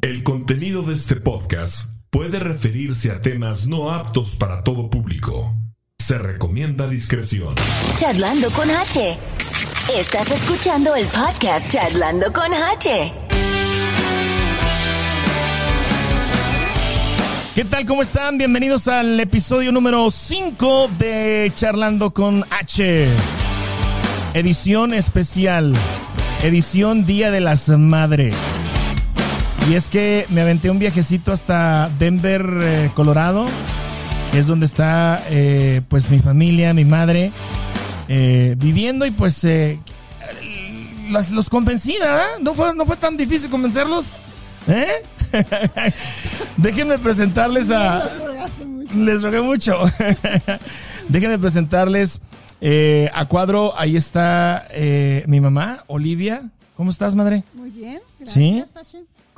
El 0.00 0.22
contenido 0.22 0.82
de 0.82 0.94
este 0.94 1.16
podcast 1.16 1.88
puede 2.10 2.38
referirse 2.38 3.10
a 3.10 3.20
temas 3.20 3.66
no 3.66 3.90
aptos 3.90 4.36
para 4.36 4.62
todo 4.62 4.88
público. 4.88 5.56
Se 5.98 6.16
recomienda 6.18 6.86
discreción. 6.86 7.56
Charlando 7.96 8.48
con 8.50 8.70
H. 8.70 9.18
Estás 9.98 10.30
escuchando 10.30 10.94
el 10.94 11.04
podcast 11.06 11.68
Charlando 11.72 12.32
con 12.32 12.46
H. 12.76 13.12
¿Qué 17.56 17.64
tal? 17.64 17.84
¿Cómo 17.84 18.02
están? 18.02 18.38
Bienvenidos 18.38 18.86
al 18.86 19.18
episodio 19.18 19.72
número 19.72 20.12
5 20.12 20.90
de 20.96 21.50
Charlando 21.56 22.14
con 22.14 22.44
H. 22.50 23.08
Edición 24.32 24.94
especial. 24.94 25.74
Edición 26.44 27.04
Día 27.04 27.32
de 27.32 27.40
las 27.40 27.68
Madres. 27.68 28.57
Y 29.68 29.74
es 29.74 29.90
que 29.90 30.24
me 30.30 30.40
aventé 30.40 30.70
un 30.70 30.78
viajecito 30.78 31.30
hasta 31.32 31.90
Denver, 31.98 32.46
eh, 32.62 32.90
Colorado, 32.94 33.44
que 34.32 34.38
es 34.38 34.46
donde 34.46 34.64
está 34.66 35.22
eh, 35.28 35.82
pues 35.88 36.08
mi 36.10 36.20
familia, 36.20 36.72
mi 36.72 36.86
madre, 36.86 37.32
eh, 38.08 38.54
viviendo 38.58 39.04
y 39.04 39.10
pues 39.10 39.44
eh, 39.44 39.78
las- 41.10 41.30
los 41.32 41.50
convencí, 41.50 41.96
¿verdad? 42.00 42.38
No 42.40 42.54
fue, 42.54 42.74
no 42.74 42.86
fue 42.86 42.96
tan 42.96 43.16
difícil 43.18 43.50
convencerlos. 43.50 44.06
¿Eh? 44.68 45.02
Déjenme 46.56 46.98
presentarles 46.98 47.70
a... 47.70 48.08
Les 48.96 49.22
rogué 49.22 49.42
mucho. 49.42 49.78
Déjenme 51.10 51.38
presentarles 51.38 52.22
eh, 52.62 53.10
a 53.12 53.26
cuadro. 53.26 53.78
Ahí 53.78 53.96
está 53.96 54.66
mi 55.26 55.40
mamá, 55.40 55.84
Olivia. 55.88 56.44
¿Cómo 56.74 56.90
estás, 56.90 57.14
madre? 57.14 57.44
Muy 57.52 57.68
bien, 57.70 58.00
gracias, 58.18 58.34
¿Sí? 58.34 58.64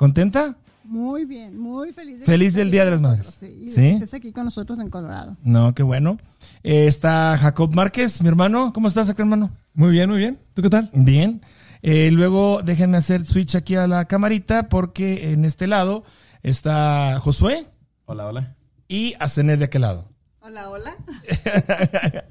¿Contenta? 0.05 0.57
Muy 0.83 1.25
bien, 1.25 1.59
muy 1.59 1.93
feliz. 1.93 2.17
de 2.21 2.25
Feliz 2.25 2.55
del 2.55 2.71
Día 2.71 2.85
de 2.85 2.89
las 2.89 3.01
Madres. 3.01 3.25
nosotros, 3.27 3.51
Sí, 3.51 3.65
y 3.67 3.71
¿Sí? 3.71 3.87
estés 3.89 4.15
aquí 4.15 4.31
con 4.31 4.45
nosotros 4.45 4.79
en 4.79 4.87
Colorado. 4.89 5.37
No, 5.43 5.75
qué 5.75 5.83
bueno. 5.83 6.17
Eh, 6.63 6.87
está 6.87 7.37
Jacob 7.37 7.71
Márquez, 7.75 8.19
mi 8.23 8.27
hermano. 8.27 8.73
¿Cómo 8.73 8.87
estás 8.87 9.11
acá, 9.11 9.21
hermano? 9.21 9.51
Muy 9.75 9.91
bien, 9.91 10.09
muy 10.09 10.17
bien. 10.17 10.39
¿Tú 10.55 10.63
qué 10.63 10.71
tal? 10.71 10.89
Bien. 10.91 11.41
Eh, 11.83 12.09
luego 12.11 12.61
déjenme 12.65 12.97
hacer 12.97 13.27
switch 13.27 13.53
aquí 13.55 13.75
a 13.75 13.85
la 13.85 14.05
camarita 14.05 14.69
porque 14.69 15.33
en 15.33 15.45
este 15.45 15.67
lado 15.67 16.03
está 16.41 17.19
Josué 17.19 17.67
Hola, 18.05 18.25
hola. 18.25 18.55
y 18.87 19.13
Azenet 19.19 19.59
de 19.59 19.65
aquel 19.65 19.83
lado. 19.83 20.09
Hola, 20.39 20.67
hola. 20.71 20.95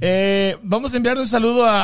Eh, 0.00 0.56
vamos 0.62 0.94
a 0.94 0.96
enviarle 0.96 1.22
un 1.22 1.28
saludo 1.28 1.66
a, 1.66 1.82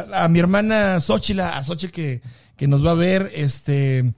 a- 0.00 0.24
a 0.24 0.28
mi 0.28 0.38
hermana 0.40 0.98
Xochitl, 1.00 1.38
a 1.40 1.62
Xochitl 1.62 1.92
que, 1.92 2.22
que 2.56 2.66
nos 2.66 2.84
va 2.84 2.92
a 2.92 2.94
ver. 2.94 3.30
Este, 3.34 4.12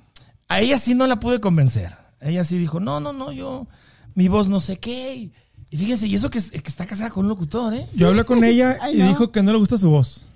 a 0.48 0.60
ella 0.60 0.78
sí 0.78 0.94
no 0.94 1.06
la 1.06 1.20
pude 1.20 1.40
convencer. 1.40 1.92
Ella 2.20 2.44
sí 2.44 2.58
dijo, 2.58 2.80
no, 2.80 3.00
no, 3.00 3.12
no, 3.12 3.32
yo, 3.32 3.66
mi 4.14 4.28
voz 4.28 4.48
no 4.48 4.60
sé 4.60 4.78
qué. 4.78 5.14
Y, 5.16 5.32
y 5.70 5.76
fíjense, 5.76 6.06
y 6.08 6.14
eso 6.14 6.30
que, 6.30 6.40
que 6.40 6.68
está 6.68 6.86
casada 6.86 7.10
con 7.10 7.24
un 7.24 7.28
locutor, 7.28 7.74
¿eh? 7.74 7.84
Yo 7.94 8.08
hablé 8.08 8.24
con 8.24 8.42
ella 8.44 8.78
y 8.92 9.02
dijo 9.02 9.30
que 9.32 9.42
no 9.42 9.52
le 9.52 9.58
gusta 9.58 9.76
su 9.76 9.90
voz. 9.90 10.26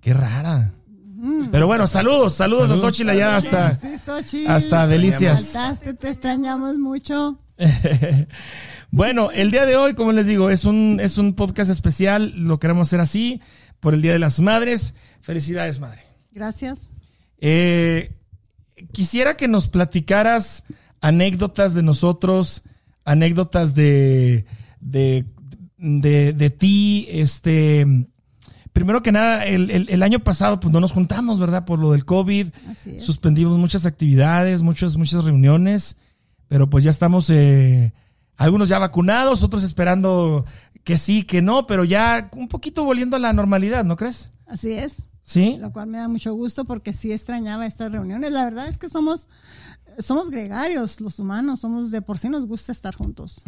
Qué 0.00 0.12
rara. 0.14 0.72
Pero 1.52 1.66
bueno, 1.66 1.86
saludos, 1.86 2.32
saludos, 2.34 2.68
Saludos. 2.68 2.84
a 2.84 2.88
Xochitl 2.88 3.10
allá 3.10 3.36
hasta... 3.36 3.74
Sí, 3.76 3.88
Xochitl, 4.02 4.50
hasta 4.50 4.84
te 4.84 4.88
delicias. 4.92 5.48
faltaste, 5.50 5.94
te 5.94 6.08
extrañamos 6.08 6.78
mucho. 6.78 7.38
Bueno, 8.92 9.30
el 9.30 9.52
día 9.52 9.66
de 9.66 9.76
hoy, 9.76 9.94
como 9.94 10.10
les 10.10 10.26
digo, 10.26 10.50
es 10.50 10.64
un, 10.64 10.98
es 11.00 11.16
un 11.16 11.34
podcast 11.34 11.70
especial. 11.70 12.32
Lo 12.36 12.58
queremos 12.58 12.88
hacer 12.88 12.98
así 13.00 13.40
por 13.78 13.94
el 13.94 14.02
Día 14.02 14.12
de 14.12 14.18
las 14.18 14.40
Madres. 14.40 14.94
Felicidades, 15.20 15.78
madre. 15.78 16.02
Gracias. 16.32 16.90
Eh, 17.38 18.12
quisiera 18.92 19.36
que 19.36 19.48
nos 19.48 19.68
platicaras 19.68 20.64
anécdotas 21.00 21.74
de 21.74 21.82
nosotros, 21.82 22.62
anécdotas 23.04 23.74
de, 23.74 24.44
de, 24.80 25.24
de, 25.78 26.32
de 26.32 26.50
ti. 26.50 27.06
Este, 27.10 27.86
primero 28.72 29.02
que 29.02 29.12
nada, 29.12 29.44
el, 29.44 29.70
el- 29.70 29.88
el 29.90 30.02
año 30.02 30.20
pasado 30.20 30.60
pues 30.60 30.72
no 30.72 30.80
nos 30.80 30.92
juntamos, 30.92 31.38
¿verdad? 31.40 31.64
Por 31.64 31.78
lo 31.78 31.92
del 31.92 32.04
COVID. 32.04 32.48
Suspendimos 33.00 33.58
muchas 33.58 33.86
actividades, 33.86 34.62
muchas, 34.62 34.96
muchas 34.96 35.24
reuniones, 35.24 35.96
pero 36.48 36.68
pues 36.68 36.84
ya 36.84 36.90
estamos, 36.90 37.30
eh, 37.30 37.92
algunos 38.36 38.68
ya 38.68 38.78
vacunados, 38.78 39.42
otros 39.42 39.62
esperando 39.64 40.44
que 40.84 40.96
sí, 40.98 41.24
que 41.24 41.42
no, 41.42 41.66
pero 41.66 41.84
ya 41.84 42.30
un 42.36 42.48
poquito 42.48 42.84
volviendo 42.84 43.16
a 43.16 43.20
la 43.20 43.32
normalidad, 43.32 43.84
¿no 43.84 43.96
crees? 43.96 44.30
Así 44.50 44.72
es. 44.72 45.06
Sí. 45.22 45.56
Lo 45.60 45.72
cual 45.72 45.86
me 45.86 45.98
da 45.98 46.08
mucho 46.08 46.34
gusto 46.34 46.64
porque 46.64 46.92
sí 46.92 47.12
extrañaba 47.12 47.64
estas 47.64 47.92
reuniones. 47.92 48.32
La 48.32 48.44
verdad 48.44 48.68
es 48.68 48.78
que 48.78 48.88
somos, 48.88 49.28
somos 49.98 50.30
gregarios, 50.30 51.00
los 51.00 51.18
humanos, 51.20 51.60
somos 51.60 51.90
de 51.90 52.02
por 52.02 52.18
sí 52.18 52.28
nos 52.28 52.46
gusta 52.46 52.72
estar 52.72 52.94
juntos. 52.94 53.44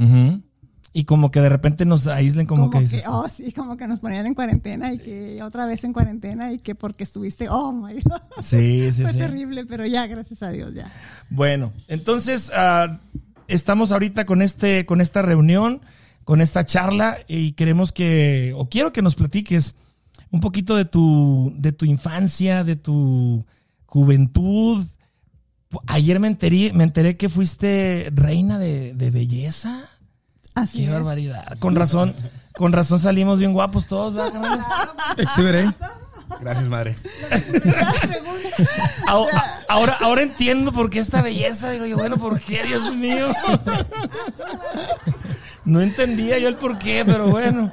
Y 0.94 1.04
como 1.04 1.30
que 1.30 1.40
de 1.40 1.48
repente 1.48 1.84
nos 1.84 2.06
aíslen, 2.06 2.46
como, 2.46 2.70
Como 2.70 2.84
que, 2.84 2.98
que, 2.98 3.02
oh, 3.08 3.26
sí, 3.26 3.50
como 3.52 3.76
que 3.76 3.88
nos 3.88 3.98
ponían 3.98 4.26
en 4.26 4.34
cuarentena 4.34 4.92
y 4.92 4.98
que 4.98 5.42
otra 5.42 5.66
vez 5.66 5.82
en 5.84 5.92
cuarentena 5.92 6.52
y 6.52 6.58
que 6.58 6.74
porque 6.74 7.02
estuviste, 7.02 7.48
oh 7.48 7.72
my 7.72 7.94
God. 7.94 8.20
Sí, 8.42 8.90
sí, 8.92 9.02
Fue 9.02 9.12
sí. 9.12 9.18
terrible, 9.18 9.64
pero 9.64 9.86
ya, 9.86 10.06
gracias 10.06 10.42
a 10.42 10.50
Dios, 10.50 10.74
ya. 10.74 10.92
Bueno, 11.30 11.72
entonces 11.88 12.52
ah, 12.54 13.00
estamos 13.48 13.90
ahorita 13.90 14.26
con 14.26 14.42
este, 14.42 14.84
con 14.84 15.00
esta 15.00 15.22
reunión, 15.22 15.80
con 16.24 16.42
esta 16.42 16.64
charla, 16.66 17.16
y 17.26 17.52
queremos 17.52 17.90
que, 17.90 18.52
o 18.54 18.68
quiero 18.68 18.92
que 18.92 19.02
nos 19.02 19.14
platiques 19.14 19.74
un 20.32 20.40
poquito 20.40 20.74
de 20.74 20.84
tu, 20.84 21.52
de 21.56 21.70
tu 21.70 21.84
infancia, 21.84 22.64
de 22.64 22.74
tu 22.74 23.44
juventud. 23.86 24.84
Ayer 25.86 26.18
me 26.18 26.26
enteré, 26.26 26.72
me 26.72 26.84
enteré 26.84 27.16
que 27.16 27.28
fuiste 27.28 28.10
reina 28.14 28.58
de, 28.58 28.92
de 28.94 29.10
belleza. 29.10 29.84
Así 30.54 30.78
Qué 30.78 30.84
es. 30.86 30.90
barbaridad. 30.90 31.58
Con 31.60 31.76
razón, 31.76 32.14
con 32.54 32.72
razón 32.72 32.98
salimos 32.98 33.38
bien 33.38 33.52
guapos 33.52 33.86
todos, 33.86 34.14
¿verdad, 34.14 34.32
carnales? 34.32 34.66
Exhiberé. 35.16 35.70
Gracias, 36.40 36.68
madre. 36.68 36.96
Ahora, 39.06 39.64
ahora, 39.68 39.96
ahora 40.00 40.22
entiendo 40.22 40.72
por 40.72 40.88
qué 40.88 40.98
esta 40.98 41.20
belleza. 41.22 41.70
Digo 41.70 41.84
yo, 41.86 41.96
bueno, 41.96 42.16
¿por 42.16 42.40
qué, 42.40 42.64
Dios 42.64 42.94
mío? 42.96 43.28
No 45.64 45.80
entendía 45.80 46.38
yo 46.38 46.48
el 46.48 46.56
por 46.56 46.78
qué, 46.78 47.04
pero 47.04 47.28
bueno. 47.28 47.72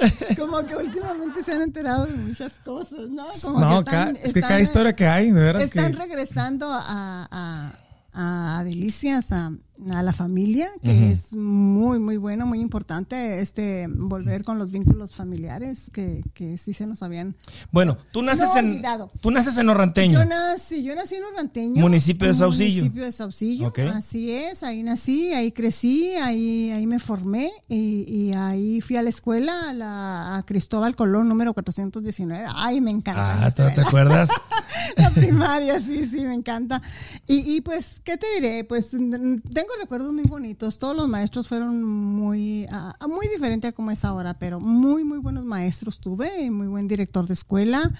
Como 0.38 0.64
que 0.64 0.76
últimamente 0.76 1.42
se 1.42 1.52
han 1.52 1.62
enterado 1.62 2.06
de 2.06 2.14
muchas 2.14 2.58
cosas, 2.60 3.08
¿no? 3.10 3.26
Como 3.42 3.60
No, 3.60 3.68
que 3.84 3.90
están, 3.90 4.16
es 4.16 4.20
que 4.22 4.26
están- 4.28 4.42
cada 4.42 4.60
historia 4.60 4.96
que 4.96 5.06
hay, 5.06 5.30
de 5.30 5.40
veras 5.42 5.62
Están 5.64 5.92
que... 5.92 5.98
regresando 5.98 6.66
a, 6.72 7.28
a, 7.30 8.58
a 8.58 8.64
Delicias, 8.64 9.32
a, 9.32 9.52
a 9.92 10.02
la 10.02 10.12
familia, 10.12 10.68
que 10.82 11.10
es 11.12 11.32
muy, 11.32 11.98
muy 11.98 12.16
bueno, 12.16 12.46
muy 12.46 12.60
importante, 12.60 13.40
este, 13.40 13.86
volver 13.88 14.44
con 14.44 14.58
los 14.58 14.70
vínculos 14.70 15.14
familiares 15.14 15.90
que, 15.92 16.22
que 16.34 16.58
sí 16.58 16.72
se 16.72 16.86
nos 16.86 17.02
habían... 17.02 17.36
Bueno, 17.70 17.96
tú 18.12 18.22
naces 18.22 18.48
No, 18.52 18.58
en. 18.58 18.70
olvidado. 18.70 19.10
Tú 19.20 19.30
naces 19.30 19.56
en 19.58 19.68
Orranteño. 19.68 20.18
Yo 20.18 20.24
nací, 20.28 20.82
yo 20.82 20.94
nací 20.94 21.14
en 21.14 21.24
Organteño. 21.24 21.80
Municipio 21.80 22.28
de 22.28 22.34
Saucillo. 22.34 22.82
Municipio 22.82 23.04
de 23.04 23.12
Saucillo, 23.12 23.68
Ok. 23.68 23.78
así 23.94 24.30
es, 24.32 24.62
ahí 24.62 24.82
nací, 24.82 25.32
ahí 25.32 25.52
crecí, 25.52 26.12
ahí, 26.14 26.70
ahí 26.72 26.86
me 26.86 26.98
formé 26.98 27.50
y, 27.68 28.04
y 28.12 28.32
ahí 28.34 28.80
fui 28.80 28.96
a 28.96 29.02
la 29.02 29.10
escuela, 29.10 29.70
a, 29.70 29.72
la, 29.72 30.36
a 30.36 30.42
Cristóbal 30.44 30.94
Colón, 30.96 31.28
número 31.28 31.54
419. 31.54 32.44
Ay, 32.54 32.80
me 32.80 32.90
encanta. 32.90 33.46
Ah, 33.46 33.50
¿te, 33.50 33.70
te 33.70 33.80
acuerdas? 33.80 34.28
La 34.96 35.10
primaria, 35.10 35.78
sí, 35.80 36.06
sí, 36.06 36.24
me 36.24 36.34
encanta. 36.34 36.80
Y, 37.26 37.56
y 37.56 37.60
pues, 37.60 38.00
¿qué 38.04 38.16
te 38.16 38.26
diré? 38.34 38.64
Pues 38.64 38.92
mm, 38.94 39.36
tengo 39.70 39.82
recuerdos 39.82 40.12
muy 40.12 40.24
bonitos. 40.24 40.78
Todos 40.78 40.96
los 40.96 41.08
maestros 41.08 41.46
fueron 41.46 41.82
muy, 41.84 42.66
ah, 42.70 42.94
muy 43.08 43.28
diferente 43.28 43.68
a 43.68 43.72
como 43.72 43.90
es 43.90 44.04
ahora, 44.04 44.34
pero 44.34 44.60
muy, 44.60 45.04
muy 45.04 45.18
buenos 45.18 45.44
maestros 45.44 46.00
tuve, 46.00 46.50
muy 46.50 46.66
buen 46.66 46.88
director 46.88 47.26
de 47.26 47.34
escuela. 47.34 47.90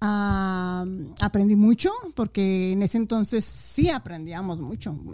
Ah, 0.00 0.86
aprendí 1.20 1.56
mucho 1.56 1.90
porque 2.14 2.72
en 2.72 2.82
ese 2.82 2.96
entonces 2.96 3.44
sí 3.44 3.90
aprendíamos 3.90 4.60
mucho. 4.60 4.94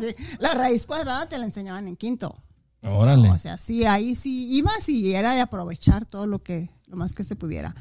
Sí, 0.00 0.14
La 0.38 0.54
raíz 0.54 0.86
cuadrada 0.86 1.28
te 1.28 1.38
la 1.38 1.44
enseñaban 1.44 1.86
en 1.88 1.96
quinto. 1.96 2.36
Órale. 2.82 3.30
O 3.30 3.38
sea, 3.38 3.56
sí, 3.58 3.84
ahí 3.84 4.14
sí 4.14 4.54
ibas 4.54 4.88
y 4.88 5.14
era 5.14 5.32
de 5.32 5.40
aprovechar 5.40 6.04
todo 6.06 6.26
lo 6.26 6.42
que, 6.42 6.70
lo 6.86 6.96
más 6.96 7.14
que 7.14 7.24
se 7.24 7.36
pudiera. 7.36 7.74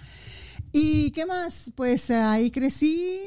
¿Y 0.72 1.12
qué 1.12 1.26
más? 1.26 1.72
Pues 1.76 2.10
ahí 2.12 2.52
crecí, 2.52 3.20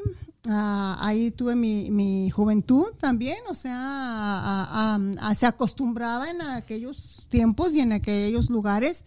ah, 0.49 0.97
ahí 1.01 1.31
tuve 1.31 1.55
mi, 1.55 1.91
mi 1.91 2.31
juventud 2.31 2.87
también, 2.99 3.39
o 3.49 3.55
sea, 3.55 4.99
se 5.35 5.47
acostumbraba 5.47 6.31
en 6.31 6.43
aquellos 6.43 7.27
tiempos 7.29 7.75
y 7.75 7.81
en 7.81 7.93
aquellos 7.93 8.51
lugares 8.51 9.05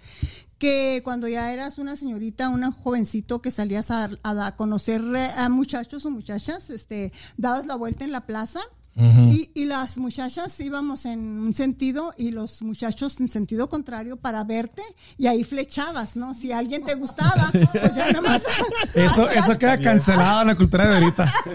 que 0.57 1.01
cuando 1.03 1.27
ya 1.27 1.53
eras 1.53 1.77
una 1.77 1.95
señorita, 1.95 2.49
una 2.49 2.71
jovencito 2.71 3.41
que 3.41 3.51
salías 3.51 3.91
a 3.91 4.55
conocer 4.55 5.01
eh, 5.15 5.29
a 5.37 5.49
muchachos 5.49 6.05
o 6.05 6.11
muchachas, 6.11 6.69
este, 6.69 7.11
dabas 7.37 7.65
la 7.65 7.75
vuelta 7.75 8.03
en 8.03 8.11
la 8.11 8.25
plaza 8.25 8.61
y, 8.99 9.51
y 9.53 9.65
las 9.65 9.97
muchachas 9.99 10.59
íbamos 10.59 11.05
en 11.05 11.19
un 11.19 11.53
sentido 11.53 12.13
y 12.17 12.31
los 12.31 12.63
muchachos 12.63 13.19
en 13.19 13.27
sentido 13.29 13.69
contrario 13.69 14.17
para 14.17 14.43
verte 14.43 14.81
y 15.17 15.27
ahí 15.27 15.43
flechabas, 15.43 16.15
¿no? 16.15 16.33
Si 16.33 16.51
alguien 16.51 16.83
te 16.83 16.95
gustaba, 16.95 17.51
pues 17.71 17.93
ya 17.95 18.11
nomás. 18.11 18.43
Eso, 18.95 19.27
hacías- 19.27 19.45
eso 19.45 19.57
queda 19.59 19.79
cancelado 19.79 20.41
en 20.41 20.47
la 20.47 20.55
cultura 20.55 20.87
de 20.87 20.95
ahorita. 20.97 21.31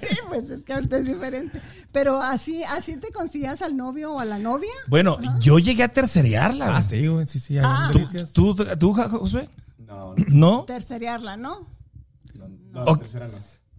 sí, 0.00 0.16
pues 0.28 0.50
es 0.50 0.62
que 0.62 0.72
ahorita 0.74 0.98
es 0.98 1.06
diferente. 1.06 1.60
Pero 1.92 2.20
así, 2.20 2.62
así 2.64 2.96
te 2.98 3.10
conseguías 3.10 3.62
al 3.62 3.76
novio 3.76 4.12
o 4.12 4.20
a 4.20 4.24
la 4.26 4.38
novia. 4.38 4.70
Bueno, 4.86 5.18
yo 5.40 5.58
llegué 5.58 5.82
a 5.84 5.92
tercerearla. 5.92 6.76
Ah, 6.76 6.82
sí, 6.82 7.06
güey, 7.06 7.24
sí, 7.26 7.38
sí. 7.38 7.56
Ah. 7.62 7.90
¿Tú, 8.34 8.54
tú, 8.78 8.92
Ja- 8.92 9.08
Josué? 9.08 9.48
No, 9.78 10.14
¿No? 10.28 10.64
Tercerearla, 10.64 11.36
¿no? 11.36 11.66
no, 12.34 12.48
no, 12.72 12.84
no. 12.84 13.02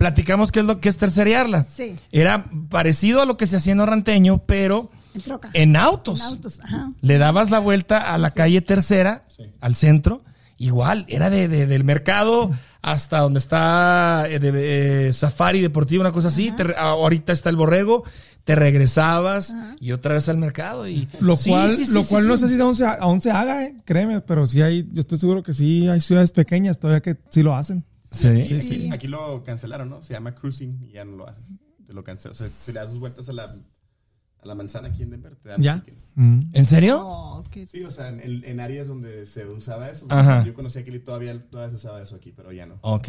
Platicamos 0.02 0.52
qué 0.52 0.62
es 0.62 0.66
lo 0.66 0.80
que 0.82 0.90
es 0.90 0.98
tercerearla. 0.98 1.64
Sí. 1.64 1.96
Era 2.12 2.46
parecido 2.70 3.22
a 3.22 3.26
lo 3.26 3.38
que 3.38 3.46
se 3.46 3.58
hacía 3.58 3.74
en 3.74 3.82
Orranteño, 3.82 4.40
pero 4.48 4.90
En 5.14 5.22
troca. 5.22 5.52
en 5.54 5.76
autos. 5.76 6.22
En 6.22 6.26
autos, 6.26 6.60
ajá. 6.62 6.92
Le 7.02 7.20
dabas 7.20 7.52
la 7.52 7.60
vuelta 7.60 8.12
a 8.12 8.18
la 8.18 8.32
calle 8.32 8.62
tercera, 8.62 9.26
Sí. 9.28 9.44
al 9.60 9.76
centro. 9.76 10.24
Igual, 10.58 11.06
era 11.08 11.30
de, 11.30 11.48
de- 11.48 11.68
del 11.68 11.84
mercado 11.84 12.50
hasta 12.82 13.20
donde 13.20 13.38
está 13.38 14.26
eh, 14.28 14.40
de, 14.40 15.08
eh, 15.10 15.14
Safari 15.14 15.62
Deportivo, 15.62 16.02
una 16.02 16.12
cosa 16.12 16.30
así. 16.30 16.52
Te 16.52 16.74
ahorita 16.76 17.32
está 17.32 17.52
el 17.52 17.56
borrego. 17.56 18.04
Te 18.44 18.56
regresabas 18.56 19.54
y 19.80 19.92
otra 19.92 20.16
vez 20.16 20.28
al 20.30 20.38
mercado. 20.38 20.88
Y, 20.88 21.08
Lo 21.20 21.38
Sí, 21.38 21.52
cual, 21.52 21.70
sí, 21.70 21.86
sí, 21.86 21.94
lo 21.94 22.02
sí, 22.02 22.10
cual 22.10 22.24
sí. 22.24 22.28
no 22.28 22.38
sé 22.38 22.48
si 22.48 22.60
aún 22.60 22.76
se, 22.76 22.86
aún 22.86 23.22
se 23.22 23.30
haga, 23.30 23.66
eh, 23.66 23.76
créeme, 23.86 24.20
pero 24.22 24.48
sí 24.48 24.64
hay, 24.64 24.90
yo 24.92 25.02
estoy 25.02 25.20
seguro 25.20 25.44
que 25.44 25.54
sí 25.54 25.88
hay 25.88 26.02
ciudades 26.02 26.32
pequeñas 26.32 26.80
todavía 26.80 27.02
que 27.02 27.18
sí 27.30 27.44
lo 27.44 27.56
hacen. 27.56 27.86
Sí. 28.12 28.46
Sí, 28.46 28.62
Sí. 28.62 28.90
Aquí 28.92 29.08
lo 29.08 29.44
cancelaron, 29.44 29.90
¿no? 29.90 30.02
Se 30.04 30.14
llama 30.14 30.36
cruising 30.36 30.84
y 30.84 30.92
ya 30.92 31.06
no 31.06 31.16
lo 31.16 31.28
haces. 31.28 31.46
Te 31.88 31.94
lo 31.94 32.04
cancelas. 32.04 32.40
O 32.40 32.44
sea, 32.44 32.48
si 32.52 32.72
le 32.74 32.80
das 32.80 32.92
dos 32.92 33.00
vueltas 33.00 33.28
a 33.30 33.34
la, 33.34 33.44
a 33.46 34.46
la 34.46 34.56
manzana 34.56 34.90
aquí 34.90 35.04
en 35.04 35.12
Denver, 35.12 35.36
te 35.38 35.50
dan 35.50 35.62
¿Ya? 35.62 35.84
Mm. 36.16 36.40
¿En 36.54 36.66
serio? 36.66 37.00
Oh, 37.06 37.44
qué- 37.50 37.66
Sí, 37.68 37.84
o 37.84 37.92
sea, 37.92 38.10
en, 38.10 38.20
en- 38.20 38.44
en 38.46 38.60
áreas 38.60 38.88
donde 38.88 39.26
se 39.26 39.46
usaba 39.46 39.90
eso. 39.90 40.06
Ajá. 40.10 40.44
Yo 40.44 40.54
conocí 40.54 40.80
aquí 40.80 40.98
todavía, 41.00 41.50
todavía 41.50 41.70
se 41.72 41.76
usaba 41.78 42.02
eso 42.02 42.16
aquí, 42.16 42.32
pero 42.32 42.52
ya 42.52 42.66
no. 42.66 42.80
Ok. 42.82 43.08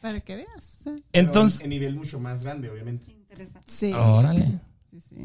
Para 0.00 0.20
que 0.20 0.36
veas. 0.36 0.78
o 0.80 0.82
sea, 0.84 0.92
Pero 0.94 1.04
Entonces, 1.12 1.60
en, 1.60 1.64
en 1.64 1.70
nivel 1.70 1.94
mucho 1.96 2.18
más 2.18 2.42
grande, 2.42 2.70
obviamente. 2.70 3.14
Sí. 3.64 3.92
órale. 3.94 4.60
sí, 4.90 5.00
sí. 5.00 5.16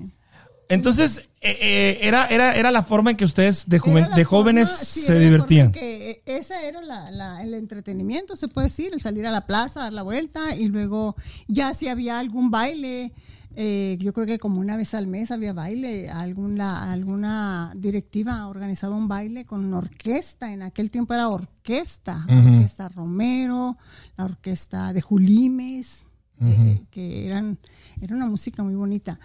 Entonces, 0.69 1.19
eh, 1.41 1.57
eh, 1.61 1.99
era, 2.01 2.27
era, 2.27 2.55
era 2.55 2.71
la 2.71 2.81
forma 2.83 3.11
en 3.11 3.17
que 3.17 3.25
ustedes 3.25 3.69
de, 3.69 3.77
joven- 3.79 4.07
jóvenes 4.25 4.67
forma- 4.69 4.83
sí, 4.83 5.01
se 5.01 5.19
divertían. 5.19 5.71
que, 5.71 6.09
eh, 6.11 6.21
esa 6.25 6.61
era 6.63 6.81
la, 6.81 7.11
la- 7.11 7.43
el 7.43 7.53
entretenimiento, 7.53 8.35
se 8.35 8.47
puede 8.47 8.67
decir, 8.67 8.89
el 8.93 8.99
salir 9.01 9.27
a 9.27 9.31
la 9.31 9.45
plaza, 9.45 9.81
dar 9.81 9.93
la 9.93 10.01
vuelta 10.01 10.55
y 10.55 10.67
luego 10.67 11.15
ya 11.47 11.73
si 11.75 11.87
había 11.87 12.17
algún 12.19 12.49
baile, 12.49 13.13
eh, 13.57 13.97
yo 14.01 14.11
creo 14.11 14.25
que 14.25 14.37
como 14.39 14.59
una 14.59 14.75
vez 14.75 14.93
al 14.95 15.05
mes 15.07 15.29
había 15.31 15.53
baile, 15.53 16.09
alguna, 16.09 16.91
alguna 16.91 17.71
directiva 17.75 18.47
organizaba 18.47 18.95
un 18.95 19.07
baile 19.07 19.45
con 19.45 19.63
una 19.63 19.77
orquesta, 19.77 20.51
en 20.51 20.63
aquel 20.63 20.89
tiempo 20.89 21.13
era 21.13 21.29
orquesta, 21.29 22.25
la 22.27 22.33
orquesta 22.39 22.89
Romero, 22.89 23.77
la 24.17 24.25
orquesta 24.25 24.93
de 24.93 25.01
Julimes, 25.01 26.05
eh, 26.41 26.81
que 26.91 27.25
eran, 27.27 27.57
era 28.01 28.15
una 28.15 28.25
música 28.25 28.61
muy 28.63 28.75
bonita. 28.75 29.19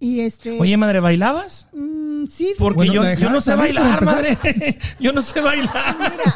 Y 0.00 0.20
este... 0.20 0.58
Oye, 0.58 0.76
madre, 0.78 1.00
¿bailabas? 1.00 1.68
mm, 1.72 2.24
sí, 2.26 2.54
Porque 2.58 2.76
Bueno, 2.76 2.92
yo, 2.94 3.02
¿me 3.02 3.16
yo 3.16 3.28
no 3.30 3.40
sé 3.40 3.54
bailar, 3.54 3.98
empezar? 4.02 4.38
madre. 4.42 4.78
yo 4.98 5.12
no 5.12 5.20
sé 5.22 5.40
bailar. 5.40 5.96
Mira, 5.98 6.34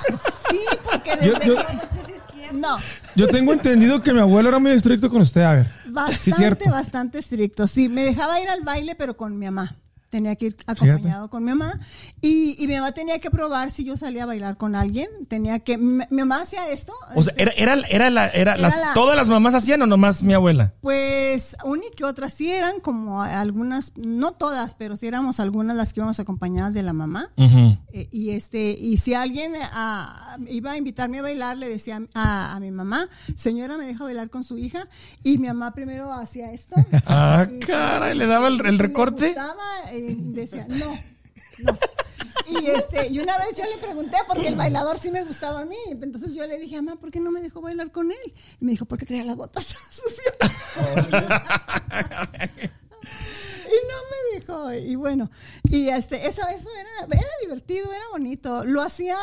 sí, 0.50 0.60
porque 0.84 1.16
desde 1.16 1.26
Yo- 1.46 1.54
yo- 1.54 1.56
que... 1.56 1.64
No, 2.52 2.76
Yo 3.16 3.26
tengo 3.26 3.52
entendido 3.54 4.02
que 4.02 4.12
mi 4.12 4.20
abuelo 4.20 4.50
era 4.50 4.58
muy 4.60 4.70
estricto 4.72 5.08
con 5.10 5.22
usted, 5.22 5.40
a 5.40 5.52
ver. 5.54 5.66
bastante, 5.86 6.32
cierto. 6.32 6.70
bastante 6.70 7.18
estricto. 7.18 7.66
Sí, 7.66 7.88
me 7.88 8.02
dejaba 8.02 8.38
ir 8.40 8.48
al 8.48 8.60
baile, 8.60 8.94
pero 8.94 9.16
con 9.16 9.36
mi 9.38 9.46
mamá. 9.46 9.74
Tenía 10.14 10.36
que 10.36 10.46
ir 10.46 10.56
acompañado 10.68 11.28
con 11.28 11.42
mi 11.42 11.50
mamá. 11.50 11.80
Y, 12.20 12.54
y 12.62 12.68
mi 12.68 12.74
mamá 12.76 12.92
tenía 12.92 13.18
que 13.18 13.30
probar 13.32 13.72
si 13.72 13.82
yo 13.82 13.96
salía 13.96 14.22
a 14.22 14.26
bailar 14.26 14.56
con 14.56 14.76
alguien. 14.76 15.08
Tenía 15.28 15.58
que... 15.58 15.76
Mi, 15.76 16.04
mi 16.08 16.18
mamá 16.18 16.42
hacía 16.42 16.68
esto. 16.70 16.92
O 17.16 17.22
sea, 17.24 17.34
este, 17.36 17.42
era, 17.62 17.72
era, 17.74 17.88
era 17.88 18.10
la, 18.10 18.28
era 18.28 18.52
Era 18.52 18.56
las, 18.56 18.78
la- 18.78 18.94
¿todas 18.94 19.16
las 19.16 19.28
mamás 19.28 19.54
hacían 19.54 19.82
o 19.82 19.86
nomás 19.86 20.22
mi 20.22 20.32
abuela? 20.32 20.72
Pues 20.80 21.56
una 21.64 21.82
y 21.84 21.96
que 21.96 22.04
otras 22.04 22.32
sí 22.32 22.48
eran 22.52 22.78
como 22.78 23.22
algunas, 23.22 23.90
no 23.96 24.30
todas, 24.32 24.74
pero 24.74 24.96
sí 24.96 25.08
éramos 25.08 25.40
algunas 25.40 25.76
las 25.76 25.92
que 25.92 25.98
íbamos 25.98 26.20
acompañadas 26.20 26.74
de 26.74 26.82
la 26.84 26.92
mamá. 26.92 27.32
Eh, 27.36 28.08
y 28.12 28.30
este 28.30 28.70
y 28.78 28.98
si 28.98 29.14
alguien 29.14 29.54
ah, 29.72 30.36
iba 30.48 30.72
a 30.72 30.76
invitarme 30.76 31.18
a 31.18 31.22
bailar 31.22 31.56
le 31.56 31.68
decía 31.68 32.00
a, 32.14 32.54
a 32.54 32.60
mi 32.60 32.70
mamá 32.70 33.08
señora 33.36 33.76
me 33.76 33.84
deja 33.86 34.02
bailar 34.04 34.30
con 34.30 34.42
su 34.44 34.58
hija 34.58 34.88
y 35.22 35.38
mi 35.38 35.46
mamá 35.48 35.72
primero 35.74 36.12
hacía 36.12 36.50
esto 36.52 36.74
Ah, 37.06 37.46
Y 37.50 37.54
si- 37.60 37.66
caray, 37.66 38.16
le 38.16 38.26
daba 38.26 38.48
el, 38.48 38.58
le 38.58 38.70
recorte. 38.72 39.26
gustaba, 39.28 39.54
eh, 39.92 40.03
decía 40.12 40.66
no 40.68 40.98
no 41.62 41.78
y 42.46 42.66
este 42.66 43.08
y 43.08 43.20
una 43.20 43.38
vez 43.38 43.54
yo 43.56 43.64
le 43.64 43.80
pregunté 43.80 44.16
porque 44.28 44.48
el 44.48 44.56
bailador 44.56 44.98
sí 44.98 45.10
me 45.10 45.24
gustaba 45.24 45.60
a 45.60 45.64
mí 45.64 45.76
entonces 45.88 46.34
yo 46.34 46.46
le 46.46 46.58
dije 46.58 46.80
mamá 46.82 47.00
¿por 47.00 47.10
qué 47.10 47.20
no 47.20 47.30
me 47.30 47.40
dejó 47.40 47.60
bailar 47.60 47.90
con 47.90 48.10
él? 48.10 48.34
y 48.60 48.64
me 48.64 48.72
dijo 48.72 48.84
porque 48.84 49.06
traía 49.06 49.24
las 49.24 49.36
botas 49.36 49.64
sucias 49.90 50.34
y 53.66 53.76
no 53.88 53.96
me 54.10 54.38
dejó. 54.38 54.90
Y 54.90 54.96
bueno 54.96 55.30
y 55.70 55.88
este 55.88 56.16
eso 56.26 56.42
eso 56.48 56.68
era 56.80 57.14
era 57.14 57.28
divertido 57.42 57.92
era 57.92 58.04
bonito. 58.12 58.64
Lo 58.64 58.82
hacía 58.82 59.16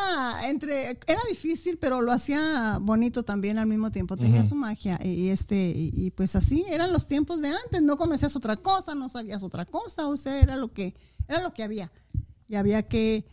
entre 0.46 1.00
era 1.08 1.22
difícil 1.30 1.78
pero 1.78 2.02
lo 2.02 2.12
hacía 2.12 2.78
bonito 2.82 3.24
también 3.24 3.58
al 3.58 3.68
mismo 3.68 3.92
tiempo. 3.92 4.18
Tenía 4.18 4.44
su 4.44 4.56
magia. 4.56 5.00
Y 5.04 5.30
este 5.30 5.56
y, 5.56 5.92
y 5.96 6.12
pues 6.12 6.36
así 6.36 6.66
eran 6.70 6.92
los 6.92 7.08
tiempos 7.08 7.42
de 7.42 7.50
antes. 7.50 7.82
No 7.82 7.98
conocías 7.98 8.36
otra 8.36 8.58
cosa 8.58 8.96
no 8.96 9.10
sabías 9.10 9.44
otra 9.44 9.66
cosa. 9.66 10.08
O 10.08 10.18
sea 10.18 10.40
era 10.42 10.56
lo 10.56 10.72
que 10.74 10.96
era 11.28 11.42
lo 11.42 11.54
que 11.54 11.64
había. 11.64 11.92
Y 12.48 12.56
había 12.56 12.84
que 12.84 13.26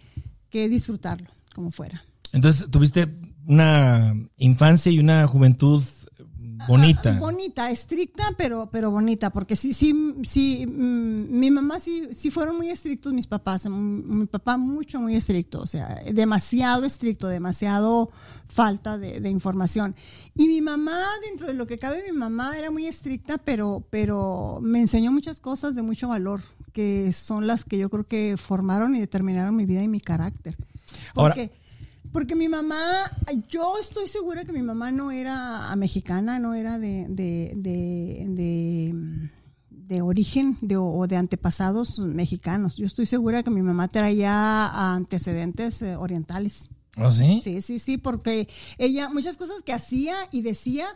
que 0.50 0.68
disfrutarlo 0.68 1.30
como 1.54 1.70
fuera. 1.70 2.04
Entonces, 2.32 2.70
tuviste 2.70 3.08
una 3.46 4.14
infancia 4.36 4.92
y 4.92 4.98
una 4.98 5.26
juventud 5.26 5.82
bonita. 6.66 7.16
Ah, 7.16 7.20
bonita, 7.20 7.70
estricta, 7.70 8.24
pero, 8.36 8.68
pero 8.70 8.90
bonita, 8.90 9.30
porque 9.30 9.56
sí, 9.56 9.72
sí, 9.72 10.14
sí, 10.24 10.66
mm, 10.66 11.38
mi 11.38 11.50
mamá 11.50 11.78
sí, 11.80 12.08
sí 12.12 12.30
fueron 12.30 12.56
muy 12.56 12.68
estrictos 12.70 13.12
mis 13.12 13.26
papás, 13.26 13.66
mm, 13.66 14.18
mi 14.20 14.26
papá 14.26 14.56
mucho, 14.56 15.00
muy 15.00 15.14
estricto, 15.14 15.60
o 15.60 15.66
sea, 15.66 16.02
demasiado 16.12 16.84
estricto, 16.84 17.28
demasiado 17.28 18.10
falta 18.48 18.98
de, 18.98 19.20
de 19.20 19.30
información. 19.30 19.94
Y 20.34 20.48
mi 20.48 20.60
mamá, 20.60 20.98
dentro 21.22 21.46
de 21.46 21.54
lo 21.54 21.66
que 21.66 21.78
cabe, 21.78 22.02
mi 22.10 22.16
mamá 22.16 22.56
era 22.58 22.70
muy 22.70 22.86
estricta, 22.86 23.38
pero, 23.38 23.84
pero 23.90 24.58
me 24.62 24.80
enseñó 24.80 25.12
muchas 25.12 25.40
cosas 25.40 25.74
de 25.74 25.82
mucho 25.82 26.08
valor, 26.08 26.40
que 26.72 27.12
son 27.12 27.46
las 27.46 27.64
que 27.64 27.78
yo 27.78 27.88
creo 27.90 28.06
que 28.06 28.36
formaron 28.36 28.94
y 28.94 29.00
determinaron 29.00 29.54
mi 29.56 29.64
vida 29.66 29.82
y 29.82 29.88
mi 29.88 30.00
carácter. 30.00 30.56
Ahora- 31.14 31.34
Porque 32.12 32.34
mi 32.34 32.48
mamá, 32.48 33.10
yo 33.48 33.74
estoy 33.80 34.08
segura 34.08 34.44
que 34.44 34.52
mi 34.52 34.62
mamá 34.62 34.90
no 34.90 35.10
era 35.10 35.74
mexicana, 35.76 36.38
no 36.38 36.54
era 36.54 36.78
de, 36.78 37.06
de, 37.08 37.52
de, 37.54 38.26
de, 38.28 39.30
de 39.70 40.02
origen 40.02 40.56
de, 40.60 40.76
o 40.76 41.06
de 41.06 41.16
antepasados 41.16 41.98
mexicanos. 41.98 42.76
Yo 42.76 42.86
estoy 42.86 43.06
segura 43.06 43.42
que 43.42 43.50
mi 43.50 43.62
mamá 43.62 43.88
traía 43.88 44.94
antecedentes 44.94 45.82
eh, 45.82 45.96
orientales. 45.96 46.70
¿Oh, 46.96 47.12
sí? 47.12 47.40
Sí, 47.44 47.60
sí, 47.60 47.78
sí, 47.78 47.96
porque 47.96 48.48
ella, 48.76 49.08
muchas 49.08 49.36
cosas 49.36 49.62
que 49.62 49.72
hacía 49.72 50.16
y 50.32 50.42
decía, 50.42 50.88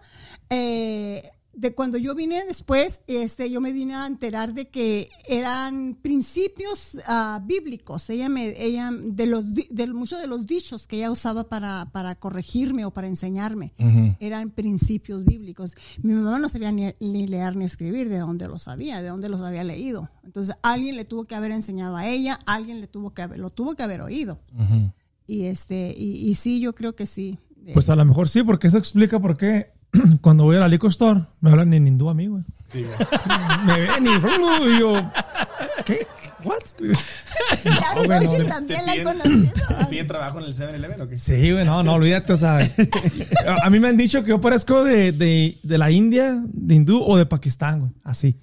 eh, 0.51 1.31
de 1.55 1.75
cuando 1.75 1.99
yo 1.99 2.15
vine 2.15 2.45
después, 2.47 3.03
este, 3.07 3.51
yo 3.51 3.61
me 3.61 3.73
vine 3.73 3.95
a 3.95 4.07
enterar 4.07 4.55
de 4.55 4.69
que 4.69 5.09
eran 5.29 5.99
principios 6.01 6.99
ah, 7.07 7.41
bíblicos. 7.45 8.09
Ella 8.11 8.29
me, 8.29 8.55
ella, 8.63 8.91
de 8.93 9.27
los, 9.27 9.53
de 9.55 9.87
muchos 9.89 10.21
de 10.21 10.27
los 10.27 10.47
dichos 10.47 10.87
que 10.87 10.97
ella 10.97 11.11
usaba 11.11 11.49
para, 11.49 11.91
para 11.93 12.15
corregirme 12.15 12.85
o 12.85 12.91
para 12.91 13.07
enseñarme, 13.07 13.75
eran 14.21 14.51
principios 14.51 15.25
bíblicos. 15.25 15.75
Mi 16.03 16.15
mamá 16.15 16.39
no 16.39 16.49
sabía 16.49 16.73
ni, 16.73 16.95
ni 17.01 17.27
leer 17.27 17.55
ni 17.57 17.65
escribir, 17.65 18.09
de 18.09 18.19
dónde 18.19 18.49
los 18.49 18.63
sabía, 18.63 19.03
de 19.03 19.09
dónde 19.09 19.29
los 19.29 19.43
había 19.43 19.65
leído. 19.65 20.11
Entonces, 20.25 20.57
alguien 20.63 20.97
le 20.97 21.05
tuvo 21.05 21.25
que 21.25 21.35
haber 21.35 21.53
enseñado 21.53 21.97
a 21.97 22.09
ella, 22.09 22.39
alguien 22.47 22.81
le 22.81 22.87
tuvo 22.87 23.13
que 23.13 23.23
haber, 23.23 23.39
lo 23.39 23.51
tuvo 23.51 23.75
que 23.75 23.83
haber 23.83 24.01
oído. 24.01 24.41
Y 25.27 25.45
este, 25.45 25.95
y, 25.97 26.29
y 26.29 26.35
sí, 26.35 26.61
yo 26.61 26.75
creo 26.75 26.97
que 26.97 27.07
sí. 27.07 27.39
Pues 27.75 27.91
a 27.91 27.97
lo 27.97 28.05
mejor 28.05 28.29
sí, 28.29 28.43
porque 28.43 28.69
eso 28.69 28.79
explica 28.79 29.21
por 29.21 29.37
qué 29.37 29.71
cuando 30.21 30.45
voy 30.45 30.57
a 30.57 30.61
la 30.61 30.69
liquor 30.69 30.91
store 30.91 31.25
me 31.41 31.51
hablan 31.51 31.73
en 31.75 31.87
hindú 31.87 32.09
a 32.09 32.15
mí, 32.15 32.27
güey. 32.27 32.43
Sí, 32.71 32.85
güey. 32.85 32.97
Me 33.67 33.81
ven 33.81 34.07
y, 34.07 34.75
y 34.75 34.81
yo, 34.81 35.11
¿qué? 35.85 36.07
¿What? 36.45 36.59
Ya 37.65 37.95
No, 37.95 38.49
también 38.49 38.81
¿Te 38.81 38.87
la 38.87 38.95
he 38.95 39.05
conocido. 39.05 39.53
¿Te 39.79 39.85
piden 39.87 40.07
trabajo 40.07 40.39
en 40.39 40.47
el 40.47 40.55
7-Eleven 40.57 41.01
o 41.03 41.09
qué? 41.09 41.19
Sí, 41.19 41.53
güey, 41.53 41.65
no, 41.65 41.83
no, 41.83 41.95
olvídate, 41.95 42.33
o 42.33 42.37
sea. 42.37 42.59
A, 43.47 43.67
a 43.67 43.71
mí 43.71 43.79
me 43.79 43.89
han 43.89 43.97
dicho 43.97 44.23
que 44.23 44.31
yo 44.31 44.41
parezco 44.41 44.85
de, 44.85 45.13
de, 45.13 45.59
de 45.63 45.79
la 45.79 45.91
India, 45.91 46.43
de 46.47 46.75
hindú 46.75 47.03
o 47.03 47.17
de 47.17 47.27
Pakistán, 47.27 47.81
güey. 47.81 47.93
Así. 48.03 48.37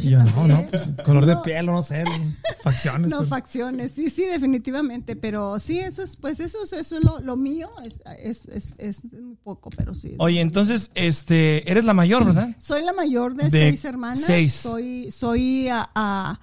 Sí, 0.00 0.10
yo, 0.10 0.22
no, 0.22 0.46
no, 0.46 0.66
pues 0.70 0.92
color 1.04 1.26
de 1.26 1.36
piel, 1.44 1.68
o 1.68 1.72
no 1.72 1.82
sé, 1.82 2.04
facciones. 2.62 3.10
No, 3.10 3.18
pero- 3.18 3.28
facciones, 3.28 3.92
sí, 3.92 4.10
sí, 4.10 4.24
definitivamente, 4.26 5.16
pero 5.16 5.58
sí, 5.58 5.78
eso 5.78 6.02
es, 6.02 6.16
pues 6.16 6.40
eso 6.40 6.62
es, 6.64 6.72
eso 6.72 6.96
es 6.96 7.04
lo, 7.04 7.20
lo 7.20 7.36
mío, 7.36 7.70
es, 7.84 8.00
es, 8.18 8.46
es, 8.46 8.72
es 8.78 9.12
muy 9.12 9.36
poco, 9.42 9.70
pero 9.76 9.94
sí. 9.94 10.14
Oye, 10.18 10.40
entonces, 10.40 10.90
este, 10.94 11.70
eres 11.70 11.84
la 11.84 11.94
mayor, 11.94 12.24
¿verdad? 12.24 12.50
Soy 12.58 12.82
la 12.84 12.92
mayor 12.92 13.34
de, 13.34 13.44
De 13.44 13.50
seis 13.50 13.84
hermanas. 13.84 14.20
seis. 14.24 14.52
Soy, 14.52 15.10
soy 15.10 15.68
a, 15.68 15.88
a, 15.94 16.40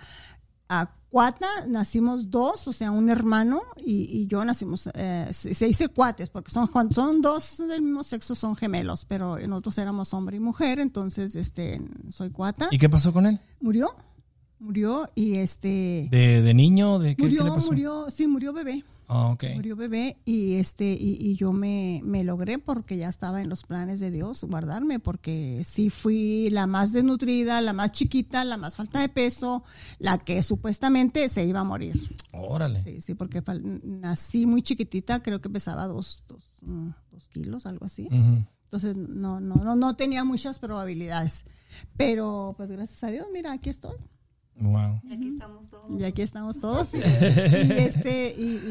a 0.69 0.91
cuata, 1.09 1.47
nacimos 1.67 2.29
dos, 2.29 2.67
o 2.67 2.73
sea, 2.73 2.91
un 2.91 3.09
hermano 3.09 3.61
y, 3.77 4.21
y 4.21 4.27
yo 4.27 4.43
nacimos, 4.45 4.89
eh, 4.93 5.27
se, 5.31 5.65
dice 5.65 5.87
cuates, 5.87 6.29
porque 6.29 6.51
son, 6.51 6.67
cuando 6.67 6.93
son 6.93 7.21
dos 7.21 7.57
del 7.67 7.81
mismo 7.81 8.03
sexo 8.03 8.35
son 8.35 8.55
gemelos, 8.55 9.05
pero 9.05 9.37
nosotros 9.47 9.77
éramos 9.79 10.13
hombre 10.13 10.37
y 10.37 10.39
mujer, 10.39 10.79
entonces, 10.79 11.35
este, 11.35 11.81
soy 12.09 12.29
cuata. 12.29 12.67
¿Y 12.71 12.77
qué 12.77 12.89
pasó 12.89 13.11
con 13.11 13.25
él? 13.25 13.39
Murió, 13.59 13.95
murió 14.59 15.09
y 15.15 15.35
este, 15.35 16.07
¿De, 16.11 16.41
de 16.41 16.53
niño? 16.53 16.99
¿De 16.99 17.15
qué, 17.15 17.15
qué 17.15 17.23
murió, 17.23 17.43
le 17.43 17.49
pasó? 17.51 17.67
murió, 17.67 18.09
sí, 18.09 18.27
murió 18.27 18.53
bebé. 18.53 18.83
Ah. 19.11 19.35
Murió 19.55 19.75
bebé 19.75 20.17
y 20.23 20.55
este 20.55 20.85
y, 20.93 21.17
y 21.19 21.35
yo 21.35 21.51
me, 21.51 21.99
me 22.03 22.23
logré 22.23 22.59
porque 22.59 22.95
ya 22.95 23.09
estaba 23.09 23.41
en 23.41 23.49
los 23.49 23.63
planes 23.63 23.99
de 23.99 24.11
Dios 24.11 24.43
guardarme 24.43 24.99
porque 24.99 25.63
sí 25.65 25.89
fui 25.89 26.51
la 26.51 26.67
más 26.67 26.93
desnutrida, 26.93 27.59
la 27.61 27.73
más 27.73 27.91
chiquita, 27.91 28.45
la 28.45 28.57
más 28.57 28.75
falta 28.75 28.99
de 28.99 29.09
peso, 29.09 29.63
la 29.97 30.19
que 30.19 30.43
supuestamente 30.43 31.27
se 31.27 31.43
iba 31.43 31.61
a 31.61 31.63
morir. 31.63 31.95
Órale. 32.33 32.83
Sí, 32.83 33.01
sí, 33.01 33.15
porque 33.15 33.41
nací 33.83 34.45
muy 34.45 34.61
chiquitita, 34.61 35.23
creo 35.23 35.41
que 35.41 35.49
pesaba 35.49 35.87
dos, 35.87 36.23
dos, 36.27 36.59
mm, 36.61 36.89
dos 37.11 37.27
kilos, 37.29 37.65
algo 37.65 37.87
así. 37.87 38.07
Entonces 38.11 38.95
no, 38.95 39.39
no, 39.39 39.55
no, 39.55 39.75
no 39.75 39.95
tenía 39.95 40.23
muchas 40.23 40.59
probabilidades. 40.59 41.45
Pero 41.97 42.53
pues 42.57 42.69
gracias 42.69 43.03
a 43.03 43.07
Dios, 43.07 43.25
mira, 43.33 43.53
aquí 43.53 43.71
estoy. 43.71 43.95
Wow. 44.59 45.01
Y 45.97 46.03
aquí 46.03 46.21
estamos 46.21 46.59
todos. 46.59 46.93
Y, 46.93 46.97
y 46.97 47.71
este, 47.77 48.35
y, 48.37 48.61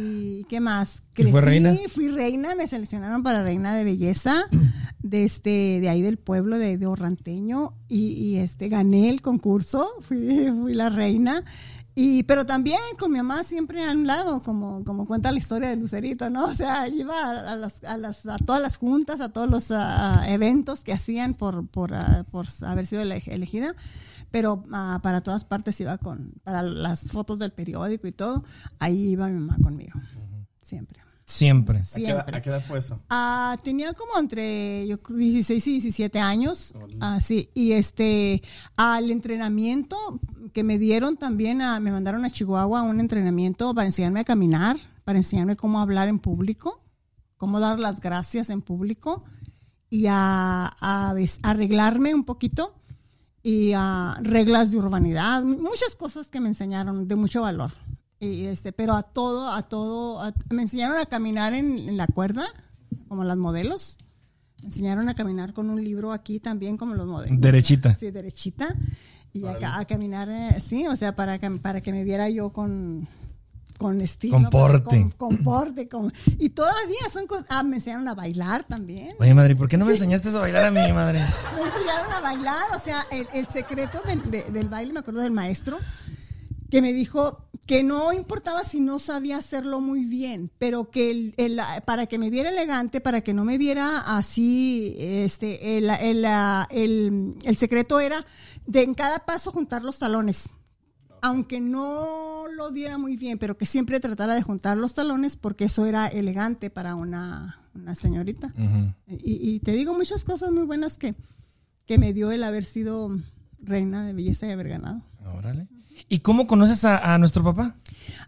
y 0.41 0.47
¿qué 0.49 0.61
más? 0.61 1.03
¿Y 1.17 1.25
fue 1.25 1.41
reina? 1.41 1.75
Fui 1.93 2.09
reina, 2.09 2.55
me 2.55 2.67
seleccionaron 2.67 3.23
para 3.23 3.43
reina 3.43 3.75
de 3.75 3.85
belleza 3.85 4.45
de 5.03 5.25
este, 5.25 5.81
de 5.81 5.89
ahí 5.89 6.03
del 6.03 6.19
pueblo 6.19 6.59
de, 6.59 6.79
de 6.79 6.87
Orranteño. 6.87 7.75
Y, 7.89 8.09
y, 8.13 8.37
este, 8.37 8.69
gané 8.69 9.09
el 9.11 9.23
concurso, 9.23 9.89
fui, 10.01 10.51
fui 10.61 10.75
la 10.75 10.91
reina. 10.91 11.43
Y, 11.95 12.23
pero 12.25 12.47
también 12.47 12.79
con 12.97 13.11
mi 13.11 13.19
mamá 13.19 13.43
siempre 13.43 13.83
a 13.83 13.91
un 13.91 14.07
lado, 14.07 14.45
como, 14.45 14.85
como 14.85 15.05
cuenta 15.05 15.33
la 15.33 15.39
historia 15.39 15.71
de 15.71 15.75
Lucerito, 15.77 16.31
¿no? 16.31 16.45
O 16.45 16.55
sea, 16.55 16.87
iba 16.87 17.13
a, 17.21 17.53
a 17.53 17.57
las, 17.57 17.83
a, 17.83 17.97
las, 17.97 18.25
a 18.27 18.39
todas 18.39 18.63
las 18.63 18.77
juntas, 18.77 19.21
a 19.21 19.31
todos 19.31 19.51
los 19.51 19.73
ah, 19.73 20.23
eventos 20.29 20.85
que 20.85 20.93
hacían 20.93 21.35
por, 21.35 21.67
por, 21.67 21.91
por 22.31 22.47
haber 22.63 22.87
sido 22.87 23.03
ele- 23.03 23.21
elegida 23.27 23.75
pero 24.31 24.65
ah, 24.73 25.01
para 25.03 25.21
todas 25.23 25.45
partes 25.45 25.81
iba 25.81 25.99
con, 25.99 26.33
para 26.45 26.63
las 26.63 27.11
fotos 27.13 27.39
del 27.39 27.53
periódico 27.53 28.07
y 28.07 28.13
todo, 28.13 28.45
ahí 28.79 29.11
iba 29.11 29.29
mi 29.29 29.41
mamá 29.41 29.57
conmigo, 29.63 30.01
siempre. 30.61 31.01
Siempre. 31.25 31.81
¿A 31.81 31.83
qué, 31.83 31.89
edad, 32.05 32.15
Siempre. 32.15 32.37
a 32.39 32.41
qué 32.43 32.49
edad 32.49 32.65
fue 32.67 32.79
eso? 32.79 33.03
Ah, 33.11 33.59
tenía 33.63 33.93
como 33.93 34.19
entre 34.19 34.87
yo 34.87 35.03
creo 35.03 35.19
16 35.19 35.67
y 35.67 35.71
17 35.73 36.19
años. 36.21 36.73
Órale. 36.75 36.97
Ah, 37.03 37.21
sí. 37.21 37.51
Y 37.53 37.73
este, 37.73 38.43
al 38.79 39.11
entrenamiento 39.11 39.95
que 40.55 40.65
me 40.65 40.79
dieron 40.79 41.19
también, 41.19 41.61
a- 41.61 41.81
me 41.81 41.93
mandaron 41.93 42.25
a 42.25 42.31
Chihuahua 42.31 42.81
a 42.81 42.83
un 42.83 42.99
entrenamiento 42.99 43.75
para 43.75 43.85
enseñarme 43.85 44.21
a 44.21 44.25
caminar, 44.25 44.79
para 45.05 45.19
enseñarme 45.19 45.55
cómo 45.55 45.81
hablar 45.83 46.09
en 46.09 46.19
público, 46.19 46.83
cómo 47.37 47.61
dar 47.61 47.79
las 47.79 48.01
gracias 48.01 48.49
en 48.49 48.63
público 48.63 49.23
y 49.91 50.07
a, 50.09 50.65
a 50.81 51.13
ves- 51.13 51.41
arreglarme 51.43 52.15
un 52.15 52.25
poquito 52.25 52.78
y 53.49 53.73
a 53.75 54.19
reglas 54.23 54.71
de 54.71 54.77
urbanidad, 54.77 55.43
muchas 55.43 55.95
cosas 55.97 56.29
que 56.29 56.39
me 56.41 56.49
enseñaron 56.49 57.09
de 57.09 57.17
mucho 57.17 57.41
valor. 57.41 57.71
Y 58.21 58.45
este, 58.45 58.73
pero 58.73 58.93
a 58.95 59.03
todo, 59.03 59.49
a 59.51 59.63
todo, 59.63 60.21
a- 60.21 60.35
me 60.51 60.63
enseñaron 60.63 60.99
a 60.99 61.07
caminar 61.07 61.55
en, 61.55 61.79
en 61.79 61.97
la 61.97 62.07
cuerda, 62.09 62.45
como 63.09 63.25
las 63.25 63.39
modelos. 63.39 63.97
Me 64.61 64.67
enseñaron 64.67 65.09
a 65.09 65.15
caminar 65.15 65.55
con 65.55 65.71
un 65.71 65.83
libro 65.83 66.13
aquí 66.13 66.41
también, 66.41 66.77
como 66.77 66.95
los 66.95 67.07
modelos. 67.07 67.41
Derechita. 67.41 67.95
Sí, 67.95 68.11
derechita. 68.11 68.75
Y 69.33 69.47
acá 69.47 69.79
a 69.79 69.85
caminar, 69.87 70.29
eh, 70.29 70.61
sí, 70.61 70.87
o 70.87 70.97
sea, 70.97 71.15
para 71.17 71.39
que, 71.39 71.49
para 71.53 71.81
que 71.81 71.93
me 71.93 72.03
viera 72.05 72.29
yo 72.29 72.51
con, 72.51 73.07
con 73.79 74.01
estilo. 74.01 74.35
Con 74.35 74.51
porte. 74.51 74.85
Con, 75.01 75.11
con 75.13 75.37
porte. 75.39 75.89
con- 75.89 76.13
y 76.39 76.51
todavía 76.51 76.99
son 77.13 77.27
cosas. 77.27 77.47
Ah, 77.49 77.63
me 77.63 77.77
enseñaron 77.77 78.07
a 78.09 78.15
bailar 78.15 78.65
también. 78.65 79.15
Oye, 79.21 79.33
madre, 79.33 79.57
¿por 79.57 79.69
qué 79.69 79.77
no 79.79 79.85
me 79.87 79.93
enseñaste 79.93 80.29
a 80.29 80.41
bailar 80.41 80.65
a 80.67 80.71
mí, 80.71 80.93
madre? 80.93 81.21
Me 81.57 81.63
enseñaron 81.63 82.13
a 82.13 82.21
bailar, 82.21 82.65
o 82.77 82.79
sea, 82.79 83.07
el, 83.11 83.27
el 83.33 83.47
secreto 83.47 84.01
del, 84.07 84.31
de- 84.31 84.43
del 84.51 84.69
baile, 84.69 84.93
me 84.93 85.01
acuerdo 85.01 85.21
del 85.21 85.31
maestro, 85.31 85.79
que 86.71 86.83
me 86.83 86.93
dijo 86.93 87.45
que 87.67 87.83
no 87.83 88.13
importaba 88.13 88.65
si 88.65 88.81
no 88.81 88.99
sabía 88.99 89.37
hacerlo 89.37 89.81
muy 89.81 90.05
bien, 90.05 90.51
pero 90.59 90.91
que 90.91 91.11
el, 91.11 91.35
el- 91.37 91.61
para 91.87 92.07
que 92.07 92.19
me 92.19 92.31
viera 92.31 92.49
elegante, 92.51 93.01
para 93.01 93.21
que 93.21 93.33
no 93.35 93.45
me 93.45 93.59
viera 93.59 93.99
así, 94.17 94.95
este, 94.99 95.79
el, 95.79 95.89
el, 95.91 96.25
el- 96.71 97.35
el 97.45 97.57
secreto 97.57 98.01
era 98.01 98.25
de 98.67 98.83
en 98.83 98.95
cada 98.95 99.21
paso 99.21 99.51
juntar 99.53 99.83
los 99.83 99.99
talones. 99.99 100.51
Aunque 101.23 101.61
no 101.61 102.47
lo 102.55 102.71
diera 102.71 102.99
muy 102.99 103.17
bien, 103.17 103.39
pero 103.39 103.57
que 103.57 103.67
siempre 103.67 104.01
tratara 104.01 104.35
de 104.35 104.43
juntar 104.43 104.77
los 104.77 104.95
talones 104.95 105.37
porque 105.37 105.65
eso 105.65 105.87
era 105.87 106.07
elegante 106.09 106.71
para 106.71 106.95
una, 106.95 107.61
una 107.75 107.95
señorita. 107.95 108.53
Y, 109.09 109.55
y 109.55 109.61
te 109.61 109.73
digo 109.73 109.95
muchas 109.95 110.25
cosas 110.25 110.51
muy 110.51 110.65
buenas 110.65 110.99
que, 110.99 111.15
que 111.87 111.99
me 111.99 112.13
dio 112.13 112.31
el 112.31 112.43
haber 112.45 112.65
sido 112.65 113.11
reina 113.61 114.05
de 114.05 114.13
belleza 114.13 114.47
y 114.47 114.51
haber 114.51 114.69
ganado. 114.69 115.03
Órale. 115.37 115.69
¿Y 116.09 116.21
cómo 116.21 116.47
conoces 116.47 116.85
a, 116.85 117.15
a 117.15 117.19
nuestro 117.19 117.43
papá? 117.43 117.77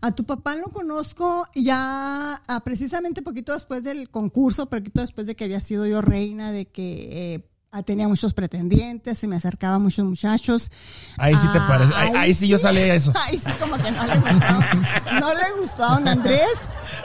A 0.01 0.13
tu 0.13 0.25
papá 0.25 0.57
lo 0.57 0.67
conozco 0.67 1.47
ya 1.55 2.43
ah, 2.47 2.61
precisamente 2.65 3.23
poquito 3.23 3.53
después 3.53 3.85
del 3.85 4.11
concurso, 4.11 4.69
poquito 4.69 5.01
después 5.01 5.27
de 5.27 5.37
que 5.37 5.45
había 5.45 5.61
sido 5.61 5.87
yo 5.87 6.03
reina, 6.03 6.53
de 6.53 6.67
que 6.67 7.35
eh, 7.35 7.50
tenía 7.85 8.09
muchos 8.09 8.35
pretendientes, 8.35 9.17
se 9.17 9.29
me 9.29 9.37
acercaban 9.37 9.81
muchos 9.81 10.05
muchachos. 10.05 10.71
Ahí 11.17 11.37
sí 11.37 11.47
te 11.53 11.59
Ah, 11.59 11.67
parece. 11.69 11.95
Ahí, 11.95 12.13
ahí 12.17 12.35
sí 12.35 12.49
yo 12.49 12.59
salí 12.59 12.81
a 12.81 12.95
eso. 12.97 13.13
Ahí 13.27 13.39
sí 13.39 13.51
como 13.61 13.77
que 13.77 13.91
no 13.93 14.07
le 14.07 14.17
gustó. 14.17 15.21
No 15.21 15.35
le 15.35 15.61
gustó 15.61 15.85
a 15.85 15.89
don 15.95 16.09
Andrés. 16.09 16.51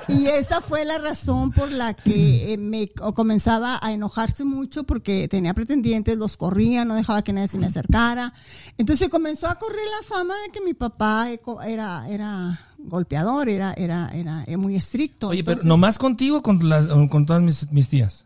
Y 0.08 0.26
esa 0.26 0.62
fue 0.62 0.84
la 0.84 0.98
razón 0.98 1.52
por 1.52 1.72
la 1.72 1.94
que 1.94 2.54
eh, 2.54 2.58
me 2.58 2.90
comenzaba 2.90 3.78
a 3.82 3.94
enojarse 3.94 4.44
mucho 4.44 4.84
porque 4.86 5.28
tenía 5.28 5.54
pretendientes, 5.54 6.18
los 6.18 6.36
corría, 6.36 6.84
no 6.84 6.96
dejaba 6.96 7.22
que 7.24 7.32
nadie 7.32 7.48
se 7.48 7.60
me 7.60 7.68
acercara. 7.68 8.34
Entonces 8.80 9.08
comenzó 9.10 9.48
a 9.48 9.56
correr 9.56 9.86
la 10.02 10.08
fama 10.08 10.34
de 10.46 10.52
que 10.52 10.62
mi 10.62 10.74
papá 10.74 11.32
eh, 11.32 11.40
era, 11.68 12.08
era 12.10 12.60
golpeador, 12.80 13.50
era, 13.50 13.74
era, 13.78 14.10
era 14.14 14.44
eh, 14.48 14.58
muy 14.58 14.76
estricto. 14.76 15.28
Oye, 15.30 15.44
pero 15.44 15.54
Entonces, 15.54 15.68
nomás 15.68 16.00
contigo 16.00 16.38
o 16.40 16.42
con, 16.42 16.68
las, 16.68 16.88
con 16.88 17.26
todas 17.28 17.44
mis, 17.44 17.72
mis 17.72 17.88
tías. 17.88 18.25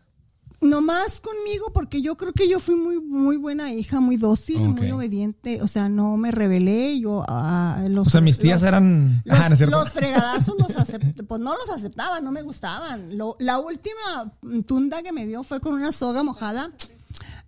Nomás 0.60 1.20
conmigo 1.20 1.72
porque 1.72 2.02
yo 2.02 2.16
creo 2.16 2.32
que 2.32 2.48
yo 2.48 2.60
fui 2.60 2.74
muy 2.76 3.00
muy 3.00 3.36
buena 3.36 3.72
hija, 3.72 4.00
muy 4.00 4.16
dócil, 4.16 4.58
muy 4.60 4.90
obediente, 4.90 5.62
o 5.62 5.68
sea, 5.68 5.88
no 5.88 6.16
me 6.16 6.30
rebelé, 6.30 7.00
yo 7.00 7.24
ah, 7.28 7.82
los 7.88 8.06
O 8.08 8.10
sea, 8.10 8.20
mis 8.20 8.38
tías 8.38 8.60
los- 8.62 8.68
eran. 8.68 9.22
los, 9.24 9.38
Ah, 9.40 9.48
no 9.48 9.66
los 9.70 9.90
fregadazos 9.90 10.58
los 10.58 10.76
acept- 10.76 11.26
pues 11.26 11.40
no 11.40 11.54
los 11.56 11.70
aceptaba, 11.70 12.20
no 12.20 12.30
me 12.32 12.42
gustaban. 12.42 13.16
Lo- 13.16 13.36
la 13.38 13.58
última 13.58 14.32
tunda 14.66 15.02
que 15.02 15.12
me 15.12 15.26
dio 15.26 15.42
fue 15.42 15.60
con 15.60 15.74
una 15.74 15.92
soga 15.92 16.22
mojada. 16.22 16.70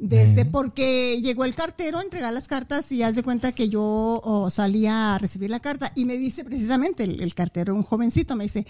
De 0.02 0.21
este, 0.21 0.44
porque 0.44 1.21
llegó 1.23 1.44
el 1.44 1.54
cartero 1.54 2.00
a 2.00 2.02
entregar 2.02 2.32
las 2.32 2.49
cartas 2.49 2.90
y 2.90 3.04
haz 3.04 3.14
de 3.14 3.23
cuenta 3.23 3.52
que 3.52 3.68
yo 3.68 3.82
oh, 4.25 4.50
salía 4.50 5.14
a 5.14 5.18
recibir 5.18 5.49
la 5.49 5.61
carta 5.61 5.92
y 5.94 6.06
me 6.06 6.18
dice 6.18 6.42
precisamente 6.44 7.04
el, 7.04 7.21
el 7.21 7.37
cartero, 7.37 7.73
un 7.73 7.85
jovencito, 7.85 8.35
me 8.35 8.42
dice, 8.42 8.66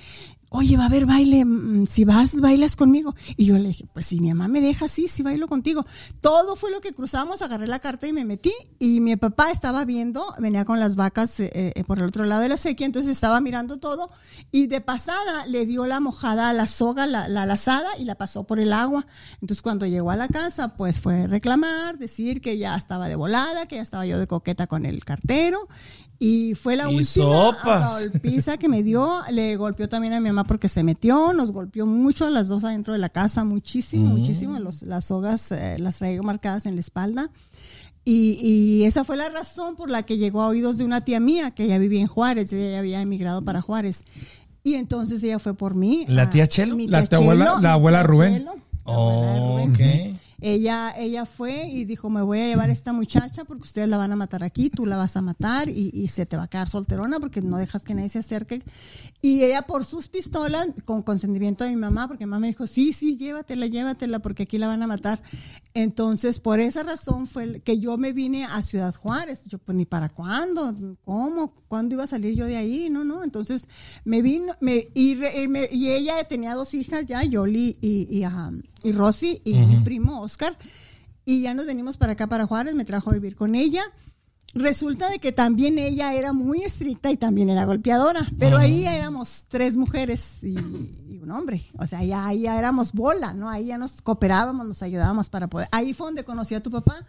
oye, 0.52 0.76
va 0.76 0.84
a 0.84 0.86
haber 0.86 1.06
baile, 1.06 1.44
mm, 1.44 1.86
si 1.86 2.04
vas, 2.04 2.38
bailas 2.40 2.76
conmigo. 2.76 3.14
Y 3.36 3.46
yo 3.46 3.58
le 3.58 3.68
dije, 3.68 3.86
pues 3.92 4.06
si 4.06 4.20
mi 4.20 4.28
mamá 4.28 4.48
me 4.48 4.60
deja, 4.60 4.88
sí, 4.88 5.08
sí 5.08 5.22
bailo 5.22 5.48
contigo. 5.48 5.86
Todo 6.20 6.54
fue 6.54 6.70
lo 6.70 6.80
que 6.80 6.92
cruzamos, 6.92 7.42
agarré 7.42 7.66
la 7.66 7.78
carta 7.78 8.06
y 8.06 8.12
me 8.12 8.24
metí 8.24 8.52
y 8.78 9.00
mi 9.00 9.16
papá 9.16 9.50
estaba 9.50 9.84
viendo, 9.84 10.34
venía 10.38 10.64
con 10.66 10.80
las 10.80 10.96
vacas 10.96 11.40
eh, 11.40 11.50
eh, 11.54 11.84
por 11.84 11.98
el 11.98 12.04
otro 12.04 12.24
lado 12.24 12.42
de 12.42 12.50
la 12.50 12.56
sequía, 12.58 12.86
entonces 12.86 13.10
estaba 13.10 13.40
mirando 13.40 13.78
todo 13.78 14.10
y 14.50 14.66
de 14.66 14.80
pasada 14.80 15.46
le 15.46 15.64
dio 15.64 15.86
la 15.86 16.00
mojada 16.00 16.50
a 16.50 16.52
la 16.52 16.66
soga, 16.66 17.06
la, 17.06 17.28
la 17.28 17.46
lazada 17.46 17.88
y 17.98 18.04
la 18.04 18.16
pasó 18.16 18.44
por 18.44 18.60
el 18.60 18.72
agua. 18.74 19.06
Entonces 19.40 19.62
cuando 19.62 19.86
llegó 19.86 20.10
a 20.10 20.16
la 20.16 20.28
casa, 20.28 20.76
pues 20.76 21.00
fue 21.00 21.21
reclamar, 21.26 21.98
decir 21.98 22.40
que 22.40 22.58
ya 22.58 22.76
estaba 22.76 23.08
de 23.08 23.16
volada, 23.16 23.66
que 23.66 23.76
ya 23.76 23.82
estaba 23.82 24.06
yo 24.06 24.18
de 24.18 24.26
coqueta 24.26 24.66
con 24.66 24.86
el 24.86 25.04
cartero. 25.04 25.68
Y 26.18 26.54
fue 26.54 26.76
la 26.76 26.88
Y 26.90 26.94
última 26.96 27.52
golpiza 27.98 28.56
que 28.56 28.68
me 28.68 28.82
dio. 28.84 29.20
Le 29.32 29.56
golpeó 29.56 29.88
también 29.88 30.12
a 30.12 30.20
mi 30.20 30.28
mamá 30.28 30.44
porque 30.44 30.68
se 30.68 30.84
metió. 30.84 31.32
Nos 31.32 31.50
golpeó 31.50 31.84
mucho 31.84 32.26
a 32.26 32.30
las 32.30 32.46
dos 32.46 32.62
adentro 32.62 32.92
de 32.94 33.00
la 33.00 33.08
casa. 33.08 33.42
Muchísimo, 33.42 34.06
Mm. 34.10 34.18
muchísimo. 34.18 34.58
Los- 34.60 34.82
las 34.82 35.06
sogas 35.06 35.50
eh, 35.50 35.78
las 35.80 35.98
traigo 35.98 36.22
marcadas 36.22 36.66
en 36.66 36.76
la 36.76 36.80
espalda. 36.80 37.30
Y, 38.04 38.38
y 38.40 38.84
esa 38.84 39.04
fue 39.04 39.16
la 39.16 39.28
razón 39.30 39.74
por 39.76 39.90
la 39.90 40.02
que 40.04 40.16
llegó 40.18 40.42
a 40.42 40.48
oídos 40.48 40.78
de 40.78 40.84
una 40.84 41.00
tía 41.02 41.18
mía 41.20 41.50
que 41.52 41.66
ya 41.66 41.78
vivía 41.78 42.00
en 42.00 42.06
Juárez. 42.08 42.52
Ella 42.52 42.72
ya 42.72 42.78
había 42.78 43.00
emigrado 43.00 43.42
para 43.44 43.60
Juárez. 43.60 44.04
Y 44.64 44.74
entonces 44.74 45.22
ella 45.24 45.40
fue 45.40 45.54
por 45.54 45.74
mí. 45.74 46.04
¿La 46.08 46.30
tía 46.30 46.46
Chelo? 46.46 46.76
La 46.86 47.04
tía 47.06 47.18
abuela- 47.18 47.58
la 47.60 47.72
abuela 47.72 48.02
Rubén. 48.04 48.38
Chelo, 48.38 48.44
la 48.44 48.52
abuela 48.52 48.62
Oh, 48.84 49.58
Rubén, 49.58 49.70
ok. 49.70 49.76
sí. 49.76 50.18
Ella, 50.44 50.92
ella 50.96 51.24
fue 51.24 51.68
y 51.68 51.84
dijo, 51.84 52.10
me 52.10 52.20
voy 52.20 52.40
a 52.40 52.48
llevar 52.48 52.68
a 52.68 52.72
esta 52.72 52.92
muchacha 52.92 53.44
porque 53.44 53.62
ustedes 53.62 53.88
la 53.88 53.96
van 53.96 54.10
a 54.10 54.16
matar 54.16 54.42
aquí, 54.42 54.70
tú 54.70 54.86
la 54.86 54.96
vas 54.96 55.16
a 55.16 55.22
matar 55.22 55.68
y, 55.68 55.90
y 55.94 56.08
se 56.08 56.26
te 56.26 56.36
va 56.36 56.42
a 56.42 56.48
quedar 56.48 56.68
solterona 56.68 57.20
porque 57.20 57.40
no 57.40 57.58
dejas 57.58 57.84
que 57.84 57.94
nadie 57.94 58.08
se 58.08 58.18
acerque. 58.18 58.60
Y 59.24 59.44
ella 59.44 59.62
por 59.62 59.84
sus 59.84 60.08
pistolas, 60.08 60.66
con 60.84 61.02
consentimiento 61.04 61.62
de 61.62 61.70
mi 61.70 61.76
mamá, 61.76 62.08
porque 62.08 62.26
mi 62.26 62.30
mamá 62.30 62.40
me 62.40 62.46
dijo, 62.48 62.66
sí, 62.66 62.92
sí, 62.92 63.16
llévatela, 63.16 63.66
llévatela, 63.66 64.18
porque 64.18 64.42
aquí 64.42 64.58
la 64.58 64.66
van 64.66 64.82
a 64.82 64.88
matar. 64.88 65.22
Entonces, 65.74 66.40
por 66.40 66.58
esa 66.58 66.82
razón 66.82 67.28
fue 67.28 67.60
que 67.60 67.78
yo 67.78 67.96
me 67.96 68.12
vine 68.12 68.44
a 68.46 68.60
Ciudad 68.62 68.92
Juárez. 68.94 69.44
Yo, 69.46 69.58
pues, 69.58 69.76
ni 69.76 69.84
para 69.86 70.08
cuándo, 70.08 70.74
¿cómo? 71.04 71.54
¿Cuándo 71.68 71.94
iba 71.94 72.02
a 72.02 72.08
salir 72.08 72.34
yo 72.34 72.46
de 72.46 72.56
ahí? 72.56 72.90
No, 72.90 73.04
no. 73.04 73.22
Entonces, 73.22 73.68
me 74.04 74.22
vino, 74.22 74.54
me, 74.60 74.88
y, 74.92 75.14
re- 75.14 75.44
y 75.44 75.48
me- 75.48 75.68
y 75.70 75.90
ella 75.92 76.22
tenía 76.24 76.54
dos 76.54 76.74
hijas 76.74 77.06
ya, 77.06 77.22
Yoli 77.22 77.76
y, 77.80 78.08
y, 78.10 78.24
ajá, 78.24 78.50
y 78.82 78.90
Rosy, 78.90 79.40
y 79.44 79.54
mi 79.54 79.84
primo 79.84 80.20
Oscar. 80.20 80.58
Y 81.24 81.42
ya 81.42 81.54
nos 81.54 81.66
venimos 81.66 81.96
para 81.96 82.14
acá, 82.14 82.26
para 82.26 82.46
Juárez, 82.46 82.74
me 82.74 82.84
trajo 82.84 83.10
a 83.10 83.14
vivir 83.14 83.36
con 83.36 83.54
ella. 83.54 83.84
Resulta 84.54 85.08
de 85.08 85.18
que 85.18 85.32
también 85.32 85.78
ella 85.78 86.12
era 86.12 86.34
muy 86.34 86.62
estricta 86.62 87.10
y 87.10 87.16
también 87.16 87.48
era 87.48 87.64
golpeadora, 87.64 88.30
pero 88.38 88.58
ahí 88.58 88.82
ya 88.82 88.94
éramos 88.94 89.46
tres 89.48 89.78
mujeres 89.78 90.42
y, 90.42 90.54
y 91.08 91.18
un 91.22 91.30
hombre, 91.30 91.64
o 91.78 91.86
sea, 91.86 92.04
ya, 92.04 92.26
ahí 92.26 92.42
ya 92.42 92.58
éramos 92.58 92.92
bola, 92.92 93.32
¿no? 93.32 93.48
Ahí 93.48 93.66
ya 93.66 93.78
nos 93.78 94.02
cooperábamos, 94.02 94.66
nos 94.66 94.82
ayudábamos 94.82 95.30
para 95.30 95.48
poder. 95.48 95.68
Ahí 95.72 95.94
fue 95.94 96.08
donde 96.08 96.24
conocí 96.24 96.54
a 96.54 96.62
tu 96.62 96.70
papá, 96.70 97.06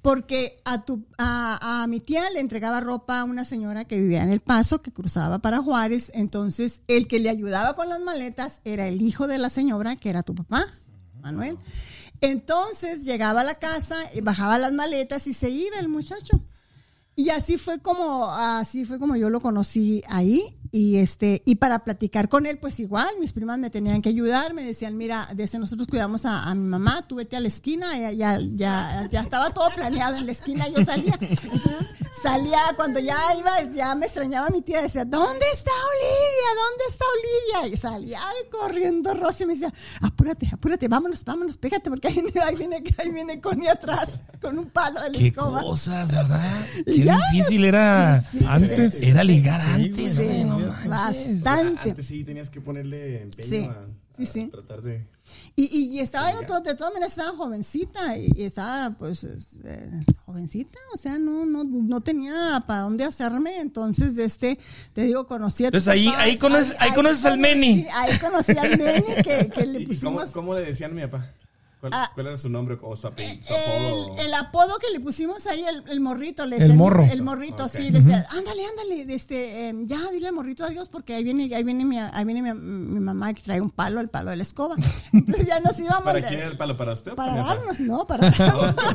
porque 0.00 0.60
a, 0.64 0.84
tu, 0.84 1.04
a, 1.18 1.82
a 1.82 1.86
mi 1.88 1.98
tía 1.98 2.30
le 2.30 2.38
entregaba 2.38 2.80
ropa 2.80 3.18
a 3.18 3.24
una 3.24 3.44
señora 3.44 3.84
que 3.84 3.98
vivía 3.98 4.22
en 4.22 4.30
El 4.30 4.38
Paso, 4.38 4.80
que 4.80 4.92
cruzaba 4.92 5.40
para 5.40 5.58
Juárez, 5.58 6.12
entonces 6.14 6.82
el 6.86 7.08
que 7.08 7.18
le 7.18 7.30
ayudaba 7.30 7.74
con 7.74 7.88
las 7.88 7.98
maletas 7.98 8.60
era 8.64 8.86
el 8.86 9.02
hijo 9.02 9.26
de 9.26 9.38
la 9.38 9.50
señora, 9.50 9.96
que 9.96 10.08
era 10.08 10.22
tu 10.22 10.36
papá, 10.36 10.66
Manuel. 11.20 11.58
Entonces 12.20 13.04
llegaba 13.04 13.40
a 13.40 13.44
la 13.44 13.56
casa, 13.56 13.96
y 14.14 14.20
bajaba 14.20 14.56
las 14.58 14.72
maletas 14.72 15.26
y 15.26 15.34
se 15.34 15.50
iba 15.50 15.80
el 15.80 15.88
muchacho. 15.88 16.40
Y 17.18 17.30
así 17.30 17.56
fue 17.56 17.80
como, 17.80 18.30
así 18.30 18.84
fue 18.84 18.98
como 18.98 19.16
yo 19.16 19.30
lo 19.30 19.40
conocí 19.40 20.02
ahí. 20.06 20.42
Y 20.76 20.98
este, 20.98 21.42
y 21.46 21.54
para 21.54 21.84
platicar 21.84 22.28
con 22.28 22.44
él, 22.44 22.58
pues 22.58 22.78
igual, 22.80 23.08
mis 23.18 23.32
primas 23.32 23.58
me 23.58 23.70
tenían 23.70 24.02
que 24.02 24.10
ayudar, 24.10 24.52
me 24.52 24.62
decían, 24.62 24.94
mira, 24.94 25.26
desde 25.34 25.58
nosotros 25.58 25.88
cuidamos 25.88 26.26
a, 26.26 26.42
a 26.42 26.54
mi 26.54 26.66
mamá, 26.68 27.06
tú 27.08 27.14
vete 27.14 27.34
a 27.34 27.40
la 27.40 27.48
esquina, 27.48 27.96
ya, 27.98 28.12
ya, 28.12 28.38
ya, 28.54 29.08
ya 29.10 29.20
estaba 29.22 29.48
todo 29.54 29.70
planeado 29.74 30.16
en 30.18 30.26
la 30.26 30.32
esquina, 30.32 30.68
yo 30.68 30.84
salía. 30.84 31.18
Entonces 31.20 31.92
salía, 32.22 32.58
cuando 32.76 33.00
ya 33.00 33.16
iba, 33.38 33.62
ya 33.74 33.94
me 33.94 34.04
extrañaba 34.04 34.50
mi 34.50 34.60
tía, 34.60 34.82
decía, 34.82 35.06
¿dónde 35.06 35.46
está 35.54 35.70
Olivia? 35.70 36.48
¿Dónde 36.62 36.84
está 36.90 37.04
Olivia? 37.16 37.74
Y 37.74 37.76
salía 37.78 38.20
corriendo 38.50 39.14
Rosy 39.14 39.44
y 39.44 39.46
me 39.46 39.52
decía, 39.54 39.72
apúrate, 40.02 40.50
apúrate, 40.52 40.88
vámonos, 40.88 41.24
vámonos, 41.24 41.56
pégate, 41.56 41.88
porque 41.88 42.08
ahí 42.08 42.14
viene, 42.20 42.40
ahí 42.42 42.54
viene, 42.56 42.82
ahí 42.98 43.10
viene 43.12 43.40
Connie 43.40 43.68
atrás, 43.68 44.22
con 44.42 44.58
un 44.58 44.68
palo 44.68 45.00
de 45.00 45.10
la 45.10 45.18
Qué 45.18 45.28
escoba. 45.28 45.62
cosas, 45.62 46.12
¿verdad? 46.14 46.66
Qué 46.84 47.02
ya. 47.04 47.18
difícil 47.32 47.64
era 47.64 48.22
Antes. 48.46 49.00
era 49.02 49.24
ligar 49.24 49.58
Sí, 49.62 49.70
antes, 49.70 50.20
güey, 50.20 50.44
Bastante. 50.88 51.90
Antes 51.90 52.06
sí 52.06 52.24
tenías 52.24 52.50
que 52.50 52.60
ponerle 52.60 53.22
empeño 53.22 53.48
Sí, 53.48 53.64
a, 53.64 53.86
sí, 54.16 54.22
a 54.22 54.26
sí. 54.26 54.48
tratar 54.48 54.82
de... 54.82 55.06
Y, 55.56 55.64
y, 55.64 55.96
y 55.96 56.00
estaba 56.00 56.32
yo, 56.32 56.42
to- 56.46 56.60
de 56.60 56.74
todas 56.74 56.92
maneras, 56.92 57.12
estaba 57.18 57.36
jovencita 57.36 58.16
y, 58.16 58.30
y 58.36 58.42
estaba, 58.44 58.90
pues, 58.96 59.24
es, 59.24 59.58
eh, 59.64 59.90
jovencita, 60.24 60.78
o 60.94 60.96
sea, 60.96 61.18
no, 61.18 61.44
no, 61.44 61.64
no 61.64 62.00
tenía 62.00 62.62
para 62.66 62.82
dónde 62.82 63.02
hacerme. 63.04 63.58
Entonces, 63.58 64.16
este, 64.18 64.58
te 64.92 65.02
digo, 65.02 65.26
conocí 65.26 65.64
a 65.64 65.68
Entonces, 65.68 65.88
ahí- 65.88 66.06
papás, 66.06 66.22
ahí 66.24 66.38
conoces- 66.38 66.76
ahí 66.78 66.92
conoces 66.92 67.24
al 67.24 67.38
Meni. 67.38 67.86
Ahí 67.92 68.16
conocí 68.18 68.52
al 68.56 68.78
Meni, 68.78 69.02
que, 69.24 69.50
que 69.52 69.66
le 69.66 69.80
¿Y 69.80 69.82
y 69.90 69.96
cómo, 69.98 70.18
pusimos. 70.18 70.30
cómo 70.30 70.54
le 70.54 70.60
decían 70.62 70.92
a 70.92 70.94
mi 70.94 71.00
papá? 71.02 71.32
¿Cuál, 71.88 72.00
Ah. 72.02 72.10
cuál 72.14 72.26
era 72.28 72.36
su 72.36 72.48
nombre 72.48 72.78
o 72.82 72.96
su 72.96 73.06
apellido? 73.06 73.42
Su 73.46 73.54
El, 73.54 74.02
apodo? 74.02 74.16
el 74.18 74.34
apodo 74.34 74.78
que 74.78 74.90
le 74.92 75.00
pusimos 75.00 75.46
ahí, 75.46 75.64
el, 75.64 75.84
el 75.88 76.00
morrito, 76.00 76.44
le 76.46 76.56
El 76.56 76.62
decía, 76.62 76.74
morro. 76.76 77.04
El 77.10 77.22
morrito, 77.22 77.68
sí, 77.68 77.90
le 77.90 78.00
decía, 78.00 78.26
ándale, 78.30 78.62
ándale, 78.66 79.14
este, 79.14 79.68
em, 79.68 79.86
ya, 79.86 79.98
dile 80.12 80.28
al 80.28 80.34
morrito 80.34 80.64
adiós, 80.64 80.88
porque 80.88 81.14
ahí 81.14 81.24
viene, 81.24 81.44
ahí 81.54 81.62
viene, 81.62 81.84
mi, 81.84 81.98
ahí 81.98 82.24
viene 82.24 82.42
mi, 82.42 82.52
mi 82.58 83.00
mamá 83.00 83.32
que 83.34 83.42
trae 83.42 83.60
un 83.60 83.70
palo, 83.70 84.00
el 84.00 84.08
palo 84.08 84.30
de 84.30 84.36
la 84.36 84.42
escoba. 84.42 84.74
Entonces 85.12 85.46
ya 85.46 85.60
nos 85.60 85.78
íbamos. 85.78 86.04
¿Para 86.04 86.26
quién 86.26 86.40
era 86.40 86.48
el 86.48 86.56
palo? 86.56 86.76
¿Para 86.76 86.92
usted? 86.92 87.14
Para 87.14 87.36
darnos, 87.36 87.80
no, 87.80 88.06
para 88.06 88.30
darnos. 88.36 88.74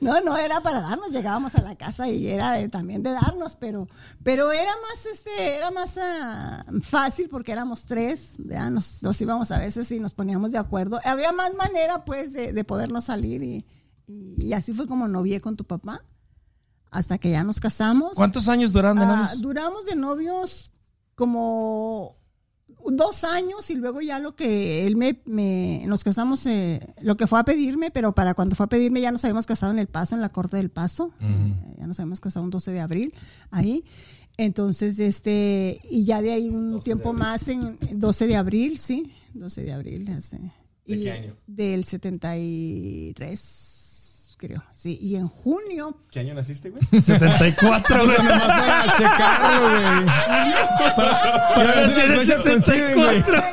No, 0.00 0.20
no 0.20 0.36
era 0.36 0.60
para 0.62 0.80
darnos, 0.80 1.10
llegábamos 1.10 1.54
a 1.54 1.62
la 1.62 1.76
casa 1.76 2.08
y 2.08 2.26
era 2.28 2.52
de- 2.52 2.68
también 2.68 3.02
de 3.02 3.10
darnos, 3.12 3.56
pero, 3.56 3.88
pero 4.22 4.52
era 4.52 4.70
más, 4.70 5.06
este, 5.06 5.56
era 5.56 5.70
más 5.70 5.98
ah, 5.98 6.64
fácil 6.82 7.28
porque 7.28 7.52
éramos 7.52 7.86
tres, 7.86 8.34
ya 8.44 8.68
nos, 8.70 9.02
nos 9.02 9.20
íbamos 9.20 9.50
a 9.50 9.58
veces 9.58 9.90
y 9.92 10.00
nos 10.00 10.12
poníamos 10.14 10.52
de 10.52 10.58
acuerdo. 10.58 11.00
Había 11.04 11.32
más 11.32 11.54
manera, 11.54 12.04
pues, 12.04 12.13
de, 12.32 12.52
de 12.52 12.64
podernos 12.64 13.04
salir 13.04 13.42
y, 13.42 13.66
y, 14.06 14.34
y 14.46 14.52
así 14.52 14.72
fue 14.72 14.86
como 14.86 15.08
novié 15.08 15.40
con 15.40 15.56
tu 15.56 15.64
papá 15.64 16.04
hasta 16.90 17.18
que 17.18 17.30
ya 17.30 17.42
nos 17.44 17.58
casamos. 17.60 18.14
¿Cuántos 18.14 18.48
años 18.48 18.72
duraron 18.72 18.98
de 18.98 19.04
Ah, 19.04 19.16
novios? 19.22 19.40
duramos 19.40 19.84
de 19.86 19.96
novios 19.96 20.72
como 21.14 22.16
dos 22.86 23.24
años 23.24 23.70
y 23.70 23.74
luego 23.76 24.00
ya 24.00 24.18
lo 24.18 24.36
que 24.36 24.86
él 24.86 24.96
me, 24.96 25.20
me- 25.24 25.84
nos 25.86 26.04
casamos, 26.04 26.44
eh, 26.46 26.94
lo 27.00 27.16
que 27.16 27.26
fue 27.26 27.40
a 27.40 27.44
pedirme, 27.44 27.90
pero 27.90 28.14
para 28.14 28.34
cuando 28.34 28.56
fue 28.56 28.66
a 28.66 28.68
pedirme 28.68 29.00
ya 29.00 29.10
nos 29.10 29.24
habíamos 29.24 29.46
casado 29.46 29.72
en 29.72 29.78
El 29.78 29.86
Paso, 29.86 30.14
en 30.14 30.20
la 30.20 30.28
Corte 30.28 30.56
del 30.56 30.70
Paso, 30.70 31.12
Eh, 31.20 31.74
ya 31.78 31.86
nos 31.86 31.98
habíamos 31.98 32.20
casado 32.20 32.44
un 32.44 32.50
12 32.50 32.72
de 32.72 32.80
abril 32.80 33.14
ahí. 33.50 33.84
Entonces, 34.36 34.98
este, 34.98 35.80
y 35.88 36.04
ya 36.04 36.20
de 36.20 36.32
ahí 36.32 36.48
un 36.50 36.80
tiempo 36.80 37.12
más 37.12 37.46
en 37.48 37.78
12 37.94 38.26
de 38.26 38.36
abril, 38.36 38.78
sí, 38.78 39.12
12 39.32 39.62
de 39.62 39.72
abril. 39.72 40.08
este, 40.08 40.40
¿De 40.86 40.96
y 40.96 41.04
qué 41.04 41.12
año? 41.12 41.36
Del 41.46 41.84
73, 41.84 43.73
creo, 44.36 44.62
sí. 44.72 44.98
Y 45.00 45.16
en 45.16 45.28
junio, 45.28 45.98
¿Qué 46.10 46.20
año 46.20 46.34
naciste, 46.34 46.70
güey? 46.70 46.82
74, 47.02 48.04
güey. 48.06 48.16
Nomás 48.18 48.40
para 48.42 48.96
checarlo, 48.96 49.60
güey. 49.70 50.06
Para, 50.96 51.54
para 51.54 51.88
sí 51.88 52.00
coinciden, 52.42 52.94
güey. 52.94 53.22
74. 53.22 53.44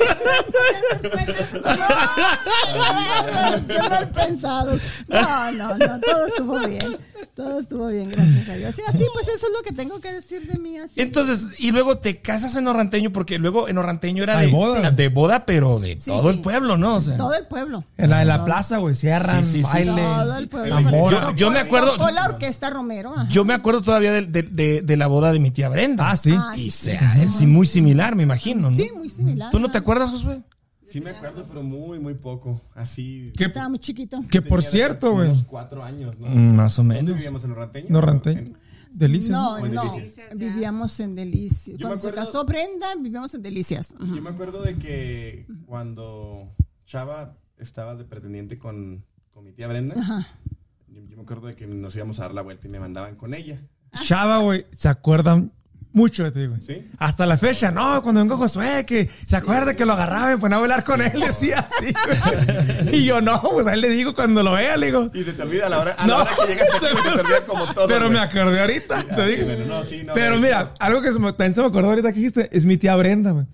Qué 3.67 3.79
mal 3.89 4.09
pensado. 4.09 4.79
No, 5.07 5.51
no, 5.51 5.77
no, 5.77 5.99
todo 5.99 6.25
estuvo 6.27 6.59
bien. 6.67 6.97
Todo 7.35 7.59
estuvo 7.59 7.87
bien, 7.87 8.09
gracias 8.09 8.49
a 8.49 8.53
Dios. 8.55 8.75
Sí, 8.75 8.81
así, 8.87 9.05
pues 9.13 9.27
eso 9.27 9.47
es 9.47 9.53
lo 9.55 9.63
que 9.63 9.73
tengo 9.73 9.99
que 10.01 10.11
decir 10.11 10.45
de 10.51 10.59
mí. 10.59 10.77
Así. 10.77 10.99
Entonces, 10.99 11.47
y 11.57 11.71
luego 11.71 11.99
te 11.99 12.21
casas 12.21 12.55
en 12.55 12.67
Orranteño, 12.67 13.11
porque 13.11 13.37
luego 13.39 13.67
en 13.69 13.77
Orranteño 13.77 14.23
era 14.23 14.37
de 14.39 14.47
boda. 14.47 14.91
de 14.91 15.09
boda, 15.09 15.45
pero 15.45 15.79
de 15.79 15.97
Sí, 15.97 16.09
todo 16.11 16.29
sí. 16.29 16.35
el 16.37 16.41
pueblo, 16.41 16.77
¿no? 16.77 16.95
O 16.95 16.99
sea, 16.99 17.17
Todo 17.17 17.33
el 17.35 17.45
pueblo. 17.47 17.83
En 17.97 18.09
la, 18.09 18.21
en 18.21 18.27
la 18.27 18.43
plaza, 18.43 18.77
güey, 18.77 18.95
cierran, 18.95 19.43
Sí, 19.43 19.51
sí, 19.51 19.63
sí, 19.63 19.69
baile. 19.71 20.03
Todo 20.03 20.37
el 20.37 20.49
pueblo. 20.49 20.70
Yo- 20.79 21.35
yo 21.35 21.51
me 21.51 21.59
acuerdo- 21.59 21.97
Con 21.97 22.13
la 22.15 22.25
orquesta 22.25 22.69
Romero. 22.69 23.13
ajá. 23.15 23.27
yo 23.29 23.43
me 23.45 23.53
acuerdo 23.53 23.81
todavía 23.81 24.11
de, 24.13 24.21
de- 24.25 24.43
de- 24.43 24.81
de 24.81 24.97
la 24.97 25.07
boda 25.07 25.31
de 25.33 25.39
mi 25.39 25.51
tía 25.51 25.69
Brenda. 25.69 26.09
Ah, 26.11 26.15
sí. 26.15 26.33
Ah, 26.37 26.53
Y 26.57 26.65
sí, 26.71 26.71
sea, 26.71 27.21
es 27.21 27.35
sí, 27.35 27.47
muy 27.47 27.65
similar, 27.67 28.15
me 28.15 28.23
imagino, 28.23 28.69
¿no? 28.69 28.75
Sí, 28.75 28.89
muy 28.95 29.09
similar. 29.09 29.51
¿Tú 29.51 29.59
no 29.59 29.69
te 29.71 29.77
acuerdas, 29.77 30.09
Josué? 30.11 30.43
Sí 30.87 30.99
me 30.99 31.11
acuerdo, 31.11 31.45
pero 31.47 31.63
muy, 31.63 31.99
muy 31.99 32.15
poco. 32.15 32.61
Así... 32.75 33.31
Que, 33.37 33.45
Estaba 33.45 33.69
muy 33.69 33.79
chiquito. 33.79 34.23
que 34.29 34.41
por 34.41 34.61
cierto, 34.61 35.13
güey. 35.13 35.27
Unos 35.29 35.43
cuatro 35.45 35.83
años, 35.83 36.19
¿no? 36.19 36.27
Mm, 36.27 36.55
Más 36.55 36.77
o 36.79 36.81
¿Dónde 36.81 36.95
menos. 36.95 37.15
vivíamos? 37.15 37.43
¿En 37.45 37.51
Orranteño? 37.51 37.87
No 37.89 38.01
renté. 38.01 38.31
En- 38.31 38.57
Delicia. 38.93 39.31
No, 39.31 39.57
no. 39.65 39.83
Delicias. 39.93 40.27
Vivíamos 40.35 40.99
en 40.99 41.15
Delicias. 41.15 41.77
Yo 41.77 41.87
Cuando 41.87 42.01
se 42.09 42.11
casó 42.11 42.43
Brenda, 42.43 42.87
vivíamos 43.01 43.33
en 43.33 43.41
Delicias. 43.41 43.95
Ajá. 43.97 44.13
Yo 44.13 44.21
me 44.21 44.29
acuerdo 44.31 44.61
de 44.63 44.75
que 44.77 45.45
cuando 45.65 46.53
Chava 46.85 47.37
estaba 47.57 47.95
de 47.95 48.03
pretendiente 48.03 48.59
con, 48.59 49.05
con 49.33 49.45
mi 49.45 49.53
tía 49.53 49.67
Brenda, 49.67 49.95
Ajá. 49.97 50.27
Yo, 50.91 51.01
yo 51.09 51.17
me 51.17 51.23
acuerdo 51.23 51.47
de 51.47 51.55
que 51.55 51.67
nos 51.67 51.95
íbamos 51.95 52.19
a 52.19 52.23
dar 52.23 52.33
la 52.33 52.41
vuelta 52.41 52.67
y 52.67 52.69
me 52.71 52.79
mandaban 52.79 53.15
con 53.15 53.33
ella. 53.33 53.59
Chava, 54.03 54.39
güey, 54.39 54.65
se 54.71 54.89
acuerdan 54.89 55.51
mucho 55.93 56.23
de 56.23 56.31
ti, 56.31 56.45
güey. 56.45 56.59
¿Sí? 56.59 56.87
Hasta 56.99 57.25
la 57.25 57.37
fecha, 57.37 57.69
no, 57.71 58.01
cuando 58.01 58.21
vengo 58.21 58.37
Josué, 58.37 58.85
que 58.85 59.09
se 59.25 59.35
acuerda 59.35 59.75
que 59.75 59.85
lo 59.85 59.93
agarraba 59.93 60.31
y 60.31 60.35
me 60.35 60.37
ponía 60.39 60.55
a 60.57 60.59
bailar 60.61 60.83
con 60.85 61.01
él, 61.01 61.19
decía 61.19 61.59
así, 61.59 61.93
güey. 62.05 62.95
Y 62.95 63.05
yo, 63.05 63.19
no, 63.21 63.41
pues 63.41 63.67
a 63.67 63.73
él 63.73 63.81
le 63.81 63.89
digo 63.89 64.13
cuando 64.13 64.41
lo 64.43 64.53
vea, 64.53 64.77
le 64.77 64.85
digo. 64.87 65.09
Y 65.13 65.23
se 65.23 65.33
te 65.33 65.41
olvida 65.41 65.65
a 65.65 65.69
la 65.69 65.79
hora, 65.79 65.91
a 65.91 66.07
la 66.07 66.13
No, 66.13 66.21
hora 66.21 66.31
que 66.41 66.47
llegas 66.53 66.69
se 66.79 66.79
te 66.87 67.09
olvida 67.21 67.45
como 67.45 67.65
todo. 67.73 67.87
Pero 67.87 68.01
güey. 68.05 68.13
me 68.13 68.19
acordé 68.19 68.61
ahorita, 68.61 69.03
te 69.03 69.25
digo. 69.27 69.45
bueno, 69.45 69.65
no, 69.65 69.83
sí, 69.83 70.03
no, 70.05 70.13
Pero 70.13 70.37
mira, 70.39 70.73
algo 70.79 71.01
que 71.01 71.11
se 71.11 71.19
me, 71.19 71.31
también 71.33 71.55
se 71.55 71.61
me 71.61 71.67
acordó 71.67 71.89
ahorita 71.89 72.13
que 72.13 72.19
dijiste 72.19 72.49
es 72.55 72.65
mi 72.65 72.77
tía 72.77 72.95
Brenda, 72.95 73.31
güey. 73.31 73.45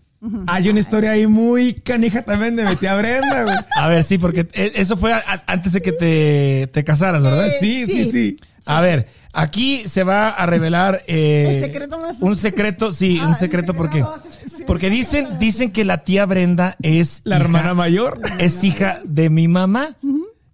Hay 0.47 0.67
una 0.69 0.79
historia 0.79 1.11
ahí 1.11 1.27
muy 1.27 1.75
canija 1.75 2.23
también 2.23 2.55
de 2.55 2.63
mi 2.63 2.75
tía 2.75 2.95
Brenda, 2.95 3.43
güey. 3.43 3.55
A 3.77 3.87
ver, 3.87 4.03
sí, 4.03 4.17
porque 4.17 4.47
e- 4.53 4.71
eso 4.75 4.97
fue 4.97 5.13
antes 5.45 5.73
de 5.73 5.81
que 5.81 5.91
te, 5.91 6.67
te 6.73 6.83
casaras, 6.83 7.21
¿verdad? 7.21 7.47
Eh, 7.47 7.53
Sí, 7.59 7.85
sí, 7.85 8.03
sí. 8.05 8.11
sí. 8.11 8.37
A 8.65 8.81
ver, 8.81 9.07
aquí 9.31 9.83
se 9.87 10.03
va 10.03 10.29
a 10.29 10.45
revelar 10.45 11.03
eh, 11.07 11.59
El 11.59 11.63
secreto 11.65 11.99
más- 11.99 12.17
un 12.19 12.35
secreto, 12.35 12.91
sí, 12.91 13.19
Ah, 13.21 13.27
un 13.27 13.35
secreto 13.35 13.73
porque 13.75 14.03
porque 14.67 14.89
dicen 14.89 15.39
dicen 15.39 15.71
que 15.71 15.85
la 15.85 16.03
tía 16.03 16.25
Brenda 16.25 16.75
es 16.81 17.21
La 17.23 17.35
hija- 17.37 17.45
hermana 17.45 17.73
mayor. 17.73 18.19
es 18.39 18.63
hija 18.63 18.99
de 19.05 19.29
mi 19.29 19.47
mamá 19.47 19.95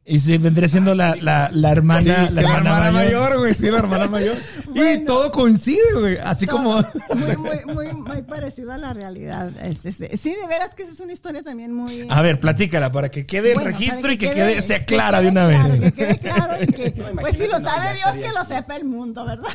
y 0.06 0.20
se 0.20 0.38
vendría 0.38 0.68
siendo 0.68 0.94
la, 0.94 1.16
la, 1.16 1.50
la 1.54 1.72
hermana 1.72 2.02
Sí, 2.28 2.34
la 2.34 2.42
que 2.42 2.48
hermana, 2.48 2.92
mayor. 2.92 3.43
Güey. 3.44 3.54
sí, 3.56 3.70
la 3.70 3.80
hermana 3.80 4.08
mayor. 4.08 4.36
Y 4.76 5.06
todo 5.06 5.32
coincide, 5.32 5.94
güey. 6.00 6.18
Así 6.18 6.48
como. 6.48 6.82
Muy, 7.14 7.38
muy, 7.38 7.74
muy, 7.74 7.94
muy 7.94 8.22
parecido 8.24 8.72
a 8.72 8.78
la 8.78 8.94
realidad. 8.94 9.52
Es- 9.64 9.86
es- 9.86 10.20
sí, 10.20 10.36
de 10.40 10.48
veras 10.48 10.74
que 10.76 10.84
esa 10.84 10.92
es 10.94 11.00
una 11.00 11.14
historia 11.14 11.44
también 11.44 11.74
muy... 11.74 12.08
A 12.10 12.22
ver, 12.22 12.40
platícala 12.40 12.92
para 12.92 13.10
que 13.10 13.26
quede 13.26 13.50
el 13.50 13.56
Bueno, 13.56 13.70
registro 13.72 14.12
y 14.12 14.18
que 14.18 14.32
quede, 14.32 14.62
sea 14.62 14.80
que 14.86 14.96
clara 14.96 15.20
quede 15.20 15.26
de 15.26 15.32
una 15.32 15.48
claro, 15.50 15.70
vez. 15.70 15.82
Que 15.82 15.92
quede 15.94 16.20
claro 16.20 16.64
y 16.64 16.66
que, 16.68 16.90
No, 17.14 17.22
pues 17.22 17.38
si 17.38 17.48
lo 17.48 17.60
no, 17.60 17.62
sabe 17.62 17.94
Dios, 17.94 18.06
estaría 18.08 18.28
que 18.30 18.34
lo 18.34 18.46
sepa 18.46 18.76
el 18.78 18.86
mundo, 18.86 19.26
¿verdad? 19.26 19.48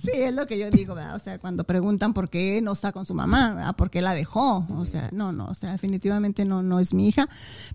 Sí, 0.00 0.10
es 0.14 0.34
lo 0.34 0.46
que 0.46 0.58
yo 0.58 0.70
digo, 0.70 0.94
¿verdad? 0.94 1.14
O 1.14 1.18
sea, 1.18 1.38
cuando 1.38 1.64
preguntan 1.64 2.12
por 2.14 2.28
qué 2.30 2.60
no 2.62 2.72
está 2.72 2.92
con 2.92 3.04
su 3.06 3.14
mamá, 3.14 3.52
¿verdad? 3.54 3.76
¿por 3.76 3.90
qué 3.90 4.00
la 4.00 4.14
dejó? 4.14 4.66
O 4.76 4.86
sea, 4.86 5.08
no, 5.12 5.32
no, 5.32 5.46
o 5.46 5.54
sea, 5.54 5.72
definitivamente 5.72 6.44
no, 6.44 6.62
no 6.62 6.80
es 6.80 6.92
mi 6.94 7.08
hija. 7.08 7.28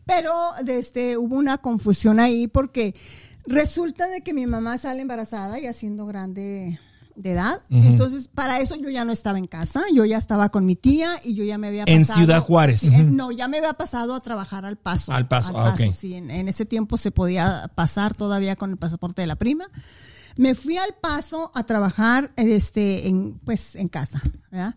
Pero 0.06 0.34
este, 0.68 1.18
hubo 1.18 1.36
una 1.36 1.58
confusión 1.60 2.20
ahí 2.20 2.48
porque 2.48 2.96
resulta 3.46 4.08
de 4.08 4.22
que 4.22 4.34
mi 4.34 4.46
mamá 4.48 4.78
sale 4.78 5.02
embarazada 5.02 5.60
ya 5.60 5.74
siendo 5.74 6.06
grande 6.06 6.80
de 7.16 7.32
edad. 7.34 7.62
Entonces, 7.70 8.30
para 8.30 8.60
eso 8.62 8.76
yo 8.78 8.90
ya 8.90 9.04
no 9.06 9.12
estaba 9.12 9.38
en 9.38 9.46
casa, 9.46 9.82
yo 9.94 10.06
ya 10.06 10.18
estaba 10.18 10.50
con 10.50 10.66
mi 10.66 10.76
tía 10.76 11.16
y 11.24 11.36
yo 11.36 11.44
ya 11.44 11.58
me 11.58 11.68
había 11.68 11.84
En 11.86 12.02
pasado- 12.02 12.20
Ciudad 12.20 12.42
Juárez. 12.42 12.80
Sí, 12.80 12.88
eh, 12.96 13.04
no, 13.04 13.32
ya 13.32 13.48
me 13.48 13.58
había 13.58 13.74
pasado 13.74 14.16
a 14.16 14.22
trabajar 14.22 14.66
al 14.66 14.78
paso. 14.78 15.12
Al 15.12 15.28
Paso, 15.28 15.58
ah, 15.58 15.76
ok. 15.76 15.92
sí, 15.92 16.14
en, 16.16 16.32
en 16.32 16.48
ese 16.48 16.66
tiempo 16.66 16.98
se 16.98 17.12
podía 17.12 17.70
pasar 17.76 18.16
todavía 18.16 18.56
con 18.56 18.72
el 18.72 18.78
pasaporte 18.78 19.22
de 19.22 19.28
la 19.28 19.36
prima. 19.36 19.66
Me 20.38 20.56
fui 20.56 20.78
al 20.78 20.94
paso 21.02 21.52
a 21.54 21.64
trabajar 21.66 22.32
este 22.38 23.08
en 23.08 23.40
pues 23.44 23.76
en 23.76 23.88
casa, 23.90 24.22
¿verdad? 24.52 24.76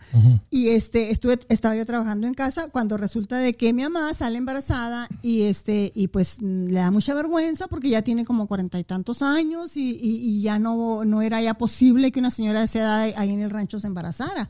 Y 0.51 0.69
este 0.71 1.11
estuve 1.11 1.39
estaba 1.49 1.77
yo 1.77 1.85
trabajando 1.87 2.27
en 2.27 2.35
casa 2.35 2.69
cuando 2.71 2.97
resulta 2.97 3.39
de 3.39 3.55
que 3.55 3.73
mi 3.73 3.83
mamá 3.83 4.13
sale 4.15 4.39
embarazada 4.39 5.09
y 5.23 5.43
este 5.43 5.93
y 5.95 6.09
pues 6.09 6.41
le 6.43 6.79
da 6.79 6.91
mucha 6.91 7.15
vergüenza 7.15 7.69
porque 7.69 7.91
ya 7.91 8.03
tiene 8.03 8.25
como 8.25 8.47
cuarenta 8.47 8.79
y 8.79 8.85
tantos 8.85 9.23
años 9.23 9.77
y, 9.77 9.91
y- 9.93 10.21
y 10.23 10.43
ya 10.43 10.59
no 10.59 11.05
no 11.05 11.23
era 11.23 11.41
ya 11.41 11.55
posible 11.55 12.11
que 12.13 12.21
una 12.21 12.31
señora 12.31 12.59
de 12.61 12.65
esa 12.67 12.79
edad 12.81 13.01
ahí 13.17 13.31
en 13.33 13.43
el 13.43 13.51
rancho 13.51 13.79
se 13.81 13.87
embarazara. 13.87 14.49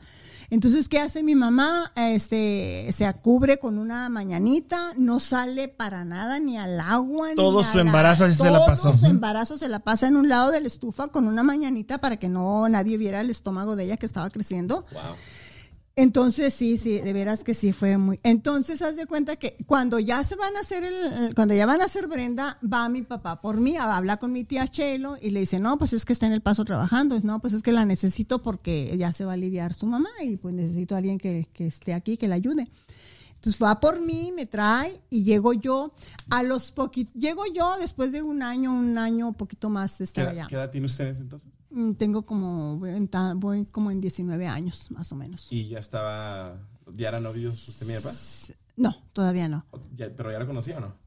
Entonces, 0.49 0.87
¿qué 0.89 0.99
hace 0.99 1.23
mi 1.23 1.35
mamá? 1.35 1.91
Este, 1.95 2.87
se 2.93 3.11
cubre 3.15 3.57
con 3.57 3.77
una 3.77 4.09
mañanita, 4.09 4.91
no 4.97 5.19
sale 5.19 5.67
para 5.67 6.05
nada 6.05 6.39
ni 6.39 6.57
al 6.57 6.79
agua. 6.79 7.29
ni 7.29 7.35
Todo 7.35 7.59
a 7.61 7.63
su 7.63 7.77
la- 7.77 7.83
embarazo 7.83 8.25
así 8.25 8.35
se 8.35 8.43
la 8.49 8.57
todo 8.59 8.65
pasó. 8.67 8.93
su 8.93 9.05
embarazo 9.05 9.57
se 9.57 9.69
la 9.69 9.79
pasa 9.79 10.07
en 10.07 10.17
un 10.17 10.29
lado 10.29 10.51
de 10.51 10.61
la 10.61 10.67
estufa 10.67 11.07
con 11.07 11.27
una 11.27 11.43
mañanita 11.43 11.99
para 11.99 12.17
que 12.17 12.29
no 12.29 12.67
nadie 12.69 12.97
viera 12.97 13.21
el 13.21 13.29
estómago 13.29 13.75
de 13.75 13.85
ella 13.85 13.97
que 13.97 14.05
estaba 14.05 14.29
creciendo. 14.29 14.85
Wow. 14.91 15.01
Entonces, 15.97 16.53
sí, 16.53 16.77
sí, 16.77 16.99
de 16.99 17.13
veras 17.13 17.45
que 17.45 17.53
sí 17.53 17.71
fue 17.71 17.97
muy. 17.97 18.19
Entonces, 18.23 18.81
haz 18.81 18.97
de 18.97 19.05
cuenta 19.05 19.37
que 19.37 19.55
cuando 19.65 19.97
ya 19.97 20.23
se 20.25 20.35
van 20.35 20.53
a 20.57 20.59
hacer 20.59 20.83
el, 20.83 21.33
cuando 21.35 21.53
ya 21.53 21.65
van 21.65 21.81
a 21.81 21.85
hacer 21.85 22.07
Brenda, 22.09 22.59
va 22.61 22.89
mi 22.89 23.01
papá 23.01 23.39
por 23.41 23.61
mí, 23.61 23.77
habla 23.77 24.17
con 24.17 24.33
mi 24.33 24.43
tía 24.43 24.67
Chelo 24.67 25.17
y 25.21 25.29
le 25.29 25.39
dice, 25.39 25.57
no, 25.59 25.77
pues 25.77 25.93
es 25.93 26.03
que 26.03 26.11
está 26.11 26.27
en 26.27 26.33
el 26.33 26.41
paso 26.41 26.65
trabajando. 26.65 27.17
No, 27.21 27.39
pues 27.39 27.53
es 27.53 27.63
que 27.63 27.71
la 27.71 27.85
necesito 27.85 28.43
porque 28.43 28.93
ya 28.97 29.13
se 29.13 29.23
va 29.23 29.31
a 29.31 29.33
aliviar 29.35 29.73
su 29.73 29.85
mamá 29.85 30.09
y 30.21 30.35
pues 30.35 30.53
necesito 30.53 30.95
a 30.95 30.97
alguien 30.97 31.17
que, 31.17 31.47
que 31.53 31.67
esté 31.67 31.93
aquí, 31.93 32.17
que 32.17 32.27
la 32.27 32.35
ayude. 32.35 32.69
Entonces 33.35 33.61
va 33.63 33.79
por 33.79 34.01
mí, 34.01 34.33
me 34.35 34.47
trae 34.47 35.01
y 35.09 35.23
llego 35.23 35.53
yo 35.53 35.93
a 36.29 36.43
los 36.43 36.71
poquitos, 36.73 37.13
llego 37.13 37.43
yo 37.53 37.77
después 37.79 38.11
de 38.11 38.21
un 38.21 38.41
año, 38.41 38.73
un 38.73 38.97
año, 38.97 39.27
un 39.29 39.33
poquito 39.35 39.69
más 39.69 39.91
de 39.97 39.97
¿Qué, 39.99 40.03
estar 40.03 40.23
edad- 40.25 40.31
allá. 40.33 40.47
qué 40.49 40.55
edad 40.55 40.71
tiene 40.71 40.87
usted 40.87 41.05
en 41.05 41.11
ese 41.11 41.21
entonces? 41.21 41.51
Mm, 41.75 41.93
Tengo 41.95 42.25
como, 42.25 42.77
voy 42.77 42.91
en 42.91 43.09
ta- 43.09 43.33
voy 43.35 43.65
como 43.65 43.91
en 43.91 43.99
19 43.99 44.47
años, 44.47 44.89
más 44.91 45.11
o 45.11 45.15
menos. 45.15 45.47
Y 45.51 45.67
ya 45.67 45.79
estaba. 45.79 46.57
¿Ya 46.95 47.09
eran 47.09 47.23
novios 47.23 47.67
usted 47.67 47.85
mi 47.85 47.93
papá? 47.95 48.11
No, 48.77 48.95
todavía 49.11 49.49
no. 49.49 49.65
¿Pero 49.97 50.31
ya 50.31 50.39
lo 50.39 50.47
conocía 50.47 50.77
o 50.77 50.79
no? 50.79 51.05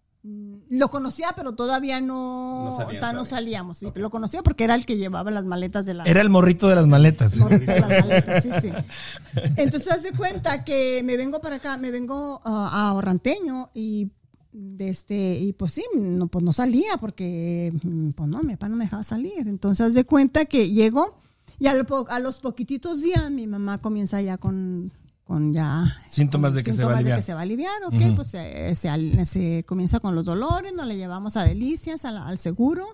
Lo 0.69 0.91
conocía, 0.91 1.29
pero 1.35 1.55
todavía 1.55 2.01
no, 2.03 2.65
No 2.71 2.77
salían 2.77 3.17
no 3.17 3.25
salíamos. 3.25 3.79
Sí. 3.79 3.87
Lo 3.95 4.11
conocía 4.11 4.43
porque 4.43 4.65
era 4.65 4.75
el 4.75 4.85
que 4.85 4.99
llevaba 4.99 5.31
las 5.31 5.45
maletas 5.45 5.87
de 5.87 5.95
la. 5.95 6.05
Era 6.05 6.21
el 6.21 6.29
morrito 6.29 6.69
de 6.69 6.75
las 6.75 6.87
maletas. 6.87 7.37
morrito 7.37 7.73
de 7.73 7.81
las 7.81 7.89
maletas, 7.89 8.43
sí, 8.43 8.51
sí. 8.61 8.71
Entonces, 9.57 9.91
haz 9.91 10.03
de 10.03 10.13
cuenta 10.13 10.65
que 10.65 11.03
me 11.05 11.17
vengo 11.17 11.41
para 11.41 11.57
acá, 11.57 11.79
me 11.79 11.91
vengo 11.91 12.43
ah, 12.45 12.89
a 12.91 12.93
Orranteño 12.93 13.71
y 13.73 14.11
de 14.53 14.89
este 14.89 15.39
y 15.39 15.53
pues 15.53 15.73
sí, 15.73 15.85
no, 15.95 16.27
pues 16.29 16.45
no 16.45 16.53
salía 16.53 16.97
porque 16.99 17.73
mm, 17.83 18.11
pues 18.11 18.29
no, 18.29 18.43
mi 18.43 18.55
papá 18.55 18.69
no 18.69 18.77
me 18.77 18.85
dejaba 18.85 19.05
salir. 19.05 19.47
Entonces, 19.49 19.95
de 19.95 20.05
cuenta 20.05 20.45
que 20.47 20.71
llego 20.71 21.21
y 21.59 21.67
a, 21.67 21.75
lo 21.75 22.09
a 22.11 22.21
los 22.21 22.41
poquititos 22.41 23.01
días 23.03 23.31
mi 23.31 23.47
mamá 23.47 23.79
comienza 23.79 24.21
ya 24.23 24.39
con 24.39 24.93
con 25.25 25.53
ya 25.53 25.95
Síntomas 26.09 26.55
de 26.55 26.63
que 26.65 26.71
se 26.71 26.77
síntomas 26.79 26.93
va 26.93 26.97
a 26.97 26.99
aliviar. 27.01 27.19
que 27.19 27.23
se 27.23 27.35
va 27.35 27.41
a 27.41 27.43
aliviar, 27.43 27.73
ok, 27.87 28.17
pues 28.17 28.29
se, 28.29 28.75
se 28.75 29.27
se 29.27 29.65
comienza 29.67 30.01
con 30.01 30.15
los 30.15 30.25
dolores, 30.25 30.73
nos 30.73 30.87
la 30.87 30.95
llevamos 30.95 31.37
a 31.37 31.45
Delicias, 31.45 32.07
a 32.07 32.13
la- 32.13 32.27
al 32.27 32.39
seguro, 32.39 32.87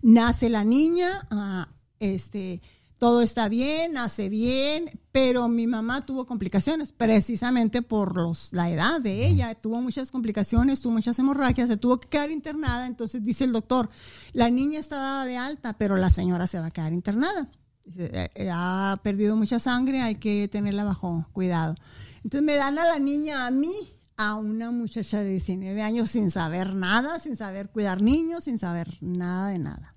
nace 0.00 0.48
la 0.48 0.62
niña, 0.62 1.26
ah, 1.32 1.68
este, 1.98 2.60
todo 3.02 3.20
está 3.20 3.48
bien, 3.48 3.94
nace 3.94 4.28
bien, 4.28 4.84
pero 5.10 5.48
mi 5.48 5.66
mamá 5.66 6.06
tuvo 6.06 6.24
complicaciones, 6.24 6.92
precisamente 6.92 7.82
por 7.82 8.14
los, 8.14 8.52
la 8.52 8.70
edad 8.70 9.00
de 9.00 9.26
ella, 9.26 9.56
tuvo 9.56 9.82
muchas 9.82 10.12
complicaciones, 10.12 10.80
tuvo 10.80 10.92
muchas 10.92 11.18
hemorragias, 11.18 11.68
se 11.68 11.76
tuvo 11.76 11.98
que 11.98 12.08
quedar 12.08 12.30
internada, 12.30 12.86
entonces 12.86 13.24
dice 13.24 13.42
el 13.42 13.52
doctor, 13.52 13.88
la 14.32 14.50
niña 14.50 14.78
está 14.78 14.98
dada 14.98 15.24
de 15.24 15.36
alta, 15.36 15.72
pero 15.72 15.96
la 15.96 16.10
señora 16.10 16.46
se 16.46 16.60
va 16.60 16.66
a 16.66 16.70
quedar 16.70 16.92
internada. 16.92 17.48
"Eh, 17.86 18.28
eh, 18.36 18.50
ha 18.52 19.00
perdido 19.02 19.34
mucha 19.34 19.58
sangre, 19.58 20.00
hay 20.00 20.14
que 20.14 20.46
tenerla 20.46 20.84
bajo 20.84 21.26
cuidado. 21.32 21.74
Entonces 22.22 22.42
me 22.42 22.54
dan 22.54 22.78
a 22.78 22.84
la 22.84 23.00
niña 23.00 23.48
a 23.48 23.50
mí, 23.50 23.74
a 24.16 24.36
una 24.36 24.70
muchacha 24.70 25.22
de 25.22 25.30
19 25.30 25.82
años 25.82 26.12
sin 26.12 26.30
saber 26.30 26.72
nada, 26.76 27.18
sin 27.18 27.36
saber 27.36 27.70
cuidar 27.70 28.00
niños, 28.00 28.44
sin 28.44 28.60
saber 28.60 28.96
nada 29.00 29.48
de 29.48 29.58
nada. 29.58 29.96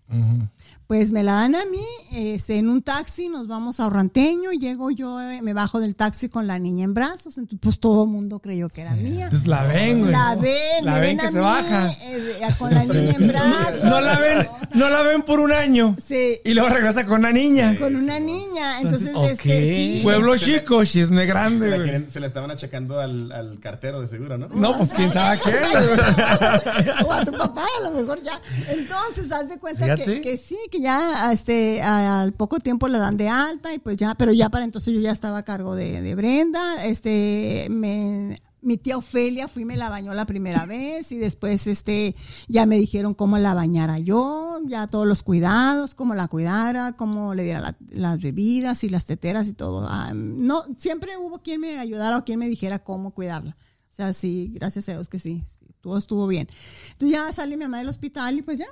Pues 0.87 1.11
me 1.11 1.23
la 1.23 1.33
dan 1.33 1.55
a 1.55 1.65
mí, 1.65 1.81
este, 2.11 2.59
en 2.59 2.69
un 2.69 2.83
taxi, 2.83 3.27
nos 3.27 3.47
vamos 3.47 3.79
a 3.79 3.87
Orranteño, 3.87 4.51
llego 4.51 4.91
yo, 4.91 5.19
eh, 5.19 5.41
me 5.41 5.53
bajo 5.53 5.79
del 5.79 5.95
taxi 5.95 6.29
con 6.29 6.45
la 6.45 6.59
niña 6.59 6.83
en 6.85 6.93
brazos, 6.93 7.39
entonces 7.39 7.59
pues 7.59 7.79
todo 7.79 8.03
el 8.03 8.09
mundo 8.11 8.37
creyó 8.39 8.67
que 8.69 8.81
era 8.81 8.91
mía. 8.91 9.25
Entonces 9.25 9.47
la 9.47 9.63
ven, 9.63 10.01
güey. 10.01 10.11
La 10.11 10.35
ven, 10.35 10.85
La 10.85 10.91
me 10.93 10.99
ven 10.99 11.09
ven 11.09 11.17
que 11.17 11.25
a 11.25 11.31
se 11.31 11.37
mí, 11.37 11.41
baja. 11.43 11.91
eh, 12.03 12.39
con 12.59 12.71
la 12.71 12.83
niña 12.83 13.15
en 13.19 13.27
brazos. 13.29 13.83
No 13.83 13.99
la 13.99 14.19
ven, 14.19 14.47
no 14.75 14.89
la 14.91 15.01
ven 15.01 15.23
por 15.23 15.39
un 15.39 15.51
año. 15.51 15.95
Sí. 16.05 16.37
Y 16.45 16.53
luego 16.53 16.69
regresa 16.69 17.03
con 17.03 17.21
una 17.21 17.31
niña. 17.31 17.75
Con 17.79 17.95
una 17.95 18.19
niña, 18.19 18.79
entonces, 18.81 19.07
Entonces, 19.07 19.39
este, 19.39 19.95
sí. 19.95 19.99
Pueblo 20.03 20.37
chico, 20.37 20.85
chisme 20.85 21.25
grande, 21.25 21.65
Se 21.71 21.77
la, 21.79 21.83
quieren- 21.83 22.11
se 22.11 22.19
la 22.19 22.27
estaban 22.27 22.51
achacando 22.51 22.99
al, 22.99 23.31
al 23.31 23.59
cartero 23.59 24.01
de 24.01 24.07
seguro, 24.07 24.37
¿no? 24.37 24.49
No, 24.49 24.77
pues 24.77 24.93
quién 24.93 25.11
sabe 25.11 25.39
qué. 25.43 25.51
güey. 25.51 27.05
o 27.07 27.11
a 27.11 27.25
tu 27.25 27.31
papá, 27.31 27.65
a 27.79 27.89
lo 27.89 27.91
mejor 27.99 28.21
ya. 28.21 28.39
Entonces, 28.67 29.31
haz 29.31 29.49
de 29.49 29.57
cuenta 29.57 29.83
Fíjate. 29.83 30.05
que, 30.05 30.21
que 30.21 30.37
sí, 30.37 30.55
que 30.69 30.74
ya 30.81 31.31
este, 31.31 31.81
al 31.81 32.33
poco 32.33 32.59
tiempo 32.59 32.87
le 32.87 32.97
dan 32.97 33.17
de 33.17 33.29
alta 33.29 33.73
y 33.73 33.79
pues 33.79 33.97
ya, 33.97 34.15
pero 34.15 34.31
ya 34.33 34.49
para 34.49 34.65
entonces 34.65 34.93
yo 34.93 34.99
ya 34.99 35.11
estaba 35.11 35.39
a 35.39 35.43
cargo 35.43 35.75
de, 35.75 36.01
de 36.01 36.15
Brenda. 36.15 36.85
Este, 36.85 37.67
me, 37.69 38.41
mi 38.61 38.77
tía 38.77 38.97
Ofelia 38.97 39.47
fui, 39.47 39.63
me 39.65 39.77
la 39.77 39.89
bañó 39.89 40.13
la 40.13 40.25
primera 40.25 40.65
vez 40.65 41.11
y 41.11 41.17
después 41.17 41.67
este, 41.67 42.15
ya 42.47 42.65
me 42.65 42.77
dijeron 42.77 43.13
cómo 43.13 43.37
la 43.37 43.53
bañara 43.53 43.99
yo, 43.99 44.59
ya 44.65 44.87
todos 44.87 45.07
los 45.07 45.21
cuidados, 45.23 45.93
cómo 45.95 46.15
la 46.15 46.27
cuidara, 46.27 46.93
cómo 46.93 47.33
le 47.35 47.43
diera 47.43 47.59
la- 47.59 47.77
las 47.89 48.19
bebidas 48.21 48.83
y 48.83 48.89
las 48.89 49.05
teteras 49.05 49.47
y 49.47 49.53
todo. 49.53 49.85
Ah, 49.87 50.13
no, 50.15 50.63
siempre 50.77 51.17
hubo 51.17 51.39
quien 51.43 51.61
me 51.61 51.77
ayudara 51.79 52.17
o 52.17 52.25
quien 52.25 52.39
me 52.39 52.49
dijera 52.49 52.79
cómo 52.79 53.11
cuidarla. 53.11 53.55
O 53.89 53.93
sea, 53.95 54.13
sí, 54.13 54.51
gracias 54.53 54.89
a 54.89 54.93
Dios 54.93 55.09
que 55.09 55.19
sí, 55.19 55.43
sí, 55.47 55.67
todo 55.81 55.97
estuvo 55.97 56.27
bien. 56.27 56.49
Entonces 56.93 57.17
ya 57.17 57.31
sale 57.31 57.55
mi 57.55 57.63
mamá 57.63 57.77
del 57.79 57.89
hospital 57.89 58.37
y 58.37 58.41
pues 58.41 58.57
ya. 58.57 58.65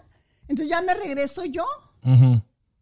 Entonces 0.50 0.70
ya 0.70 0.82
me 0.82 0.94
regreso 0.94 1.46
yo 1.46 1.63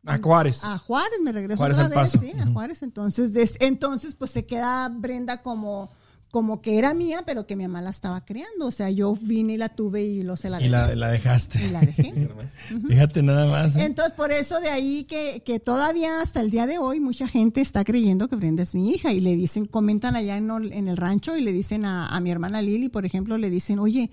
A 0.06 0.18
Juárez. 0.18 0.64
a 0.64 0.78
Juárez, 0.80 1.20
me 1.24 1.32
regreso 1.32 1.58
Juárez 1.58 1.78
otra 1.78 1.90
vez, 1.90 1.98
Paso. 2.12 2.20
sí, 2.20 2.32
a 2.40 2.46
Juárez. 2.48 2.82
Entonces, 2.84 3.34
des- 3.34 3.56
entonces 3.60 4.16
pues 4.16 4.32
se 4.32 4.46
queda 4.46 4.90
Brenda 4.90 5.42
como 5.42 5.92
como 6.32 6.62
que 6.62 6.78
era 6.80 6.94
mía, 6.94 7.24
pero 7.26 7.46
que 7.46 7.58
mi 7.58 7.64
mamá 7.68 7.82
la 7.82 7.90
estaba 7.90 8.24
creando. 8.24 8.66
O 8.68 8.72
sea, 8.72 8.90
yo 8.90 9.14
vine 9.22 9.56
y 9.56 9.58
la 9.58 9.68
tuve 9.68 10.04
y 10.06 10.22
lo 10.22 10.38
se 10.38 10.50
la 10.50 10.60
Y 10.62 10.70
dejé. 10.70 10.72
la, 10.72 10.96
la 10.96 11.08
dejaste. 11.10 11.60
Y 11.62 11.70
la 11.72 11.82
dejé. 11.82 12.30
Fíjate 12.88 13.22
nada 13.22 13.52
más. 13.52 13.76
¿eh? 13.76 13.84
Entonces, 13.84 14.14
por 14.14 14.32
eso 14.32 14.62
de 14.62 14.70
ahí 14.70 15.04
que, 15.04 15.44
que 15.46 15.60
todavía 15.60 16.22
hasta 16.22 16.40
el 16.40 16.50
día 16.50 16.68
de 16.68 16.78
hoy 16.78 17.02
mucha 17.02 17.28
gente 17.28 17.60
está 17.60 17.84
creyendo 17.84 18.30
que 18.30 18.38
Brenda 18.38 18.64
es 18.64 18.74
mi 18.76 18.92
hija 18.92 19.12
y 19.12 19.20
le 19.20 19.36
dicen, 19.36 19.66
comentan 19.66 20.16
allá 20.16 20.38
en 20.38 20.88
el 20.88 20.96
rancho 20.96 21.36
y 21.36 21.42
le 21.42 21.52
dicen 21.52 21.84
a, 21.84 22.08
a 22.08 22.20
mi 22.22 22.32
hermana 22.32 22.62
Lili, 22.62 22.88
por 22.88 23.06
ejemplo, 23.06 23.38
le 23.38 23.50
dicen, 23.50 23.78
oye, 23.80 24.10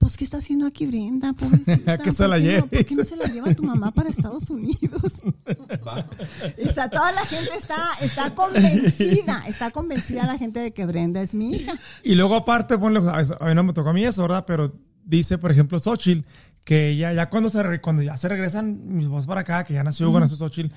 pues, 0.00 0.16
¿qué 0.16 0.24
está 0.24 0.38
haciendo 0.38 0.66
aquí 0.66 0.86
Brenda? 0.86 1.32
Pobrecita. 1.34 1.98
Que 2.02 2.10
se 2.10 2.24
¿Por 2.24 2.30
la 2.30 2.36
qué 2.36 2.42
no- 2.42 2.48
lleve. 2.48 2.62
¿Por 2.62 2.84
qué 2.86 2.94
no 2.96 3.04
se 3.04 3.16
la 3.16 3.26
lleva 3.26 3.54
tu 3.54 3.62
mamá 3.62 3.92
para 3.92 4.08
Estados 4.08 4.48
Unidos? 4.50 5.22
Está, 6.56 6.88
toda 6.88 7.12
la 7.12 7.20
gente 7.22 7.50
está, 7.58 7.76
está 8.02 8.34
convencida, 8.34 9.44
está 9.46 9.70
convencida 9.70 10.26
la 10.26 10.38
gente 10.38 10.60
de 10.60 10.72
que 10.72 10.86
Brenda 10.86 11.20
es 11.22 11.34
mi 11.34 11.52
hija. 11.52 11.72
Y 12.02 12.14
luego 12.14 12.34
aparte, 12.36 12.78
ponle, 12.78 13.00
a 13.00 13.46
mí 13.46 13.54
no 13.54 13.62
me 13.62 13.72
tocó 13.72 13.90
a 13.90 13.92
mí 13.92 14.04
eso, 14.04 14.22
¿verdad? 14.22 14.44
Pero 14.46 14.72
dice, 15.04 15.38
por 15.38 15.50
ejemplo, 15.50 15.78
Xochitl, 15.78 16.26
que 16.64 16.90
ella 16.90 17.12
ya 17.12 17.28
cuando 17.30 17.50
se 17.50 17.80
cuando 17.80 18.02
ya 18.02 18.16
se 18.16 18.28
regresan 18.28 18.80
mis 18.96 19.06
papás 19.06 19.26
para 19.26 19.40
acá, 19.42 19.64
que 19.64 19.74
ya 19.74 19.82
nació 19.84 20.08
Hugo, 20.08 20.20
nació 20.20 20.36
Xochitl, 20.36 20.72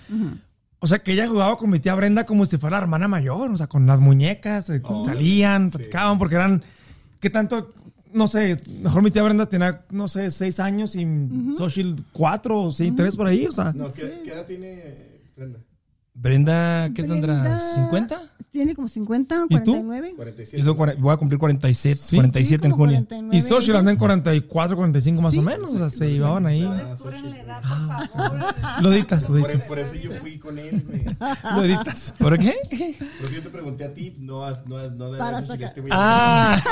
o 0.80 0.88
sea, 0.88 1.00
que 1.00 1.14
ella 1.14 1.28
jugaba 1.28 1.56
con 1.58 1.70
mi 1.70 1.80
tía 1.80 1.96
Brenda 1.96 2.26
como 2.26 2.46
si 2.46 2.58
fuera 2.58 2.78
la 2.78 2.84
hermana 2.84 3.08
mayor, 3.08 3.52
o 3.52 3.58
sea, 3.58 3.68
con 3.68 3.86
las 3.86 4.00
muñecas, 4.00 4.70
eh, 4.70 4.82
Oh, 4.84 5.04
salían, 5.06 5.72
sí. 5.72 5.78
platicaban, 5.78 6.18
porque 6.20 6.36
eran, 6.36 6.64
¿qué 7.20 7.30
tanto? 7.30 7.74
No 8.14 8.28
sé, 8.28 8.58
mejor 8.82 9.04
mi 9.04 9.12
tía 9.12 9.24
Brenda 9.24 9.48
tenía, 9.48 9.86
no 9.90 10.08
sé, 10.08 10.30
seis 10.32 10.60
años 10.60 10.96
y 10.96 11.06
Xochitl 11.58 12.02
cuatro 12.12 12.62
o 12.64 12.72
sí, 12.72 12.92
tres 12.92 13.16
por 13.16 13.28
ahí, 13.28 13.46
o 13.46 13.52
sea. 13.52 13.72
No, 13.74 13.92
¿qué, 13.92 14.22
qué 14.24 14.32
edad 14.32 14.46
tiene 14.46 15.22
Brenda? 15.36 15.60
Brenda, 16.16 16.90
¿qué 16.94 17.04
tendrá? 17.04 17.42
Brenda 17.42 18.18
¿50? 18.18 18.30
Tiene 18.52 18.76
como 18.76 18.88
50, 18.88 19.46
¿Y 19.50 19.56
tú? 19.62 19.72
49. 19.72 20.10
Yo 20.12 20.16
47. 20.16 20.58
tengo 20.64 20.76
cuare- 20.78 20.96
voy 21.00 21.12
a 21.12 21.18
cumplir 21.18 21.40
47, 21.40 21.96
Sí. 22.00 22.18
47 22.18 22.68
en 22.68 22.72
como 22.72 22.84
junio. 22.84 22.98
49 22.98 23.36
Y 23.36 23.40
ella. 23.72 23.80
anda 23.80 23.92
en 23.92 23.98
44, 23.98 24.76
45 24.76 25.22
más 25.24 25.34
Sí. 25.34 25.40
o 25.40 25.42
menos, 25.42 25.72
o 25.72 25.78
sea, 25.80 25.90
se 25.90 26.12
llevaban 26.12 26.46
ahí. 26.46 26.62
Descubren 26.62 27.32
la 27.32 27.40
edad, 27.40 27.62
por 27.64 28.10
favor. 28.10 28.40
Lo 28.84 28.94
editas, 28.94 29.24
lo 29.24 29.28
Por, 29.40 29.50
editas. 29.50 29.68
por 29.68 29.80
eso 29.80 29.96
yo 29.96 30.12
fui 30.12 30.38
con 30.38 30.60
él, 30.60 30.86
güey. 30.88 31.04
Lo 31.56 31.64
editas. 31.64 32.14
¿Por 32.20 32.38
qué? 32.38 32.54
Por 33.18 33.26
eso 33.28 33.34
yo 33.38 33.42
te 33.42 33.50
pregunté 33.50 33.86
a 33.86 33.94
ti, 33.96 34.16
no 34.20 34.46
has, 34.46 34.64
no 34.68 34.78
has, 34.78 34.92
no 34.92 35.12
le 35.12 35.18
Para 35.18 35.42
sacar- 35.42 35.64
este 35.76 35.84
Ah, 35.90 36.62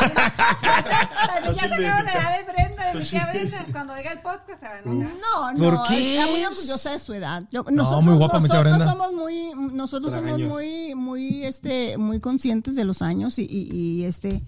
Ya 1.55 1.63
sacaron 1.63 1.81
la 2.05 2.11
edad 2.11 2.37
de 2.37 2.53
Brenda, 2.53 2.93
de 2.93 2.99
mi 2.99 3.05
tía 3.05 3.27
Brenda. 3.33 3.65
Cuando 3.71 3.93
oiga 3.93 4.11
el 4.11 4.19
podcast 4.21 4.59
se 4.59 4.65
va 4.67 4.73
a 4.73 4.79
enojar. 4.81 5.11
No, 5.19 5.53
no, 5.53 5.57
¿Por 5.57 5.87
qué? 5.87 6.15
está 6.15 6.27
muy 6.29 6.43
orgullosa 6.45 6.91
de 6.91 6.99
su 6.99 7.13
edad. 7.15 7.43
Yo- 7.51 7.63
nosotros, 7.71 8.03
muy 8.03 8.13
guapa 8.15 8.39
mi 8.39 8.45
tía 8.47 8.53
nosotros 8.61 8.77
Brenda. 8.77 8.91
somos 8.91 9.13
muy, 9.13 9.30
nosotros 9.73 10.13
somos 10.13 10.39
muy, 10.39 10.95
muy, 10.95 11.43
este, 11.43 11.97
muy 11.97 12.19
conscientes 12.19 12.75
de 12.75 12.85
los 12.85 13.01
años 13.01 13.39
y, 13.39 13.43
y, 13.43 13.69
y, 13.73 14.03
este, 14.03 14.41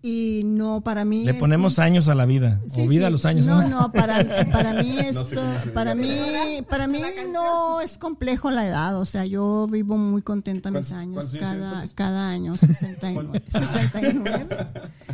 y 0.00 0.42
no 0.44 0.80
para 0.80 1.04
mí. 1.04 1.24
le 1.24 1.34
ponemos 1.34 1.78
años 1.78 2.08
a 2.08 2.14
la 2.14 2.24
vida. 2.24 2.60
Sí, 2.66 2.82
o 2.82 2.88
vida 2.88 3.02
sí. 3.02 3.06
a 3.06 3.10
los 3.10 3.24
años. 3.24 3.46
No, 3.46 3.60
¿no? 3.60 3.68
no, 3.68 3.92
para, 3.92 4.46
para 4.52 4.74
mí 4.74 4.92
No 5.12 5.24
sé 5.24 5.34
esto, 5.34 5.34
cómo 5.40 5.60
se 5.60 5.70
para 5.70 5.94
mí, 5.94 6.62
para 6.68 6.86
mí 6.86 7.02
no 7.32 7.80
es 7.80 7.98
complejo 7.98 8.50
la 8.50 8.66
edad. 8.66 8.98
O 9.00 9.04
sea, 9.04 9.24
yo 9.26 9.66
vivo 9.70 9.96
muy 9.96 10.22
contenta 10.22 10.70
mis 10.70 10.88
¿Cuántos- 10.88 11.34
años, 11.34 11.36
cada, 11.38 11.84
cada 11.94 12.28
año, 12.28 12.56
69, 12.56 13.42
69, 13.48 14.48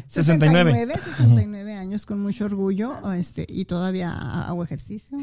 69. 0.09 0.73
69, 0.87 0.94
69 1.05 1.75
años 1.77 2.07
con 2.07 2.20
mucho 2.20 2.44
orgullo, 2.44 3.12
este, 3.12 3.47
y 3.49 3.64
todavía 3.64 4.12
hago 4.12 4.62
ejercicio. 4.64 5.18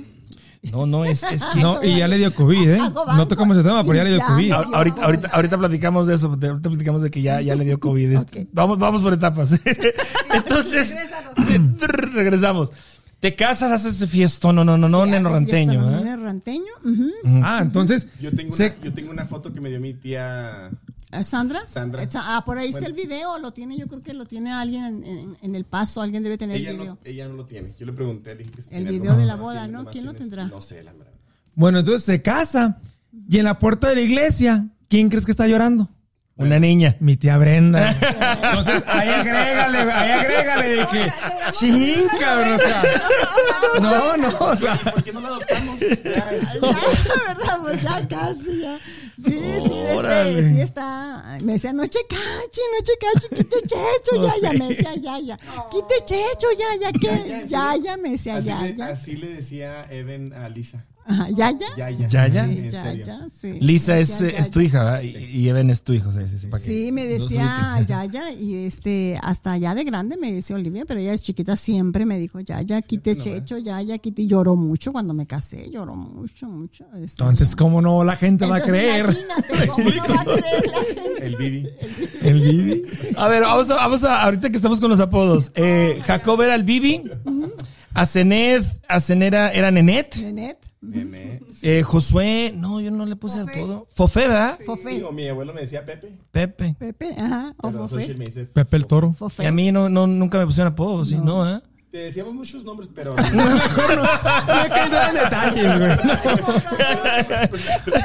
No, 0.72 0.86
no, 0.86 1.06
es, 1.06 1.24
es 1.24 1.44
que. 1.54 1.60
No, 1.60 1.84
y 1.84 1.98
ya 1.98 2.08
le 2.08 2.18
dio 2.18 2.34
COVID, 2.36 2.70
¿eh? 2.70 2.78
No 2.78 3.28
tocamos 3.28 3.58
ese 3.58 3.68
tema, 3.68 3.82
pero 3.84 3.96
ya 3.96 4.04
le 4.04 4.12
dio 4.12 4.22
COVID. 4.26 4.52
Ahorita, 4.52 5.04
ahorita, 5.04 5.28
ahorita 5.30 5.58
platicamos 5.58 6.08
de 6.08 6.16
eso, 6.16 6.28
ahorita 6.28 6.70
platicamos 6.70 7.02
de 7.02 7.10
que 7.10 7.22
ya, 7.22 7.42
ya 7.42 7.56
le 7.56 7.66
dio 7.66 7.80
COVID. 7.80 8.12
Este, 8.12 8.48
Vamos, 8.54 8.78
vamos 8.78 9.02
por 9.02 9.12
etapas. 9.14 9.51
Entonces, 10.34 10.96
regresamos. 12.14 12.72
Te 13.20 13.36
casas, 13.36 13.72
haces 13.72 13.96
ese 13.96 14.08
fiestón, 14.08 14.56
no, 14.56 14.66
no, 14.66 14.78
no, 14.80 14.90
no, 14.90 15.06
Sí, 15.06 15.12
neno 15.12 15.30
hago 15.30 15.36
ranteño, 15.38 15.92
¿eh? 16.00 16.04
neno 16.04 16.24
ranteño. 16.24 16.72
Ah, 17.44 17.60
entonces. 17.62 18.08
Yo 18.20 18.32
tengo, 18.34 18.56
se- 18.56 18.68
una, 18.76 18.82
yo 18.84 18.94
tengo 18.94 19.12
una 19.12 19.26
foto 19.26 19.54
que 19.54 19.62
me 19.62 19.70
dio 19.70 19.80
mi 19.80 19.94
tía. 19.94 20.72
¿Eh, 21.12 21.24
¿Sandra? 21.24 21.62
Sandra. 21.68 22.08
Ah, 22.16 22.42
por 22.44 22.58
ahí 22.58 22.70
está 22.70 22.86
el 22.88 22.94
video, 22.94 23.38
lo 23.38 23.52
tiene, 23.52 23.78
yo 23.78 23.86
creo 23.88 24.02
que 24.02 24.14
lo 24.16 24.26
tiene 24.26 24.52
alguien 24.52 24.86
en, 24.86 25.04
en- 25.06 25.38
en 25.40 25.56
el 25.56 25.66
paso, 25.66 26.02
alguien 26.02 26.24
debe 26.24 26.40
tener 26.40 26.58
Ella 26.58 26.72
el 26.72 26.78
video. 26.78 26.94
no, 26.96 27.00
ella 27.04 27.28
no 27.28 27.36
lo 27.36 27.46
tiene. 27.46 27.76
Yo 27.80 27.86
le 27.86 27.94
pregunté, 27.94 28.34
le 28.34 28.44
dije 28.44 28.52
que 28.70 28.76
El 28.78 28.88
video 28.88 29.16
de 29.16 29.26
la 29.28 29.36
boda, 29.36 29.68
¿no? 29.68 29.86
¿Quién 29.86 30.06
lo 30.06 30.14
tendrá? 30.14 30.46
No 30.46 30.62
sé, 30.62 30.82
la 30.82 30.94
verdad. 30.94 31.12
Bueno, 31.54 31.80
entonces 31.80 32.04
se 32.04 32.22
casa. 32.24 32.80
Y 33.30 33.38
en 33.38 33.46
la 33.46 33.60
puerta 33.60 33.90
de 33.90 33.96
la 33.96 34.02
iglesia, 34.02 34.68
¿quién 34.88 35.10
crees 35.10 35.26
que 35.26 35.32
está 35.32 35.48
llorando? 35.48 35.90
Una 36.42 36.60
niña. 36.60 36.96
Mi 37.00 37.18
tía 37.18 37.38
Brenda. 37.38 37.92
Entonces, 38.44 38.84
ahí 38.88 39.10
agrégale, 39.10 39.92
ahí 39.92 40.12
agrégale 40.12 40.68
de 40.68 40.88
que. 40.88 41.14
Ching, 41.52 42.08
cabrón, 42.20 42.54
o 42.54 42.58
sea. 42.58 42.84
No, 43.80 44.18
no, 44.18 44.38
o 44.40 44.56
sea. 44.56 44.76
¿Por 44.76 45.04
qué 45.04 45.14
no 45.14 45.22
la 45.22 45.28
adoptamos? 45.30 45.80
Ya, 45.80 46.32
Ya, 46.62 46.72
¿verdad? 47.34 47.60
Pues 47.62 47.82
ya 47.82 48.08
casi, 48.08 48.62
ya. 48.62 48.80
Sí, 49.24 49.32
sí, 49.32 49.74
este, 49.88 50.50
sí 50.50 50.62
está. 50.62 51.38
Me 51.44 51.54
decía, 51.54 51.74
no 51.74 51.86
checachi, 51.86 52.62
no 52.72 52.84
checachi, 52.84 53.28
quite 53.36 53.62
checho, 53.68 54.24
ya, 54.24 54.34
ya, 54.42 54.54
me 54.58 54.70
decía, 54.70 54.96
ya, 54.96 55.20
ya. 55.20 55.38
Quite 55.70 56.06
checho, 56.06 56.48
ya, 56.58 56.76
ya, 56.82 56.92
que, 56.92 57.48
ya, 57.48 57.76
ya, 57.84 57.98
me 57.98 58.12
decía, 58.12 58.38
así, 58.38 58.48
ya, 58.48 58.62
le, 58.62 58.76
ya. 58.76 58.86
así 58.88 59.16
le 59.16 59.36
decía 59.36 59.86
Evan 59.92 60.34
a 60.34 60.50
Lisa. 60.50 60.86
Ajá, 61.06 61.28
ya, 61.30 61.52
ya. 61.52 61.68
Ya, 61.78 61.90
ya. 61.90 62.08
¿Yaya? 62.08 62.46
Sí, 62.46 62.58
En 62.60 62.72
ya, 62.72 62.84
serio. 62.84 63.06
ya, 63.06 63.28
sí. 63.42 63.58
Lisa 63.60 64.00
es, 64.00 64.22
eh, 64.22 64.34
es 64.38 64.52
tu 64.52 64.62
hija, 64.62 64.84
¿verdad? 64.84 65.02
Y, 65.02 65.18
y 65.18 65.50
Even 65.50 65.70
es 65.70 65.82
tu 65.84 65.94
hijo. 65.94 66.12
Sí, 66.12 66.20
sí, 66.30 66.40
sí, 66.40 66.48
para 66.48 66.64
que 66.64 66.70
Sí, 66.70 66.92
me 66.92 67.06
decía. 67.08 67.84
Yaya 67.88 68.32
y 68.32 68.66
este, 68.66 69.20
hasta 69.22 69.58
ya 69.58 69.74
de 69.76 69.84
grande 69.84 70.16
me 70.18 70.32
decía 70.32 70.56
Olivia, 70.56 70.86
pero 70.88 71.00
ella 71.00 71.14
es 71.14 71.22
chiquita 71.22 71.56
siempre 71.56 72.06
me 72.06 72.18
dijo 72.20 72.40
Yaya, 72.40 72.82
quite 72.82 73.18
checho, 73.18 73.58
Yaya, 73.58 73.98
quite. 73.98 74.22
Y 74.22 74.28
lloró 74.28 74.56
mucho 74.56 74.92
cuando 74.92 75.14
me 75.14 75.26
casé, 75.26 75.70
lloró 75.72 75.96
mucho, 75.96 76.48
mucho. 76.48 76.86
este, 76.96 77.24
Entonces, 77.24 77.56
¿cómo 77.56 77.82
no 77.82 78.04
la 78.04 78.16
gente 78.16 78.46
va 78.46 78.58
a 78.58 78.62
creer? 78.62 79.06
Imagínate, 79.06 79.68
¿cómo 79.72 79.90
no 79.90 80.04
va 80.08 80.22
a 80.22 80.26
creer 80.26 80.68
la 80.68 80.78
gente? 80.78 81.26
El 81.26 81.36
Bibi. 81.36 81.70
El 82.22 82.42
Bibi. 82.42 82.84
A 83.18 83.28
ver, 83.28 83.42
vamos 83.42 83.70
a, 83.70 83.76
vamos 83.76 84.04
a, 84.04 84.22
ahorita 84.24 84.50
que 84.50 84.56
estamos 84.58 84.80
con 84.80 84.90
los 84.90 85.00
apodos. 85.00 85.52
Eh, 85.56 86.00
Jacob 86.04 86.42
era 86.42 86.56
el 86.56 86.64
Bibi. 86.64 87.04
Asened, 87.94 88.66
Asenera 88.88 89.50
era 89.52 89.70
Nenet. 89.72 90.16
Nenet, 90.22 90.58
Nene. 90.82 91.42
Eh, 91.64 91.84
Josué, 91.84 92.54
no, 92.56 92.80
yo 92.82 92.90
no 92.90 93.06
le 93.06 93.16
puse 93.16 93.42
Fofé. 93.42 93.60
apodo. 93.60 93.88
Fofé, 93.94 94.22
¿verdad? 94.22 94.60
Fofé, 94.66 94.96
Sí, 94.98 95.02
o 95.04 95.12
mi 95.12 95.28
abuelo 95.28 95.54
me 95.54 95.62
decía 95.62 95.86
Pepe. 95.86 96.18
Pepe. 96.32 96.76
Pepe, 96.80 97.14
ajá, 97.20 97.54
o 97.62 97.68
Pero 97.70 97.88
Fofé. 97.88 98.16
me 98.16 98.26
dice. 98.26 98.46
Pepe 98.46 98.78
el 98.78 98.88
toro. 98.88 99.12
Y 99.14 99.18
Fofé. 99.18 99.46
a 99.48 99.52
mí 99.52 99.72
no, 99.72 99.90
no, 99.90 100.08
nunca 100.08 100.40
me 100.40 100.46
pusieron 100.46 100.74
apodo, 100.74 101.06
¿sí? 101.06 101.18
No, 101.18 101.48
¿eh? 101.48 101.62
Te 101.92 101.98
decíamos 101.98 102.34
muchos 102.34 102.64
nombres, 102.64 102.90
pero. 102.96 103.14
No 103.16 103.24
hay 104.54 104.70
que 104.70 104.80
entrar 104.80 105.10
en 105.10 105.16
detalles, 105.24 105.78
güey. 105.78 105.92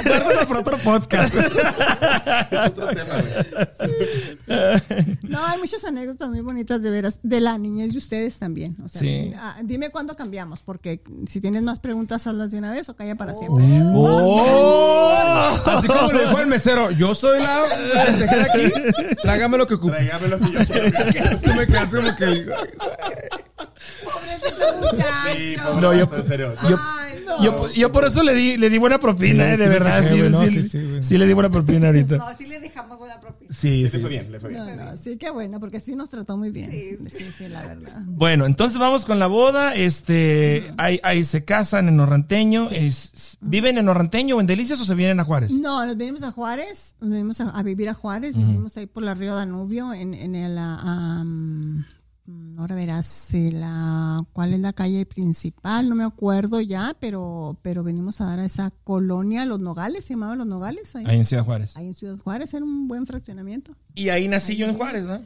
Guárdalo 0.04 0.48
para 0.48 0.60
otro 0.60 0.78
podcast. 0.78 1.34
otro 2.66 2.86
tema, 2.88 3.22
güey. 3.22 3.34
No, 5.22 5.44
hay 5.44 5.58
muchas 5.58 5.84
anécdotas 5.84 6.28
muy 6.30 6.40
bonitas 6.40 6.82
de 6.82 6.90
veras, 6.90 7.20
de 7.22 7.40
la 7.40 7.56
niñez 7.58 7.92
de 7.92 7.98
ustedes 7.98 8.38
también. 8.38 8.76
O 8.84 8.88
sea, 8.88 9.00
Sí. 9.00 9.32
ah, 9.38 9.56
dime 9.62 9.90
cuándo 9.90 10.16
cambiamos, 10.16 10.62
porque 10.62 11.00
si 11.28 11.40
tienes 11.40 11.62
más 11.62 11.78
preguntas, 11.78 12.26
hazlas 12.26 12.50
de 12.50 12.58
una 12.58 12.72
vez 12.72 12.88
o 12.88 12.96
calla 12.96 13.14
para 13.14 13.34
siempre. 13.34 13.64
¡Oh! 13.94 15.56
Así 15.64 15.86
como 15.86 16.10
le 16.12 16.26
dijo 16.26 16.40
el 16.40 16.46
mesero, 16.48 16.90
yo 16.90 17.14
soy 17.14 17.40
la 17.40 17.62
aquí, 17.62 18.72
trágame 19.22 19.58
lo 19.58 19.66
que 19.66 19.74
ocupe. 19.74 19.92
Tráigame 19.92 20.26
lo 20.28 20.38
que 20.40 20.50
yo 20.50 20.58
quiero. 20.66 20.90
Me 21.56 21.66
quedas 21.66 21.94
como 21.94 22.16
que... 22.16 22.46
Pobrecito 24.04 24.76
muchacho. 24.78 25.36
Sí, 25.36 25.56
No, 25.56 25.80
no, 25.80 25.92
yo- 25.94 26.10
yo. 26.10 26.16
En 26.16 26.26
serio. 26.28 26.54
Yo, 26.68 26.78
Ay, 26.80 27.24
yo, 27.42 27.68
yo 27.72 27.92
por 27.92 28.04
eso 28.06 28.22
le 28.22 28.34
di, 28.34 28.56
le 28.56 28.70
di 28.70 28.78
buena 28.78 28.98
propina, 28.98 29.44
Sí, 29.44 29.50
eh, 29.54 29.56
de 29.56 29.64
sí, 29.64 29.68
verdad. 29.70 30.02
sí, 30.02 30.08
Sí, 30.08 30.18
güey, 30.20 30.30
no, 30.30 30.40
sí, 30.42 30.48
sí, 30.48 30.62
sí, 30.62 30.68
sí, 30.68 30.86
sí 31.02 31.18
le 31.18 31.26
di 31.26 31.32
buena 31.32 31.50
propina 31.50 31.86
ahorita. 31.88 32.16
No, 32.18 32.36
sí 32.36 32.46
le 32.46 32.60
dejamos 32.60 32.98
buena 32.98 33.18
propina. 33.20 33.50
Sí, 33.52 33.82
Sí, 33.82 33.88
sí. 33.90 33.96
le 33.96 34.00
fue 34.00 34.10
bien, 34.10 34.32
le 34.32 34.40
fue 34.40 34.52
No, 34.52 34.64
bien. 34.64 34.76
no, 34.78 34.96
sí, 34.96 35.16
qué 35.16 35.30
bueno, 35.30 35.58
porque 35.60 35.80
sí 35.80 35.94
nos 35.96 36.08
trató 36.10 36.36
muy 36.36 36.50
bien. 36.50 36.70
Sí, 37.08 37.30
sí, 37.36 37.48
la 37.48 37.62
verdad. 37.62 38.00
Bueno, 38.06 38.46
entonces 38.46 38.78
vamos 38.78 39.04
con 39.04 39.18
la 39.18 39.26
boda. 39.26 39.74
Este, 39.74 40.70
ahí, 40.78 41.00
ahí 41.02 41.24
se 41.24 41.44
casan 41.44 41.88
en 41.88 41.98
Orranteño. 42.00 42.68
Es- 42.70 43.38
¿Viven 43.40 43.78
en 43.78 43.88
Orranteño 43.88 44.36
o 44.36 44.40
en 44.40 44.46
Delicias 44.46 44.80
o 44.80 44.84
se 44.84 44.94
vienen 44.94 45.20
a 45.20 45.24
Juárez? 45.24 45.52
No, 45.52 45.84
nos 45.84 45.96
venimos 45.96 46.22
a 46.22 46.32
Juárez, 46.32 46.94
nos 47.00 47.10
venimos 47.10 47.40
a, 47.40 47.50
a 47.50 47.62
vivir 47.62 47.88
a 47.88 47.94
Juárez, 47.94 48.34
vivimos 48.36 48.76
ahí 48.76 48.86
por 48.86 49.02
la 49.02 49.14
Río 49.14 49.34
Danubio, 49.34 49.92
en, 49.92 50.14
en 50.14 50.34
el, 50.34 50.56
am, 50.58 51.84
ahora 52.58 52.74
verás, 52.74 53.30
la, 53.32 54.24
cuál 54.32 54.54
es 54.54 54.60
la 54.60 54.72
calle 54.72 55.06
principal, 55.06 55.88
no 55.88 55.94
me 55.94 56.04
acuerdo 56.04 56.60
ya, 56.60 56.96
pero, 56.98 57.58
pero 57.62 57.82
venimos 57.84 58.20
a 58.20 58.26
dar 58.26 58.40
a 58.40 58.44
esa 58.44 58.70
colonia, 58.84 59.44
Los 59.44 59.60
Nogales, 59.60 60.04
se 60.04 60.14
llamaba 60.14 60.36
Los 60.36 60.46
Nogales, 60.46 60.94
ahí, 60.96 61.04
Ahí 61.06 61.16
en 61.18 61.24
Ciudad 61.24 61.44
Juárez. 61.44 61.76
ahí 61.76 61.86
en 61.86 61.94
Ciudad 61.94 62.18
Juárez, 62.18 62.54
era 62.54 62.64
un 62.64 62.88
buen 62.88 63.06
fraccionamiento. 63.06 63.76
Y 63.94 64.08
ahí 64.08 64.28
nací 64.28 64.56
yo 64.56 64.66
en 64.66 64.74
Juárez, 64.74 65.06
¿no? 65.06 65.20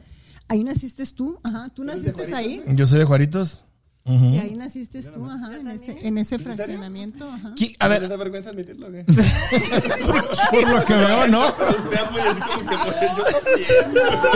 Ahí 0.47 0.63
naciste 0.63 1.05
tú, 1.15 1.39
ajá, 1.43 1.69
tú 1.69 1.83
naciste 1.83 2.33
ahí, 2.35 2.63
Yo 2.75 2.85
soy 2.85 2.99
de 2.99 3.05
Juaritos. 3.05 3.63
Ujú. 4.03 4.25
y 4.33 4.37
ahí 4.39 4.55
naciste 4.55 4.99
tú, 5.03 5.29
ajá, 5.29 5.55
en 5.57 5.67
ese, 5.67 5.95
en 6.07 6.17
ese 6.17 6.39
fraccionamiento, 6.39 7.29
ajá. 7.29 7.53
¿Qui- 7.55 7.75
A 7.79 7.85
¿No 7.85 7.89
ver, 7.91 8.09
da 8.09 8.15
vergüenza 8.17 8.49
admitirlo, 8.49 8.89
güey? 8.89 9.03
Por 9.05 10.69
lo 10.69 10.85
que 10.85 10.93
veo, 10.95 11.27
no. 11.27 11.55
Pues. 11.55 11.75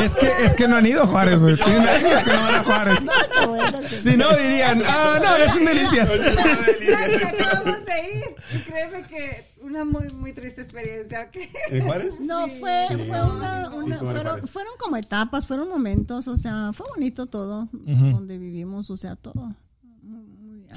Es 0.03 0.15
que, 0.15 0.31
es 0.45 0.53
que 0.55 0.67
no 0.67 0.75
han 0.77 0.85
ido 0.85 1.03
a 1.03 1.07
Juárez, 1.07 1.41
güey. 1.41 1.55
Tienen 1.57 1.87
años 1.87 2.21
que 2.23 2.31
no 2.31 2.41
van 2.41 2.55
a 2.55 2.63
Juárez. 2.63 2.99
Qué 3.39 3.45
bueno 3.47 3.79
Si 3.87 4.17
no, 4.17 4.29
dirían, 4.35 4.83
ah, 4.87 5.19
no, 5.23 5.35
es 5.37 5.55
un 5.55 5.65
delicias. 5.65 6.11
Ay, 6.11 7.15
acabamos 7.23 7.84
de 7.84 7.84
ir. 7.99 8.35
Y 8.53 8.63
créeme 8.63 9.03
que 9.07 9.45
una 9.61 9.83
muy, 9.85 10.09
muy 10.09 10.33
triste 10.33 10.61
experiencia. 10.61 11.29
¿En 11.71 11.81
Juárez? 11.83 12.15
No, 12.21 12.47
fue, 12.47 12.85
Sí. 12.89 12.95
fue 12.95 13.05
una, 13.23 13.69
una- 13.75 13.97
fueron, 13.99 14.47
fueron 14.47 14.73
como 14.79 14.97
etapas, 14.97 15.45
fueron 15.45 15.69
momentos, 15.69 16.27
o 16.27 16.37
sea, 16.37 16.71
fue 16.73 16.85
bonito 16.95 17.25
todo, 17.27 17.69
donde 17.71 18.37
vivimos, 18.37 18.89
o 18.89 18.97
sea, 18.97 19.15
todo. 19.15 19.55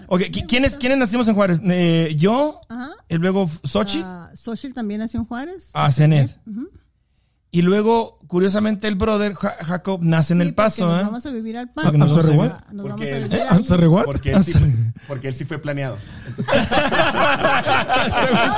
Ok, 0.06 0.20
¿qui- 0.30 0.46
¿quiénes, 0.46 0.76
¿quiénes 0.76 0.98
nacimos 0.98 1.26
en 1.28 1.34
Juárez? 1.34 1.60
Eh, 1.64 2.14
yo, 2.16 2.60
Ajá. 2.68 2.90
y 3.08 3.16
luego 3.16 3.48
Sochi, 3.64 4.00
Ah, 4.04 4.30
Xochitl 4.34 4.72
también 4.74 5.00
nació 5.00 5.20
en 5.20 5.26
Juárez. 5.26 5.70
a 5.74 5.90
Zenet. 5.90 6.38
Ujú. 6.46 6.68
Y 7.50 7.62
luego, 7.62 8.18
curiosamente, 8.26 8.88
el 8.88 8.94
brother 8.96 9.32
Ja- 9.32 9.56
Jacob 9.64 10.00
nace 10.02 10.34
en 10.34 10.40
Sí, 10.40 10.46
El 10.48 10.54
Paso, 10.54 10.84
porque 10.84 10.92
¿eh? 10.92 10.96
Nos 10.98 11.06
vamos 11.06 11.26
a 11.26 11.30
vivir 11.30 11.56
al 11.56 11.68
¿Para 11.70 11.86
paso. 11.86 11.98
nos 11.98 12.08
Nos 12.14 12.22
sorry, 12.24 12.36
vamos 12.36 12.52
what? 12.52 12.72
Nos 12.72 12.82
Porque 12.82 13.10
vamos 13.12 13.32
a 13.32 13.36
vivir. 13.36 13.46
I'm 13.50 13.64
sorry, 13.64 13.86
what? 13.86 14.04
Porque 14.04 14.32
él, 14.34 14.44
sí, 14.44 14.52
porque 15.06 15.28
él 15.28 15.34
sí 15.34 15.44
fue 15.46 15.58
planeado. 15.58 15.96
Entonces, 16.26 16.54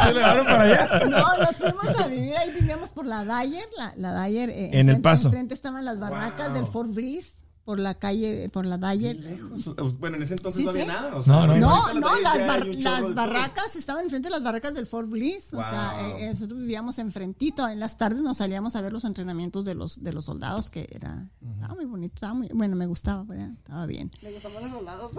Se 0.02 0.12
le 0.12 0.20
daron 0.20 0.44
para 0.46 0.62
allá. 0.64 0.88
No, 1.08 1.36
nos 1.38 1.56
fuimos 1.56 2.00
a 2.00 2.06
vivir 2.08 2.36
ahí, 2.36 2.50
vivíamos 2.52 2.90
por 2.90 3.06
la 3.06 3.24
Dyer, 3.24 3.64
la, 3.78 3.92
la 3.96 4.24
Dyer. 4.24 4.50
eh, 4.50 4.66
En 4.72 4.88
El 4.88 4.96
enfrente- 4.96 5.02
Paso. 5.02 5.28
Enfrente 5.28 5.54
estaban 5.54 5.84
las 5.84 5.98
barracas 5.98 6.52
del 6.54 6.66
Fort 6.66 6.92
Bliss. 6.92 7.34
Por 7.70 7.78
la 7.78 7.94
calle, 7.94 8.48
por 8.48 8.66
la 8.66 8.78
Dalle. 8.78 9.14
Lejos. 9.14 9.96
Bueno, 10.00 10.16
en 10.16 10.24
ese 10.24 10.34
entonces 10.34 10.58
Sí, 10.58 10.64
no 10.64 10.70
había 10.70 10.82
sí. 10.82 10.88
nada. 10.88 11.14
o 11.14 11.18
No, 11.18 11.22
sea, 11.22 11.32
no. 11.34 11.40
ahorita 11.42 11.60
No, 11.60 11.86
la 11.86 11.94
no, 11.94 12.00
Dalle 12.08 12.22
las, 12.22 12.46
bar- 12.48 12.66
las 12.66 13.14
barracas 13.14 13.76
estaban 13.76 14.02
enfrente 14.02 14.26
de 14.26 14.32
las 14.32 14.42
barracas 14.42 14.74
del 14.74 14.88
Fort 14.88 15.08
Bliss. 15.08 15.54
O 15.54 15.58
sea, 15.58 15.94
Wow. 16.00 16.06
eh, 16.16 16.24
eh, 16.26 16.30
nosotros 16.30 16.58
vivíamos 16.58 16.98
enfrentito. 16.98 17.68
En 17.68 17.78
las 17.78 17.96
tardes 17.96 18.22
nos 18.22 18.38
salíamos 18.38 18.74
a 18.74 18.80
ver 18.80 18.92
los 18.92 19.04
entrenamientos 19.04 19.64
de 19.64 19.76
los, 19.76 20.02
de 20.02 20.12
los 20.12 20.24
soldados, 20.24 20.68
que 20.68 20.88
era, 20.90 21.28
estaba 21.54 21.76
muy 21.76 21.84
bonito, 21.84 22.14
estaba 22.16 22.34
muy, 22.34 22.48
bueno, 22.52 22.74
me 22.74 22.86
gustaba, 22.86 23.22
pues, 23.24 23.38
ya, 23.38 23.52
estaba 23.56 23.86
bien. 23.86 24.10
Le 24.20 24.32
gustamos 24.32 24.62
los 24.62 24.70
soldados. 24.72 25.12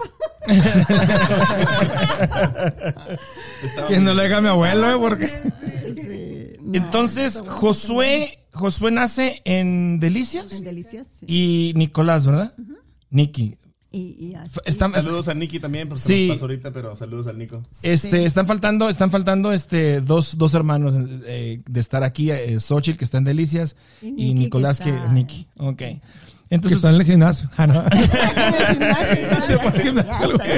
Muy 3.88 3.98
no 4.00 4.14
le 4.14 4.22
diga 4.24 4.38
a 4.38 4.40
mi 4.40 4.48
abuelo, 4.48 4.90
eh, 4.90 4.96
porque. 4.98 5.26
Sí, 5.94 6.56
no, 6.62 6.74
Entonces, 6.76 7.42
Josué, 7.46 8.41
Josué 8.52 8.90
nace 8.90 9.40
en 9.44 9.98
Delicias 10.00 10.52
En 10.58 10.64
Delicias. 10.64 11.06
sí. 11.20 11.26
y 11.28 11.72
Nicolás, 11.76 12.26
¿verdad? 12.26 12.54
Nicky. 13.10 13.56
Y, 13.94 14.32
Saludos 14.70 15.28
a 15.28 15.34
Nicky 15.34 15.60
también, 15.60 15.86
porque 15.86 16.00
Sí. 16.02 16.06
se 16.08 16.26
nos 16.28 16.36
pasó 16.36 16.44
ahorita, 16.46 16.70
pero 16.72 16.96
saludos 16.96 17.26
al 17.26 17.36
Nico. 17.38 17.62
este, 17.82 18.10
Sí. 18.20 18.24
están 18.24 18.46
faltando, 18.46 18.88
están 18.88 19.10
faltando 19.10 19.52
este 19.52 20.00
dos, 20.00 20.38
dos 20.38 20.54
hermanos 20.54 20.94
eh, 21.26 21.60
de 21.68 21.80
estar 21.80 22.02
aquí, 22.02 22.30
eh, 22.30 22.58
Xochitl, 22.58 22.96
que 22.96 23.04
está 23.04 23.18
en 23.18 23.24
Delicias, 23.24 23.76
Y 24.00 24.32
Nicolás, 24.32 24.78
que 24.78 24.84
que, 24.84 24.96
está- 24.96 25.12
Nicky. 25.12 25.46
Ok. 25.58 25.82
Que 26.52 26.56
Entonces, 26.56 26.76
está 26.80 26.90
en 26.90 26.96
el 26.96 27.04
gimnasio. 27.04 27.48
Ah, 27.56 27.66
no. 27.66 27.82
Es 27.86 29.50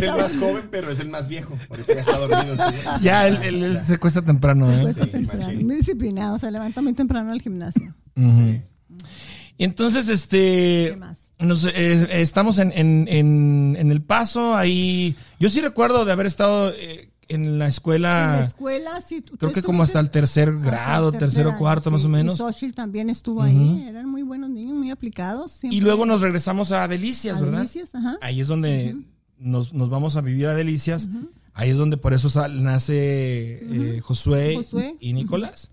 el 0.02 0.08
más 0.16 0.36
joven, 0.36 0.64
pero 0.70 0.90
es 0.90 0.98
el 0.98 1.08
más 1.08 1.28
viejo. 1.28 1.56
Ahorita 1.70 1.94
ya 1.94 2.00
está 2.00 2.16
dormido. 2.18 2.56
sí. 2.56 2.74
ya 3.02 3.26
él, 3.28 3.38
él- 3.44 3.62
él 3.62 3.80
se 3.80 3.98
cuesta 3.98 4.20
temprano, 4.22 4.72
¿eh? 4.72 4.82
Cuesta 4.82 5.04
Sí, 5.04 5.10
temprano, 5.10 5.44
machín. 5.46 5.66
muy 5.66 5.76
disciplinado, 5.76 6.38
se 6.38 6.50
levanta 6.50 6.82
muy 6.82 6.94
temprano 6.94 7.30
al 7.30 7.40
gimnasio. 7.40 7.94
Y 8.16 9.64
entonces, 9.64 10.08
este, 10.08 10.88
¿Qué 10.90 10.96
más? 10.98 11.32
nos, 11.38 11.64
eh, 11.64 12.08
estamos 12.20 12.58
en, 12.58 12.72
en, 12.74 13.06
en, 13.08 13.76
en 13.78 13.90
el 13.92 14.02
paso, 14.02 14.56
ahí, 14.56 15.14
yo 15.38 15.48
sí 15.48 15.60
recuerdo 15.60 16.04
de 16.04 16.10
haber 16.12 16.26
estado 16.26 16.72
eh, 16.76 17.10
en 17.28 17.58
la 17.58 17.68
escuela, 17.68 18.24
En 18.34 18.40
la 18.40 18.46
escuela, 18.46 19.00
sí. 19.00 19.20
tú- 19.20 19.36
creo 19.36 19.50
tú 19.50 19.54
que 19.54 19.62
como 19.62 19.82
hasta 19.82 20.00
el 20.00 20.10
tercer 20.10 20.48
el 20.48 20.60
grado, 20.60 21.10
tercer 21.10 21.28
tercero, 21.28 21.50
año, 21.50 21.58
cuarto, 21.58 21.90
más 21.90 22.00
sí. 22.02 22.06
o 22.06 22.10
menos. 22.10 22.34
Y 22.34 22.38
Xochitl 22.38 22.74
también 22.74 23.10
estuvo 23.10 23.42
ahí. 23.42 23.86
Eran 23.88 24.08
muy 24.08 24.22
buenos 24.22 24.50
niños, 24.50 24.76
muy 24.76 24.90
aplicados. 24.90 25.52
siempre. 25.52 25.76
Y 25.76 25.80
luego 25.80 26.06
nos 26.06 26.20
regresamos 26.20 26.72
a 26.72 26.86
Delicias, 26.88 27.38
A 27.38 27.40
¿verdad? 27.40 27.58
Delicias, 27.58 27.94
ajá. 27.94 28.16
Ahí 28.20 28.40
es 28.40 28.48
donde 28.48 28.96
nos, 29.38 29.72
nos 29.74 29.88
vamos 29.90 30.16
a 30.16 30.20
vivir 30.20 30.46
a 30.48 30.54
Delicias. 30.54 31.08
Ahí 31.52 31.70
es 31.70 31.76
donde 31.76 31.96
por 31.96 32.14
eso 32.14 32.28
sal- 32.28 32.62
nace 32.62 32.96
eh, 33.96 34.00
Josué, 34.00 34.56
Josué. 34.56 34.94
y 35.00 35.12
Nicolás. 35.12 35.70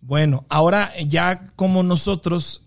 Bueno, 0.00 0.46
ahora 0.48 0.90
ya 1.06 1.52
como 1.56 1.82
nosotros, 1.82 2.64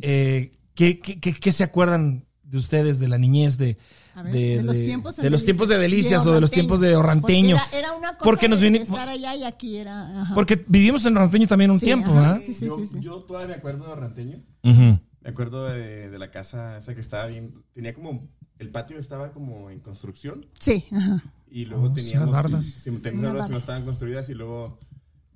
eh, 0.00 0.52
¿qué, 0.74 1.00
qué, 1.00 1.18
qué- 1.20 1.32
qué 1.34 1.52
se 1.52 1.64
acuerdan 1.64 2.24
de 2.48 2.58
ustedes 2.58 2.98
de 2.98 3.08
la 3.08 3.18
niñez 3.18 3.58
de, 3.58 3.76
ver, 4.16 4.24
de, 4.32 4.38
de 4.56 4.62
los 4.62 4.76
de- 4.76 4.84
tiempos 4.84 5.16
de 5.16 5.22
los 5.22 5.30
Delicias, 5.30 5.44
tiempos 5.44 5.68
de 5.68 5.78
Delicias 5.78 6.26
o 6.26 6.32
de 6.32 6.40
los 6.40 6.50
Orranteño. 6.50 6.50
tiempos 6.54 6.80
de 6.80 6.96
Orranteño? 6.96 7.56
Porque 7.56 7.76
era, 7.76 7.88
era 7.88 7.96
una 7.96 8.08
cosa 8.16 8.24
Porque 8.24 8.48
nos 8.48 8.60
vinimos- 8.60 8.88
estar 8.88 9.08
allá 9.08 9.34
y 9.36 9.44
aquí 9.44 9.76
era. 9.76 10.20
ajá. 10.22 10.34
Porque 10.34 10.64
vivimos 10.66 11.04
en 11.04 11.16
Orranteño 11.16 11.46
también 11.46 11.70
un 11.70 11.78
Sí, 11.78 11.84
tiempo, 11.86 12.10
ajá. 12.10 12.20
¿verdad? 12.20 12.40
Sí, 12.44 12.54
sí, 12.54 12.66
yo, 12.66 12.76
sí, 12.76 12.86
sí. 12.86 12.96
yo 13.00 13.18
todavía 13.20 13.48
me 13.48 13.54
acuerdo 13.54 13.86
de 13.88 13.94
Ranteño. 13.94 14.38
Ujú. 14.64 14.98
Me 15.20 15.30
acuerdo 15.30 15.64
de, 15.68 16.08
de 16.10 16.18
la 16.18 16.30
casa 16.30 16.78
esa 16.78 16.94
que 16.94 17.00
estaba 17.00 17.26
bien. 17.26 17.62
Tenía 17.74 17.92
como. 17.94 18.28
El 18.58 18.70
patio 18.70 18.98
estaba 18.98 19.30
como 19.32 19.70
en 19.70 19.78
construcción. 19.80 20.46
Sí, 20.58 20.84
ajá. 20.90 21.22
Y 21.50 21.66
luego 21.66 21.84
Oh, 21.86 21.92
teníamos. 21.92 22.30
las 22.30 22.42
bardas. 22.42 22.66
sí, 22.66 22.90
teníamos 23.02 23.32
bardas 23.32 23.46
que 23.46 23.52
no 23.52 23.58
estaban 23.58 23.84
construidas 23.84 24.28
y 24.30 24.34
luego 24.34 24.78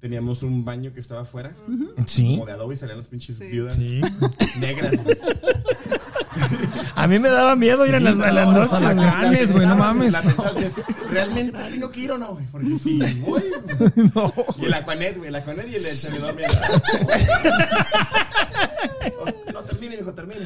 teníamos 0.01 0.43
un 0.43 0.65
baño 0.65 0.93
que 0.93 0.99
estaba 1.01 1.21
afuera. 1.23 1.55
Sí. 2.07 2.31
Como 2.33 2.47
de 2.47 2.53
adobe 2.53 2.75
y 2.75 2.79
salían 2.79 2.99
las 2.99 3.09
pinches 3.09 3.39
viudas 3.39 3.75
Sí. 3.75 4.01
negras. 4.59 4.95
A 6.95 7.07
mí 7.07 7.19
me 7.19 7.29
daba 7.29 7.57
miedo 7.57 7.87
ir 7.87 7.95
a 7.95 8.01
las, 8.01 8.19
a 8.21 8.33
las 8.33 8.47
no, 8.47 8.53
noches. 8.53 8.73
los 8.73 8.83
alacranes, 8.83 9.53
güey, 9.53 9.67
no 9.67 9.77
mames. 9.77 10.13
La 10.13 10.23
pensabas, 10.23 10.57
es, 10.57 10.73
Realmente 11.11 11.59
tengo 11.71 11.91
que 11.91 12.01
ir 12.01 12.13
o 12.13 12.19
no, 12.19 12.35
güey. 12.35 12.47
Porque 12.47 12.79
si 12.79 12.99
voy. 13.21 13.43
No. 14.15 14.33
Y 14.59 14.65
el 14.67 14.75
Aquanet, 14.75 15.17
güey. 15.17 15.29
El 15.29 15.35
Aquanet 15.37 15.69
y 15.69 15.75
el 15.77 15.83
mira. 16.37 16.49
Oh, 19.21 19.53
No 19.53 19.61
termine, 19.65 19.97
hijo, 19.97 20.15
termine. 20.15 20.41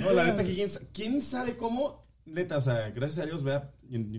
No, 0.00 0.12
la 0.12 0.24
neta, 0.24 0.44
que 0.44 0.54
quién, 0.54 0.68
sa- 0.68 0.80
quién 0.92 1.22
sabe 1.22 1.56
cómo. 1.56 2.04
Neta, 2.24 2.56
o 2.56 2.60
sea, 2.60 2.90
gracias 2.90 3.20
a 3.20 3.26
Dios, 3.26 3.42
vea. 3.44 3.70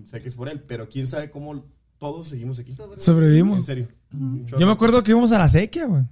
Sé 0.05 0.21
que 0.21 0.29
es 0.29 0.35
por 0.35 0.47
él, 0.49 0.61
pero 0.61 0.87
quién 0.89 1.07
sabe 1.07 1.29
cómo 1.29 1.65
todos 1.99 2.29
seguimos 2.29 2.59
aquí. 2.59 2.71
En 2.77 2.99
Sobrevivimos. 2.99 3.65
serio. 3.65 3.87
Yo 4.11 4.65
me 4.65 4.71
acuerdo 4.71 5.03
que 5.03 5.11
íbamos 5.11 5.31
a 5.31 5.39
la 5.39 5.49
sequía, 5.49 5.85
güey. 5.85 6.03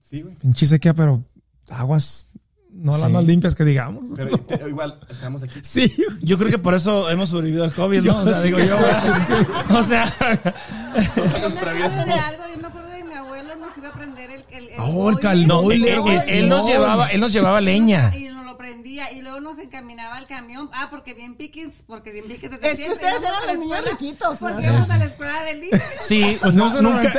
Sí, 0.00 0.22
güey. 0.22 0.34
Pinche 0.36 0.66
sequía, 0.66 0.94
pero 0.94 1.24
aguas 1.70 2.28
no 2.74 2.92
las 2.92 3.06
Sí. 3.06 3.12
más 3.12 3.24
limpias 3.24 3.54
que 3.54 3.64
digamos. 3.64 4.10
Pero 4.16 4.38
te- 4.38 4.68
igual, 4.68 4.98
estamos 5.08 5.42
aquí. 5.42 5.60
Sí. 5.62 5.92
Yo 6.22 6.38
creo 6.38 6.50
que 6.50 6.58
por 6.58 6.74
eso 6.74 7.08
hemos 7.10 7.28
sobrevivido 7.30 7.64
al 7.64 7.72
COVID, 7.72 8.02
¿no? 8.02 8.18
O 8.18 8.24
sea, 8.24 8.40
digo 8.40 8.58
yo. 8.58 8.76
O 9.70 9.82
sea, 9.82 10.12
Yo 11.16 11.24
me 11.24 11.40
Nuestra 11.40 11.72
vida 11.72 11.86
acuerdo 11.86 12.04
de 12.04 12.12
somos- 12.12 12.20
algo, 12.28 12.42
yo 12.54 12.60
me 12.60 12.68
acuerdo 12.68 12.88
de 12.90 13.04
mi 13.04 13.14
abuelo 13.14 13.56
nos 13.56 13.76
iba 13.78 13.88
a 13.88 13.92
prender 13.92 14.30
el, 14.30 14.44
el, 14.50 14.68
el 14.68 14.74
Oh, 14.78 15.10
el 15.10 15.46
no, 15.46 15.70
él, 15.70 16.48
nos 16.48 16.66
llevaba, 16.66 17.08
él 17.08 17.20
nos 17.20 17.32
llevaba 17.32 17.60
leña. 17.60 18.12
Y 18.16 18.28
lo 18.52 18.58
prendía 18.58 19.12
y 19.12 19.22
luego 19.22 19.40
nos 19.40 19.58
encaminaba 19.58 20.16
al 20.16 20.26
camión. 20.26 20.68
Ah, 20.72 20.88
porque 20.90 21.14
bien 21.14 21.36
piquis, 21.36 21.82
porque 21.86 22.12
bien 22.12 22.26
piquis. 22.26 22.50
Es 22.62 22.78
que 22.80 22.90
ustedes 22.90 23.20
eran 23.22 23.46
los 23.46 23.58
niños 23.58 23.84
riquitos. 23.90 24.38
Porque 24.38 24.56
o 24.56 24.60
sea, 24.60 24.70
íbamos 24.70 24.90
a 24.90 24.98
la 24.98 25.04
escuela 25.06 25.44
de 25.44 25.54
Liz. 25.54 25.70
Sí, 26.00 26.36
Pues 26.40 26.54
no 26.54 26.82
nunca, 26.82 27.12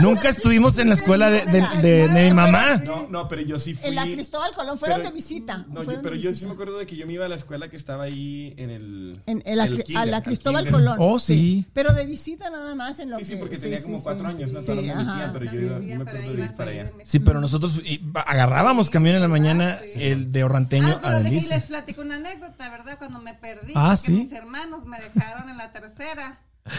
nunca 0.00 0.28
estuvimos 0.28 0.78
en 0.78 0.88
la 0.88 0.94
escuela 0.94 1.30
de, 1.30 1.44
de- 1.46 1.66
de- 1.82 2.08
de 2.08 2.24
mi 2.28 2.32
mamá. 2.34 2.76
No, 2.84 3.08
no, 3.08 3.28
pero 3.28 3.42
yo 3.42 3.58
sí 3.58 3.74
fui. 3.74 3.88
En 3.88 3.94
la 3.96 4.04
Cristóbal 4.04 4.52
Colón 4.54 4.78
fueron 4.78 4.98
pero- 4.98 5.10
de 5.10 5.14
visita. 5.14 5.64
No, 5.68 5.82
yo- 5.82 6.02
pero 6.02 6.14
yo 6.14 6.30
visita. 6.30 6.34
sí 6.40 6.46
me 6.46 6.52
acuerdo 6.52 6.78
de 6.78 6.86
que 6.86 6.96
yo 6.96 7.06
me 7.06 7.14
iba 7.14 7.24
a 7.24 7.28
la 7.28 7.34
escuela 7.36 7.68
que 7.68 7.76
estaba 7.76 8.04
ahí 8.04 8.54
en 8.56 8.70
el. 8.70 9.20
En, 9.26 9.42
en 9.44 9.58
la, 9.58 9.64
el 9.64 9.82
kinder, 9.84 10.02
a 10.02 10.06
la 10.06 10.16
al 10.18 10.22
Cristóbal 10.22 10.64
kinder. 10.64 10.80
Colón. 10.80 10.96
Oh, 11.00 11.18
sí. 11.18 11.64
Pero 11.72 11.92
de 11.92 12.06
visita 12.06 12.48
nada 12.50 12.74
más 12.74 12.98
en 13.00 13.10
lo 13.10 13.18
Sí, 13.18 13.24
sí, 13.24 13.30
que- 13.32 13.36
porque 13.38 13.56
tenía 13.58 13.82
como 13.82 13.98
sí, 13.98 14.04
cuatro 14.04 14.24
sí. 14.24 14.30
años, 14.30 14.52
¿no? 14.52 14.60
Sí, 14.62 14.72
tía, 14.82 14.98
ajá, 15.00 15.30
pero 15.32 15.44
yo 15.46 15.50
sí. 15.50 15.56
iba- 15.58 15.80
yo 15.80 15.96
me 15.96 16.02
acuerdo 16.10 16.32
de 16.32 16.42
ir 16.44 16.50
para 16.56 16.70
allá. 16.70 16.92
Sí, 17.04 17.18
pero 17.18 17.40
nosotros 17.40 17.80
agarrábamos 18.14 18.90
camión 18.90 19.16
en 19.16 19.22
la 19.22 19.28
mañana 19.28 19.80
el 19.94 20.32
de 20.32 20.44
Orranteño 20.78 20.88
Ah, 20.94 20.98
a 20.98 21.00
pero 21.20 21.22
de- 21.22 21.28
y 21.36 21.40
les 21.40 21.66
platico 21.66 22.00
una 22.02 22.16
anécdota, 22.16 22.68
¿verdad? 22.70 22.98
Cuando 22.98 23.20
me 23.20 23.34
perdí. 23.34 23.72
Ah, 23.74 23.82
porque 23.90 23.96
¿sí? 23.98 24.12
Mis 24.12 24.32
hermanos 24.32 24.84
me 24.86 24.98
dejaron 25.00 25.48
en 25.50 25.56
la 25.56 25.72
tercera. 25.72 26.38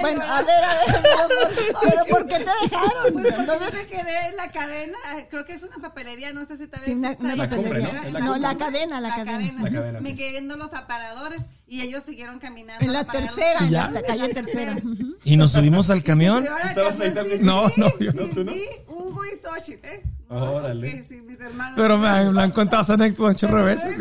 Bueno, 0.00 0.22
a 0.24 0.42
ver, 0.42 0.64
a 0.64 0.74
ver, 0.74 1.02
pero, 1.02 1.28
por- 1.28 1.80
pero 1.80 2.04
¿por 2.10 2.26
qué 2.26 2.36
te 2.38 2.50
dejaron? 2.62 3.12
Pues 3.12 3.26
porque 3.34 3.46
¿Dónde- 3.46 3.64
yo 3.66 3.72
me 3.78 3.86
quedé 3.86 4.26
en 4.28 4.36
la 4.36 4.50
cadena, 4.50 4.98
creo 5.30 5.44
que 5.44 5.52
es 5.54 5.62
una 5.62 5.76
papelería, 5.76 6.32
no 6.32 6.44
sé 6.46 6.56
si 6.58 6.66
todavía 6.66 6.86
Sí, 6.86 6.92
una-. 7.20 7.36
La 7.36 7.48
cumbre, 7.48 7.80
¿no? 8.12 8.38
La 8.38 8.56
cadena, 8.56 9.00
la 9.00 9.10
cadena. 9.14 9.62
La 9.62 9.70
cadena, 9.70 10.00
Me 10.00 10.16
quedé 10.16 10.30
viendo 10.32 10.56
los 10.56 10.72
aparadores 10.74 11.42
y 11.68 11.80
ellos 11.82 12.04
siguieron 12.04 12.38
caminando. 12.38 12.84
En 12.84 12.92
la 12.92 13.02
los- 13.02 13.12
tercera, 13.12 13.60
en 13.60 13.72
la 13.72 14.02
calle 14.02 14.28
tercera. 14.34 14.76
Y 15.24 15.36
nos 15.36 15.50
subimos 15.52 15.90
al 15.90 16.04
camión. 16.04 16.44
Y 16.44 16.46
ahora 16.46 16.68
¿Estabas 16.68 17.00
ahí 17.00 17.08
sí, 17.08 17.14
también? 17.16 17.44
No, 17.44 17.64
no, 17.76 17.88
yo- 17.98 18.12
¿No, 18.12 18.28
tú 18.28 18.44
no? 18.44 18.52
Hugo 18.86 19.24
y 19.24 19.30
Xochitl, 19.44 19.84
¿eh? 19.84 20.02
Órale. 20.28 20.90
Que 20.90 21.04
sí, 21.08 21.20
mis 21.20 21.40
hermanos. 21.40 21.74
Pero 21.76 21.98
me, 21.98 22.06
han- 22.08 22.32
me 22.32 22.42
han 22.42 22.50
contado 22.52 22.82
esa 22.82 22.94
anécdota 22.94 23.46
de 23.48 23.62
veces 23.62 23.98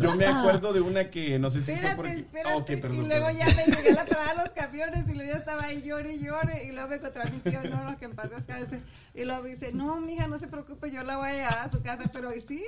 Yo, 0.00 0.14
me 0.16 0.26
acuerdo 0.26 0.72
de 0.72 0.80
una 0.80 1.10
que 1.10 1.38
no 1.38 1.50
sé 1.50 1.60
si 1.62 1.66
fue 1.66 1.74
Espérate, 1.74 1.96
porque. 1.96 2.12
espérate. 2.12 2.74
Ah, 2.74 2.80
perdón. 2.80 3.04
y 3.04 3.06
luego 3.08 3.26
perdón. 3.26 3.38
ya 3.38 3.46
me 3.56 3.64
llegué 3.76 3.90
a 3.90 3.94
la 3.94 4.04
parada 4.04 4.30
de 4.30 4.36
los 4.42 4.48
camiones 4.50 5.04
y 5.08 5.14
luego 5.14 5.32
ya 5.32 5.38
estaba 5.38 5.62
ahí 5.64 5.82
llore 5.82 6.14
y 6.14 6.18
llore. 6.24 6.64
Y 6.64 6.72
luego 6.72 6.88
me 6.88 6.96
encontré 6.96 7.22
a 7.22 7.26
mi 7.26 7.38
tío, 7.38 7.60
no, 7.70 7.84
no, 7.90 7.96
que 7.98 8.04
en 8.06 8.14
paz 8.16 8.30
descanse. 8.30 8.82
Y 9.14 9.24
luego 9.24 9.42
me 9.44 9.48
dice, 9.50 9.72
no, 9.74 10.00
mija, 10.00 10.26
no 10.26 10.38
se 10.40 10.48
preocupe, 10.48 10.90
yo 10.90 11.04
la 11.04 11.16
voy 11.18 11.28
a 11.28 11.32
llevar 11.34 11.58
a 11.58 11.70
su 11.70 11.80
casa. 11.82 12.10
Pero 12.12 12.34
¿y 12.34 12.40
sí? 12.42 12.64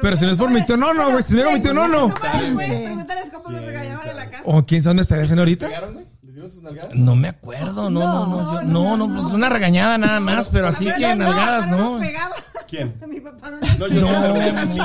Pero 0.00 0.16
si 0.16 0.24
no 0.24 0.32
es 0.32 0.38
por 0.38 0.50
mi 0.50 0.64
tío, 0.64 0.76
no, 0.76 0.94
no, 0.94 1.10
güey, 1.10 1.22
si 1.22 1.34
no 1.34 1.40
era 1.40 1.52
mi 1.52 1.60
tío, 1.60 1.74
no, 1.74 1.86
no. 1.86 2.08
Pregúntales, 2.08 2.54
güey, 2.54 3.30
cómo 3.32 3.50
nos 3.50 3.60
¿Quién 3.60 3.64
regañaban 3.66 4.08
en 4.08 4.16
la 4.16 4.30
casa. 4.30 4.42
O 4.46 4.64
quién 4.64 4.82
sabe 4.82 4.90
dónde 4.90 5.02
estaría 5.02 5.24
haciendo 5.24 5.42
ahorita. 5.42 5.66
¿Pegaron, 5.66 5.94
güey? 5.94 6.06
¿Les 6.36 6.44
dieron 6.44 6.50
sus 6.50 6.62
nalgadas? 6.62 6.94
No 6.94 7.16
me 7.16 7.28
acuerdo, 7.28 7.88
no, 7.88 8.00
no, 8.00 8.26
no, 8.26 8.60
yo- 8.60 8.68
no, 8.68 8.96
no, 8.98 9.08
pues 9.22 9.32
una 9.32 9.48
regañada 9.48 9.96
nada 9.96 10.20
más, 10.20 10.48
pero 10.50 10.68
así 10.68 10.84
Pero 10.84 10.96
que 10.98 11.08
no, 11.14 11.24
nalgadas, 11.24 11.64
pero 11.66 11.76
no. 11.78 11.90
nos 11.96 12.06
pegaba. 12.06 12.34
¿Quién? 12.68 12.94
Mi 13.08 13.20
papá 13.20 13.50
no 13.52 13.58
No, 13.60 13.86
yo 13.88 14.00
No, 14.02 14.08
sé, 14.08 14.32
pero 14.34 14.52
no. 14.52 14.66
sí. 14.72 14.80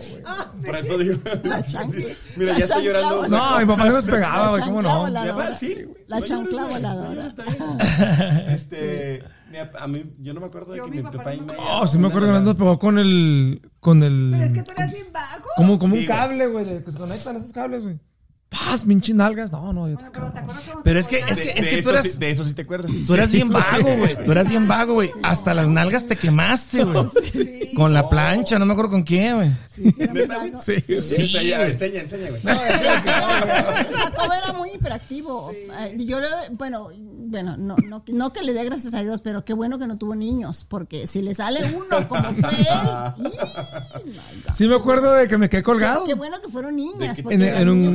Sí. 0.00 0.18
Ah, 0.26 0.46
sí. 0.60 0.66
Por 0.66 0.76
eso 0.76 0.98
digo. 0.98 1.14
chancla- 1.24 2.16
Mira, 2.36 2.52
la 2.52 2.58
ya 2.58 2.64
estoy 2.64 2.84
chancla 2.84 3.00
llorando. 3.00 3.28
No, 3.28 3.58
mi 3.60 3.64
papá 3.66 3.82
se 3.86 3.92
nos 3.92 4.04
pegaba, 4.14 4.42
La 4.44 4.48
güey, 4.50 4.62
¿cómo 4.62 4.82
no? 4.82 4.98
voladora. 4.98 5.22
Mi 5.24 5.30
papá, 5.40 5.54
sí, 5.54 5.74
güey. 5.74 6.04
La 6.06 6.20
No 6.20 6.26
llores, 6.26 6.28
chancla 6.28 6.62
güey. 6.64 6.74
voladora. 6.74 7.14
No 7.22 7.28
está 7.28 7.42
bien. 7.44 8.48
Este, 8.48 9.24
a 9.78 9.86
mí, 9.88 10.04
yo 10.18 10.34
no 10.34 10.40
me 10.40 10.46
acuerdo 10.48 10.72
de 10.72 10.78
Yo, 10.78 10.84
que 10.84 10.90
mi 10.90 10.96
mi 10.98 11.02
papá 11.04 11.16
papá 11.18 11.34
y 11.34 11.40
no 11.40 11.46
me 11.46 11.54
Oh, 11.60 11.86
sí 11.86 11.98
me 11.98 12.08
acuerdo 12.08 12.26
que 12.28 12.32
Nando 12.34 12.56
pegó 12.56 12.78
con 12.78 12.98
el. 12.98 13.70
Con 13.80 14.02
el. 14.02 14.30
Pero 14.32 14.44
es 14.44 14.52
que 14.52 14.62
tú 14.64 14.70
eras 14.72 14.92
bien 14.92 15.06
vago. 15.12 15.44
Como, 15.56 15.78
como 15.78 15.94
Sí, 15.94 16.00
un 16.02 16.06
güey. 16.06 16.18
cable, 16.18 16.46
güey, 16.48 16.64
de 16.66 16.84
que 16.84 16.90
se 16.92 16.98
conectan 16.98 17.36
esos 17.36 17.52
cables, 17.54 17.84
güey. 17.84 17.98
Paz, 18.54 18.84
pinches 18.84 19.14
nalgas. 19.14 19.50
No, 19.50 19.72
no, 19.72 19.88
yo 19.88 19.94
Bueno, 19.96 20.10
pero 20.12 20.30
¿te 20.32 20.38
acuerdas 20.38 20.62
cómo 20.70 20.82
Pero 20.84 20.94
te 20.94 21.00
es 21.00 21.08
que- 21.08 21.18
es 21.32 21.36
De, 21.38 21.42
que- 21.42 21.60
es 21.60 21.68
que 21.68 21.82
tú 21.82 21.90
eras- 21.90 22.04
sí- 22.12 22.18
de 22.18 22.30
eso 22.30 22.44
sí 22.44 22.54
te 22.54 22.62
acuerdas. 22.62 22.90
Tú 23.06 23.14
eras 23.14 23.30
bien 23.32 23.48
vago, 23.50 23.96
güey. 23.96 24.24
Tú 24.24 24.30
eras 24.32 24.48
bien 24.48 24.68
vago, 24.68 24.94
güey. 24.94 25.10
Hasta 25.22 25.54
las 25.54 25.68
nalgas 25.68 26.06
te 26.06 26.16
quemaste, 26.16 26.84
güey. 26.84 27.74
Con 27.74 27.92
la 27.92 28.08
plancha, 28.08 28.58
no 28.58 28.66
me 28.66 28.72
acuerdo 28.72 28.92
con 28.92 29.04
qué, 29.04 29.32
güey. 29.34 29.50
Sí. 29.68 29.90
Sí, 30.80 31.32
güey. 31.32 31.52
enseña, 31.52 32.00
enseña, 32.02 32.30
güey. 32.30 32.42
Jacob 32.42 34.30
era 34.44 34.52
muy 34.56 34.70
hiperactivo. 34.74 35.52
Yo, 35.96 36.20
le- 36.20 36.26
bueno, 36.52 36.90
bueno, 36.96 37.56
no, 37.56 37.74
no, 37.88 38.04
no 38.06 38.32
que 38.32 38.42
le 38.42 38.52
dé 38.52 38.64
gracias 38.64 38.94
a 38.94 39.02
Dios, 39.02 39.20
pero 39.20 39.44
qué 39.44 39.52
bueno 39.54 39.78
que 39.78 39.86
no 39.88 39.98
tuvo 39.98 40.14
niños, 40.14 40.64
porque 40.68 41.06
si 41.08 41.22
le 41.22 41.34
sale 41.34 41.60
uno 41.74 42.08
como 42.08 42.22
fue 42.34 42.50
él. 42.50 43.32
Sí 44.54 44.68
me 44.68 44.76
acuerdo 44.76 45.12
de 45.14 45.26
que 45.26 45.36
me 45.38 45.48
quedé 45.48 45.62
colgado. 45.62 46.04
qué 46.04 46.14
bueno 46.14 46.40
que 46.40 46.48
fueron 46.48 46.76
niñas. 46.76 47.18
En, 47.18 47.68
un 47.68 47.82
niñas- 47.82 47.94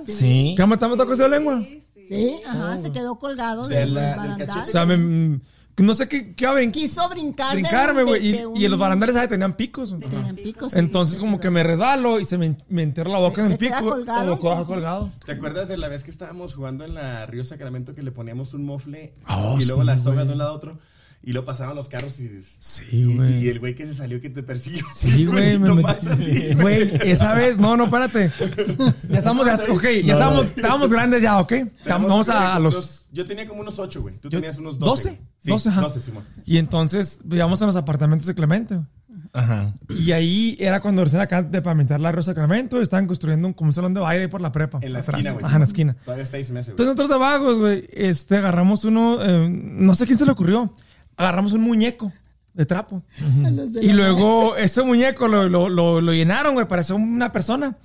barandal. 0.00 0.14
Sí. 0.16 0.54
¿Qué 0.56 0.66
me 0.66 0.76
tocó 0.78 1.12
esa 1.12 1.28
lengua? 1.28 1.62
Sí, 2.08 2.40
ajá, 2.46 2.78
se 2.78 2.92
quedó 2.92 3.18
colgado 3.18 3.66
De 3.66 3.76
del 3.76 3.94
barandal. 3.94 4.62
O 4.62 4.64
sea, 4.66 4.84
me- 4.86 5.40
no 5.78 5.94
sé 5.94 6.08
qué, 6.08 6.34
qué 6.34 6.46
había 6.46 6.70
Quiso 6.72 7.06
brincar. 7.10 7.52
brincarme, 7.54 8.02
güey. 8.04 8.28
Y, 8.34 8.44
un- 8.44 8.56
y 8.56 8.64
en 8.64 8.70
los 8.70 8.80
barandales, 8.80 9.14
¿sabes? 9.14 9.28
Tenían 9.28 9.54
picos. 9.56 9.94
Tenían 9.98 10.34
picos, 10.36 10.74
Entonces, 10.74 11.16
sí, 11.16 11.20
como 11.20 11.38
que 11.38 11.50
me 11.50 11.62
resbalo 11.62 12.18
y 12.18 12.24
se 12.24 12.38
me, 12.38 12.56
me 12.70 12.82
entierra 12.82 13.10
la 13.10 13.18
boca 13.18 13.42
Se- 13.42 13.46
en 13.48 13.52
el 13.52 13.58
pico. 13.58 13.84
colgado. 13.90 14.34
O 14.34 14.40
quedo 14.40 14.66
colgado. 14.66 15.10
¿Te 15.26 15.32
acuerdas 15.32 15.68
de 15.68 15.76
la 15.76 15.88
vez 15.88 16.02
que 16.04 16.10
estábamos 16.10 16.54
jugando 16.54 16.84
en 16.84 16.94
la 16.94 17.26
Río 17.26 17.44
Sacramento 17.44 17.94
que 17.94 18.02
le 18.02 18.10
poníamos 18.12 18.54
un 18.54 18.64
mofle 18.64 19.12
Oh, 19.28 19.58
y 19.60 19.66
luego 19.66 19.82
sí, 19.82 19.86
la 19.86 19.98
soga 19.98 20.24
de 20.24 20.32
un 20.32 20.38
lado 20.38 20.50
a 20.50 20.54
otro? 20.54 20.78
Y 21.26 21.32
lo 21.32 21.44
pasaban 21.44 21.74
los 21.74 21.88
carros 21.88 22.20
y... 22.20 22.30
Sí, 22.60 22.84
y- 22.92 23.16
güey. 23.16 23.44
Y, 23.44 23.48
el 23.48 23.58
güey 23.58 23.74
que 23.74 23.84
se 23.84 23.94
salió 23.94 24.20
que 24.20 24.30
te 24.30 24.44
persiguió. 24.44 24.84
Sí, 24.94 25.26
güey, 25.26 25.58
me 25.58 25.74
metí. 25.74 26.54
Güey, 26.62 26.88
esa 27.02 27.34
vez, 27.34 27.58
no, 27.58 27.76
no, 27.76 27.84
espérate. 27.86 28.30
Ya 29.10 29.18
estamos, 29.18 29.44
ya, 29.44 29.54
ok, 29.68 29.82
ya 30.04 30.12
estábamos, 30.12 30.44
estábamos 30.46 30.90
grandes 30.92 31.20
ya, 31.22 31.40
ok. 31.40 31.48
Tenemos, 31.48 31.74
Vamos 31.84 32.28
a, 32.28 32.54
a 32.54 32.60
los. 32.60 33.08
Yo 33.10 33.24
tenía 33.26 33.46
como 33.48 33.60
unos 33.62 33.76
8, 33.78 34.00
güey. 34.02 34.14
Tú 34.20 34.28
yo- 34.30 34.38
tenías 34.38 34.56
unos 34.58 34.78
12. 34.78 35.08
12, 35.10 35.20
Sí, 35.38 35.50
12, 35.50 35.68
ajá. 35.68 35.80
12, 35.82 36.00
Simón. 36.00 36.24
Y 36.44 36.58
entonces, 36.58 37.18
íbamos 37.28 37.60
a 37.60 37.66
los 37.66 37.74
apartamentos 37.76 38.26
de 38.28 38.34
Clemente. 38.36 38.76
güey. 38.76 38.86
Ajá. 39.32 39.74
Y 39.90 40.12
ahí 40.12 40.56
era 40.60 40.80
cuando 40.80 41.02
recién 41.02 41.20
acaban 41.20 41.50
de 41.50 41.60
pavimentar 41.60 42.00
la 42.00 42.12
Río 42.12 42.22
Sacramento. 42.22 42.78
y 42.78 42.82
Estaban 42.84 43.06
construyendo 43.08 43.48
un, 43.48 43.52
como 43.54 43.68
un 43.70 43.74
salón 43.74 43.92
de 43.94 44.00
baile 44.00 44.22
ahí 44.22 44.28
por 44.28 44.40
la 44.40 44.52
prepa. 44.52 44.78
En 44.80 44.92
la 44.92 45.00
atrás. 45.00 45.16
esquina, 45.18 45.32
güey. 45.32 45.44
Ajá, 45.44 45.56
en 45.56 45.60
la 45.60 45.66
esquina. 45.66 45.96
Todavía 46.04 46.22
está 46.22 46.36
ahí, 46.36 46.44
se 46.44 46.52
me 46.52 46.60
hace, 46.60 46.70
güey. 46.72 46.86
Entonces 46.86 46.94
nosotros 46.96 47.10
de 47.10 47.16
vagos, 47.18 47.58
güey, 47.58 47.88
este, 47.92 48.36
agarramos 48.36 48.84
uno, 48.84 49.18
eh, 49.22 49.48
no 49.50 49.94
sé 49.96 50.06
quién 50.06 50.18
se 50.18 50.24
le 50.24 50.30
ocurrió, 50.32 50.72
agarramos 51.16 51.52
un 51.52 51.62
muñeco 51.62 52.12
de 52.54 52.66
trapo. 52.66 53.02
De 53.18 53.82
Y 53.84 53.88
la 53.88 53.94
luego 53.94 54.56
ese 54.56 54.82
muñeco 54.84 55.28
lo, 55.28 55.48
lo, 55.48 55.68
lo, 55.68 56.00
lo 56.00 56.12
llenaron, 56.12 56.54
güey, 56.54 56.66
parecía 56.66 56.94
una 56.94 57.32
persona. 57.32 57.76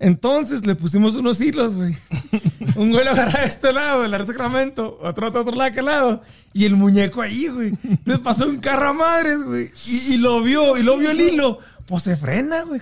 Entonces 0.00 0.64
le 0.64 0.76
pusimos 0.76 1.16
unos 1.16 1.40
hilos, 1.40 1.74
güey. 1.74 1.96
Un 2.76 2.92
güey 2.92 3.04
lo 3.04 3.10
agarra 3.10 3.40
de 3.40 3.48
este 3.48 3.72
lado, 3.72 4.02
del 4.08 4.24
Sacramento, 4.24 4.98
otro 5.02 5.32
de 5.32 5.38
otro 5.40 5.56
lado, 5.56 5.70
aquel 5.70 5.86
lado. 5.86 6.22
Y 6.52 6.64
el 6.66 6.76
muñeco 6.76 7.20
ahí, 7.22 7.48
güey. 7.48 7.72
Entonces 7.82 8.20
pasó 8.22 8.46
un 8.46 8.58
carro 8.58 8.90
a 8.90 8.92
madres, 8.92 9.42
güey. 9.42 9.72
Y, 9.86 10.14
y 10.14 10.18
lo 10.18 10.40
vio, 10.42 10.76
y 10.76 10.84
lo 10.84 10.96
vio 10.96 11.10
el 11.10 11.20
hilo. 11.20 11.58
Pues 11.86 12.04
se 12.04 12.16
frena, 12.16 12.62
güey. 12.62 12.80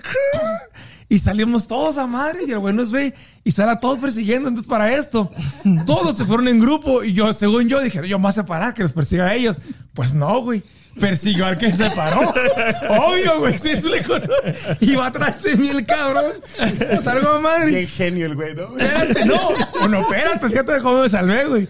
Y 1.09 1.19
salimos 1.19 1.67
todos 1.67 1.97
a 1.97 2.05
madre 2.05 2.41
y 2.45 2.51
el 2.51 2.59
güey 2.59 2.73
nos 2.73 2.91
ve 2.91 3.13
y 3.45 3.51
sale 3.51 3.71
a 3.71 3.79
todos 3.79 3.99
persiguiendo. 3.99 4.49
Entonces, 4.49 4.69
para 4.69 4.93
esto, 4.93 5.31
todos 5.85 6.17
se 6.17 6.25
fueron 6.25 6.47
en 6.49 6.59
grupo 6.59 7.03
y 7.03 7.13
yo, 7.13 7.31
según 7.31 7.69
yo, 7.69 7.79
dije, 7.81 8.05
yo 8.07 8.17
me 8.19 8.23
voy 8.23 8.29
a 8.29 8.33
separar, 8.33 8.73
que 8.73 8.81
los 8.83 8.91
persiga 8.93 9.25
a 9.27 9.33
ellos. 9.33 9.57
Pues 9.93 10.13
no, 10.13 10.41
güey. 10.41 10.63
Persiguió 10.99 11.45
al 11.45 11.59
que 11.59 11.73
se 11.75 11.91
paró. 11.91 12.21
Obvio, 12.89 13.39
güey. 13.39 13.57
Sí, 13.59 13.69
eso 13.69 13.87
le 13.87 14.01
conoce. 14.03 14.55
Iba 14.81 15.05
atrás 15.05 15.41
de 15.43 15.55
mí 15.55 15.69
el 15.69 15.85
cabrón. 15.85 16.25
Pues 16.57 17.05
algo 17.05 17.29
a 17.29 17.39
madre. 17.39 17.71
Qué 17.71 17.85
genio 17.87 18.25
el 18.25 18.35
güey, 18.35 18.55
¿no? 18.55 18.75
Espérate, 18.77 19.25
no. 19.25 19.39
Bueno, 19.79 19.99
espérate, 20.01 20.49
fíjate 20.49 20.73
de 20.73 20.81
cómo 20.81 21.03
me 21.03 21.07
salvé, 21.09 21.45
güey. 21.45 21.67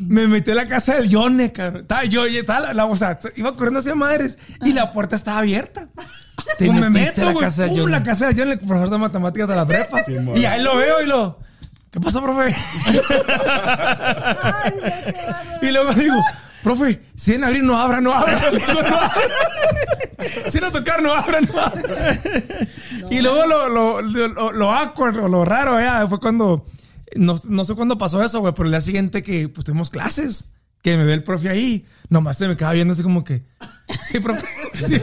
Me 0.00 0.26
metí 0.26 0.50
a 0.50 0.54
la 0.54 0.68
casa 0.68 0.96
del 0.96 1.08
Yone, 1.08 1.50
cabrón. 1.50 1.80
Estaba 1.80 2.04
yo, 2.04 2.26
y 2.26 2.36
estaba 2.36 2.60
la, 2.60 2.74
la- 2.74 2.84
o 2.84 2.94
sea, 2.94 3.18
iba 3.36 3.56
corriendo 3.56 3.80
hacia 3.80 3.94
madres 3.94 4.38
y 4.62 4.74
la 4.74 4.90
puerta 4.92 5.16
estaba 5.16 5.38
abierta. 5.38 5.88
Te 6.58 6.66
Pues 6.66 6.80
me 6.80 6.90
meto, 6.90 7.24
la 7.24 7.32
güey. 7.32 7.46
pum, 7.50 7.74
Yone. 7.76 7.92
la 7.92 8.02
casa 8.02 8.26
del 8.26 8.36
Yone, 8.36 8.52
el 8.52 8.58
profesor 8.58 8.90
de 8.90 8.98
matemáticas 8.98 9.48
de 9.48 9.56
la 9.56 9.66
prepa. 9.66 10.02
y 10.36 10.44
ahí 10.44 10.62
lo 10.62 10.76
veo 10.76 11.02
y 11.02 11.06
lo... 11.06 11.38
¿Qué 11.90 12.00
pasa, 12.00 12.20
profe? 12.20 12.54
Ay. 12.84 14.72
Y 15.62 15.70
luego 15.70 15.92
digo, 15.94 16.16
profe, 16.62 17.00
si 17.14 17.34
en 17.34 17.44
abrir 17.44 17.64
no 17.64 17.78
abra, 17.78 18.00
no 18.00 18.12
abra. 18.12 18.38
Digo, 18.52 18.82
no 18.82 18.96
abra. 18.96 19.12
Si 20.50 20.60
no 20.60 20.70
tocar, 20.70 21.02
no 21.02 21.14
abra, 21.14 21.40
no 21.40 21.58
abra. 21.58 22.18
Y 23.10 23.22
luego 23.22 23.46
lo, 23.46 23.68
lo, 23.68 24.02
lo, 24.02 24.52
lo 24.52 24.70
awkward 24.72 25.16
o 25.18 25.28
lo 25.28 25.44
raro 25.46 25.80
ya 25.80 26.06
fue 26.08 26.20
cuando, 26.20 26.66
no, 27.16 27.36
no 27.48 27.64
sé 27.64 27.74
cuándo 27.74 27.96
pasó 27.96 28.22
eso, 28.22 28.40
güey, 28.40 28.52
pero 28.52 28.66
el 28.66 28.72
día 28.72 28.80
siguiente 28.82 29.22
que 29.22 29.48
pues 29.48 29.64
tuvimos 29.64 29.88
clases, 29.88 30.48
que 30.82 30.96
me 30.98 31.04
ve 31.04 31.14
el 31.14 31.22
profe 31.24 31.48
ahí, 31.48 31.86
nomás 32.10 32.36
se 32.36 32.48
me 32.48 32.56
quedaba 32.56 32.74
viendo 32.74 32.92
así 32.92 33.02
como 33.02 33.24
que, 33.24 33.44
sí, 34.02 34.20
profe, 34.20 34.46
sí. 34.74 35.00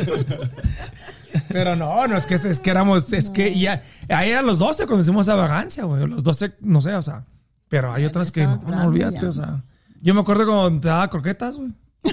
Pero 1.55 1.75
no, 1.75 2.05
no, 2.07 2.17
es 2.17 2.25
que, 2.25 2.35
es 2.35 2.59
que 2.59 2.69
éramos, 2.69 3.13
es 3.13 3.29
que 3.29 3.57
ya, 3.57 3.81
ahí 4.09 4.29
eran 4.31 4.45
los 4.45 4.59
12 4.59 4.85
cuando 4.87 5.03
hicimos 5.03 5.25
esa 5.27 5.35
vagancia, 5.35 5.85
güey, 5.85 6.05
los 6.05 6.21
12, 6.23 6.55
no 6.61 6.81
sé, 6.81 6.93
o 6.95 7.01
sea, 7.01 7.25
pero 7.69 7.93
hay 7.93 8.01
Ya, 8.03 8.09
otras 8.09 8.31
que 8.31 8.43
no, 8.45 8.57
no, 8.67 8.85
olvídate, 8.87 9.21
ya. 9.21 9.29
o 9.29 9.31
sea. 9.33 9.63
Yo 10.01 10.13
me 10.13 10.19
acuerdo 10.19 10.45
cuando 10.45 10.81
te 10.81 10.87
daba 10.89 11.09
croquetas, 11.09 11.55
güey. 11.57 11.71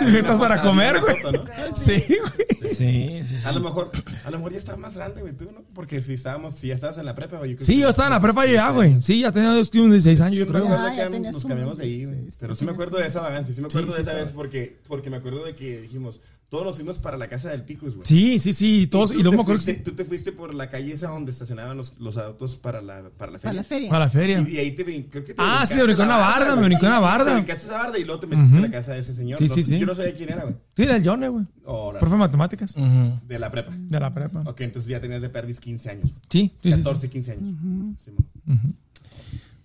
Croquetas 0.00 0.38
para 0.40 0.60
comer, 0.62 1.00
güey. 1.00 1.16
foto, 1.16 1.32
¿no? 1.32 1.44
Sí, 1.76 2.02
güey. 2.08 2.72
Sí, 2.74 3.20
sí, 3.24 3.38
sí. 3.38 3.46
A 3.46 3.52
lo 3.52 3.60
mejor, 3.60 3.90
a 4.24 4.30
lo 4.30 4.38
mejor 4.38 4.52
ya 4.52 4.58
estaba 4.58 4.78
más 4.78 4.94
grande, 4.96 5.20
güey, 5.20 5.34
tú, 5.34 5.44
¿no? 5.52 5.62
Porque 5.74 6.00
si 6.00 6.14
estábamos, 6.14 6.54
si 6.54 6.68
ya 6.68 6.74
estabas 6.74 6.98
en 6.98 7.04
la 7.06 7.14
prepa, 7.14 7.38
güey. 7.38 7.54
creo 7.56 7.66
Sí, 7.66 7.80
yo 7.80 7.88
estaba 7.88 8.08
en 8.08 8.14
la 8.14 8.20
prepa 8.20 8.46
ya, 8.46 8.70
güey. 8.70 9.00
Sí, 9.02 9.20
ya 9.20 9.32
tenía 9.32 9.50
unos 9.50 9.70
16 9.70 10.20
años, 10.20 10.38
yo 10.38 10.46
creo. 10.46 10.64
Ya, 10.68 10.94
ya 10.96 11.10
que 11.10 11.20
nos 11.20 11.44
cambiamos 11.44 11.78
de 11.78 11.84
ahí, 11.84 12.04
güey. 12.04 12.16
16, 12.22 12.38
Pero 12.40 12.54
sí 12.54 12.64
me 12.64 12.72
acuerdo 12.72 12.98
de 12.98 13.06
esa 13.06 13.20
vagancia, 13.20 13.54
sí 13.54 13.60
me 13.60 13.66
acuerdo 13.68 13.92
Sí, 13.92 13.98
de 13.98 14.04
sí, 14.04 14.10
esa 14.10 14.18
sí. 14.18 14.24
vez 14.24 14.32
porque, 14.32 14.80
porque 14.88 15.10
me 15.10 15.16
acuerdo 15.18 15.44
de 15.44 15.54
que 15.54 15.80
dijimos, 15.82 16.20
todos 16.54 16.66
nos 16.66 16.76
fuimos 16.76 16.98
para 17.00 17.16
la 17.16 17.26
casa 17.28 17.50
del 17.50 17.64
Picus, 17.64 17.96
güey. 17.96 18.06
Sí, 18.06 18.38
sí, 18.38 18.52
sí. 18.52 18.86
Todos, 18.86 19.10
tú 19.12 19.18
y 19.18 19.22
luego 19.24 19.44
te 19.44 19.50
fuiste- 19.54 19.74
que- 19.78 19.82
Tú 19.82 19.90
te 19.90 20.04
fuiste 20.04 20.30
por 20.30 20.54
la 20.54 20.70
calle 20.70 20.92
esa 20.92 21.08
donde 21.08 21.32
estacionaban 21.32 21.76
los, 21.76 21.98
los 21.98 22.16
autos 22.16 22.54
para 22.54 22.80
la, 22.80 23.10
para 23.18 23.32
la 23.32 23.38
feria. 23.40 23.42
Para 23.50 23.52
la 23.54 23.64
feria. 23.64 23.90
para 23.90 24.04
la 24.04 24.10
feria. 24.10 24.44
Y, 24.48 24.52
y 24.54 24.58
ahí 24.58 24.70
te 24.70 24.84
creo 24.84 25.24
que 25.24 25.34
te 25.34 25.42
Ah, 25.42 25.66
sí, 25.66 25.74
te 25.74 25.82
brincó 25.82 26.02
en 26.02 26.08
la 26.08 26.16
barda, 26.18 26.46
me 26.50 26.52
güey. 26.54 26.64
brincó 26.66 26.86
en 26.86 26.92
la 26.92 27.00
barda. 27.00 27.24
Te 27.26 27.34
brincaste 27.34 27.64
esa 27.66 27.76
barda 27.78 27.98
y 27.98 28.04
luego 28.04 28.20
te 28.20 28.26
metiste 28.28 28.50
Ujú. 28.54 28.58
a 28.64 28.66
la 28.68 28.70
casa 28.70 28.92
de 28.92 29.00
ese 29.00 29.14
señor. 29.14 29.36
Sí, 29.38 29.48
No 29.48 29.54
sí, 29.54 29.62
sí. 29.64 29.78
Yo 29.80 29.86
no 29.86 29.94
sabía 29.96 30.14
quién 30.14 30.28
era, 30.30 30.42
güey. 30.44 30.54
Sí, 30.76 30.86
del 30.86 31.02
Yone, 31.02 31.28
güey. 31.28 31.44
Ahora, 31.66 31.98
Profe 31.98 32.14
de 32.14 32.18
matemáticas. 32.20 32.76
Ujú. 32.76 33.18
de 33.26 33.38
la 33.40 33.50
prepa. 33.50 33.72
De 33.76 33.98
la 33.98 34.14
prepa. 34.14 34.42
Ok, 34.46 34.60
entonces 34.60 34.88
ya 34.90 35.00
tenías 35.00 35.22
de 35.22 35.30
perdis 35.30 35.58
15 35.58 35.90
años. 35.90 36.10
güey. 36.12 36.22
Sí, 36.30 36.52
sí, 36.62 36.70
sí, 36.70 36.70
sí. 36.70 36.76
14, 36.84 37.10
15 37.10 37.32
años. 37.32 37.48
Simón. 37.98 38.28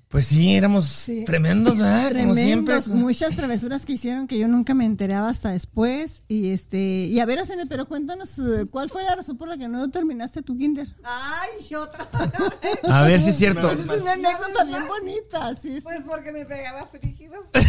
Pues 0.10 0.26
sí, 0.26 0.55
éramos 0.55 0.88
Sí. 0.88 1.24
tremendos, 1.24 1.78
¿verdad? 1.78 2.12
Como 2.20 2.34
siempre. 2.34 2.82
Tremendos, 2.82 2.88
muchas 2.88 3.36
travesuras 3.36 3.86
que 3.86 3.93
hicieron 3.93 4.28
que 4.28 4.39
yo 4.39 4.47
nunca 4.47 4.74
me 4.74 4.84
enteraba 4.86 5.30
hasta 5.30 5.51
después. 5.51 6.24
Y 6.28 6.49
este, 6.49 6.80
y 6.80 7.20
a 7.20 7.26
ver, 7.28 7.38
Araceli, 7.38 7.66
pero 7.70 7.88
cuéntanos, 7.88 8.39
eh, 8.39 8.66
¿cuál 8.72 8.89
fue 8.89 9.03
la 9.03 9.16
razón 9.16 9.38
por 9.38 9.47
la 9.49 9.57
que 9.57 9.68
no 9.68 9.88
terminaste 9.91 10.41
tu 10.41 10.57
kinder? 10.57 10.88
Ay, 11.03 11.76
otra. 11.76 12.10
A 12.89 13.03
ver 13.03 13.20
si 13.22 13.30
es 13.30 13.38
cierto. 13.38 13.70
Es 13.72 13.88
una 13.88 14.14
anécdota 14.14 14.64
bien 14.64 14.88
bonita, 14.88 15.53
sí, 15.53 15.76
sí. 15.76 15.82
Pues 15.84 15.99
porque 16.07 16.32
me 16.32 16.43
pegaba 16.43 16.88
frígido. 16.88 17.36
sí. 17.60 17.62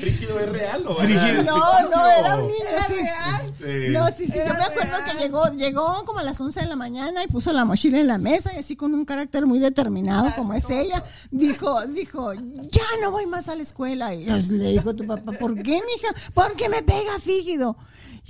¿Frígido 0.00 0.40
es 0.40 0.48
real 0.48 0.84
o 0.88 0.94
Frígido. 0.96 1.42
No, 1.44 1.82
no, 1.88 2.10
era 2.10 2.36
un 2.36 2.48
niño, 2.48 2.64
Era 2.68 2.82
sí. 2.84 2.94
real. 2.94 3.42
Este, 3.46 3.90
No, 3.90 4.06
sí, 4.08 4.26
sí, 4.26 4.32
yo 4.34 4.40
Era 4.42 4.54
me 4.54 4.64
acuerdo 4.64 4.96
real. 4.98 5.04
que 5.04 5.22
llegó, 5.22 5.48
llegó 5.52 6.04
como 6.04 6.18
a 6.18 6.24
las 6.24 6.40
11 6.40 6.58
de 6.60 6.66
la 6.66 6.74
mañana 6.76 7.22
y 7.22 7.28
puso 7.28 7.52
la 7.52 7.64
mochila 7.64 8.00
en 8.00 8.08
la 8.08 8.18
mesa 8.18 8.52
y 8.54 8.58
así 8.58 8.74
con 8.74 8.87
un 8.94 9.04
carácter 9.04 9.46
muy 9.46 9.58
determinado 9.58 10.34
como 10.36 10.54
es 10.54 10.68
ella, 10.70 11.04
dijo, 11.30 11.86
dijo, 11.86 12.32
ya 12.34 12.82
no 13.02 13.10
voy 13.10 13.26
más 13.26 13.48
a 13.48 13.56
la 13.56 13.62
escuela. 13.62 14.14
Y 14.14 14.24
le 14.26 14.72
dijo 14.72 14.90
a 14.90 14.94
tu 14.94 15.06
papá, 15.06 15.32
¿por 15.32 15.54
qué, 15.54 15.80
mija? 15.94 16.14
Porque 16.34 16.68
me 16.68 16.82
pega 16.82 17.18
fígido. 17.20 17.76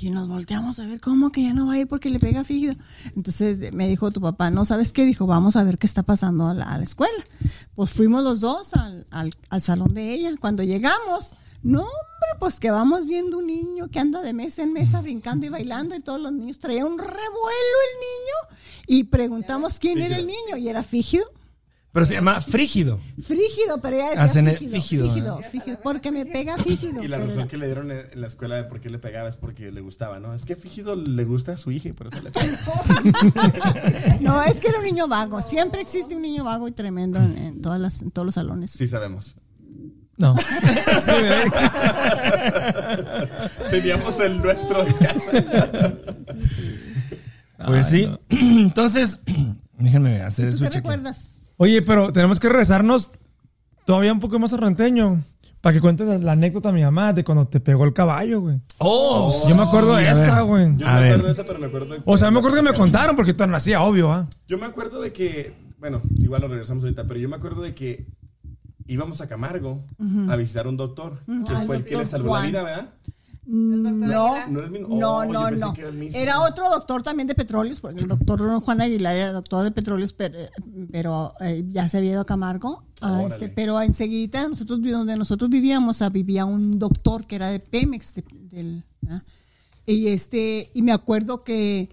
Y 0.00 0.10
nos 0.10 0.28
volteamos 0.28 0.78
a 0.78 0.86
ver 0.86 1.00
cómo 1.00 1.32
que 1.32 1.42
ya 1.42 1.52
no 1.52 1.66
va 1.66 1.72
a 1.72 1.78
ir 1.78 1.88
porque 1.88 2.08
le 2.08 2.20
pega 2.20 2.44
fígido. 2.44 2.76
Entonces 3.16 3.72
me 3.72 3.88
dijo 3.88 4.12
tu 4.12 4.20
papá, 4.20 4.48
¿no 4.48 4.64
sabes 4.64 4.92
qué? 4.92 5.04
Dijo, 5.04 5.26
vamos 5.26 5.56
a 5.56 5.64
ver 5.64 5.76
qué 5.76 5.88
está 5.88 6.04
pasando 6.04 6.46
a 6.46 6.54
la, 6.54 6.66
a 6.66 6.78
la 6.78 6.84
escuela. 6.84 7.24
Pues 7.74 7.90
fuimos 7.90 8.22
los 8.22 8.40
dos 8.40 8.74
al, 8.74 9.06
al, 9.10 9.34
al 9.50 9.60
salón 9.62 9.94
de 9.94 10.14
ella. 10.14 10.30
Cuando 10.38 10.62
llegamos, 10.62 11.34
no, 11.62 11.80
hombre, 11.80 12.30
pues 12.38 12.60
que 12.60 12.70
vamos 12.70 13.06
viendo 13.06 13.38
un 13.38 13.46
niño 13.46 13.88
que 13.88 13.98
anda 13.98 14.22
de 14.22 14.32
mesa 14.32 14.62
en 14.62 14.72
mesa 14.72 15.00
brincando 15.02 15.46
y 15.46 15.48
bailando 15.48 15.94
y 15.96 16.00
todos 16.00 16.20
los 16.20 16.32
niños 16.32 16.58
traía 16.58 16.84
un 16.86 16.98
revuelo 16.98 17.16
el 17.18 18.00
niño 18.00 18.58
y 18.86 19.04
preguntamos 19.04 19.78
quién 19.78 19.98
era 20.02 20.16
el 20.16 20.26
niño 20.26 20.56
y 20.58 20.68
era 20.68 20.82
Fígido. 20.82 21.24
Pero 21.90 22.04
se 22.04 22.14
llama 22.14 22.40
Frígido. 22.42 23.00
Frígido, 23.20 23.78
pero 23.80 23.96
ella 23.96 24.08
decía 24.10 24.22
Hacen 24.22 24.46
el 24.46 24.58
fígido, 24.58 24.74
fígido, 24.80 25.08
fígido, 25.38 25.40
fígido, 25.50 25.80
porque 25.82 26.12
me 26.12 26.26
pega 26.26 26.58
Fígido. 26.58 27.02
Y 27.02 27.08
la 27.08 27.16
razón 27.18 27.32
era- 27.40 27.48
que 27.48 27.56
le 27.56 27.64
dieron 27.66 27.90
en 27.90 28.12
en 28.12 28.20
la 28.20 28.26
escuela 28.26 28.56
de 28.56 28.64
por 28.64 28.80
qué 28.80 28.90
le 28.90 28.98
pegaba 28.98 29.28
es 29.28 29.38
porque 29.38 29.72
le 29.72 29.80
gustaba, 29.80 30.20
¿no? 30.20 30.34
Es 30.34 30.44
que 30.44 30.54
Fígido 30.54 30.94
le 30.94 31.24
gusta 31.24 31.52
a 31.52 31.56
su 31.56 31.70
hija 31.72 31.88
y 31.88 31.92
por 31.92 32.08
eso 32.08 32.20
le 32.22 32.30
pega. 32.30 32.58
No, 34.20 34.42
es 34.42 34.60
que 34.60 34.68
era 34.68 34.78
un 34.78 34.84
niño 34.84 35.08
vago. 35.08 35.40
Siempre 35.42 35.80
existe 35.80 36.14
un 36.14 36.22
niño 36.22 36.44
vago 36.44 36.68
y 36.68 36.72
tremendo 36.72 37.18
en, 37.18 37.36
en 37.38 37.62
todas 37.62 37.80
las, 37.80 38.02
en 38.02 38.10
todos 38.10 38.26
los 38.26 38.34
salones. 38.34 38.72
Sí 38.72 38.86
sabemos. 38.86 39.34
No. 40.18 40.34
Teníamos 43.70 44.18
el 44.20 44.42
nuestro 44.42 44.86
en 44.86 44.92
casa. 44.94 45.92
Pues 47.66 47.86
Ay, 47.86 47.92
sí. 48.00 48.06
no. 48.06 48.20
Entonces, 48.30 49.20
déjenme 49.78 50.22
hacer 50.22 50.46
el 50.46 50.52
¿Tú 50.52 50.58
qué 50.58 50.66
switch 50.66 50.70
aquí. 50.70 50.76
recuerdas? 50.88 51.34
Oye, 51.56 51.82
pero 51.82 52.12
tenemos 52.12 52.38
que 52.40 52.48
regresarnos 52.48 53.10
todavía 53.84 54.12
un 54.12 54.20
poco 54.20 54.38
más 54.38 54.52
a 54.52 54.56
Renteño. 54.58 55.24
Para 55.60 55.74
que 55.74 55.80
cuentes 55.80 56.06
la 56.22 56.32
anécdota 56.32 56.68
a 56.68 56.72
mi 56.72 56.84
mamá 56.84 57.12
de 57.12 57.24
cuando 57.24 57.48
te 57.48 57.58
pegó 57.58 57.84
el 57.84 57.92
caballo, 57.92 58.42
güey. 58.42 58.60
Oh, 58.78 59.34
Yo 59.48 59.56
me 59.56 59.62
acuerdo 59.64 59.96
de 59.96 60.08
esa, 60.08 60.42
güey. 60.42 60.76
Yo 60.76 60.86
A 60.86 60.94
me 60.94 61.00
ver. 61.00 61.08
acuerdo 61.14 61.26
de 61.26 61.32
eso, 61.32 61.44
pero 61.44 61.58
me 61.58 61.66
acuerdo. 61.66 61.96
O 62.04 62.16
sea, 62.16 62.30
me 62.30 62.38
acuerdo 62.38 62.58
que 62.58 62.62
me 62.62 62.72
contaron 62.74 63.16
porque 63.16 63.34
tú 63.34 63.44
no 63.44 63.56
hacía, 63.56 63.82
obvio, 63.82 64.12
¿ah? 64.12 64.28
Yo 64.46 64.56
me 64.56 64.66
acuerdo 64.66 65.00
de 65.00 65.12
que 65.12 65.52
bueno, 65.80 66.00
igual 66.18 66.40
nos 66.42 66.50
regresamos 66.50 66.82
ahorita, 66.84 67.04
pero 67.06 67.18
yo 67.20 67.28
me 67.28 67.36
acuerdo 67.36 67.62
de 67.62 67.72
que 67.74 68.06
íbamos 68.88 69.20
a 69.20 69.28
Camargo 69.28 69.84
a 70.28 70.34
visitar 70.36 70.66
a 70.66 70.68
un 70.68 70.76
doctor, 70.76 71.20
que 71.46 71.54
fue 71.66 71.76
el 71.76 71.84
que 71.84 71.96
le 71.96 72.04
salvó 72.06 72.30
Juan. 72.30 72.42
la 72.42 72.48
vida, 72.48 72.62
¿verdad? 72.64 72.88
No, 73.50 73.88
Aguilar? 74.34 74.50
No 74.50 74.58
era 74.58 74.66
el 74.66 74.72
mismo. 74.72 74.88
no, 74.90 75.16
Oh, 75.18 75.24
no, 75.24 75.50
no. 75.50 75.74
era 76.12 76.32
el 76.34 76.38
otro 76.52 76.68
doctor 76.68 77.02
también 77.02 77.26
de 77.26 77.34
petróleos, 77.34 77.80
porque 77.80 78.00
el 78.00 78.08
doctor 78.08 78.60
Juan 78.60 78.80
Aguilar 78.82 79.16
era 79.16 79.32
doctor 79.32 79.64
de 79.64 79.70
petróleos, 79.70 80.12
pero, 80.12 80.38
pero, 80.92 81.32
eh, 81.40 81.64
ya 81.70 81.88
se 81.88 81.96
había 81.96 82.10
ido 82.12 82.20
a 82.20 82.26
Camargo. 82.26 82.82
ah, 83.00 83.22
este, 83.26 83.48
pero 83.48 83.80
enseguida, 83.80 84.46
nosotros 84.48 84.80
donde 84.82 85.16
nosotros 85.16 85.48
vivíamos, 85.48 86.02
ah, 86.02 86.10
vivía 86.10 86.44
un 86.44 86.78
doctor 86.78 87.26
que 87.26 87.36
era 87.36 87.48
de 87.48 87.60
Pemex. 87.60 88.16
de- 88.16 88.24
del. 88.50 88.84
Y 89.86 90.08
este, 90.08 90.70
y 90.74 90.82
me 90.82 90.92
acuerdo 90.92 91.42
que. 91.42 91.88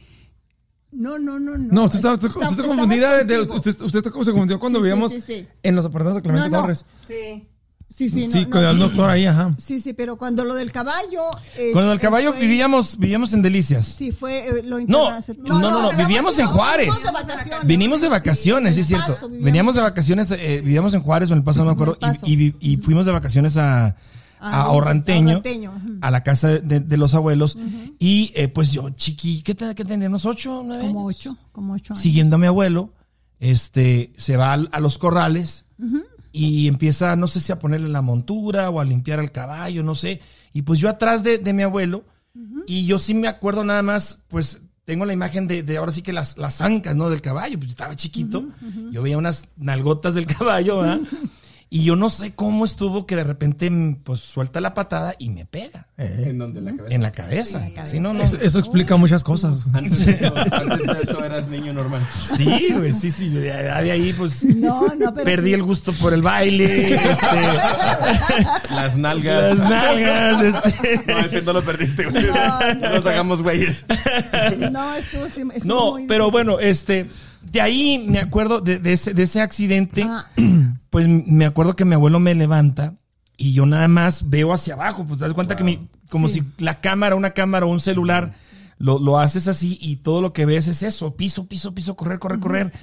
No, 0.95 1.19
no, 1.19 1.39
no, 1.39 1.57
no. 1.57 1.73
No, 1.73 1.83
usted 1.85 1.97
está, 1.97 2.13
usted, 2.13 2.27
Está- 2.27 2.39
usted 2.39 2.51
está 2.51 2.61
estamos 2.61 2.67
confundida. 2.87 3.23
de- 3.23 3.39
usted, 3.41 3.81
usted 3.81 3.97
está 3.99 4.11
como 4.11 4.23
se 4.23 4.31
confundió 4.31 4.59
cuando 4.59 4.79
Sí, 4.79 4.83
vivíamos 4.83 5.11
sí, 5.11 5.21
sí. 5.21 5.47
en 5.61 5.75
los 5.75 5.85
apartamentos 5.85 6.15
de 6.17 6.21
Clemente 6.29 6.49
No, 6.49 6.55
no. 6.57 6.61
Torres. 6.61 6.85
Sí. 7.07 7.47
Sí, 7.87 8.09
sí, 8.09 8.25
no, 8.25 8.31
Sí, 8.33 8.43
no. 8.45 8.49
con 8.49 8.65
el 8.65 8.79
doctor 8.79 9.09
ahí, 9.09 9.25
ajá. 9.25 9.55
Sí, 9.57 9.79
sí, 9.79 9.93
pero 9.93 10.17
cuando 10.17 10.43
lo 10.43 10.55
del 10.55 10.71
caballo. 10.71 11.29
eh, 11.55 11.71
Con 11.71 11.85
el 11.85 11.99
caballo 11.99 12.31
fue- 12.31 12.41
vivíamos, 12.41 12.97
vivíamos 12.97 13.31
en 13.33 13.41
Delicias. 13.41 13.85
Sí, 13.85 14.11
fue 14.11 14.47
eh, 14.47 14.63
lo 14.63 14.79
No, 14.81 15.09
no, 15.43 15.59
no, 15.59 15.91
no, 15.91 15.97
vivíamos 15.97 16.37
en 16.39 16.47
Juárez. 16.47 16.87
Vinimos 16.87 17.03
de 17.03 17.11
vacaciones. 17.11 17.67
Vinimos 17.67 18.01
de 18.01 18.09
vacaciones, 18.09 18.75
sí 18.75 18.81
es 18.81 18.87
cierto. 18.87 19.13
Paso 19.13 19.27
vivíamos. 19.27 19.45
Veníamos 19.45 19.75
de 19.75 19.81
vacaciones, 19.81 20.31
eh, 20.31 20.61
vivíamos 20.63 20.93
en 20.95 21.01
Juárez 21.01 21.29
o 21.29 21.33
en 21.33 21.37
El 21.39 21.43
Paso, 21.43 21.59
no 21.59 21.65
me 21.67 21.71
acuerdo, 21.73 21.97
y, 22.23 22.55
y 22.59 22.77
fuimos 22.77 23.05
de 23.05 23.11
vacaciones 23.11 23.55
a, 23.57 23.95
a 24.51 24.69
Orranteño, 24.71 25.29
Orranteño, 25.29 25.71
ujú. 25.75 25.97
a 26.01 26.11
la 26.11 26.23
casa 26.23 26.49
de, 26.49 26.79
de 26.79 26.97
los 26.97 27.15
abuelos, 27.15 27.57
y 27.99 28.31
eh, 28.35 28.47
pues 28.47 28.71
yo, 28.71 28.89
chiqui, 28.91 29.41
¿qué, 29.41 29.55
te- 29.55 29.73
qué 29.75 29.85
teníamos? 29.85 30.25
¿Ocho, 30.25 30.61
nueve 30.65 30.83
Como 30.87 31.07
años? 31.07 31.17
ocho, 31.19 31.37
como 31.51 31.73
ocho 31.73 31.93
años. 31.93 32.01
Siguiendo 32.01 32.35
a 32.35 32.39
mi 32.39 32.47
abuelo, 32.47 32.93
este, 33.39 34.13
se 34.17 34.37
va 34.37 34.53
a, 34.53 34.79
los 34.79 34.97
corrales 34.97 35.65
y 36.31 36.67
empieza, 36.67 37.15
no 37.15 37.27
sé 37.27 37.39
si 37.39 37.51
a 37.51 37.59
ponerle 37.59 37.89
la 37.89 38.01
montura 38.01 38.69
o 38.69 38.79
a 38.79 38.85
limpiar 38.85 39.19
al 39.19 39.31
caballo, 39.31 39.83
no 39.83 39.95
sé. 39.95 40.19
Y 40.53 40.61
pues 40.63 40.79
yo 40.79 40.89
atrás 40.89 41.23
de, 41.23 41.37
de 41.37 41.53
mi 41.53 41.63
abuelo, 41.63 42.03
y 42.67 42.85
yo 42.85 42.97
sí 42.97 43.13
me 43.13 43.27
acuerdo 43.27 43.63
nada 43.63 43.81
más, 43.81 44.23
pues 44.27 44.61
tengo 44.83 45.05
la 45.05 45.13
imagen 45.13 45.47
de, 45.47 45.63
de 45.63 45.77
ahora 45.77 45.91
sí 45.91 46.01
que 46.01 46.13
las, 46.13 46.37
las 46.37 46.61
ancas, 46.61 46.95
¿no? 46.95 47.09
Del 47.09 47.21
caballo, 47.21 47.57
pues 47.57 47.67
yo 47.67 47.71
estaba 47.71 47.95
chiquito, 47.95 48.45
yo 48.91 49.01
veía 49.01 49.17
unas 49.17 49.47
nalgotas 49.57 50.15
del 50.15 50.25
caballo, 50.37 50.79
¿verdad? 50.79 50.99
Y 51.67 51.83
yo 51.83 51.95
no 51.95 52.09
sé 52.09 52.33
cómo 52.35 52.63
estuvo 52.63 53.05
que 53.07 53.15
de 53.15 53.23
repente, 53.23 53.69
mm, 53.69 53.95
pues 54.03 54.19
suelta 54.19 54.61
la 54.61 54.73
patada 54.75 55.15
y 55.17 55.29
me 55.29 55.45
pega 55.45 55.87
¿En 55.97 56.37
donde 56.37 56.61
la 56.61 56.75
cabeza? 56.75 56.95
en 56.95 57.01
la 57.01 57.11
cabeza. 57.11 57.67
Sí, 57.85 57.99
no, 57.99 58.13
no. 58.13 58.23
Eso, 58.23 58.37
eso 58.39 58.59
explica 58.59 58.95
muchas 58.97 59.23
cosas. 59.23 59.65
Antes 59.73 60.05
de, 60.05 60.11
eso, 60.13 60.33
antes 60.53 60.87
de 60.87 61.01
eso 61.01 61.25
eras 61.25 61.47
niño 61.47 61.73
normal. 61.73 62.05
Sí, 62.37 62.69
güey, 62.77 62.93
sí, 62.93 63.09
sí. 63.11 63.29
De, 63.29 63.41
de 63.51 63.91
ahí, 63.91 64.13
pues. 64.13 64.43
No, 64.45 64.87
no, 64.95 65.13
pero 65.13 65.25
Perdí 65.25 65.47
sí. 65.49 65.53
el 65.55 65.63
gusto 65.63 65.91
por 65.93 66.13
el 66.13 66.21
baile, 66.21 66.93
este, 66.95 67.25
Las 68.69 68.95
nalgas. 68.97 69.57
las 69.57 69.69
nalgas, 69.69 70.41
este. 70.43 71.01
No, 71.11 71.19
ese 71.19 71.41
no 71.41 71.53
lo 71.53 71.63
perdiste, 71.63 72.05
güey. 72.05 72.25
No, 72.25 72.89
nos 72.89 73.05
hagamos 73.05 73.41
güeyes. 73.41 73.85
No, 74.71 74.95
estuvo, 74.95 75.25
sí, 75.29 75.41
estuvo 75.53 75.65
No, 75.75 75.91
muy 75.91 76.07
pero 76.07 76.29
bueno, 76.31 76.59
este, 76.59 77.07
de 77.55 77.61
ahí 77.61 78.03
me 78.05 78.19
acuerdo 78.19 78.59
de, 78.59 78.79
de 78.79 78.91
ese, 78.91 79.13
de 79.13 79.23
ese 79.23 79.39
accidente, 79.39 80.05
Ah. 80.07 80.25
pues 80.89 81.07
me 81.07 81.45
acuerdo 81.45 81.75
que 81.77 81.85
mi 81.85 81.93
abuelo 81.95 82.19
me 82.19 82.35
levanta 82.35 82.95
y 83.37 83.53
yo 83.53 83.65
nada 83.65 83.87
más 83.87 84.29
veo 84.29 84.51
hacia 84.51 84.73
abajo, 84.73 85.05
pues 85.05 85.19
te 85.19 85.25
das 85.25 85.33
cuenta 85.33 85.55
que 85.55 85.63
mi, 85.63 85.87
como 86.09 86.27
Sí. 86.27 86.41
si 86.57 86.63
la 86.63 86.81
cámara, 86.81 87.15
una 87.15 87.31
cámara 87.31 87.65
o 87.65 87.69
un 87.69 87.79
celular, 87.79 88.33
lo, 88.77 88.99
lo 88.99 89.17
haces 89.19 89.47
así 89.47 89.77
y 89.81 89.97
todo 89.97 90.21
lo 90.21 90.33
que 90.33 90.45
ves 90.45 90.67
es 90.67 90.83
eso, 90.83 91.15
piso, 91.15 91.47
piso, 91.47 91.73
piso, 91.73 91.95
correr, 91.95 92.19
correr, 92.19 92.39
correr. 92.39 92.73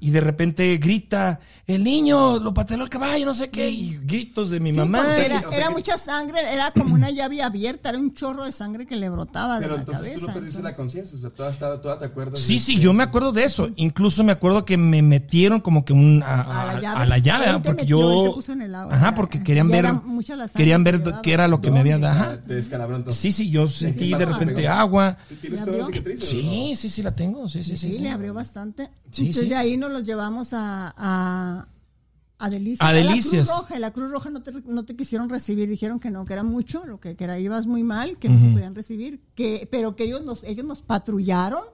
Y 0.00 0.10
de 0.10 0.20
repente 0.20 0.76
grita, 0.76 1.40
el 1.66 1.82
niño 1.84 2.38
lo 2.38 2.52
pateó 2.52 2.76
el 2.82 2.88
caballo, 2.90 3.24
no 3.24 3.32
sé 3.34 3.48
qué, 3.48 3.70
y 3.70 3.98
gritos 4.02 4.50
de 4.50 4.60
mi 4.60 4.72
Sí, 4.72 4.76
mamá. 4.76 5.16
era, 5.16 5.36
o 5.36 5.40
sea 5.40 5.48
era 5.58 5.68
que- 5.68 5.74
mucha 5.74 5.96
sangre, 5.98 6.40
era 6.52 6.70
como 6.72 6.94
una 6.94 7.10
llave 7.10 7.42
abierta, 7.42 7.88
era 7.88 7.98
un 7.98 8.12
chorro 8.12 8.44
de 8.44 8.52
sangre 8.52 8.86
que 8.86 8.96
le 8.96 9.08
brotaba 9.08 9.58
Pero 9.58 9.70
de 9.70 9.74
la 9.76 9.80
entonces 9.80 10.02
cabeza. 10.08 10.20
tú 10.20 10.26
no 10.26 10.34
perdiste 10.34 10.62
la 10.62 10.76
conciencia. 10.76 11.16
O 11.16 11.20
sea, 11.20 11.30
toda, 11.30 11.50
estaba- 11.50 11.80
toda 11.80 11.98
te 11.98 12.04
acuerdas. 12.04 12.40
Sí, 12.40 12.58
sí, 12.58 12.78
yo 12.78 12.92
me 12.92 13.02
acuerdo 13.04 13.32
de 13.32 13.44
eso. 13.44 13.70
Incluso 13.76 14.22
me 14.24 14.32
acuerdo 14.32 14.64
que 14.66 14.76
me 14.76 15.00
metieron 15.02 15.60
como 15.60 15.84
que 15.84 15.92
un, 15.94 16.22
a, 16.22 16.42
A 16.42 17.04
la 17.06 17.18
llave. 17.18 17.46
porque 17.54 17.70
metió, 17.72 17.98
yo... 18.00 18.22
te 18.24 18.34
puso 18.34 18.52
en 18.52 18.62
el 18.62 18.74
agua. 18.74 18.94
Ajá, 18.94 19.14
porque 19.14 19.42
querían 19.42 19.68
ver, 19.68 19.86
querían 20.54 20.84
que 20.84 20.90
ver 20.92 21.14
qué 21.22 21.32
era 21.32 21.48
lo 21.48 21.60
que 21.62 21.70
me 21.70 21.80
había 21.80 21.94
¿Dónde? 21.98 22.06
dado. 22.08 22.38
Te. 22.40 23.12
Sí, 23.12 23.32
sí, 23.32 23.50
yo 23.50 23.66
sentí 23.66 24.10
de 24.10 24.24
repente 24.26 24.68
agua. 24.68 25.16
¿Tú 25.38 25.42
¿Tienes 25.42 25.60
¿Le 25.60 25.66
toda 25.66 25.78
la 25.78 25.84
cicatriz? 25.86 26.20
Sí, 26.24 26.74
sí, 26.76 26.88
sí 26.88 27.02
la 27.02 27.14
tengo. 27.14 27.48
Sí, 27.48 27.62
sí, 27.62 27.76
sí. 27.76 27.88
Sí, 27.88 27.96
sí. 27.98 28.02
le 28.02 28.10
abrió 28.10 28.34
bastante. 28.34 28.90
Sí, 29.10 29.22
Entonces 29.22 29.44
sí. 29.44 29.48
de 29.48 29.56
ahí 29.56 29.76
nos 29.76 29.90
los 29.90 30.04
llevamos 30.04 30.52
a, 30.52 30.94
a, 30.96 31.68
a 32.38 32.50
Delicias. 32.50 32.88
A 32.88 32.92
Delicias. 32.92 33.46
La 33.48 33.54
Cruz 33.54 33.60
Roja, 33.60 33.78
la 33.78 33.90
Cruz 33.92 34.10
Roja 34.10 34.30
no 34.30 34.42
te, 34.42 34.52
no 34.52 34.84
te 34.84 34.96
quisieron 34.96 35.28
recibir, 35.28 35.68
dijeron 35.68 36.00
que 36.00 36.10
no, 36.10 36.24
que 36.24 36.32
era 36.32 36.42
mucho, 36.42 36.84
lo 36.84 37.00
que, 37.00 37.16
que 37.16 37.24
era, 37.24 37.38
ibas 37.38 37.66
muy 37.66 37.82
mal, 37.82 38.18
que 38.18 38.28
no 38.28 38.46
te 38.46 38.52
podían 38.52 38.74
recibir, 38.74 39.20
que, 39.34 39.68
pero 39.70 39.96
que 39.96 40.04
ellos 40.04 40.22
nos, 40.22 40.44
ellos 40.44 40.64
nos 40.64 40.82
patrullaron 40.82 41.64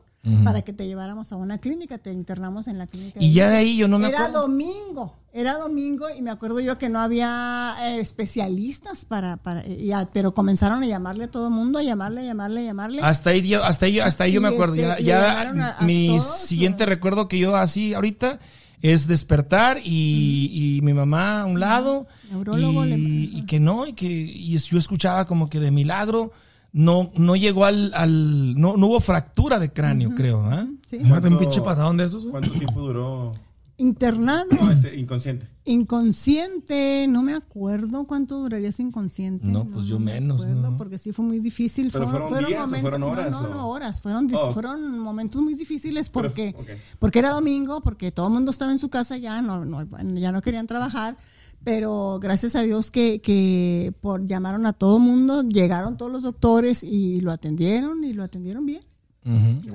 para 0.43 0.63
que 0.63 0.73
te 0.73 0.87
lleváramos 0.87 1.33
a 1.33 1.37
una 1.37 1.59
clínica, 1.59 1.99
te 1.99 2.11
internamos 2.13 2.67
en 2.67 2.79
la 2.79 2.87
clínica. 2.87 3.21
Y 3.23 3.33
ya 3.35 3.51
de 3.51 3.57
ahí 3.57 3.77
yo 3.77 3.89
no 3.89 3.99
me 3.99 4.09
era 4.09 4.21
acuerdo. 4.27 4.43
domingo, 4.43 5.17
era 5.35 5.59
domingo 5.59 6.07
y 6.17 6.23
me 6.23 6.31
acuerdo 6.31 6.61
yo 6.61 6.79
que 6.79 6.89
no 6.89 6.99
había 7.01 7.75
eh, 7.83 8.01
especialistas 8.01 9.05
para, 9.05 9.37
para 9.37 9.67
y 9.67 9.93
a- 9.93 10.09
pero 10.13 10.33
comenzaron 10.33 10.83
a 10.83 10.87
llamarle 10.87 11.25
a 11.25 11.31
todo 11.31 11.49
el 11.49 11.53
mundo, 11.55 11.79
a 11.79 11.83
llamarle, 11.83 12.23
a 12.23 12.25
llamarle, 12.25 12.61
a 12.61 12.65
llamarle. 12.65 13.01
Hasta 13.03 13.31
ahí, 13.31 13.43
yo- 13.47 13.63
hasta 13.65 13.87
ahí, 13.87 13.99
hasta 14.01 14.25
ahí 14.25 14.33
yo 14.33 14.41
me 14.41 14.49
acuerdo. 14.49 14.75
este, 14.77 14.87
ya, 14.87 14.99
ya 15.01 15.77
a- 15.81 15.85
mi 15.85 16.17
todos, 16.17 16.37
siguiente 16.39 16.87
recuerdo 16.87 17.29
que 17.29 17.39
yo 17.39 17.57
así 17.57 17.93
ahorita 17.95 18.39
es 18.81 19.07
despertar 19.07 19.79
y, 19.85 20.77
y 20.77 20.81
mi 20.83 20.93
mamá 20.95 21.43
a 21.43 21.45
un 21.47 21.59
lado 21.61 22.07
Neurólogo 22.31 22.85
y, 22.85 22.89
le- 22.91 22.97
y 23.39 23.47
que 23.47 23.61
no 23.61 23.87
y 23.87 23.93
que 23.95 24.07
y 24.07 24.59
yo 24.59 24.79
escuchaba 24.79 25.25
como 25.27 25.49
que 25.49 25.59
de 25.61 25.71
milagro 25.71 26.33
no 26.75 27.11
no 27.17 27.37
llegó 27.37 27.65
al, 27.65 27.93
al 27.95 28.61
no, 28.61 28.77
no 28.77 28.89
hubo 28.89 29.01
fractura 29.01 29.59
de 29.59 29.73
cráneo 29.73 30.11
creo 30.15 30.45
¿ah? 30.45 30.67
Sí. 30.91 30.99
Un 30.99 31.39
pinche 31.39 31.63
patadón 31.63 31.97
de 31.97 32.05
esos. 32.05 32.27
¿Cuánto 32.27 32.51
tiempo 32.51 32.81
duró 32.83 33.33
Internado, 33.77 34.45
no, 34.61 34.71
este, 34.71 34.95
inconsciente? 34.95 35.49
inconsciente, 35.65 37.07
no 37.09 37.23
me 37.23 37.35
acuerdo 37.35 38.07
cuánto 38.07 38.39
duraría 38.39 38.69
ese 38.69 38.83
inconsciente. 38.83 39.45
No, 39.47 39.65
pues 39.65 39.87
yo 39.87 39.99
me 39.99 40.13
menos, 40.15 40.43
acuerdo, 40.43 40.71
¿no? 40.71 40.79
Porque 40.79 40.97
sí 40.99 41.13
fue 41.13 41.25
muy 41.25 41.41
difícil. 41.41 41.91
¿Pero 41.93 42.09
fueron 42.09 42.47
días 42.47 42.71
o 42.71 42.77
fueron 42.77 43.03
horas, 43.03 43.31
No, 43.33 43.49
no, 43.49 43.69
horas. 43.69 44.01
Fueron, 44.01 44.31
Oh. 44.33 44.53
fueron 44.53 44.99
momentos 44.99 45.43
muy 45.43 45.55
difíciles 45.55 46.09
Pero- 46.09 46.29
porque, 46.29 46.55
porque 47.01 47.19
era 47.19 47.31
domingo, 47.31 47.81
porque 47.81 48.13
todo 48.13 48.29
el 48.29 48.33
mundo 48.35 48.53
estaba 48.53 48.71
en 48.71 48.79
su 48.79 48.91
casa 48.91 49.17
ya, 49.17 49.43
no, 49.43 49.65
no, 49.65 49.85
ya 50.15 50.31
no 50.31 50.41
querían 50.41 50.67
trabajar. 50.69 51.17
Pero 51.65 52.19
gracias 52.21 52.55
a 52.57 52.63
Dios 52.63 52.91
que, 52.91 53.21
que 53.23 53.93
por 54.01 54.27
llamaron 54.27 54.67
a 54.67 54.73
todo 54.75 54.99
mundo, 54.99 55.43
llegaron 55.43 55.97
todos 55.97 56.13
los 56.13 56.23
doctores 56.23 56.85
y 56.85 57.21
lo 57.23 57.33
atendieron 57.33 58.05
y 58.05 58.13
lo 58.13 58.23
atendieron 58.23 58.67
bien. 58.67 58.83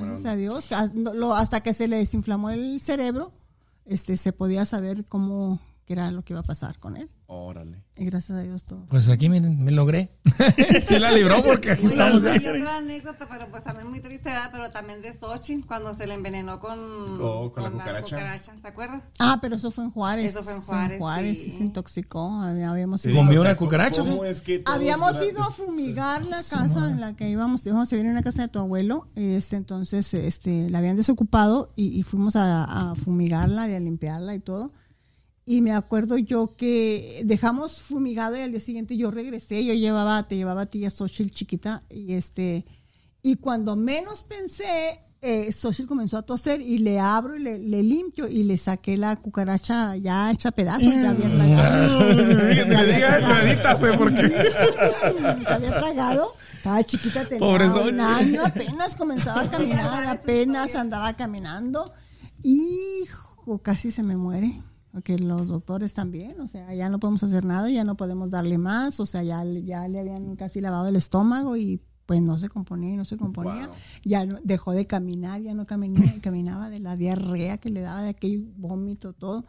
Gracias 0.08 0.26
a 0.32 0.36
Dios. 0.36 0.70
lo- 0.94 1.34
Hasta 1.34 1.62
que 1.62 1.74
se 1.74 1.88
le 1.88 1.98
desinflamó 1.98 2.52
el 2.52 2.80
cerebro, 2.82 3.32
este, 3.86 4.16
se 4.18 4.32
podía 4.32 4.66
saber 4.68 5.06
cómo 5.06 5.60
qué 5.90 5.94
era 5.94 6.12
lo 6.12 6.24
que 6.24 6.34
iba 6.34 6.40
a 6.42 6.44
pasar 6.44 6.78
con 6.78 6.98
él. 6.98 7.10
Órale. 7.26 7.84
Y 7.98 8.06
gracias 8.06 8.38
a 8.38 8.42
Dios 8.44 8.64
todo. 8.64 8.86
pues 8.90 9.10
aquí 9.10 9.28
miren 9.30 9.64
me 9.64 9.72
logré 9.72 10.12
Sí 10.84 10.98
la 11.00 11.12
libró 11.12 11.44
porque 11.44 11.72
aquí 11.72 11.86
Oye, 11.88 11.96
estamos. 11.96 12.22
y 12.24 12.48
otra 12.48 12.78
anécdota, 12.78 13.28
pero 13.30 13.50
pues 13.50 13.64
también 13.64 13.88
muy 13.90 14.00
triste, 14.00 14.30
¿verdad? 14.30 14.50
pero 14.52 14.70
también 14.72 15.02
de 15.02 15.14
Xochitl, 15.18 15.66
cuando 15.68 15.94
se 15.96 16.06
le 16.06 16.14
envenenó 16.14 16.60
con, 16.60 16.78
Oh, 17.22 17.52
con 17.52 17.64
la 17.64 17.72
cucaracha. 17.72 18.56
¿Se 18.62 18.68
acuerda? 18.68 19.02
Ah, 19.18 19.40
pero 19.42 19.56
eso 19.56 19.72
fue 19.72 19.84
en 19.86 19.90
Juárez. 19.92 20.26
Eso 20.36 20.44
fue 20.44 20.54
en 20.54 20.62
Juárez, 21.00 21.38
sí. 21.44 21.50
sí. 21.50 21.58
se 21.58 21.64
intoxicó. 21.64 22.40
había- 22.42 22.70
Habíamos 22.70 23.02
Sí, 23.02 23.10
ido, 23.10 23.18
¿Comió 23.20 23.40
o 23.40 23.42
una 23.42 23.56
¿cómo- 23.56 23.68
cucaracha, 23.68 24.02
¿Cómo 24.02 24.24
es 24.26 24.42
que 24.44 24.62
habíamos 24.66 25.16
era- 25.18 25.26
ido 25.26 25.42
a 25.42 25.52
fumigar 25.52 26.24
la 26.26 26.38
casa 26.50 26.88
en 26.90 27.00
la 27.02 27.16
que 27.16 27.30
íbamos. 27.30 27.66
Íbamos 27.66 27.92
a 27.92 27.96
vivir 27.96 28.06
en 28.08 28.12
una 28.14 28.24
casa 28.24 28.44
de 28.44 28.48
tu 28.48 28.60
abuelo. 28.60 29.08
Este, 29.16 29.56
entonces, 29.56 30.14
este, 30.14 30.70
la 30.70 30.78
habían 30.80 30.98
desocupado 30.98 31.74
y, 31.76 31.88
y 32.00 32.04
fuimos 32.04 32.36
a, 32.36 32.92
a 32.92 32.96
fumigarla 32.96 33.68
y 33.70 33.74
a 33.74 33.80
limpiarla 33.80 34.36
y 34.36 34.40
todo. 34.40 34.72
Y 35.50 35.62
me 35.62 35.74
acuerdo 35.74 36.20
yo 36.20 36.56
que 36.56 37.24
dejamos 37.26 37.80
fumigado 37.80 38.38
y 38.38 38.42
al 38.42 38.52
día 38.52 38.60
siguiente 38.60 38.96
yo 38.96 39.10
regresé, 39.10 39.66
yo 39.66 39.74
llevaba, 39.74 40.28
te 40.28 40.36
llevaba 40.36 40.62
a 40.62 40.66
ti 40.68 40.86
a 40.86 40.92
Xochitl 40.92 41.32
chiquita 41.32 41.82
y 41.90 42.14
este, 42.14 42.66
y 43.24 43.38
cuando 43.38 43.76
menos 43.76 44.24
pensé, 44.24 45.02
eh, 45.24 45.52
Xochitl 45.52 45.88
comenzó 45.88 46.20
a 46.20 46.22
toser 46.22 46.62
y 46.62 46.78
le 46.78 47.00
abro 47.00 47.36
y 47.36 47.40
le, 47.40 47.58
le 47.58 47.82
limpio 47.82 48.28
y 48.28 48.44
le 48.44 48.60
saqué 48.60 48.96
la 48.96 49.16
cucaracha 49.16 49.96
ya 49.96 50.30
hecha 50.30 50.52
pedazos, 50.52 50.94
ya 50.94 51.10
había 51.10 51.34
tragado. 51.34 52.00
Editas, 53.42 53.80
güey, 53.80 53.98
porque. 53.98 54.22
Ya 54.22 55.56
había 55.56 55.80
tragado, 55.80 56.36
estaba 56.58 56.84
chiquita, 56.84 57.26
tenía 57.26 57.40
Pobre 57.40 57.72
un 57.72 58.00
año, 58.00 58.46
apenas 58.46 58.94
comenzaba 58.94 59.42
a 59.42 59.50
caminar, 59.50 60.04
apenas 60.04 60.76
andaba 60.76 61.14
caminando, 61.14 61.92
hijo, 62.44 63.58
casi 63.64 63.90
se 63.90 64.04
me 64.04 64.16
muere. 64.16 64.62
Porque 64.92 65.20
los 65.20 65.50
doctores 65.50 65.94
también, 65.94 66.40
o 66.42 66.48
sea, 66.48 66.74
ya 66.74 66.90
no 66.90 67.00
podemos 67.00 67.22
hacer 67.24 67.46
nada, 67.46 67.70
ya 67.70 67.84
no 67.84 67.96
podemos 67.96 68.32
darle 68.32 68.58
más, 68.58 69.00
o 69.00 69.06
sea, 69.06 69.22
ya, 69.24 69.44
le- 69.44 69.64
ya 69.64 69.88
le 69.88 70.00
habían 70.00 70.36
casi 70.36 70.62
lavado 70.62 70.88
el 70.88 70.96
estómago 70.96 71.56
y 71.58 71.80
pues 72.08 72.24
no 72.24 72.40
se 72.40 72.50
componía 72.50 72.96
y 72.96 72.98
no 72.98 73.06
se 73.06 73.18
componía. 73.18 73.68
Wow. 73.68 73.76
Ya 74.04 74.26
no- 74.26 74.40
dejó 74.44 74.72
de 74.72 74.88
caminar, 74.88 75.42
ya 75.42 75.54
no 75.54 75.68
caminaba, 75.68 76.12
caminaba 76.22 76.70
de 76.72 76.80
la 76.80 76.96
diarrea 76.96 77.58
que 77.60 77.70
le 77.70 77.82
daba 77.82 78.02
de 78.02 78.10
aquel 78.10 78.52
vómito, 78.58 79.14
todo. 79.14 79.46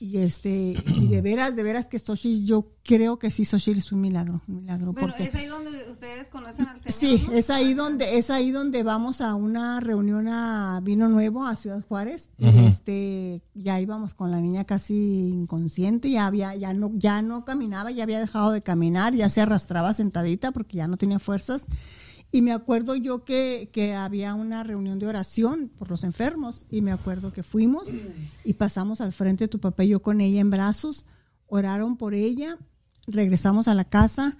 Y 0.00 0.16
este, 0.16 0.50
y 0.86 1.08
de 1.08 1.20
veras, 1.20 1.54
de 1.54 1.62
veras 1.62 1.86
que 1.86 1.98
Xochitl, 1.98 2.46
yo 2.46 2.72
creo 2.82 3.18
que 3.18 3.30
sí, 3.30 3.44
Xochitl 3.44 3.80
es 3.80 3.92
un 3.92 4.00
milagro, 4.00 4.40
un 4.48 4.56
milagro. 4.56 4.94
Bueno, 4.94 5.08
porque 5.08 5.24
es 5.24 5.34
ahí 5.34 5.44
donde 5.44 5.70
ustedes 5.90 6.26
conocen 6.28 6.68
al 6.68 6.80
Señor. 6.80 6.92
Sí, 6.92 7.26
¿no? 7.26 7.34
es 7.34 7.50
ahí 7.50 7.74
donde 7.74 8.16
es 8.16 8.30
ahí 8.30 8.50
donde 8.50 8.82
vamos 8.82 9.20
a 9.20 9.34
una 9.34 9.78
reunión 9.80 10.26
a 10.26 10.80
Vino 10.82 11.10
Nuevo 11.10 11.44
a 11.46 11.54
Ciudad 11.54 11.84
Juárez. 11.86 12.30
este 12.38 13.42
ya 13.52 13.78
íbamos 13.78 14.14
con 14.14 14.30
la 14.30 14.40
niña 14.40 14.64
casi 14.64 14.94
inconsciente, 15.28 16.10
ya 16.10 16.24
había 16.24 16.56
ya 16.56 16.72
no 16.72 16.90
ya 16.94 17.20
no 17.20 17.44
caminaba, 17.44 17.90
ya 17.90 18.04
había 18.04 18.20
dejado 18.20 18.52
de 18.52 18.62
caminar, 18.62 19.14
ya 19.14 19.28
se 19.28 19.42
arrastraba 19.42 19.92
sentadita 19.92 20.50
porque 20.50 20.78
ya 20.78 20.86
no 20.86 20.96
tenía 20.96 21.18
fuerzas. 21.18 21.66
Y 22.32 22.42
me 22.42 22.52
acuerdo 22.52 22.94
yo 22.94 23.24
que, 23.24 23.70
que 23.72 23.94
había 23.94 24.34
una 24.34 24.62
reunión 24.62 24.98
de 25.00 25.06
oración 25.06 25.70
por 25.78 25.90
los 25.90 26.04
enfermos 26.04 26.66
y 26.70 26.80
me 26.80 26.92
acuerdo 26.92 27.32
que 27.32 27.42
fuimos 27.42 27.88
y 28.44 28.52
pasamos 28.54 29.00
al 29.00 29.12
frente 29.12 29.44
de 29.44 29.48
tu 29.48 29.58
papá 29.58 29.82
y 29.84 29.88
yo 29.88 30.00
con 30.02 30.20
ella 30.20 30.40
en 30.40 30.50
brazos, 30.50 31.06
oraron 31.48 31.96
por 31.96 32.14
ella, 32.14 32.56
regresamos 33.08 33.66
a 33.66 33.74
la 33.74 33.84
casa 33.84 34.36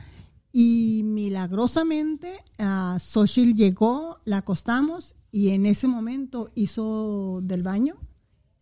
y 0.53 1.03
milagrosamente 1.05 2.45
a 2.59 2.97
Xochitl 3.01 3.55
llegó, 3.57 4.18
la 4.24 4.38
acostamos 4.38 5.16
y 5.32 5.51
en 5.51 5.66
ese 5.66 5.88
momento 5.88 6.51
hizo 6.55 7.41
del 7.43 7.62
baño 7.62 7.97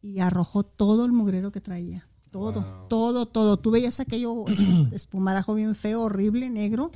y 0.02 0.20
arrojó 0.20 0.62
todo 0.62 1.04
el 1.04 1.12
mugrero 1.12 1.52
que 1.52 1.60
traía. 1.60 2.08
Todo, 2.30 2.86
todo, 2.88 3.26
todo. 3.26 3.56
Tú 3.58 3.70
veías 3.70 4.00
aquello 4.00 4.46
es- 4.48 4.58
espumarajo 4.92 5.54
bien 5.54 5.74
feo, 5.74 6.02
horrible, 6.02 6.50
negro. 6.50 6.90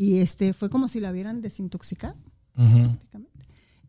Y 0.00 0.20
este 0.20 0.54
fue 0.54 0.70
como 0.70 0.88
si 0.88 0.98
la 0.98 1.10
hubieran 1.10 1.42
desintoxicado. 1.42 2.16
prácticamente. 2.54 3.38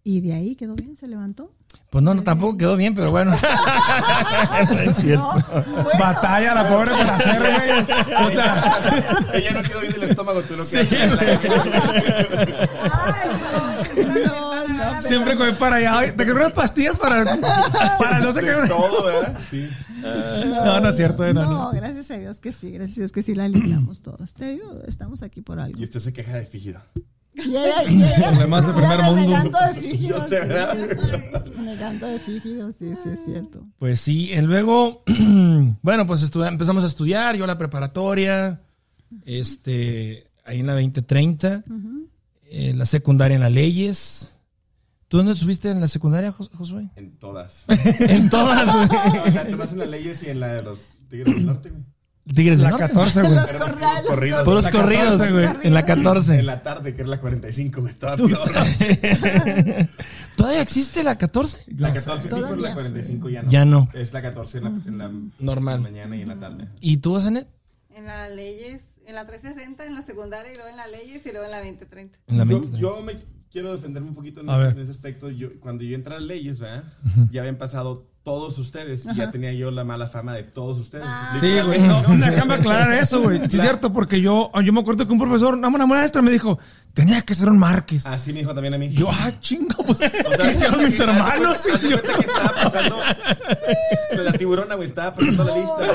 Y 0.04 0.20
de 0.20 0.34
ahí 0.34 0.56
quedó 0.58 0.76
bien, 0.76 0.98
se 0.98 1.08
levantó. 1.08 1.54
Pues 1.90 2.04
no, 2.04 2.14
no, 2.14 2.22
tampoco 2.22 2.58
quedó 2.58 2.76
bien, 2.76 2.94
pero 2.94 3.12
bueno. 3.12 3.32
No 4.70 4.80
es 4.80 4.98
cierto. 4.98 5.32
Batalla 5.98 6.54
la 6.56 6.68
pobre 6.68 6.92
para 6.92 7.16
hacer, 7.16 7.40
güey. 7.40 8.26
O 8.28 8.30
sea, 8.30 9.32
Ella 9.34 9.54
no 9.54 9.64
quedó 9.64 9.80
bien 9.80 9.94
del 9.94 10.04
estómago, 10.04 10.42
tú 10.42 10.56
bien. 10.74 11.12
No, 13.96 14.14
no, 14.14 14.21
siempre 15.08 15.36
comer 15.38 15.56
para 15.58 15.76
allá. 15.78 16.12
¿Te 16.16 16.24
quedaron 16.24 16.38
unas 16.44 16.54
pastillas 16.54 16.98
para, 16.98 17.24
para 18.00 18.20
no 18.20 18.32
sé 18.32 18.42
qué? 18.42 18.52
todo, 18.68 19.04
¿verdad? 19.06 19.40
Sí. 19.50 19.68
No, 20.46 20.80
no 20.80 20.90
es 20.90 20.96
cierto. 20.96 21.26
No, 21.34 21.44
No, 21.44 21.52
no. 21.52 21.72
gracias 21.72 22.10
a 22.12 22.18
Dios 22.18 22.40
que 22.40 22.52
sí, 22.52 22.72
gracias 22.72 22.98
a 22.98 23.02
Dios 23.02 23.12
que 23.12 23.22
sí 23.24 23.36
la 23.36 23.48
limpiamos 23.48 24.02
todos. 24.04 24.34
Te 24.34 24.52
digo, 24.54 24.82
estamos 24.88 25.22
aquí 25.24 25.42
por 25.42 25.60
algo. 25.60 25.80
Y 25.80 25.84
usted 25.84 26.00
se 26.00 26.12
queja 26.14 26.34
de 26.34 26.46
Fígido. 26.46 26.82
Y 27.34 27.50
ella- 27.52 27.84
y 27.90 27.96
ella- 28.04 28.30
Problemas 28.30 28.68
de 28.68 28.74
primer 28.74 29.02
mundo. 29.04 29.22
renegando 29.22 29.60
de 29.74 29.82
Fígido, 29.82 30.18
Yo 30.18 30.26
sé, 30.28 30.40
de 30.42 32.20
Fígido, 32.20 32.72
sí, 32.72 32.94
sí, 33.02 33.10
es 33.14 33.24
cierto. 33.26 33.66
Pues 33.80 34.00
sí, 34.02 34.32
y 34.32 34.42
luego, 34.42 35.04
bueno, 35.82 36.06
pues 36.06 36.30
empezamos 36.36 36.84
a 36.84 36.88
estudiar, 36.88 37.36
yo 37.38 37.48
la 37.48 37.58
preparatoria, 37.58 38.62
este, 39.26 40.28
ahí 40.46 40.60
en 40.60 40.68
la 40.68 40.74
2030, 40.74 41.64
eh, 42.46 42.74
la 42.76 42.86
secundaria 42.86 43.36
en 43.36 43.42
las 43.42 43.52
leyes. 43.52 44.34
¿Tú 45.12 45.18
dónde 45.18 45.34
estuviste 45.34 45.70
en 45.70 45.82
la 45.82 45.90
secundaria, 45.90 46.32
Jos- 46.32 46.50
Josué? 46.58 46.88
En 46.96 47.12
todas. 47.20 47.66
En 48.00 48.30
todas, 48.30 48.66
güey. 48.74 49.34
No, 49.34 49.44
Nomás 49.52 49.74
en 49.74 49.80
las 49.80 49.90
leyes 49.90 50.24
y 50.24 50.30
en 50.30 50.40
la 50.40 50.54
de 50.54 50.64
los 50.64 50.80
Tigres 51.10 51.36
del 51.36 51.46
Norte, 51.48 51.70
güey. 51.70 51.84
Tigres 52.34 52.60
del 52.60 52.64
La 52.66 52.70
Norte. 52.72 52.88
14, 52.88 53.22
güey. 53.24 53.34
Los 53.34 53.52
corrales. 53.52 54.06
corridos. 54.08 54.44
Puros 54.44 54.64
La 54.64 54.72
corridos, 54.72 55.12
14, 55.22 55.32
güey. 55.34 55.48
En 55.64 55.74
la 55.74 55.86
14. 55.86 56.40
En 56.40 56.46
la 56.46 56.64
tarde, 56.64 56.96
que 56.96 57.02
era 57.02 57.10
la 57.10 57.20
45, 57.20 57.82
güey. 57.82 57.92
Estaba 57.92 58.16
peor. 58.16 58.30
¿Todavía 60.38 60.62
existe 60.62 61.04
la 61.04 61.18
14? 61.18 61.66
La 61.78 61.94
14 61.94 62.24
sí, 62.24 62.30
pero 62.34 62.48
Todavía. 62.48 62.68
la 62.70 62.74
45 62.74 63.30
ya 63.30 63.42
no. 63.44 63.50
Ya 63.50 63.66
no. 63.66 63.90
Es 63.94 64.14
la 64.14 64.22
14 64.22 64.58
en 64.60 64.64
la, 64.64 64.70
en 64.70 64.98
la 64.98 65.12
Normal. 65.40 65.82
mañana 65.82 66.16
y 66.16 66.22
en 66.22 66.28
la 66.30 66.40
tarde. 66.40 66.68
¿Y 66.80 66.98
tú, 66.98 67.20
Zenet? 67.20 67.48
En 67.94 68.06
las 68.06 68.32
leyes, 68.32 68.82
en 69.06 69.16
la 69.16 69.26
360, 69.28 69.86
en 69.86 69.96
la 69.96 70.04
secundaria 70.04 70.52
y 70.54 70.56
luego 70.56 70.70
en 70.70 70.78
las 70.78 70.90
leyes 70.90 71.26
y 71.26 71.30
luego 71.32 71.46
en 71.46 71.52
la 71.52 71.58
2030. 71.60 72.18
En 72.28 72.38
la 72.38 72.46
Yo, 72.46 72.60
20. 72.62 72.78
yo 72.78 73.02
me 73.02 73.18
quiero 73.52 73.72
defenderme 73.72 74.10
un 74.10 74.16
poquito 74.16 74.42
en, 74.42 74.50
ese, 74.50 74.68
en 74.70 74.80
ese 74.80 74.92
aspecto. 74.92 75.30
Yo, 75.30 75.60
cuando 75.60 75.84
yo 75.84 75.96
entré 75.96 76.16
a 76.16 76.20
las 76.20 76.28
leyes, 76.28 76.60
¿verdad? 76.60 76.86
Ya 77.32 77.42
habían 77.42 77.58
pasado 77.58 78.08
todos 78.24 78.60
ustedes 78.60 79.06
y 79.06 79.16
ya 79.16 79.32
tenía 79.32 79.52
yo 79.52 79.72
la 79.72 79.84
mala 79.84 80.06
fama 80.08 80.34
de 80.34 80.44
todos 80.44 80.80
ustedes. 80.80 81.08
Sí, 81.40 81.60
güey. 81.66 81.80
No, 81.80 82.04
déjame 82.18 82.54
aclarar 82.56 82.94
eso, 82.94 83.22
güey. 83.22 83.40
Sí, 83.50 83.58
es 83.58 83.62
cierto, 83.62 83.92
porque 83.92 84.22
yo, 84.22 84.52
yo 84.64 84.74
me 84.74 84.80
acuerdo 84.80 85.08
que 85.08 85.14
un 85.14 85.20
profesor, 85.20 85.56
una, 85.56 85.70
una 85.70 85.88
maestra 85.88 86.22
me 86.22 86.30
dijo, 86.30 86.60
tenía 86.94 87.22
que 87.22 87.34
ser 87.34 87.50
un 87.50 87.58
Márquez. 87.58 88.06
Así 88.06 88.32
me 88.32 88.40
dijo 88.40 88.54
también 88.54 88.76
a 88.76 88.78
mí. 88.78 88.90
Yo, 88.90 89.10
ah, 89.10 89.32
chingo, 89.40 89.76
pues, 89.86 90.00
O 90.26 90.36
sea, 90.36 90.38
¿qué 90.38 90.52
hicieron 90.52 90.84
mis 90.84 91.00
hermanos? 91.00 91.64
que 91.64 91.94
estaba 91.96 92.54
pasando 92.64 92.98
la 94.24 94.34
tiburona, 94.34 94.76
güey, 94.76 94.88
estaba 94.88 95.16
pasando 95.16 95.44
la 95.44 95.58
lista, 95.58 95.88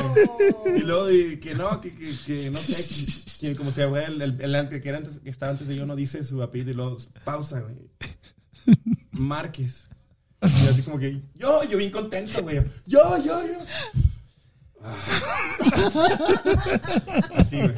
güey. 0.63 0.79
Y 0.79 0.83
luego 0.83 1.07
que 1.41 1.55
no, 1.55 1.81
que, 1.81 1.91
que, 1.91 2.13
que 2.27 2.51
no 2.51 2.59
sé, 2.59 3.37
que, 3.41 3.49
que 3.49 3.57
como 3.57 3.71
se 3.71 3.83
llama 3.83 4.01
el, 4.01 4.21
el, 4.21 4.41
el 4.41 4.55
antes, 4.55 4.83
que, 4.83 4.89
era 4.89 4.99
antes, 4.99 5.21
que 5.21 5.31
estaba 5.31 5.53
antes 5.53 5.69
de 5.69 5.77
yo, 5.77 5.87
no 5.87 5.95
dice 5.95 6.25
su 6.25 6.43
apellido 6.43 6.73
y 6.73 6.75
luego 6.75 6.97
pausa, 7.25 7.61
güey. 7.61 7.77
Márquez. 9.13 9.89
Y 10.43 10.69
así 10.69 10.83
como 10.83 10.99
que, 10.99 11.21
yo, 11.35 11.65
yo 11.65 11.79
bien 11.79 11.91
contento, 11.91 12.43
güey. 12.43 12.57
Yo, 12.87 13.17
yo, 13.25 13.43
yo. 13.43 13.59
Ah. 14.83 14.97
Así, 17.37 17.57
güey. 17.59 17.75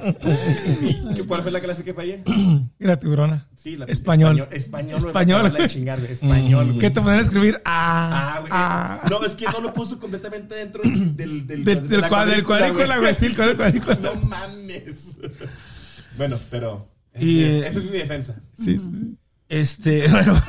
¿Y 0.82 1.14
qué- 1.14 1.24
cuál 1.26 1.42
fue 1.42 1.50
la 1.50 1.60
clase 1.60 1.84
que 1.84 1.94
fallé? 1.94 2.22
Mira, 2.78 2.98
tiburona. 2.98 3.48
Sí, 3.54 3.76
la 3.76 3.86
Español. 3.86 4.46
Español, 4.50 4.98
español, 4.98 4.98
Español. 4.98 5.50
güey, 5.50 5.68
güey. 5.96 6.12
Español, 6.12 6.66
güey. 6.66 6.78
¿Qué 6.78 6.90
te 6.90 7.00
ponen 7.00 7.18
a 7.18 7.22
escribir? 7.22 7.60
Ah, 7.64 8.34
Ah, 8.34 8.40
güey. 8.40 8.50
ah. 8.52 9.06
No, 9.10 9.24
es 9.24 9.36
que 9.36 9.44
no 9.46 9.60
lo 9.60 9.72
puso 9.72 9.98
completamente 9.98 10.54
dentro 10.54 10.82
del, 10.84 11.16
del, 11.16 11.46
de 11.46 11.74
del 11.76 11.88
del 11.88 12.08
cuadrícula, 12.08 12.98
güey, 12.98 13.14
sí, 13.14 13.26
el 13.26 13.36
cuad- 13.36 13.56
cuadrícula. 13.56 13.96
No 14.02 14.14
mames. 14.16 15.18
Bueno, 16.16 16.38
pero. 16.50 16.88
esa 17.12 17.24
Y, 17.24 17.42
es 17.42 17.48
mi- 17.50 17.58
esa 17.66 17.78
es 17.78 17.84
mi 17.84 17.90
defensa. 17.98 18.34
Sí, 18.52 18.78
sí. 18.78 18.88
Este, 19.48 20.06
bueno. 20.10 20.40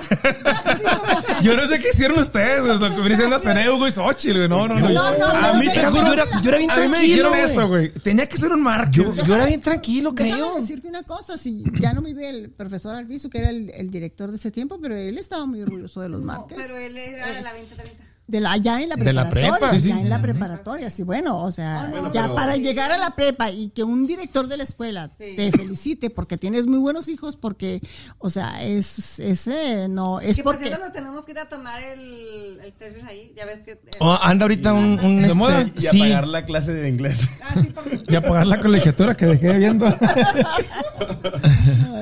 Yo 1.41 1.55
no 1.55 1.65
sé 1.67 1.79
qué 1.79 1.89
hicieron 1.93 2.19
ustedes, 2.19 2.63
lo 2.79 2.89
que 2.93 2.99
viene 2.99 3.15
siendo 3.15 3.39
Ceneu, 3.39 3.77
güey, 3.77 3.91
Xochitl, 3.93 4.35
güey. 4.37 4.49
No, 4.49 4.67
no, 4.67 4.77
no. 4.79 4.89
No, 4.89 5.17
no, 5.17 5.25
a 5.27 5.53
no, 5.53 5.59
mí 5.59 5.67
no, 5.67 5.71
te 5.71 5.81
no, 5.83 5.91
juro, 5.91 6.03
yo 6.07 6.13
era- 6.13 6.41
yo 6.41 6.49
era 6.49 6.57
bien 6.57 6.71
a 6.71 6.75
mí 6.75 6.81
me 6.81 6.87
tranquilo, 6.89 6.99
dijeron 6.99 7.31
güey. 7.31 7.43
eso, 7.45 7.67
güey. 7.67 7.93
Tenía 7.93 8.27
que 8.27 8.35
ser 8.37 8.51
un 8.51 8.61
Márquez. 8.61 9.15
Yo, 9.15 9.25
yo 9.25 9.35
era 9.35 9.45
bien 9.45 9.61
tranquilo, 9.61 10.13
creo. 10.13 10.35
Déjame 10.35 10.61
decirte 10.61 10.87
una 10.89 11.03
cosa, 11.03 11.37
si 11.37 11.63
ya 11.79 11.93
no 11.93 12.01
vive 12.01 12.29
el 12.29 12.49
profesor 12.49 12.95
Alviso, 12.95 13.29
que 13.29 13.37
era 13.37 13.49
el, 13.51 13.69
el 13.73 13.89
director 13.89 14.31
de 14.31 14.37
ese 14.37 14.51
tiempo, 14.51 14.79
pero 14.81 14.95
él 14.97 15.17
estaba 15.17 15.45
muy 15.45 15.61
orgulloso 15.61 16.01
de 16.01 16.09
los 16.09 16.19
No, 16.19 16.25
Márquez. 16.25 16.57
pero 16.61 16.75
él 16.77 16.97
era 16.97 17.27
de 17.31 17.41
la 17.41 17.53
2030. 17.53 18.03
De 18.29 18.41
la, 18.41 18.57
ya 18.57 18.79
en 18.81 18.89
la 18.89 18.95
De 18.95 19.11
la 19.11 19.27
preparatoria. 19.27 19.57
prepa. 19.59 19.73
Sí, 19.73 19.79
sí. 19.79 19.89
Ya 19.89 19.99
en 20.01 20.09
la 20.09 20.21
preparatoria, 20.21 20.89
sí, 20.91 21.01
bueno, 21.03 21.41
o 21.41 21.51
sea, 21.51 21.87
Bueno, 21.91 22.13
ya 22.13 22.23
pero- 22.23 22.35
para 22.35 22.57
llegar 22.57 22.91
a 22.91 22.97
la 22.99 23.15
prepa 23.15 23.49
y 23.49 23.69
que 23.69 23.83
un 23.83 24.05
director 24.05 24.47
de 24.47 24.57
la 24.57 24.63
escuela 24.63 25.11
Sí. 25.19 25.33
te 25.35 25.51
felicite 25.51 26.09
porque 26.11 26.37
tienes 26.37 26.67
muy 26.67 26.77
buenos 26.77 27.07
hijos, 27.07 27.37
porque, 27.37 27.81
o 28.19 28.29
sea, 28.29 28.63
es, 28.63 29.17
ese, 29.19 29.87
no, 29.89 30.19
es 30.19 30.37
que 30.37 30.43
por 30.43 30.53
porque... 30.55 30.67
cierto 30.67 30.83
nos 30.85 30.93
tenemos 30.93 31.25
que 31.25 31.31
ir 31.31 31.39
a 31.39 31.49
tomar 31.49 31.81
el, 31.81 32.59
el 32.63 32.73
service 32.77 33.07
ahí. 33.07 33.33
Ya 33.35 33.45
ves 33.45 33.63
que. 33.63 33.71
el- 33.71 33.79
Oh, 33.99 34.17
anda 34.21 34.43
ahorita 34.45 34.73
un, 34.73 34.99
un, 34.99 35.17
¿De 35.21 35.27
este, 35.27 35.33
moda? 35.37 35.63
Y 35.75 35.81
sí. 35.81 35.87
apagar 36.01 36.27
la 36.27 36.45
clase 36.45 36.71
de 36.71 36.87
inglés. 36.87 37.19
Ah, 37.41 37.55
sí, 37.59 37.67
por- 37.69 37.89
Y 38.07 38.15
a 38.15 38.21
pagar 38.21 38.45
la 38.45 38.59
colegiatura 38.61 39.17
que 39.17 39.25
dejé 39.25 39.57
viendo. 39.57 39.85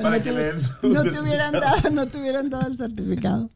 para 0.02 0.22
que 0.22 0.32
leer 0.32 0.60
su 0.60 0.88
no 0.88 1.02
te 1.02 1.20
hubieran 1.20 1.52
dado, 1.52 1.90
no 1.90 2.06
te 2.06 2.18
hubieran 2.18 2.50
dado 2.50 2.66
el 2.68 2.78
certificado. 2.78 3.50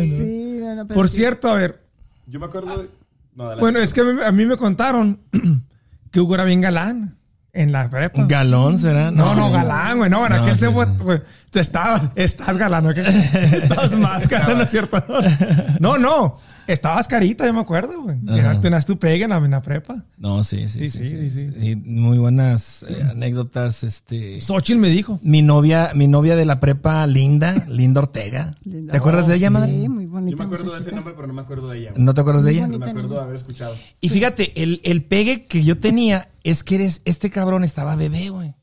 Sí, 0.00 0.58
bueno, 0.60 0.86
pero 0.86 0.94
Por 0.96 1.08
sí. 1.08 1.16
cierto, 1.16 1.48
a 1.50 1.54
ver. 1.54 1.82
Yo 2.26 2.40
me 2.40 2.46
acuerdo 2.46 2.82
de. 2.82 2.88
Bueno, 3.34 3.78
es 3.78 3.94
que 3.94 4.00
a 4.00 4.32
mí, 4.32 4.46
me 4.46 4.56
contaron 4.56 5.20
que 6.10 6.20
Hugo 6.20 6.34
era 6.34 6.44
bien 6.44 6.60
galán 6.60 7.16
en 7.52 7.70
la 7.72 7.88
prepa. 7.88 8.24
Galón 8.26 8.78
será. 8.78 9.10
No, 9.10 9.34
no, 9.34 9.50
galán, 9.50 9.98
güey. 9.98 10.10
No, 10.10 10.26
en 10.26 10.32
No, 10.32 10.38
aquel 10.42 10.54
sí, 10.54 10.60
tiempo, 10.60 10.84
sí. 10.84 10.90
güey, 11.00 11.22
te 11.50 11.60
estabas, 11.60 12.10
estás 12.16 12.56
galán, 12.58 12.86
¿ok? 12.86 12.96
Estabas 13.52 13.92
más 13.98 14.28
galán, 14.28 14.58
¿no 14.58 14.64
es 14.64 14.70
cierto? 14.70 15.02
No, 15.80 15.96
no. 15.98 16.38
Estabas 16.68 17.08
carita, 17.08 17.46
yo 17.46 17.54
me 17.54 17.60
acuerdo, 17.60 18.02
güey. 18.02 18.18
Ajá. 18.28 18.60
Tenías 18.60 18.84
tu 18.86 18.98
pegue 18.98 19.24
en 19.24 19.30
la, 19.30 19.38
en 19.38 19.50
la 19.50 19.62
prepa. 19.62 20.04
No, 20.18 20.42
sí, 20.42 20.68
sí, 20.68 20.90
Sí, 20.90 20.90
sí. 20.90 21.04
sí, 21.10 21.30
sí, 21.30 21.50
sí, 21.50 21.60
sí. 21.60 21.76
Muy 21.76 22.18
buenas 22.18 22.82
eh, 22.88 23.02
anécdotas. 23.10 23.82
Este. 23.84 24.40
Xochitl 24.40 24.78
me 24.78 24.88
dijo. 24.90 25.18
Mi 25.22 25.40
novia, 25.42 25.92
mi 25.94 26.06
novia 26.08 26.36
de 26.36 26.44
la 26.44 26.60
prepa, 26.60 27.06
Linda, 27.06 27.64
Linda 27.68 28.02
Ortega. 28.02 28.54
Linda. 28.64 28.92
¿Te 28.92 28.98
acuerdas 28.98 29.26
de 29.26 29.36
ella, 29.36 29.48
Sí, 29.48 29.54
madre? 29.54 29.88
muy 29.88 30.06
bonita. 30.06 30.30
Yo 30.32 30.36
me 30.36 30.44
acuerdo 30.44 30.74
de 30.74 30.80
ese 30.80 30.92
nombre, 30.92 31.14
pero 31.16 31.26
no 31.26 31.32
me 31.34 31.40
acuerdo 31.42 31.68
de 31.70 31.78
ella. 31.78 31.90
güey. 31.92 32.02
¿No 32.04 32.12
te 32.14 32.20
acuerdas 32.20 32.44
de 32.44 32.52
ella? 32.52 32.66
Pero 32.66 32.78
me 32.78 32.86
acuerdo 32.90 33.14
de 33.14 33.20
haber 33.22 33.36
escuchado. 33.36 33.74
Y 34.00 34.08
fíjate, 34.10 34.62
el, 34.62 34.80
el 34.84 35.02
pegue 35.02 35.44
que 35.46 35.64
yo 35.64 35.78
tenía 35.78 36.28
es 36.44 36.64
que 36.64 36.74
eres, 36.74 37.00
este 37.06 37.30
cabrón 37.30 37.64
estaba 37.64 37.96
bebé, 37.96 38.28
güey. 38.28 38.54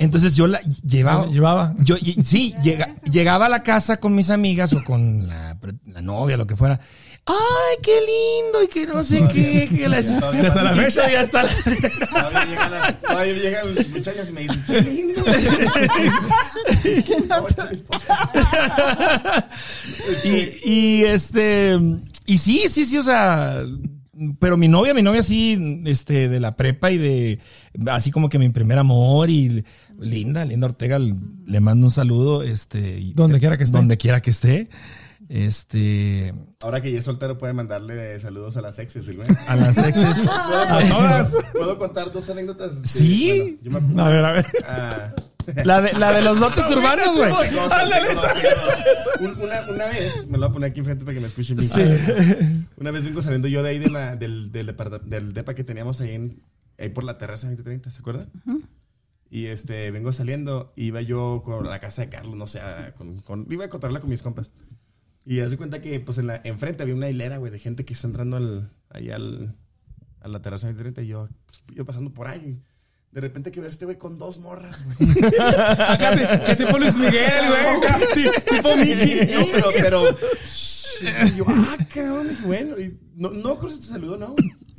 Entonces 0.00 0.34
yo 0.34 0.48
la 0.48 0.60
llevaba. 0.84 1.26
Llevaba. 1.28 1.74
Yo, 1.78 1.94
y- 2.00 2.14
sí, 2.24 2.52
llega- 2.62 2.96
llegaba 3.04 3.46
a 3.46 3.48
la 3.48 3.62
casa 3.62 3.98
con 3.98 4.12
mis 4.14 4.30
amigas 4.30 4.72
o 4.72 4.82
con 4.82 5.28
la 5.28 5.56
novia, 6.02 6.36
lo 6.36 6.46
que 6.46 6.56
fuera, 6.56 6.80
ay, 7.26 7.76
qué 7.82 7.92
lindo 8.00 8.62
y 8.62 8.68
que 8.68 8.86
no 8.86 9.02
sé 9.02 9.26
qué. 9.32 9.68
que 9.74 9.88
la 9.88 10.00
ch- 10.00 10.18
Todavía 10.18 10.48
Hasta 10.48 10.62
la 10.62 10.76
fecha. 10.76 11.10
y 11.12 11.14
hasta 11.14 11.42
la- 11.42 11.48
Todavía 12.08 12.44
llegan, 12.46 12.70
las- 12.70 13.00
todavía 13.00 13.34
llegan 13.34 13.74
los 13.74 13.88
muchachos 13.90 14.28
y 14.28 14.32
me 14.32 14.40
dicen, 14.42 14.64
qué 14.66 14.80
lindo. 14.82 15.24
Es 16.84 17.04
y, 20.24 20.70
y 20.70 21.04
este, 21.04 21.78
y 22.26 22.38
sí, 22.38 22.64
sí, 22.68 22.84
sí, 22.84 22.98
o 22.98 23.02
sea, 23.02 23.62
pero 24.38 24.56
mi 24.56 24.68
novia, 24.68 24.94
mi 24.94 25.02
novia 25.02 25.22
sí, 25.22 25.82
este, 25.86 26.28
de 26.28 26.40
la 26.40 26.56
prepa 26.56 26.90
y 26.90 26.98
de, 26.98 27.38
así 27.86 28.10
como 28.10 28.28
que 28.28 28.38
mi 28.38 28.48
primer 28.50 28.78
amor 28.78 29.30
y 29.30 29.64
linda, 29.98 30.44
linda 30.44 30.66
Ortega, 30.66 30.98
le 30.98 31.60
mando 31.60 31.86
un 31.86 31.92
saludo, 31.92 32.42
este. 32.42 33.00
Donde 33.14 33.40
quiera 33.40 33.56
que 33.56 33.64
esté. 33.64 33.76
Donde 33.76 33.96
quiera 33.96 34.20
que 34.22 34.30
esté. 34.30 34.68
Este, 35.34 36.32
Ahora 36.62 36.80
que 36.80 36.92
ya 36.92 37.00
es 37.00 37.04
soltero 37.04 37.36
puede 37.36 37.52
mandarle 37.52 38.20
saludos 38.20 38.56
a 38.56 38.60
las 38.60 38.78
exes, 38.78 39.08
el 39.08 39.16
güey. 39.16 39.28
a 39.48 39.56
las 39.56 39.76
exes. 39.78 40.14
¿Puedo, 40.14 40.60
A 40.60 40.88
todas. 40.88 41.36
¿Puedo 41.52 41.76
contar 41.76 42.12
dos 42.12 42.30
anécdotas? 42.30 42.72
Sí. 42.84 43.58
Bueno, 43.64 43.80
yo 43.80 43.92
me 43.94 44.02
A 44.02 44.08
ver, 44.08 44.24
a 44.24 44.32
ver. 44.32 44.46
Ah. 44.64 45.12
La 45.64 45.80
de, 45.80 45.92
la 45.94 46.12
de 46.12 46.22
los 46.22 46.38
lotes 46.38 46.64
urbanos, 46.70 47.18
güey. 47.18 47.32
Una, 49.42 49.68
una 49.68 49.86
vez, 49.86 50.28
me 50.28 50.38
lo 50.38 50.44
voy 50.46 50.50
a 50.50 50.52
poner 50.52 50.70
aquí 50.70 50.78
enfrente 50.78 51.04
para 51.04 51.14
que 51.16 51.20
me 51.20 51.26
escuchen 51.26 51.56
bien. 51.56 52.68
Una 52.76 52.92
vez 52.92 53.04
vengo 53.04 53.20
saliendo 53.20 53.48
yo 53.48 53.64
de 53.64 53.70
ahí 53.70 53.80
de 53.80 53.90
la, 53.90 54.14
del, 54.14 54.52
del, 54.52 55.32
depa 55.34 55.54
que 55.54 55.64
teníamos 55.64 56.00
ahí, 56.00 56.12
en, 56.12 56.42
ahí 56.78 56.90
por 56.90 57.02
la 57.02 57.18
terraza 57.18 57.48
2030, 57.48 57.90
¿se 57.90 57.98
acuerdan? 57.98 58.30
Y 59.30 59.46
este, 59.46 59.90
vengo 59.90 60.12
saliendo, 60.12 60.72
iba 60.76 61.00
yo 61.02 61.42
con 61.44 61.66
la 61.68 61.80
casa 61.80 62.02
de 62.02 62.08
Carlos, 62.08 62.36
no 62.36 62.46
sé, 62.46 62.60
con, 62.96 63.20
con- 63.22 63.46
iba 63.50 63.64
a 63.64 63.68
contarla 63.68 63.98
con 63.98 64.08
mis 64.10 64.22
compas. 64.22 64.52
Y 65.26 65.40
hace 65.40 65.56
cuenta 65.56 65.80
que, 65.80 66.00
pues, 66.00 66.18
en 66.18 66.26
la, 66.26 66.40
enfrente 66.44 66.82
había 66.82 66.94
una 66.94 67.08
hilera, 67.08 67.38
güey, 67.38 67.50
de 67.50 67.58
gente 67.58 67.84
que 67.84 67.94
está 67.94 68.06
entrando 68.06 68.36
al, 68.36 68.70
ahí 68.90 69.10
al, 69.10 69.56
a 70.20 70.28
la 70.28 70.42
terraza 70.42 70.66
2030 70.66 71.02
y 71.02 71.06
yo, 71.08 71.28
pues, 71.46 71.62
yo 71.74 71.84
pasando 71.84 72.12
por 72.12 72.28
ahí. 72.28 72.60
De 73.10 73.20
repente 73.20 73.50
que 73.52 73.60
veo 73.60 73.68
a 73.68 73.70
este 73.70 73.84
güey 73.84 73.96
con 73.96 74.18
dos 74.18 74.38
morras, 74.38 74.84
güey. 74.84 74.96
Acá, 75.78 76.44
¿Qué 76.44 76.56
tipo 76.56 76.78
Luis 76.78 76.96
Miguel, 76.96 77.44
güey? 77.48 78.32
Tipo 78.50 78.76
Mickey. 78.76 79.20
No, 79.60 79.68
pero, 79.72 80.02
pero. 80.10 80.18
Y 81.32 81.36
yo, 81.36 81.44
ah, 81.48 81.76
cabrón, 81.92 82.28
dije, 82.28 82.44
bueno, 82.46 82.78
y 82.78 82.98
no, 83.14 83.30
no 83.30 83.56
creo 83.56 83.70
te 83.78 83.84
saludó, 83.86 84.16
no. 84.16 84.34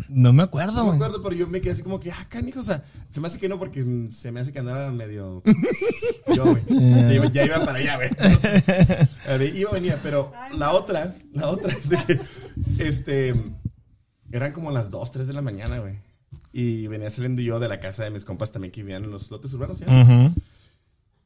No 0.09 0.33
me 0.33 0.43
acuerdo, 0.43 0.73
No 0.73 0.79
me 0.79 0.85
güey. 0.91 0.95
acuerdo, 0.97 1.23
pero 1.23 1.35
yo 1.35 1.47
me 1.47 1.61
quedé 1.61 1.71
así 1.73 1.81
como 1.81 1.99
que, 1.99 2.11
ah, 2.11 2.25
canijo, 2.29 2.59
o 2.59 2.63
sea, 2.63 2.83
se 3.09 3.19
me 3.21 3.27
hace 3.27 3.39
que 3.39 3.49
no 3.49 3.57
porque 3.57 3.83
mm, 3.83 4.11
se 4.11 4.31
me 4.31 4.39
hace 4.39 4.51
que 4.53 4.59
andaba 4.59 4.91
medio. 4.91 5.41
Yo, 6.35 6.43
güey. 6.45 6.63
Ya, 6.69 7.13
iba- 7.13 7.31
ya 7.31 7.45
iba 7.45 7.65
para 7.65 7.79
allá, 7.79 7.95
güey. 7.97 8.09
Iba, 9.55 9.71
venía, 9.71 9.99
pero 10.01 10.32
la 10.57 10.71
otra, 10.71 11.15
la 11.34 11.49
otra 11.49 11.71
es 11.71 11.89
de 11.89 11.97
que, 11.97 12.19
este, 12.80 13.36
eran 14.32 14.51
como 14.51 14.71
las 14.71 14.89
2, 14.91 15.11
3 15.11 15.28
de 15.28 15.34
la 15.34 15.41
mañana, 15.41 15.80
güey. 15.80 15.95
Y 16.51 16.88
venía 16.88 17.09
saliendo 17.09 17.41
yo 17.41 17.59
de 17.59 17.67
la 17.67 17.80
casa 17.80 18.03
de 18.03 18.11
mis 18.11 18.23
compas 18.23 18.51
también 18.51 18.71
que 18.71 18.82
vivían 18.82 19.03
en 19.03 19.11
los 19.11 19.30
lotes 19.30 19.53
urbanos, 19.53 19.80
¿sí? 19.80 19.86
Ujú. 19.86 20.34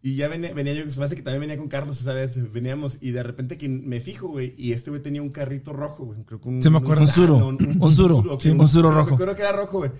Y 0.01 0.15
ya 0.15 0.29
venía, 0.29 0.53
venía 0.53 0.73
yo, 0.73 0.89
se 0.89 0.97
me 0.97 1.05
hace 1.05 1.15
que 1.15 1.21
también 1.21 1.41
venía 1.41 1.57
con 1.57 1.67
Carlos 1.67 1.99
esa 1.99 2.13
vez, 2.13 2.51
veníamos, 2.53 2.97
y 3.01 3.11
de 3.11 3.21
repente 3.21 3.57
que 3.57 3.67
me 3.67 3.99
fijo, 3.99 4.29
güey, 4.29 4.53
y 4.57 4.71
este 4.71 4.91
güey 4.91 5.03
tenía 5.03 5.21
un 5.21 5.29
carrito 5.29 5.73
rojo, 5.73 6.05
güey, 6.05 6.23
creo 6.23 6.39
que 6.39 6.47
un... 6.47 6.61
Sí 6.61 6.69
me 6.69 6.77
acuerdo. 6.77 7.03
Un 7.03 7.09
Suro. 7.11 7.35
Un 7.47 7.91
Suro. 7.91 8.17
ok, 8.19 8.41
Sí, 8.41 8.49
un 8.49 8.69
Suro 8.69 8.91
rojo. 8.91 9.09
Me 9.09 9.15
acuerdo 9.15 9.35
que 9.35 9.41
era 9.41 9.51
rojo, 9.51 9.79
güey. 9.79 9.91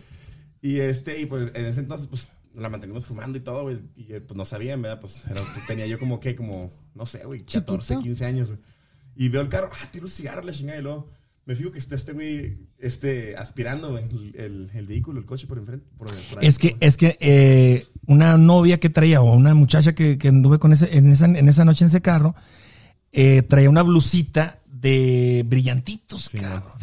Y 0.61 0.79
este, 0.79 1.19
y 1.19 1.25
pues 1.25 1.51
en 1.53 1.65
ese 1.65 1.81
entonces, 1.81 2.07
pues, 2.07 2.31
la 2.55 2.69
mantenimos 2.69 3.05
fumando 3.05 3.37
y 3.37 3.41
todo, 3.41 3.63
güey, 3.63 3.79
y 3.95 4.13
eh, 4.13 4.21
pues 4.21 4.37
no 4.37 4.45
sabían, 4.45 4.81
¿verdad? 4.81 4.99
Pues 4.99 5.25
era- 5.25 5.41
tenía 5.67 5.85
yo 5.87 5.99
como 5.99 6.19
que, 6.19 6.35
como, 6.35 6.71
no 6.95 7.05
sé, 7.05 7.23
güey, 7.25 7.41
14, 7.41 7.87
Chiquito. 7.95 8.01
15 8.03 8.25
años, 8.25 8.47
güey. 8.49 8.59
Y 9.15 9.29
veo 9.29 9.41
el 9.41 9.49
carro, 9.49 9.69
ah, 9.73 9.89
tiro 9.91 10.05
el 10.05 10.11
cigarro, 10.11 10.41
la 10.43 10.51
chingada, 10.53 10.79
y 10.79 10.81
luego 10.83 11.09
me 11.45 11.55
fijo 11.55 11.71
que 11.71 11.79
está 11.79 11.95
este 11.95 12.13
güey, 12.13 12.57
este, 12.77 13.35
aspirando, 13.35 13.97
el, 13.97 14.35
el, 14.35 14.69
el 14.73 14.85
vehículo, 14.87 15.19
el 15.19 15.25
coche 15.25 15.47
por 15.47 15.57
enfrente. 15.57 15.85
Por, 15.97 16.07
por 16.29 16.39
ahí. 16.39 16.47
Es 16.47 16.57
que, 16.59 16.75
es 16.79 16.95
que 16.97 17.17
eh, 17.19 17.85
una 18.05 18.37
novia 18.37 18.79
que 18.79 18.89
traía 18.89 19.21
o 19.21 19.33
una 19.33 19.53
muchacha 19.55 19.93
que, 19.95 20.17
que 20.17 20.27
anduve 20.27 20.59
con 20.59 20.71
ese, 20.73 20.95
en 20.97 21.09
esa, 21.11 21.25
en 21.25 21.49
esa 21.49 21.65
noche 21.65 21.85
en 21.85 21.89
ese 21.89 22.01
carro, 22.01 22.35
eh, 23.11 23.41
traía 23.41 23.69
una 23.69 23.81
blusita 23.81 24.59
de 24.67 25.43
brillantitos, 25.47 26.29
cabrón. 26.29 26.73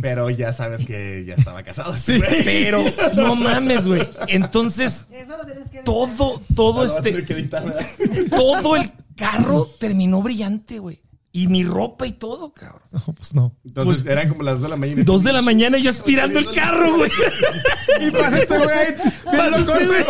Pero 0.00 0.30
ya 0.30 0.52
sabes 0.52 0.84
que 0.86 1.24
ya 1.24 1.34
estaba 1.34 1.62
casado. 1.62 1.96
Sí, 1.96 2.20
Pero 2.44 2.84
no 3.16 3.34
mames, 3.36 3.86
güey. 3.86 4.08
Entonces, 4.28 5.06
Eso 5.10 5.36
lo 5.36 5.44
tienes 5.44 5.68
que 5.70 5.80
todo, 5.80 6.42
todo 6.54 6.84
este, 6.84 7.24
que 7.24 7.32
editar, 7.32 7.64
¿verdad? 7.64 7.86
todo 8.30 8.76
el 8.76 8.90
carro 9.16 9.66
terminó 9.78 10.22
brillante, 10.22 10.78
güey. 10.78 11.00
Y 11.36 11.48
mi 11.48 11.64
ropa 11.64 12.06
y 12.06 12.12
todo, 12.12 12.52
cabrón. 12.52 12.82
No, 12.92 13.00
pues 13.12 13.34
no. 13.34 13.56
Entonces 13.64 14.06
eran 14.06 14.28
como 14.28 14.44
las 14.44 14.54
2 14.54 14.62
de 14.62 14.68
la 14.68 14.76
mañana. 14.76 15.02
Dos 15.04 15.24
de 15.24 15.32
la 15.32 15.42
mañana 15.42 15.78
y 15.78 15.82
yo 15.82 15.90
aspirando 15.90 16.38
el 16.38 16.48
carro, 16.52 16.96
güey. 16.96 17.10
Y 18.00 18.10
pasa 18.12 18.38
este 18.38 18.56
güey 18.56 18.70
ahí. 18.70 18.94
Bien 19.32 19.50
loco, 19.50 19.64
güey. 19.64 20.04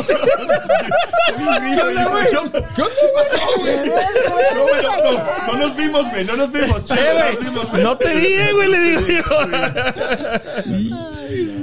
¿Qué 2.29 2.37
onda, 2.37 2.61
güey? 2.61 2.75
¿Qué 2.77 3.07
pasó, 3.15 3.47
güey? 3.59 3.77
No, 3.77 4.63
güey, 4.63 4.83
no, 4.83 5.13
no, 5.13 5.13
no 5.47 5.57
nos 5.67 5.77
vimos, 5.77 6.11
güey. 6.11 6.25
No 6.27 6.37
nos 6.37 6.53
vimos. 6.53 6.85
Che, 6.85 6.95
no 6.95 7.31
nos 7.33 7.41
vimos, 7.45 7.71
güey. 7.71 7.83
No 7.83 7.97
te 7.97 8.15
dije, 8.17 8.53
güey, 8.53 8.69
le 8.71 8.81
digo 8.81 9.01
yo. 9.07 9.23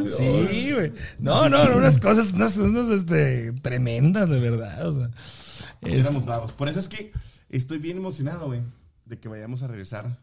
Sí, 0.07 0.71
güey. 0.73 0.91
No, 1.19 1.49
no, 1.49 1.67
no, 1.69 1.77
unas 1.77 1.99
cosas, 1.99 2.33
unas, 2.33 2.57
unas, 2.57 2.89
este, 2.89 3.51
tremendas, 3.61 4.27
de 4.29 4.39
verdad. 4.39 4.87
O 4.87 4.93
sea, 4.99 5.09
es- 5.81 5.93
Éramos 5.93 6.25
bravos. 6.25 6.51
Por 6.51 6.67
eso 6.69 6.79
es 6.79 6.87
que 6.87 7.11
estoy 7.49 7.77
bien 7.77 7.97
emocionado, 7.97 8.47
güey, 8.47 8.61
de 9.11 9.19
que 9.19 9.27
vayamos 9.27 9.61
a 9.61 9.67
regresar 9.67 10.17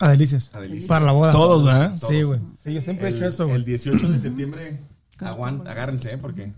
A 0.00 0.08
delicias. 0.08 0.52
a 0.54 0.60
Delicias. 0.60 0.88
Para 0.88 1.04
la 1.04 1.12
boda. 1.12 1.30
todos, 1.32 1.64
¿verdad? 1.64 1.94
Sí, 1.96 2.22
güey. 2.22 2.40
Sí, 2.58 2.72
yo 2.72 2.80
siempre 2.80 3.06
he 3.06 3.10
El, 3.10 3.16
hecho 3.16 3.26
eso, 3.26 3.42
el 3.44 3.50
güey. 3.50 3.64
18 3.64 4.08
de 4.08 4.18
septiembre, 4.18 4.80
aguant, 5.20 5.66
agárrense, 5.68 6.14
¿eh? 6.14 6.18
Porque 6.18 6.50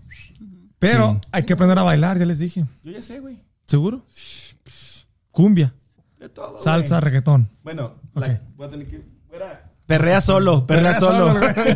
Pero 0.79 1.19
hay 1.33 1.43
que 1.43 1.51
aprender 1.53 1.77
a 1.77 1.83
bailar, 1.83 2.17
ya 2.17 2.25
les 2.25 2.39
dije. 2.39 2.63
yo 2.83 2.91
ya 2.91 3.01
sé, 3.01 3.19
güey. 3.19 3.41
¿Seguro? 3.67 4.05
Cumbia, 5.31 5.73
De 6.17 6.29
todo, 6.29 6.51
güey. 6.51 6.63
salsa, 6.63 7.01
reggaetón. 7.01 7.49
Bueno, 7.61 7.95
la- 8.13 8.39
voy 8.55 8.67
a 8.67 8.69
tener 8.71 8.87
que... 8.87 9.03
fuera- 9.27 9.69
Perrea 9.85 10.21
solo, 10.21 10.65
perrea, 10.65 10.97
solo. 10.99 11.37
Ya 11.43 11.53
te 11.53 11.73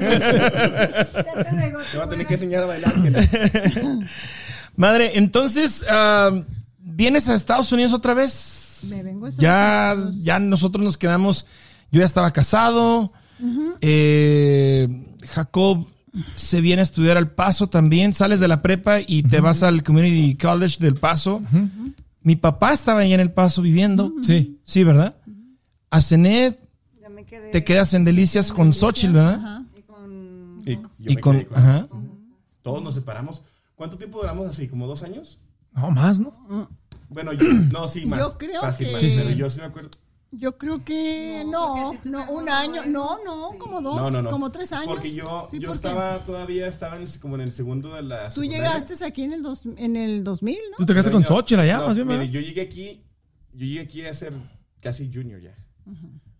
voy 1.97 2.01
a 2.01 2.09
tener 2.09 2.25
que 2.25 2.33
enseñar 2.35 2.63
a 2.63 2.67
bailar. 2.67 2.93
que- 2.95 4.05
Madre, 4.77 5.17
entonces, 5.17 5.83
ah, 5.89 6.31
¿vienes 6.79 7.27
a 7.27 7.35
Estados 7.35 7.69
Unidos 7.73 7.91
otra 7.93 8.13
vez? 8.13 8.55
Me 8.89 9.03
vengo 9.03 9.25
a 9.25 9.29
Estados 9.29 10.15
Ya, 10.15 10.23
ya 10.23 10.39
nosotros 10.39 10.83
nos 10.83 10.97
quedamos. 10.97 11.45
Yo 11.91 11.99
ya 11.99 12.05
estaba 12.05 12.31
casado. 12.31 13.11
Eh, 13.81 15.15
Jacob 15.27 15.87
se 16.35 16.61
viene 16.61 16.81
a 16.81 16.83
estudiar 16.83 17.17
al 17.17 17.31
Paso 17.31 17.67
también. 17.67 18.13
Sales 18.13 18.39
de 18.39 18.47
la 18.47 18.61
prepa 18.61 18.99
y 18.99 19.23
te 19.23 19.39
vas 19.39 19.63
al 19.63 19.83
Community 19.83 20.35
College 20.35 20.77
del 20.79 20.95
Paso. 20.95 21.41
Mi 22.21 22.35
papá 22.35 22.73
estaba 22.73 23.01
ahí 23.01 23.13
en 23.13 23.19
el 23.19 23.31
Paso 23.31 23.61
viviendo. 23.61 24.13
Sí. 24.23 24.59
Sí, 24.63 24.83
¿verdad? 24.83 25.15
A 25.89 26.01
Cenet 26.01 26.59
quedé. 27.25 27.51
te 27.51 27.63
quedas 27.63 27.93
en 27.93 28.03
Delicias 28.03 28.51
con 28.51 28.73
Xochitl, 28.73 29.13
¿verdad? 29.13 29.35
Ajá. 29.35 29.65
Y 29.75 29.81
con. 29.81 30.59
Y, 30.65 30.75
yo 30.75 31.11
Y 31.11 31.15
me 31.15 31.21
con, 31.21 31.39
quedé 31.39 31.55
ajá. 31.55 31.87
Todos 32.61 32.83
nos 32.83 32.93
separamos. 32.93 33.41
¿Cuánto 33.75 33.97
tiempo 33.97 34.19
duramos 34.19 34.49
así? 34.49 34.67
¿Como 34.67 34.87
dos 34.87 35.03
años? 35.03 35.39
No, 35.73 35.91
más, 35.91 36.19
¿no? 36.19 36.69
Bueno, 37.09 37.33
yo, 37.33 37.45
no, 37.71 37.87
sí, 37.87 38.05
más. 38.05 38.19
Yo 38.19 38.37
creo 38.37 38.61
Fácil, 38.61 38.87
que- 38.87 38.93
más, 38.93 39.01
pero 39.01 39.29
yo 39.31 39.49
sí 39.49 39.59
me 39.59 39.65
acuerdo. 39.65 39.89
Yo 40.31 40.59
creo 40.59 40.85
que 40.85 41.43
no, 41.47 41.91
no, 42.03 42.29
un 42.31 42.47
año, 42.49 42.83
no, 42.85 43.17
no, 43.25 43.57
como 43.57 43.81
dos, 43.81 43.95
No, 43.99 44.11
no, 44.11 44.21
no. 44.21 44.29
como 44.29 44.51
tres 44.51 44.71
años. 44.73 44.85
Porque 44.85 45.11
yo, 45.11 45.47
Sí, 45.49 45.57
yo 45.57 45.69
porque 45.69 45.87
estaba 45.87 46.23
todavía, 46.23 46.67
estaba 46.67 46.97
en, 46.97 47.01
el- 47.01 47.19
como 47.19 47.33
en 47.33 47.41
el 47.41 47.51
segundo 47.51 47.95
de 47.95 48.03
la 48.03 48.29
Tú 48.29 48.43
llegaste 48.43 49.03
aquí 49.03 49.23
en 49.23 49.33
el, 49.33 49.41
dos, 49.41 49.65
en 49.65 49.95
el 49.95 50.23
2000, 50.23 50.55
¿no? 50.69 50.77
Tú 50.77 50.85
te 50.85 50.93
quedaste 50.93 51.11
con 51.11 51.25
Xochitl 51.25 51.61
allá, 51.61 51.77
no, 51.79 51.87
más 51.87 51.95
bien, 51.95 52.07
mire, 52.07 52.29
yo 52.29 52.39
llegué 52.41 52.61
aquí, 52.61 53.03
yo 53.53 53.65
llegué 53.65 53.79
aquí 53.79 54.05
a 54.05 54.13
ser 54.13 54.33
casi 54.81 55.11
junior 55.11 55.41
ya. 55.41 55.55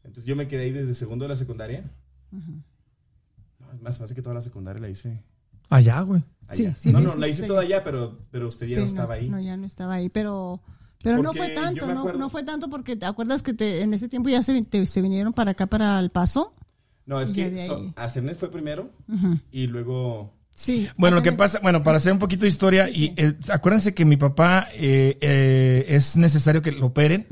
Entonces 0.03 0.25
yo 0.25 0.35
me 0.35 0.47
quedé 0.47 0.65
ahí 0.65 0.71
desde 0.71 0.93
segundo 0.93 1.25
de 1.25 1.29
la 1.29 1.35
secundaria. 1.35 1.89
No, 2.31 3.71
es 3.73 3.81
más, 3.81 3.99
hace 4.01 4.13
que 4.13 4.21
toda 4.21 4.35
la 4.35 4.41
secundaria 4.41 4.79
la 4.79 4.89
hice 4.89 5.23
Allá, 5.69 6.01
güey. 6.01 6.23
Sí, 6.51 6.65
allá. 6.65 6.75
sí, 6.75 6.91
no, 6.91 6.99
lo 7.01 7.09
no, 7.09 7.15
la 7.17 7.27
hice 7.27 7.45
toda 7.47 7.61
allá. 7.61 7.83
pero, 7.83 8.19
pero 8.31 8.47
usted 8.47 8.67
ya 8.67 8.75
Sí, 8.75 8.81
no 8.81 8.87
estaba 8.87 9.13
ahí. 9.15 9.29
No, 9.29 9.39
ya 9.39 9.55
no 9.57 9.65
estaba 9.65 9.93
ahí, 9.95 10.09
pero 10.09 10.61
pero 11.01 11.21
no 11.23 11.31
fue 11.33 11.49
tanto, 11.49 11.93
no, 11.93 12.11
no 12.13 12.29
fue 12.29 12.43
tanto 12.43 12.69
porque 12.69 12.95
te 12.97 13.05
acuerdas 13.05 13.41
que 13.41 13.53
te, 13.53 13.81
en 13.83 13.93
ese 13.93 14.09
tiempo 14.09 14.27
ya 14.29 14.43
se, 14.43 14.61
te- 14.63 14.85
se 14.85 15.01
vinieron 15.01 15.31
para 15.31 15.51
acá 15.51 15.67
para 15.67 15.97
el 15.99 16.09
paso. 16.09 16.53
No, 17.05 17.21
es 17.21 17.31
que 17.31 17.65
so. 17.67 17.91
Acernet 17.95 18.37
fue 18.37 18.51
primero 18.51 18.91
y 19.51 19.67
luego... 19.67 20.33
Sí. 20.53 20.89
Bueno, 20.97 21.15
lo 21.17 21.23
que 21.23 21.31
pasa, 21.31 21.59
bueno, 21.63 21.83
para 21.83 21.97
hacer 21.97 22.11
un 22.11 22.19
poquito 22.19 22.41
de 22.41 22.49
historia, 22.49 22.89
y 22.89 23.13
eh, 23.15 23.33
acuérdense 23.49 23.93
que 23.93 24.03
mi 24.03 24.17
papá 24.17 24.67
eh, 24.73 25.17
eh, 25.21 25.85
es 25.87 26.17
necesario 26.17 26.61
que 26.61 26.73
lo 26.73 26.87
operen. 26.87 27.25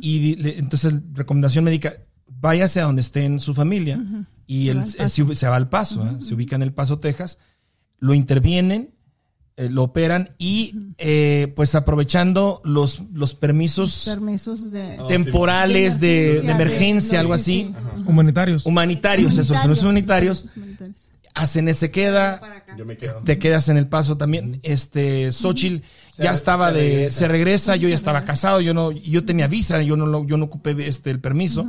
Y 0.00 0.34
le- 0.36 0.58
entonces, 0.58 0.98
recomendación 1.14 1.64
médica, 1.64 1.94
váyase 2.42 2.80
a 2.80 2.84
donde 2.84 3.00
esté 3.00 3.24
en 3.24 3.40
su 3.40 3.54
familia. 3.54 3.98
Y 4.46 4.66
Se 4.66 4.70
él, 4.72 4.78
va 4.78 4.82
al 4.82 4.88
él 4.98 5.10
se, 5.10 5.34
se 5.34 5.48
va 5.48 5.56
al 5.56 5.68
paso, 5.70 6.04
¿eh? 6.06 6.20
se 6.22 6.34
ubica 6.34 6.56
en 6.56 6.62
El 6.62 6.72
Paso, 6.74 6.98
Texas. 6.98 7.38
Lo 7.98 8.12
intervienen 8.12 8.90
eh, 9.56 9.68
lo 9.68 9.82
operan 9.82 10.30
y 10.38 10.74
eh, 10.96 11.52
pues 11.54 11.74
aprovechando 11.74 12.62
los, 12.64 13.02
los 13.12 13.34
permisos 13.34 14.04
Permisos 14.06 14.72
de... 14.72 14.96
Oh, 14.98 15.06
temporales 15.08 16.00
de, 16.00 16.40
de 16.40 16.50
emergencia, 16.50 17.20
algo 17.20 17.34
así, 17.34 17.72
Humanitarios. 18.06 18.64
humanitarios, 18.64 19.36
esos 19.36 19.56
permisos 19.58 19.84
humanitarios, 19.84 20.46
humanitarios. 20.56 21.10
hacen 21.34 21.72
se 21.74 21.90
queda. 21.90 22.40
Yo 22.78 22.86
me 22.86 22.96
quedo. 22.96 23.20
te 23.24 23.38
quedas 23.38 23.68
en 23.68 23.76
el 23.76 23.88
paso 23.88 24.16
también. 24.16 24.58
Este, 24.62 25.30
Xochitl 25.32 25.84
Se 26.16 26.22
ya 26.22 26.32
estaba 26.32 26.70
se 26.70 26.74
de, 26.78 26.80
regresa. 26.88 27.18
se 27.18 27.28
regresa, 27.28 27.76
yo 27.76 27.88
ya 27.90 27.94
estaba 27.94 28.24
casado, 28.24 28.62
yo 28.62 28.72
no, 28.72 28.90
yo 28.90 29.24
tenía 29.26 29.48
visa, 29.48 29.82
yo 29.82 29.96
no, 29.98 30.06
lo- 30.06 30.26
yo 30.26 30.38
no 30.38 30.46
ocupé 30.46 30.74
este 30.88 31.10
el 31.10 31.20
permiso, 31.20 31.66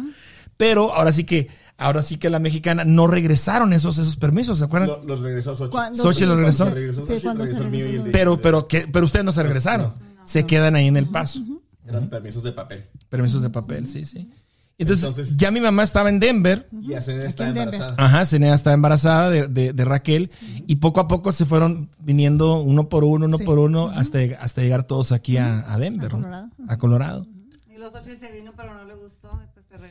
pero 0.57 0.93
ahora 0.93 1.11
sí 1.11 1.23
que, 1.23 1.47
ahora 1.77 2.01
sí 2.01 2.17
que 2.17 2.29
la 2.29 2.39
mexicana 2.39 2.83
no 2.85 3.07
regresaron 3.07 3.73
esos, 3.73 3.97
esos 3.97 4.15
permisos, 4.17 4.59
¿se 4.59 4.65
acuerdan? 4.65 4.89
Lo- 4.89 5.03
los 5.03 5.19
regresó 5.21 5.55
Xochitl. 5.55 5.71
Cuando 5.71 6.03
Xochitl 6.03 6.29
lo 6.29 6.35
regresó. 6.35 6.67
Y 6.69 8.11
Pero, 8.11 8.37
pero, 8.37 8.67
que, 8.67 8.87
pero 8.87 9.05
ustedes 9.05 9.25
no 9.25 9.31
se 9.31 9.43
regresaron, 9.43 9.93
se 10.23 10.45
quedan 10.45 10.75
ahí 10.75 10.87
en 10.87 10.97
el 10.97 11.09
paso. 11.09 11.39
Eran 11.85 12.09
permisos 12.09 12.43
de 12.43 12.51
papel. 12.53 12.85
Permisos 13.09 13.41
de 13.41 13.49
papel, 13.49 13.87
sí, 13.87 14.05
sí. 14.05 14.29
Entonces, 14.77 15.07
Entonces- 15.09 15.37
ya 15.37 15.51
mi 15.51 15.61
mamá 15.61 15.83
estaba 15.83 16.09
en 16.09 16.19
Denver. 16.19 16.67
Y 16.81 16.93
Acenea 16.95 17.27
estaba 17.27 17.49
en 17.49 17.55
Denver. 17.55 17.73
embarazada. 17.75 18.05
Ajá, 18.05 18.25
Zenea 18.25 18.53
estaba 18.55 18.73
embarazada 18.73 19.29
de, 19.29 19.47
de- 19.47 19.71
de 19.73 19.85
Raquel 19.85 20.31
y 20.65 20.77
poco 20.77 20.99
a 20.99 21.07
poco 21.07 21.31
se 21.31 21.45
fueron 21.45 21.89
viniendo 21.99 22.59
uno 22.59 22.89
por 22.89 23.03
uno, 23.03 23.25
uno 23.27 23.37
Sí. 23.37 23.43
por 23.43 23.59
uno, 23.59 23.89
hasta, 23.89 24.19
hasta 24.39 24.61
llegar 24.61 24.83
todos 24.85 25.11
aquí 25.11 25.37
a, 25.37 25.71
a 25.71 25.77
Denver, 25.77 26.11
A 26.11 26.17
¿no? 26.17 26.21
Colorado. 26.23 26.47
A 26.67 26.77
Colorado. 26.77 27.27
Y 27.73 27.77
los 27.77 27.93
ocho 27.93 28.09
se 28.19 28.31
vino, 28.31 28.51
pero 28.57 28.73
no 28.73 28.83
le 28.85 28.95
gustó. 28.95 29.29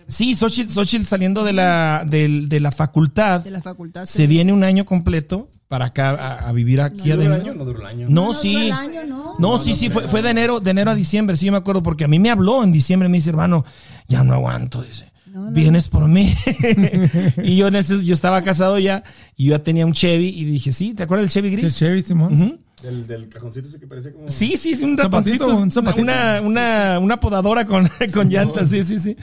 Sí, 0.08 0.34
Xochitl, 0.34 0.70
Xochitl 0.70 1.04
saliendo 1.04 1.42
de 1.44 1.52
la, 1.52 2.04
de 2.06 2.58
la 2.60 2.72
facultad, 2.72 3.40
De 3.42 3.50
la 3.50 3.62
facultad. 3.62 4.04
se 4.06 4.26
viene 4.26 4.52
un 4.52 4.62
año 4.64 4.84
completo 4.84 5.48
para 5.68 5.86
acá 5.86 6.10
a, 6.10 6.48
a 6.48 6.52
vivir 6.52 6.80
aquí 6.82 7.10
a 7.10 7.16
¿Duró 7.16 7.22
el 7.26 7.30
Denver. 7.32 7.50
año? 7.50 7.58
No 7.58 7.64
duró 7.64 7.80
el 7.80 7.86
año. 7.86 8.06
No, 8.10 8.26
No, 8.26 8.32
sí. 8.34 8.52
duró 8.52 8.64
el 8.66 8.72
año, 8.72 9.00
¿no? 9.08 9.34
No, 9.38 9.58
sí, 9.58 9.72
sí, 9.72 9.88
fue, 9.88 10.06
fue 10.08 10.20
de 10.22 10.30
enero, 10.30 10.60
de 10.60 10.70
enero 10.70 10.90
a 10.90 10.94
diciembre, 10.94 11.36
sí, 11.36 11.46
yo 11.46 11.52
me 11.52 11.58
acuerdo, 11.58 11.82
porque 11.82 12.04
a 12.04 12.08
mí 12.08 12.18
me 12.18 12.30
habló 12.30 12.62
en 12.62 12.72
diciembre, 12.72 13.08
me 13.08 13.16
dice, 13.16 13.30
hermano, 13.30 13.64
ya 14.08 14.22
no 14.22 14.34
aguanto, 14.34 14.82
dice, 14.82 15.10
vienes 15.52 15.88
por 15.88 16.06
mí. 16.08 16.30
y 17.42 17.56
yo, 17.56 17.68
en 17.68 17.76
ese- 17.76 18.04
yo 18.04 18.12
estaba 18.12 18.42
casado 18.42 18.78
ya, 18.78 19.02
y 19.36 19.46
yo 19.46 19.50
ya 19.56 19.62
tenía 19.62 19.86
un 19.86 19.94
Chevy, 19.94 20.28
y 20.28 20.44
dije, 20.44 20.72
sí, 20.72 20.92
¿te 20.94 21.04
acuerdas 21.04 21.24
del 21.24 21.30
Chevy 21.32 21.50
Sí, 21.50 21.56
gris? 21.56 21.76
Chevy, 21.76 22.02
Simón. 22.02 22.60
Del, 22.82 23.06
del 23.06 23.28
cajoncito 23.28 23.68
ese 23.68 23.78
que 23.78 23.86
parece 23.86 24.12
como... 24.12 24.28
Sí, 24.28 24.56
sí, 24.56 24.74
sí, 24.74 24.84
un 24.84 24.96
Zapatito, 24.96 25.44
ratoncito, 25.44 25.56
un 25.56 25.70
zapatito. 25.70 26.02
Una, 26.02 26.40
una, 26.40 26.98
una 26.98 27.20
podadora 27.20 27.64
con, 27.64 27.88
con 28.12 28.28
llantas, 28.28 28.68
sí, 28.70 28.82
sí, 28.84 28.98
sí. 28.98 29.16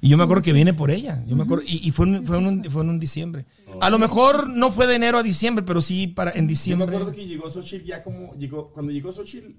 Y 0.00 0.08
yo 0.08 0.16
me 0.16 0.24
acuerdo 0.24 0.42
que 0.42 0.52
viene 0.52 0.74
por 0.74 0.90
ella. 0.90 1.24
Yo 1.26 1.34
me 1.36 1.44
acuerdo, 1.44 1.64
y, 1.66 1.86
y 1.88 1.90
fue, 1.92 2.06
en, 2.06 2.24
fue, 2.24 2.38
en 2.38 2.46
un, 2.46 2.64
fue 2.64 2.82
en 2.82 2.90
un 2.90 2.98
diciembre. 2.98 3.46
A 3.80 3.90
lo 3.90 3.98
mejor 3.98 4.48
no 4.48 4.70
fue 4.70 4.86
de 4.86 4.94
enero 4.96 5.18
a 5.18 5.22
diciembre, 5.22 5.64
pero 5.64 5.80
sí 5.80 6.06
para 6.06 6.30
en 6.30 6.36
Yo 6.36 6.42
me 6.42 6.48
diciembre. 6.48 6.86
acuerdo 6.96 7.12
que 7.12 7.26
llegó 7.26 7.50
Xochitl 7.50 7.84
ya 7.84 8.02
como... 8.02 8.34
Llegó, 8.34 8.70
cuando 8.72 8.92
llegó 8.92 9.12
Xochitl, 9.12 9.54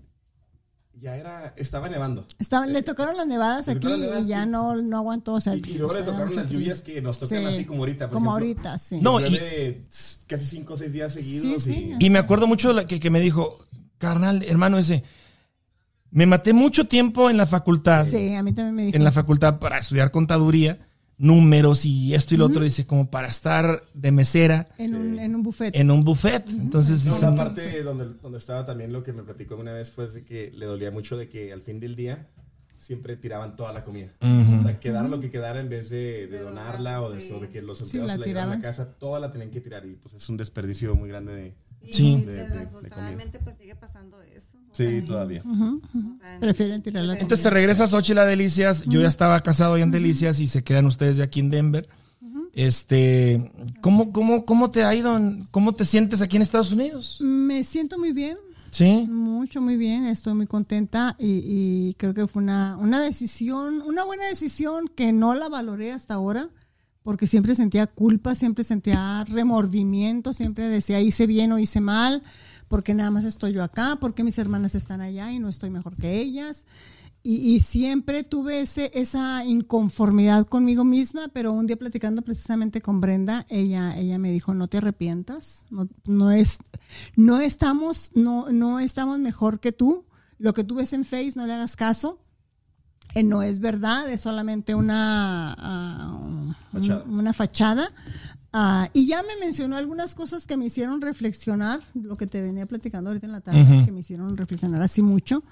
ya 1.00 1.16
era... 1.16 1.54
Estaba 1.58 1.90
nevando. 1.90 2.26
Estaban, 2.40 2.74
le 2.74 2.82
tocaron 2.84 3.16
las 3.18 3.28
nevadas 3.28 3.68
aquí 3.68 3.80
tocaron 3.80 4.00
las 4.00 4.08
nevadas 4.10 4.26
y 4.26 4.30
ya 4.30 4.46
no, 4.46 4.76
no 4.76 4.98
aguantó. 4.98 5.34
O 5.34 5.42
sea, 5.42 5.56
Y, 5.56 5.60
y 5.60 5.74
luego 5.78 5.94
le 5.94 6.00
sea, 6.04 6.06
tocaron 6.12 6.36
las 6.36 6.50
lluvias 6.50 6.82
que 6.82 7.02
nos 7.02 7.20
tocan 7.20 7.40
Sí, 7.40 7.46
así 7.46 7.66
como 7.66 7.80
ahorita. 7.80 8.08
por 8.10 8.14
Como 8.14 8.38
ejemplo. 8.38 8.62
ahorita, 8.70 8.78
sí. 8.80 9.00
No, 9.02 9.20
y- 9.20 9.86
casi 10.28 10.46
cinco 10.46 10.74
o 10.74 10.78
seis 10.78 10.94
días 10.94 11.14
seguidos. 11.14 11.64
sí. 11.64 11.92
y- 12.00 12.06
Y 12.06 12.10
me 12.10 12.20
acuerdo 12.20 12.48
mucho 12.48 12.74
la- 12.74 12.88
que, 12.88 13.00
que 13.00 13.10
me 13.10 13.20
dijo, 13.20 13.58
carnal, 13.98 14.44
hermano 14.44 14.78
ese, 14.78 15.04
me 16.10 16.26
maté 16.26 16.54
mucho 16.54 16.88
tiempo 16.88 17.30
en 17.30 17.38
la 17.38 17.46
facultad, 17.46 18.06
Sí, 18.06 18.34
a 18.36 18.42
mí 18.44 18.54
también 18.54 18.76
me 18.76 18.84
dijo. 18.86 18.96
en 18.98 19.04
la 19.04 19.12
facultad 19.12 19.60
para 19.60 19.78
estudiar 19.78 20.10
contaduría, 20.12 20.87
números 21.18 21.86
y 21.86 22.14
esto 22.14 22.36
y 22.36 22.38
lo 22.38 22.46
otro, 22.46 22.64
dice, 22.64 22.86
como 22.86 23.10
para 23.10 23.28
estar 23.28 23.84
de 23.94 24.12
mesera 24.12 24.68
en, 24.78 24.96
un, 24.96 25.20
en 25.20 25.36
un 25.36 25.44
buffet. 25.44 25.76
en 25.76 25.90
un 25.92 26.04
buffet. 26.04 26.48
Entonces, 26.50 27.06
No, 27.06 27.20
la 27.32 27.36
parte 27.36 27.82
donde, 27.84 28.06
donde 28.22 28.38
estaba 28.38 28.66
también 28.66 28.94
lo 28.94 29.04
que 29.04 29.14
me 29.14 29.24
platicó 29.24 29.56
una 29.56 29.74
vez 29.74 29.92
fue 29.92 30.08
de 30.08 30.24
que 30.24 30.52
le 30.52 30.66
dolía 30.66 30.92
mucho 30.92 31.18
de 31.18 31.28
que 31.28 31.52
al 31.52 31.62
fin 31.62 31.80
del 31.80 31.96
día 31.96 32.28
siempre 32.76 33.18
tiraban 33.18 33.56
toda 33.56 33.74
la 33.74 33.84
comida. 33.84 34.12
O 34.22 34.62
sea, 34.64 34.80
quedara 34.80 35.08
lo 35.08 35.20
que 35.20 35.32
quedara 35.32 35.60
en 35.60 35.70
vez 35.70 35.90
de, 35.90 36.28
de 36.28 36.40
donarla 36.40 37.02
o 37.02 37.10
de, 37.12 37.20
Sí. 37.20 37.34
que 37.52 37.62
los 37.64 37.80
Sí, 37.80 37.98
empleados 37.98 38.20
la 38.20 38.26
se 38.26 38.34
la 38.58 38.62
casa, 38.62 38.94
toda 39.00 39.20
la 39.20 39.32
tenían 39.32 39.50
que 39.50 39.62
tirar 39.62 39.84
y 39.88 39.96
pues 39.96 40.14
es 40.14 40.30
un 40.30 40.38
desperdicio 40.38 40.94
muy 40.96 41.10
grande 41.10 41.34
de... 41.34 41.56
Y 41.82 41.94
Sí. 41.94 42.24
De- 42.26 42.34
de- 42.48 42.68
pues 43.44 43.58
sigue 43.58 43.76
pasando 43.76 44.22
eso. 44.22 44.57
Sí, 44.72 45.02
todavía. 45.06 45.42
O 45.46 45.56
sea, 46.22 46.40
Prefieren 46.40 46.82
tirar 46.84 47.04
la 47.04 47.14
Entonces 47.14 47.42
se 47.42 47.50
regresa 47.50 47.86
a 47.86 47.88
Xochitl 47.88 48.20
a 48.20 48.26
Delicias. 48.26 48.84
Yo 48.86 49.02
ya 49.02 49.08
estaba 49.08 49.40
casado 49.40 49.78
ya 49.78 49.84
en 49.84 49.92
Delicias 49.92 50.40
y 50.40 50.48
se 50.48 50.64
quedan 50.64 50.86
ustedes 50.86 51.18
de 51.18 51.24
aquí 51.24 51.40
en 51.40 51.50
Denver. 51.50 51.90
Este, 52.54 53.52
¿cómo, 53.82 54.12
cómo, 54.12 54.46
¿cómo 54.46 54.72
te 54.72 54.84
ha 54.84 54.94
ido? 54.96 55.20
¿Cómo 55.52 55.74
te 55.74 55.86
sientes 55.86 56.22
aquí 56.22 56.38
en 56.38 56.42
Estados 56.42 56.72
Unidos? 56.72 57.20
Me 57.22 57.64
siento 57.64 58.00
muy 58.00 58.14
bien, 58.14 58.36
Sí. 58.72 59.06
mucho, 59.10 59.62
muy 59.62 59.78
bien. 59.78 60.06
Estoy 60.06 60.34
muy 60.34 60.48
contenta 60.48 61.16
y, 61.20 61.42
y 61.90 61.94
creo 62.00 62.14
que 62.16 62.28
fue 62.28 62.42
una, 62.42 62.76
una 62.78 63.00
decisión, 63.02 63.82
una 63.86 64.04
buena 64.04 64.26
decisión 64.26 64.90
que 64.96 65.14
no 65.14 65.36
la 65.36 65.50
valoré 65.50 65.92
hasta 65.92 66.16
ahora 66.16 66.50
porque 67.04 67.26
siempre 67.28 67.56
sentía 67.56 67.88
culpa, 67.88 68.36
siempre 68.36 68.64
sentía 68.66 69.24
remordimiento, 69.30 70.34
siempre 70.34 70.68
decía 70.68 71.00
hice 71.00 71.26
bien 71.28 71.52
o 71.54 71.60
hice 71.60 71.80
mal, 71.80 72.22
porque 72.68 72.94
nada 72.94 73.12
más 73.12 73.24
estoy 73.26 73.54
yo 73.54 73.64
acá, 73.64 73.98
porque 74.00 74.24
mis 74.24 74.38
hermanas 74.38 74.76
están 74.76 75.02
allá 75.02 75.32
y 75.32 75.40
no 75.40 75.50
estoy 75.50 75.70
mejor 75.70 75.96
que 75.96 76.20
ellas. 76.20 76.66
Y, 77.24 77.36
y 77.56 77.60
siempre 77.60 78.24
tuve 78.24 78.62
ese, 78.62 78.90
esa 78.94 79.44
inconformidad 79.44 80.46
conmigo 80.48 80.86
misma, 80.86 81.28
pero 81.34 81.52
un 81.52 81.68
día 81.68 81.76
platicando 81.76 82.22
precisamente 82.22 82.80
con 82.82 83.02
Brenda, 83.02 83.46
ella, 83.50 83.98
ella 83.98 84.18
me 84.18 84.32
dijo, 84.32 84.54
no 84.54 84.68
te 84.68 84.78
arrepientas, 84.78 85.66
no, 85.70 85.90
no, 86.06 86.32
es, 86.32 86.60
no, 87.18 87.40
estamos, 87.42 88.12
no, 88.16 88.50
no 88.52 88.80
estamos 88.80 89.20
mejor 89.20 89.60
que 89.60 89.72
tú, 89.74 90.06
lo 90.38 90.54
que 90.54 90.64
tú 90.64 90.76
ves 90.76 90.94
en 90.94 91.04
Face 91.04 91.34
no 91.36 91.46
le 91.48 91.54
hagas 91.54 91.76
caso, 91.76 92.22
eh, 93.16 93.24
no 93.24 93.42
es 93.42 93.60
verdad, 93.60 94.10
es 94.10 94.22
solamente 94.22 94.76
una, 94.76 95.54
ah, 95.58 96.20
un- 96.22 96.56
una 97.10 97.34
fachada. 97.34 97.90
Ah, 98.54 98.90
y 98.94 99.08
ya 99.08 99.22
me 99.24 99.36
mencionó 99.40 99.76
algunas 99.76 100.16
cosas 100.16 100.48
que 100.48 100.58
me 100.58 100.66
hicieron 100.66 101.02
reflexionar, 101.02 101.82
lo 101.94 102.16
que 102.18 102.28
te 102.28 102.42
venía 102.42 102.66
platicando 102.66 103.10
ahorita 103.10 103.26
en 103.28 103.32
la 103.34 103.42
tarde, 103.42 103.60
que 103.86 103.92
me 103.92 104.00
hicieron 104.00 104.36
reflexionar 104.38 104.82
así 104.82 105.02
mucho. 105.02 105.44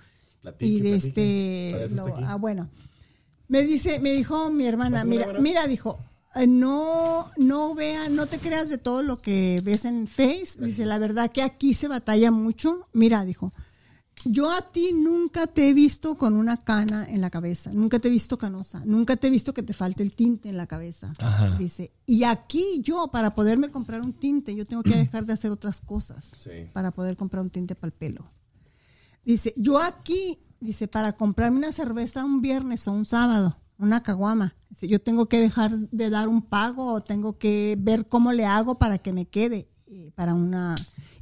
Platique, 0.41 0.65
y 0.65 0.79
de 0.79 0.89
platique. 0.91 1.83
este, 1.83 1.95
lo- 1.95 2.03
ah, 2.29 2.35
bueno, 2.35 2.69
me 3.47 3.63
dice, 3.63 3.99
me 3.99 4.11
dijo 4.13 4.49
mi 4.49 4.65
hermana, 4.65 5.03
mira, 5.09 5.25
mira, 5.41 5.67
dijo, 5.67 5.99
eh, 6.35 6.47
no, 6.47 7.29
no 7.37 7.75
vea, 7.75 8.09
no 8.09 8.27
te 8.27 8.39
creas 8.39 8.69
de 8.69 8.77
todo 8.77 9.03
lo 9.03 9.21
que 9.21 9.61
ves 9.63 9.85
en 9.85 10.07
Face. 10.07 10.57
Dice, 10.59 10.85
la 10.85 10.97
verdad 10.99 11.31
que 11.31 11.41
aquí 11.41 11.73
se 11.73 11.87
batalla 11.87 12.31
mucho. 12.31 12.87
Mira, 12.93 13.23
dijo, 13.25 13.51
yo 14.23 14.49
a 14.51 14.61
ti 14.61 14.91
nunca 14.93 15.45
te 15.47 15.69
he 15.69 15.73
visto 15.73 16.17
con 16.17 16.35
una 16.35 16.57
cana 16.57 17.05
en 17.07 17.21
la 17.21 17.29
cabeza, 17.29 17.71
nunca 17.73 17.99
te 17.99 18.07
he 18.07 18.11
visto 18.11 18.37
canosa, 18.37 18.81
nunca 18.85 19.15
te 19.17 19.27
he 19.27 19.29
visto 19.29 19.53
que 19.53 19.61
te 19.61 19.73
falte 19.73 20.01
el 20.03 20.13
tinte 20.15 20.49
en 20.49 20.57
la 20.57 20.65
cabeza. 20.67 21.13
Ajá. 21.19 21.55
Dice, 21.57 21.91
y 22.05 22.23
aquí 22.23 22.81
yo, 22.81 23.09
para 23.11 23.35
poderme 23.35 23.69
comprar 23.69 24.01
un 24.01 24.13
tinte, 24.13 24.55
yo 24.55 24.65
tengo 24.65 24.81
que 24.83 24.89
dejar 24.95 25.25
de 25.25 25.33
hacer 25.33 25.51
otras 25.51 25.81
cosas 25.81 26.31
Sí. 26.37 26.69
para 26.73 26.91
poder 26.91 27.17
comprar 27.17 27.43
un 27.43 27.49
tinte 27.49 27.75
para 27.75 27.87
el 27.89 27.93
pelo. 27.93 28.31
Dice, 29.23 29.53
yo 29.57 29.79
aquí, 29.79 30.39
dice, 30.59 30.87
para 30.87 31.13
comprarme 31.13 31.57
una 31.57 31.71
cerveza 31.71 32.23
un 32.25 32.41
viernes 32.41 32.87
o 32.87 32.91
un 32.93 33.05
sábado, 33.05 33.57
una 33.77 34.01
caguama, 34.03 34.55
dice, 34.69 34.87
yo 34.87 35.01
tengo 35.01 35.27
que 35.27 35.39
dejar 35.39 35.75
de 35.77 36.09
dar 36.09 36.27
un 36.29 36.41
pago 36.41 36.93
o 36.93 37.01
tengo 37.03 37.37
que 37.37 37.75
ver 37.79 38.07
cómo 38.07 38.31
le 38.31 38.45
hago 38.45 38.77
para 38.79 38.97
que 38.99 39.13
me 39.13 39.25
quede 39.27 39.67
eh, 39.87 40.11
para 40.15 40.33
una... 40.33 40.75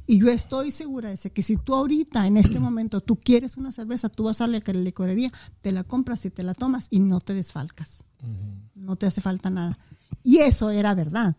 Y 0.06 0.18
yo 0.18 0.28
estoy 0.28 0.70
segura, 0.70 1.10
dice, 1.10 1.30
que 1.30 1.42
si 1.42 1.56
tú 1.56 1.74
ahorita, 1.74 2.26
en 2.26 2.36
este 2.36 2.60
momento, 2.60 3.00
tú 3.00 3.16
quieres 3.16 3.56
una 3.56 3.72
cerveza, 3.72 4.08
tú 4.08 4.24
vas 4.24 4.40
a 4.40 4.46
la 4.46 4.58
licorería, 4.58 5.32
te 5.60 5.72
la 5.72 5.84
compras 5.84 6.24
y 6.26 6.30
te 6.30 6.42
la 6.42 6.54
tomas 6.54 6.88
y 6.90 7.00
no 7.00 7.20
te 7.20 7.34
desfalcas. 7.34 8.04
No 8.74 8.96
te 8.96 9.06
hace 9.06 9.20
falta 9.20 9.50
nada. 9.50 9.78
Y 10.22 10.38
eso 10.38 10.70
era 10.70 10.94
verdad. 10.94 11.36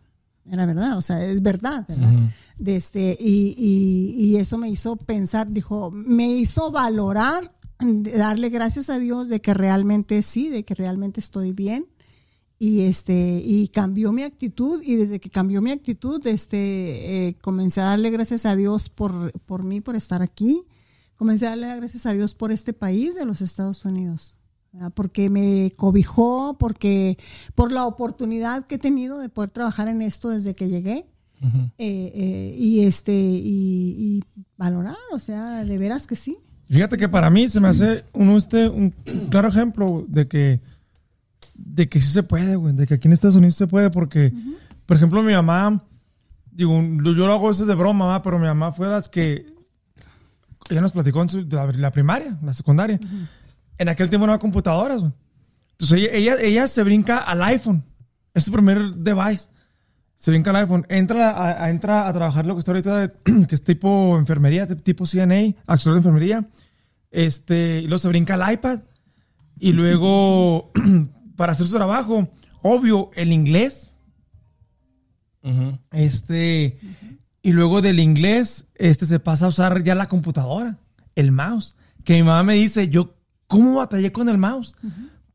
Era 0.47 0.67
verdad, 0.67 0.97
o 0.97 1.01
sea, 1.01 1.25
es 1.25 1.41
verdad, 1.41 1.85
¿verdad? 1.87 2.13
De 2.59 2.75
este, 2.75 3.17
y, 3.19 3.55
y- 3.57 4.13
y 4.25 4.37
eso 4.37 4.57
me 4.59 4.69
hizo 4.69 4.95
pensar, 4.95 5.51
dijo, 5.51 5.89
me 5.89 6.27
hizo 6.27 6.69
valorar, 6.71 7.51
de 7.79 8.11
darle 8.17 8.49
gracias 8.49 8.89
a 8.91 8.99
Dios 8.99 9.27
de 9.27 9.41
que 9.41 9.53
realmente 9.55 10.21
sí, 10.21 10.49
de 10.49 10.63
que 10.63 10.75
realmente 10.75 11.19
estoy 11.19 11.51
bien. 11.51 11.87
Y 12.57 12.81
este, 12.81 13.41
y 13.43 13.67
cambió 13.67 14.11
mi 14.11 14.23
actitud, 14.23 14.81
y 14.83 14.95
desde 14.95 15.19
que 15.19 15.29
cambió 15.29 15.61
mi 15.61 15.71
actitud, 15.71 16.25
este, 16.25 17.27
eh, 17.27 17.35
comencé 17.41 17.81
a 17.81 17.85
darle 17.85 18.11
gracias 18.11 18.45
a 18.45 18.55
Dios 18.55 18.89
por, 18.89 19.31
por 19.41 19.63
mí, 19.63 19.81
por 19.81 19.95
estar 19.95 20.21
aquí. 20.21 20.63
Comencé 21.15 21.47
a 21.47 21.49
darle 21.49 21.75
gracias 21.75 22.05
a 22.05 22.13
Dios 22.13 22.33
por 22.33 22.51
este 22.51 22.73
país 22.73 23.15
de 23.15 23.25
los 23.25 23.41
Estados 23.41 23.83
Unidos. 23.85 24.37
¿verdad? 24.71 24.91
porque 24.93 25.29
me 25.29 25.71
cobijó, 25.75 26.57
porque 26.57 27.17
por 27.55 27.71
la 27.71 27.85
oportunidad 27.85 28.67
que 28.67 28.75
he 28.75 28.79
tenido 28.79 29.19
de 29.19 29.29
poder 29.29 29.49
trabajar 29.49 29.87
en 29.87 30.01
esto 30.01 30.29
desde 30.29 30.53
que 30.53 30.69
llegué. 30.69 31.09
Eh, 31.77 32.11
eh, 32.15 32.55
y 32.57 32.85
este 32.85 33.13
y, 33.13 33.95
y 33.99 34.23
valorar, 34.57 34.95
o 35.11 35.19
sea, 35.19 35.63
de 35.63 35.77
veras 35.77 36.07
que 36.07 36.15
sí. 36.15 36.37
Fíjate 36.67 36.97
que 36.97 37.07
para 37.07 37.29
mí 37.29 37.47
se 37.49 37.59
me 37.59 37.67
hace 37.67 38.05
un, 38.13 38.31
este, 38.31 38.67
un 38.67 38.89
claro 39.29 39.49
ejemplo 39.49 40.05
de 40.07 40.27
que, 40.27 40.61
de 41.55 41.89
que 41.89 41.99
sí 41.99 42.09
se 42.11 42.23
puede, 42.23 42.55
güey. 42.55 42.73
De 42.75 42.85
que 42.85 42.95
aquí 42.95 43.07
en 43.07 43.13
Estados 43.13 43.35
Unidos 43.35 43.55
se 43.55 43.67
puede, 43.67 43.89
porque, 43.89 44.31
por 44.85 44.97
ejemplo, 44.97 45.23
mi 45.23 45.33
mamá, 45.33 45.83
digo, 46.51 46.79
yo 46.81 47.13
lo 47.27 47.33
hago 47.33 47.47
a 47.47 47.49
veces 47.51 47.67
de 47.67 47.75
broma, 47.75 48.05
¿va? 48.05 48.21
pero 48.21 48.37
mi 48.39 48.45
mamá 48.45 48.71
fue 48.71 48.87
las 48.87 49.09
que 49.09 49.45
ella 50.69 50.81
nos 50.81 50.91
platicó 50.91 51.21
en 51.21 51.29
su- 51.29 51.45
la, 51.49 51.65
la 51.71 51.91
primaria, 51.91 52.37
la 52.41 52.53
secundaria. 52.53 52.99
En 53.77 53.89
aquel 53.89 54.09
tiempo 54.09 54.25
no 54.25 54.33
había 54.33 54.39
computadoras. 54.39 55.01
güey. 55.01 55.13
Entonces 55.71 55.99
ella, 55.99 56.13
ella, 56.13 56.35
ella 56.41 56.67
se 56.67 56.83
brinca 56.83 57.17
al 57.19 57.43
iPhone. 57.43 57.83
Es 58.33 58.45
su 58.45 58.51
primer 58.51 58.95
device. 58.95 59.49
Se 60.15 60.31
brinca 60.31 60.49
al 60.51 60.55
iPhone. 60.57 60.85
Entra 60.89 61.29
a, 61.31 61.65
a- 61.65 61.69
entra 61.69 62.07
a 62.07 62.13
trabajar 62.13 62.45
lo 62.45 62.55
que 62.55 62.59
está 62.59 62.71
ahorita, 62.71 62.99
de- 62.99 63.13
que 63.47 63.55
es 63.55 63.63
tipo 63.63 64.17
enfermería, 64.17 64.65
tipo 64.67 65.05
CNA, 65.05 65.55
auxiliar 65.67 65.95
de 65.95 65.99
enfermería. 65.99 66.49
Este, 67.11 67.79
y 67.79 67.87
luego 67.87 67.99
se 67.99 68.07
brinca 68.07 68.33
al 68.33 68.53
iPad. 68.53 68.79
Y 69.59 69.73
luego, 69.73 70.71
para 71.35 71.53
hacer 71.53 71.67
su 71.67 71.73
trabajo, 71.75 72.29
obvio, 72.61 73.11
el 73.15 73.31
inglés. 73.31 73.93
Este, 75.91 76.79
y 77.43 77.51
luego 77.51 77.81
del 77.81 77.99
inglés, 77.99 78.65
este 78.75 79.05
se 79.05 79.19
pasa 79.19 79.45
a 79.45 79.49
usar 79.49 79.83
ya 79.83 79.93
la 79.93 80.09
computadora, 80.09 80.77
el 81.15 81.31
mouse. 81.31 81.75
Que 82.03 82.15
mi 82.15 82.23
mamá 82.23 82.43
me 82.43 82.55
dice, 82.55 82.87
yo, 82.89 83.15
¿cómo 83.47 83.75
batallé 83.75 84.11
con 84.11 84.29
el 84.29 84.37
mouse? 84.37 84.75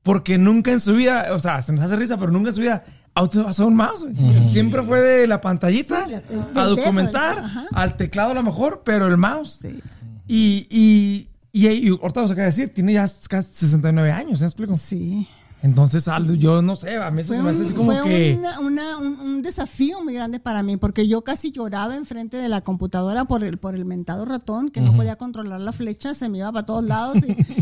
Porque 0.02 0.38
nunca 0.38 0.72
en 0.72 0.80
su 0.80 0.94
vida, 0.94 1.28
o 1.32 1.38
sea, 1.38 1.62
se 1.62 1.72
nos 1.72 1.82
hace 1.82 1.96
risa, 1.96 2.16
pero 2.16 2.32
nunca 2.32 2.48
en 2.48 2.54
su 2.54 2.60
vida 2.60 2.82
ha 3.14 3.22
usado 3.22 3.66
un 3.68 3.76
mouse. 3.76 4.04
Siempre 4.46 4.82
fue 4.82 5.00
de 5.00 5.26
la 5.26 5.40
pantallita 5.40 6.06
Sí, 6.06 6.14
a 6.54 6.64
documentar, 6.64 7.44
al 7.72 7.96
teclado 7.96 8.32
a 8.32 8.34
lo 8.34 8.42
mejor, 8.42 8.82
pero 8.84 9.06
el 9.06 9.16
mouse. 9.16 9.58
Sí. 9.62 9.80
Y, 10.26 10.66
y, 10.70 11.28
y, 11.52 11.68
y 11.68 11.88
ahorita 11.90 12.22
nos 12.22 12.30
acaba 12.30 12.44
de 12.44 12.52
decir, 12.52 12.72
tiene 12.74 12.94
ya 12.94 13.06
casi 13.28 13.52
69 13.52 14.10
años, 14.10 14.40
¿me 14.40 14.46
explico? 14.46 14.74
Sí. 14.74 15.28
Entonces, 15.62 16.08
Aldo, 16.08 16.34
yo 16.34 16.62
no 16.62 16.74
sé, 16.74 16.96
a 16.96 17.10
mí 17.10 17.20
eso 17.20 17.28
Fue, 17.28 17.36
se 17.36 17.42
me 17.42 17.50
hace 17.50 17.58
un, 17.60 17.64
así 17.66 17.74
como 17.74 17.92
fue 17.92 18.02
que... 18.08 18.36
una- 18.38 18.60
una- 18.60 18.96
un, 18.98 19.20
un 19.20 19.42
desafío 19.42 20.02
muy 20.02 20.14
grande 20.14 20.40
para 20.40 20.62
mí, 20.62 20.76
porque 20.78 21.06
yo 21.06 21.22
casi 21.22 21.50
lloraba 21.52 21.96
enfrente 21.96 22.38
de 22.38 22.48
la 22.48 22.62
computadora 22.62 23.26
por 23.26 23.44
el, 23.44 23.58
por 23.58 23.74
el 23.74 23.84
mentado 23.84 24.24
ratón, 24.24 24.70
que 24.70 24.80
no 24.80 24.96
podía 24.96 25.16
controlar 25.16 25.60
la 25.60 25.72
flecha, 25.72 26.14
se 26.14 26.28
me 26.30 26.38
iba 26.38 26.50
para 26.50 26.64
todos 26.64 26.84
lados 26.84 27.18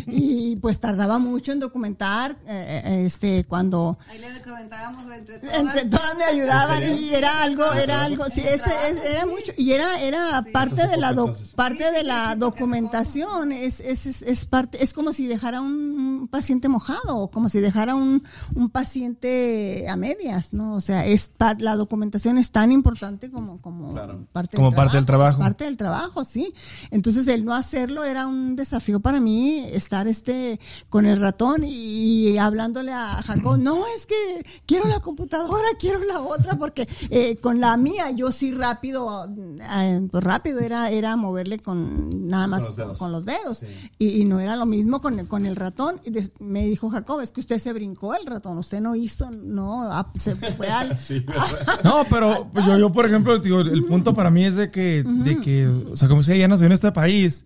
y, 0.06 0.52
y, 0.52 0.56
pues 0.56 0.78
tardaba 0.80 1.18
mucho 1.18 1.50
en 1.52 1.58
documentar, 1.58 2.38
eh, 2.46 2.82
eh, 2.84 3.06
este, 3.06 3.44
cuando 3.44 3.98
Ahí 4.08 4.18
le 4.18 4.42
comentábamos 4.42 5.04
entre 5.12 5.38
todas. 5.40 5.56
entre 5.56 5.84
todas 5.86 6.16
me 6.16 6.24
ayudaban 6.24 6.82
y 7.00 7.14
era 7.14 7.42
algo, 7.42 7.64
era 7.72 8.04
algo, 8.04 8.24
sí, 8.26 8.40
ese, 8.40 8.70
ese- 8.90 9.12
era 9.12 9.26
mucho, 9.26 9.52
y 9.56 9.72
era, 9.72 10.00
era 10.02 10.44
parte 10.52 10.82
Eso 10.82 10.90
de 10.90 10.96
la, 10.98 11.10
entonces. 11.10 11.48
parte 11.56 11.90
de 11.90 12.04
la 12.04 12.36
documentación, 12.36 13.52
es, 13.52 13.80
es, 13.80 14.06
es, 14.06 14.22
es 14.22 14.46
parte, 14.46 14.82
es 14.82 14.92
como 14.92 15.12
si 15.12 15.26
dejara 15.26 15.60
un, 15.60 15.72
un 15.98 16.28
paciente 16.28 16.68
mojado, 16.68 17.28
como 17.28 17.48
si 17.48 17.58
dejara 17.60 17.87
un, 17.94 18.22
un 18.54 18.70
paciente 18.70 19.86
a 19.88 19.96
medias, 19.96 20.52
¿no? 20.52 20.74
O 20.74 20.80
sea, 20.80 21.06
es 21.06 21.30
la 21.58 21.76
documentación 21.76 22.38
es 22.38 22.50
tan 22.50 22.72
importante 22.72 23.30
como, 23.30 23.60
como 23.60 23.94
parte 24.32 24.56
Como 24.56 24.72
parte 24.72 24.96
del 24.96 25.06
trabajo. 25.06 25.38
Parte 25.38 25.64
del 25.64 25.76
trabajo, 25.76 26.24
sí. 26.24 26.52
Entonces 26.90 27.26
el 27.28 27.44
no 27.44 27.54
hacerlo 27.54 28.04
era 28.04 28.26
un 28.26 28.56
desafío 28.56 29.00
para 29.00 29.20
mí, 29.20 29.64
estar 29.72 30.06
este 30.08 30.60
con 30.88 31.06
el 31.06 31.20
ratón 31.20 31.62
y, 31.64 32.36
hablándole 32.38 32.92
a 32.92 33.22
Jacob, 33.22 33.58
no, 33.62 33.84
es 33.96 34.06
que 34.06 34.44
quiero 34.66 34.86
la 34.86 35.00
computadora, 35.00 35.68
quiero 35.78 36.02
la 36.04 36.20
otra, 36.20 36.56
porque 36.58 36.88
eh, 37.10 37.36
con 37.36 37.60
la 37.60 37.76
mía 37.76 38.10
yo 38.10 38.32
sí 38.32 38.52
rápido, 38.52 39.26
eh, 39.26 40.08
pues 40.10 40.24
rápido 40.24 40.60
era, 40.60 40.90
era 40.90 41.16
moverle 41.16 41.58
con 41.60 42.28
nada 42.28 42.46
más 42.46 42.64
los 42.64 42.76
dedos. 42.76 42.98
con 42.98 43.12
los 43.12 43.24
dedos. 43.24 43.62
Y, 43.98 44.20
y 44.20 44.24
no 44.24 44.40
era 44.40 44.56
lo 44.56 44.66
mismo 44.66 45.00
con 45.00 45.18
el, 45.18 45.28
con 45.28 45.46
el 45.46 45.56
ratón. 45.56 46.00
Y 46.04 46.10
des- 46.10 46.32
me 46.38 46.64
dijo 46.64 46.90
Jacob, 46.90 47.20
es 47.20 47.32
que 47.32 47.40
usted 47.40 47.58
se 47.58 47.72
brincó 47.78 48.14
el 48.14 48.26
ratón, 48.26 48.58
usted 48.58 48.80
no 48.80 48.94
hizo, 48.96 49.30
no, 49.30 49.82
ah, 49.90 50.10
se 50.14 50.34
fue 50.34 50.68
al... 50.68 50.98
Sí. 51.00 51.24
No, 51.84 52.04
pero 52.10 52.50
yo, 52.54 52.78
yo, 52.78 52.92
por 52.92 53.06
ejemplo, 53.06 53.38
digo, 53.38 53.60
el 53.60 53.84
punto 53.84 54.14
para 54.14 54.30
mí 54.30 54.44
es 54.44 54.56
de 54.56 54.70
que, 54.70 55.04
de 55.04 55.40
que 55.40 55.66
o 55.66 55.96
sea, 55.96 56.08
como 56.08 56.20
decía, 56.20 56.36
ya 56.36 56.48
nació 56.48 56.66
en 56.66 56.72
este 56.72 56.90
país, 56.92 57.44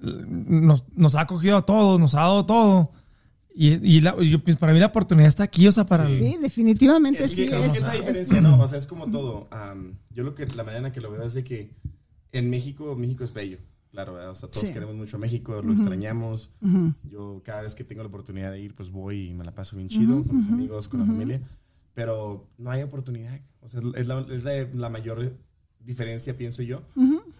nos, 0.00 0.84
nos 0.94 1.14
ha 1.16 1.22
acogido 1.22 1.56
a 1.56 1.62
todos, 1.62 1.98
nos 1.98 2.14
ha 2.14 2.20
dado 2.20 2.46
todo. 2.46 2.92
Y, 3.54 3.74
y 3.96 4.00
la- 4.00 4.16
yo, 4.22 4.38
pues, 4.42 4.56
para 4.56 4.72
mí 4.72 4.78
la 4.78 4.86
oportunidad 4.86 5.28
está 5.28 5.42
aquí, 5.44 5.66
o 5.66 5.72
sea, 5.72 5.84
para... 5.84 6.06
Sí, 6.08 6.36
definitivamente 6.40 7.24
Es 7.24 7.32
sí. 7.32 7.44
es- 7.44 7.52
es 7.52 7.68
que 7.72 7.78
es 7.78 7.82
la 7.82 7.94
es- 7.94 8.00
diferencia, 8.00 8.40
¿no? 8.40 8.60
O 8.62 8.68
sea, 8.68 8.78
es 8.78 8.86
como 8.86 9.10
todo. 9.10 9.48
Am, 9.50 9.94
yo 10.14 10.22
lo 10.22 10.34
que, 10.34 10.46
la 10.46 10.62
manera 10.62 10.86
en 10.86 10.92
que 10.92 11.00
lo 11.00 11.10
veo 11.10 11.24
es 11.24 11.34
de 11.34 11.42
que 11.44 11.74
en 12.32 12.48
México, 12.48 12.94
México 12.94 13.24
es 13.24 13.32
bello. 13.34 13.58
Claro, 13.90 14.14
¿verdad? 14.14 14.30
O 14.30 14.34
sea, 14.34 14.48
todos 14.48 14.66
Sí. 14.66 14.72
queremos 14.72 14.94
mucho 14.94 15.16
a 15.16 15.20
México, 15.20 15.60
lo 15.62 15.72
extrañamos. 15.72 16.50
Yo 17.08 17.42
cada 17.44 17.62
vez 17.62 17.74
que 17.74 17.82
tengo 17.84 18.02
la 18.02 18.08
oportunidad 18.08 18.52
de 18.52 18.60
ir, 18.60 18.74
pues 18.74 18.90
voy 18.90 19.28
y 19.30 19.34
me 19.34 19.44
la 19.44 19.52
paso 19.54 19.76
bien 19.76 19.88
chido 19.88 20.22
con 20.22 20.36
mis 20.38 20.50
amigos, 20.50 20.86
con 20.88 21.00
la 21.00 21.06
familia. 21.06 21.40
Pero 21.94 22.46
no 22.56 22.70
hay 22.70 22.82
oportunidad. 22.82 23.40
O 23.60 23.68
sea, 23.68 23.80
es 23.96 24.06
la, 24.06 24.20
es 24.30 24.44
la, 24.44 24.52
la 24.74 24.90
mayor 24.90 25.34
diferencia, 25.80 26.36
pienso 26.36 26.62
yo, 26.62 26.82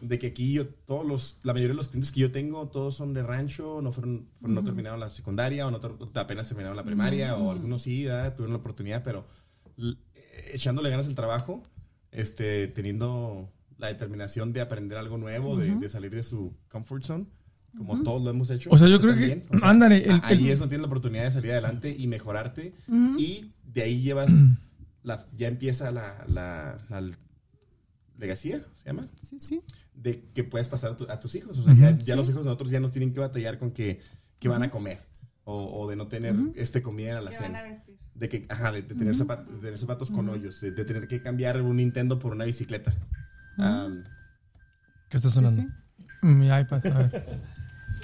de 0.00 0.18
que 0.18 0.28
aquí 0.28 0.52
yo, 0.54 0.66
todos 0.68 1.06
los, 1.06 1.38
la 1.44 1.52
mayoría 1.52 1.74
de 1.74 1.76
los 1.76 1.88
clientes 1.88 2.10
que 2.10 2.20
yo 2.20 2.32
tengo, 2.32 2.68
todos 2.68 2.96
son 2.96 3.12
de 3.14 3.22
rancho, 3.22 3.80
no 3.82 3.92
fueron, 3.92 4.26
fueron- 4.34 4.54
no 4.54 4.64
terminaron 4.64 4.98
la 4.98 5.08
secundaria 5.10 5.66
o 5.66 5.70
no 5.70 5.78
apenas 6.14 6.48
terminaron 6.48 6.76
la 6.76 6.82
primaria 6.84 7.36
o 7.36 7.50
algunos 7.50 7.82
sí, 7.82 8.06
¿verdad? 8.06 8.34
tuvieron 8.34 8.54
la 8.54 8.58
oportunidad, 8.60 9.02
pero 9.04 9.26
echándole 10.52 10.90
ganas 10.90 11.06
al 11.06 11.14
trabajo, 11.14 11.62
este, 12.12 12.66
teniendo 12.68 13.50
la 13.80 13.88
determinación 13.88 14.52
de 14.52 14.60
aprender 14.60 14.98
algo 14.98 15.16
nuevo, 15.18 15.56
de, 15.56 15.74
de 15.74 15.88
salir 15.88 16.14
de 16.14 16.22
su 16.22 16.54
comfort 16.68 17.02
zone, 17.02 17.26
como 17.76 18.02
todos 18.02 18.22
lo 18.22 18.30
hemos 18.30 18.50
hecho. 18.50 18.68
O 18.70 18.78
sea, 18.78 18.88
yo 18.88 19.00
creo 19.00 19.14
que- 19.14 19.36
también. 19.36 19.64
ándale, 19.64 20.04
el- 20.04 20.10
a- 20.12 20.20
ahí 20.24 20.44
el- 20.46 20.50
es 20.52 20.58
donde 20.58 20.70
tienes 20.72 20.82
la 20.82 20.86
oportunidad 20.88 21.24
de 21.24 21.30
salir 21.32 21.52
adelante 21.52 21.94
y 21.96 22.06
mejorarte, 22.06 22.74
y 23.18 23.52
de 23.64 23.82
ahí 23.82 24.00
llevas, 24.02 24.30
la, 25.02 25.26
ya 25.36 25.48
empieza 25.48 25.90
la, 25.90 26.24
la, 26.28 26.78
la 26.90 27.08
legacía, 28.18 28.60
¿se 28.74 28.84
llama? 28.86 29.08
Sí, 29.16 29.40
sí. 29.40 29.62
de 29.94 30.22
que 30.34 30.44
puedes 30.44 30.68
pasar 30.68 30.92
a, 30.92 30.96
tu- 30.96 31.10
a 31.10 31.20
tus 31.20 31.34
hijos. 31.34 31.58
O 31.58 31.64
sea, 31.64 31.74
ya, 31.74 31.96
ya 31.98 32.16
los 32.16 32.28
hijos 32.28 32.42
de 32.42 32.46
nosotros 32.46 32.70
ya 32.70 32.80
no 32.80 32.90
tienen 32.90 33.12
que 33.12 33.20
batallar 33.20 33.58
con 33.58 33.70
que, 33.70 34.00
que 34.38 34.48
van 34.48 34.62
a 34.62 34.70
comer. 34.70 35.00
O, 35.44 35.80
o 35.82 35.88
de 35.90 35.96
no 35.96 36.06
tener 36.06 36.34
este 36.54 36.80
comida 36.82 37.18
en 37.18 37.24
la 37.24 37.30
Que 37.30 37.36
van 37.36 37.56
a 37.56 37.60
cena. 37.60 37.62
vestir. 37.62 37.96
De 38.14 38.28
que, 38.28 38.46
ajá, 38.50 38.72
de, 38.72 38.82
de 38.82 38.94
tener, 38.94 39.14
zapat- 39.14 39.46
de 39.46 39.58
tener 39.58 39.78
zapatos 39.78 40.10
con 40.10 40.28
hoyos. 40.28 40.60
De, 40.60 40.70
de 40.70 40.84
tener 40.84 41.08
que 41.08 41.20
cambiar 41.22 41.60
un 41.62 41.76
Nintendo 41.76 42.18
por 42.18 42.32
una 42.32 42.44
bicicleta. 42.44 42.94
¿Qué 45.08 45.16
está 45.16 45.30
sonando? 45.30 45.62
Sí, 45.62 45.68
Mi 46.22 46.46
iPad, 46.46 46.86
a 46.86 46.98
ver. 46.98 47.40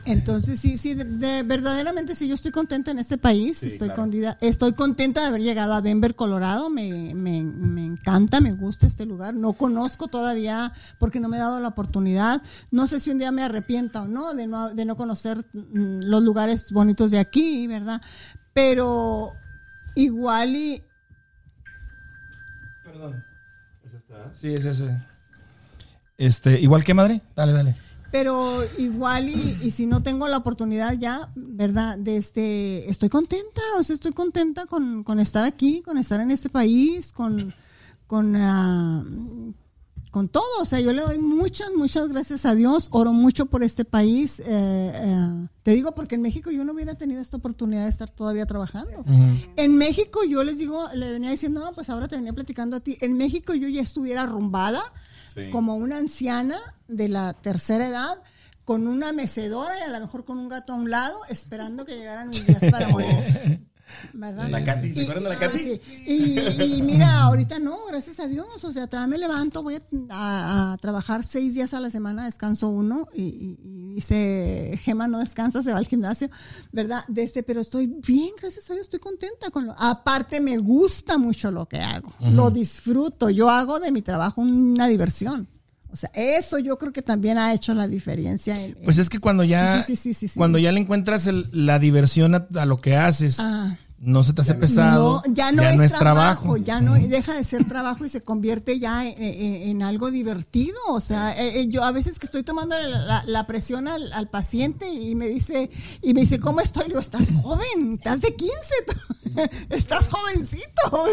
Entonces, 0.05 0.61
sí, 0.61 0.78
sí, 0.78 0.94
de, 0.94 1.05
de- 1.05 1.42
verdaderamente 1.42 2.14
sí, 2.14 2.28
yo 2.28 2.34
estoy 2.36 2.53
contenta 2.53 2.92
en 2.92 3.01
este 3.01 3.18
país. 3.18 3.59
Sí, 3.59 3.66
estoy, 3.66 3.88
claro. 3.88 4.03
condida- 4.03 4.38
estoy 4.40 4.72
contenta 4.74 5.20
de 5.22 5.26
haber 5.26 5.40
llegado 5.42 5.74
a 5.74 5.82
Denver, 5.82 6.14
Colorado. 6.14 6.70
Me, 6.70 7.12
me, 7.12 7.42
me 7.42 7.84
encanta, 7.84 8.40
me 8.40 8.53
gusta 8.53 8.86
este 8.86 9.05
lugar. 9.05 9.34
No 9.34 9.55
conozco 9.55 10.07
todavía 10.07 10.72
porque 11.01 11.18
no 11.18 11.28
me 11.28 11.38
he 11.38 11.40
dado 11.40 11.59
la 11.59 11.66
oportunidad. 11.68 12.40
No 12.70 12.86
sé 12.86 13.01
si 13.01 13.11
un 13.11 13.18
día 13.18 13.32
me 13.32 13.42
arrepienta 13.42 14.03
o 14.03 14.07
no 14.07 14.32
de 14.34 14.47
no, 14.47 14.72
de 14.72 14.84
no 14.84 14.97
conocer 14.97 15.38
mm, 15.53 16.03
los 16.05 16.22
lugares 16.22 16.70
bonitos 16.70 17.11
de 17.11 17.18
aquí, 17.18 17.66
¿verdad? 17.66 18.01
Pero 18.55 19.32
igual 19.97 20.55
y... 20.55 20.84
Perdón. 22.84 23.24
Sí, 24.34 24.55
es 24.55 24.64
ese. 24.64 25.03
Este, 26.19 26.61
igual 26.61 26.85
que 26.85 26.95
madre. 26.95 27.23
Dale, 27.35 27.53
dale. 27.53 27.77
Pero 28.12 28.62
igual 28.79 29.29
y, 29.29 29.59
y 29.62 29.71
si 29.73 29.85
no 29.87 30.03
tengo 30.03 30.29
la 30.29 30.39
oportunidad 30.39 30.95
ya, 30.99 31.31
¿verdad? 31.35 31.99
De 31.99 32.17
este, 32.17 32.89
estoy 32.91 33.09
contenta, 33.09 33.61
o 33.79 33.83
sea, 33.83 33.95
estoy 33.95 34.12
contenta 34.12 34.67
con, 34.67 35.03
con 35.05 35.21
estar 35.21 35.45
aquí, 35.45 35.83
con 35.83 35.99
estar 35.99 36.21
en 36.21 36.31
este 36.31 36.49
país, 36.49 37.12
con, 37.12 37.53
con, 38.07 38.37
ah, 38.37 39.05
con 40.11 40.29
todo. 40.29 40.62
O 40.62 40.64
sea, 40.64 40.81
yo 40.81 40.93
le 40.93 41.03
doy 41.03 41.19
muchas, 41.19 41.69
muchas 41.77 42.09
gracias 42.09 42.47
a 42.47 42.55
Dios, 42.55 42.89
oro 42.93 43.12
mucho 43.12 43.47
por 43.47 43.62
este 43.62 43.85
país. 43.85 44.41
eh, 44.41 44.45
eh, 44.47 45.49
te 45.62 45.73
digo 45.73 45.95
porque 45.95 46.14
en 46.14 46.23
México 46.23 46.51
yo 46.53 46.64
no 46.64 46.73
hubiera 46.73 46.95
tenido 46.95 47.21
esta 47.21 47.37
oportunidad 47.37 47.83
de 47.83 47.91
estar 47.91 48.09
todavía 48.09 48.47
trabajando. 48.47 49.05
En 49.57 49.77
México 49.77 50.21
yo 50.25 50.45
les 50.45 50.59
digo, 50.59 50.87
le 50.95 51.11
venía 51.11 51.31
diciendo, 51.31 51.61
no, 51.61 51.73
pues 51.73 51.91
ahora 51.91 52.07
te 52.07 52.17
venía 52.17 52.33
platicando 52.33 52.77
a 52.77 52.81
ti, 52.81 52.97
en 53.01 53.19
México 53.19 53.53
yo 53.53 53.69
ya 53.69 53.83
estuviera 53.83 54.23
arrumbada 54.23 54.81
Sí. 55.37 55.51
como 55.51 55.76
una 55.76 55.99
anciana 55.99 56.59
de 56.89 57.09
la 57.09 57.32
tercera 57.34 57.87
edad, 57.87 58.22
con 58.64 58.89
una 58.89 59.12
mecedora 59.12 59.78
y 59.78 59.82
a 59.82 59.89
lo 59.89 60.01
mejor 60.01 60.24
con 60.24 60.39
un 60.39 60.49
gato 60.49 60.72
a 60.72 60.76
un 60.76 60.91
lado, 60.91 61.20
esperando 61.28 61.84
que 61.84 61.97
llegaran 61.97 62.30
mis 62.30 62.45
días 62.45 62.64
para 62.70 62.89
morir. 62.91 63.66
¿Verdad? 64.12 64.49
La 64.49 64.64
Katy, 64.64 64.92
¿se 64.92 65.01
Y- 65.01 65.03
acuerdan 65.05 65.24
de 65.24 65.28
la 65.30 65.34
y- 65.36 65.38
Katy? 65.38 65.59
sí. 65.59 65.80
Y, 66.07 66.78
y 66.78 66.82
mira, 66.82 67.22
ahorita 67.22 67.59
no, 67.59 67.78
gracias 67.88 68.20
a 68.20 68.26
Dios. 68.26 68.64
O 68.64 68.72
sea, 68.72 68.86
todavía 68.86 69.09
me 69.09 69.18
levanto, 69.18 69.62
voy 69.62 69.78
a, 70.11 70.76
trabajar 70.80 71.24
seis 71.24 71.55
días 71.55 71.74
a 71.74 71.80
la 71.80 71.90
semana, 71.90 72.24
descanso 72.24 72.68
uno. 72.68 73.09
Y, 73.14 73.22
y- 73.22 73.59
y 73.64 73.94
dice, 73.97 74.78
Gema 74.82 75.09
no 75.09 75.18
descansa, 75.20 75.62
se 75.62 75.72
va 75.72 75.78
al 75.78 75.86
gimnasio, 75.86 76.30
¿verdad? 76.72 77.05
De 77.09 77.22
este, 77.22 77.42
pero 77.42 77.61
estoy 77.61 77.86
bien, 78.07 78.30
gracias 78.40 78.68
a 78.70 78.74
Dios, 78.74 78.86
estoy 78.86 79.01
contenta 79.01 79.51
con 79.51 79.66
lo. 79.66 79.74
Aparte, 79.78 80.40
me 80.40 80.59
gusta 80.59 81.18
mucho 81.18 81.51
lo 81.51 81.66
que 81.66 81.78
hago. 81.78 82.12
Lo 82.20 82.51
disfruto. 82.51 83.30
Yo 83.30 83.51
hago 83.51 83.80
de 83.80 83.90
mi 83.92 84.03
trabajo 84.03 84.40
una 84.40 84.86
diversión. 84.88 85.49
O 85.88 85.97
sea, 85.97 86.11
eso 86.14 86.59
yo 86.59 86.76
creo 86.78 86.92
que 86.92 87.01
también 87.01 87.38
ha 87.38 87.55
hecho 87.55 87.72
la 87.72 87.88
diferencia. 87.88 88.61
En, 88.62 88.74
Pues 88.84 88.99
es 88.99 89.09
que 89.09 89.18
cuando 89.18 89.44
ya, 89.44 89.82
Sí, 89.82 89.97
sí, 89.97 90.03
sí, 90.03 90.14
sí, 90.14 90.28
sí. 90.28 90.38
cuando 90.38 90.59
ya 90.59 90.70
le 90.72 90.80
encuentras 90.80 91.26
el- 91.26 91.49
la 91.53 91.78
diversión 91.78 92.34
a, 92.34 92.47
a 92.57 92.66
lo 92.66 92.76
que 92.76 92.97
haces 92.97 93.38
Ah, 93.40 93.78
no 93.99 94.22
se 94.22 94.34
te 94.34 94.42
hace 94.42 94.55
pesado. 94.55 95.22
No, 95.26 95.34
ya 95.34 95.53
no, 95.53 95.62
es, 95.62 95.92
trabajo, 95.99 96.57
ya 96.59 96.80
no 96.80 96.94
deja 96.94 97.34
de 97.34 97.42
ser 97.44 97.64
trabajo 97.66 98.05
y 98.05 98.09
se 98.11 98.22
convierte 98.22 98.78
ya 98.78 99.07
en, 99.07 99.20
en- 99.22 99.62
en 99.70 99.82
algo 99.82 100.11
divertido. 100.11 100.76
O 100.88 101.01
sea, 101.01 101.32
eh, 101.32 101.61
eh, 101.61 101.66
yo 101.68 101.82
a 101.82 101.92
veces 101.92 102.18
que 102.18 102.26
estoy 102.26 102.42
tomando 102.42 102.78
la, 102.78 103.24
la 103.26 103.47
presión 103.47 103.88
al, 103.88 104.12
al 104.12 104.28
paciente 104.28 104.86
y 104.92 105.14
me 105.14 105.28
dice, 105.28 105.70
y 106.03 106.12
me 106.14 106.20
dice, 106.20 106.38
¿cómo 106.38 106.61
estoy? 106.61 106.82
Le 106.84 106.88
digo, 106.88 107.01
estás 107.01 107.28
joven, 107.42 107.94
estás 107.94 108.20
de 108.20 108.36
15, 108.36 108.55
estás 109.70 110.09
jovencito. 110.09 110.64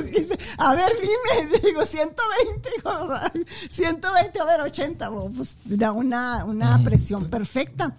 Dice, 0.05 0.37
a 0.57 0.75
ver, 0.75 0.91
dime, 1.01 1.57
digo, 1.63 1.85
120, 1.85 2.69
digo, 2.77 2.91
120, 3.69 4.39
a 4.39 4.45
ver, 4.45 4.61
80, 4.61 5.09
oh, 5.11 5.29
pues 5.31 5.57
da 5.65 5.91
una, 5.91 6.45
una 6.45 6.83
presión 6.83 7.29
perfecta. 7.29 7.95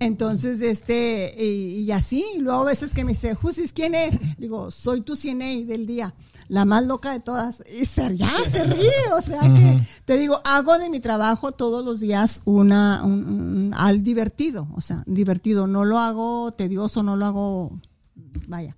Entonces, 0.00 0.60
este, 0.60 1.34
y, 1.38 1.80
y 1.82 1.92
así, 1.92 2.24
luego 2.38 2.60
a 2.62 2.66
veces 2.66 2.94
que 2.94 3.04
me 3.04 3.12
dice, 3.12 3.34
Jusis, 3.34 3.72
¿quién 3.72 3.94
es? 3.96 4.18
Digo, 4.38 4.70
soy 4.70 5.00
tu 5.00 5.16
CNA 5.16 5.64
del 5.66 5.86
día, 5.86 6.14
la 6.48 6.64
más 6.64 6.86
loca 6.86 7.12
de 7.12 7.18
todas. 7.20 7.64
Y 7.80 7.84
se, 7.84 8.16
ya 8.16 8.30
se 8.50 8.62
ríe, 8.64 8.92
o 9.16 9.20
sea 9.22 9.40
que, 9.52 9.82
te 10.04 10.16
digo, 10.16 10.38
hago 10.44 10.78
de 10.78 10.88
mi 10.88 11.00
trabajo 11.00 11.50
todos 11.50 11.84
los 11.84 11.98
días 11.98 12.42
una, 12.44 13.02
un, 13.04 13.12
un- 13.24 13.74
al 13.74 14.04
divertido, 14.04 14.68
o 14.76 14.80
sea, 14.80 15.02
divertido, 15.06 15.66
no 15.66 15.84
lo 15.84 15.98
hago 15.98 16.52
tedioso, 16.52 17.02
no 17.02 17.16
lo 17.16 17.26
hago, 17.26 17.80
vaya. 18.46 18.76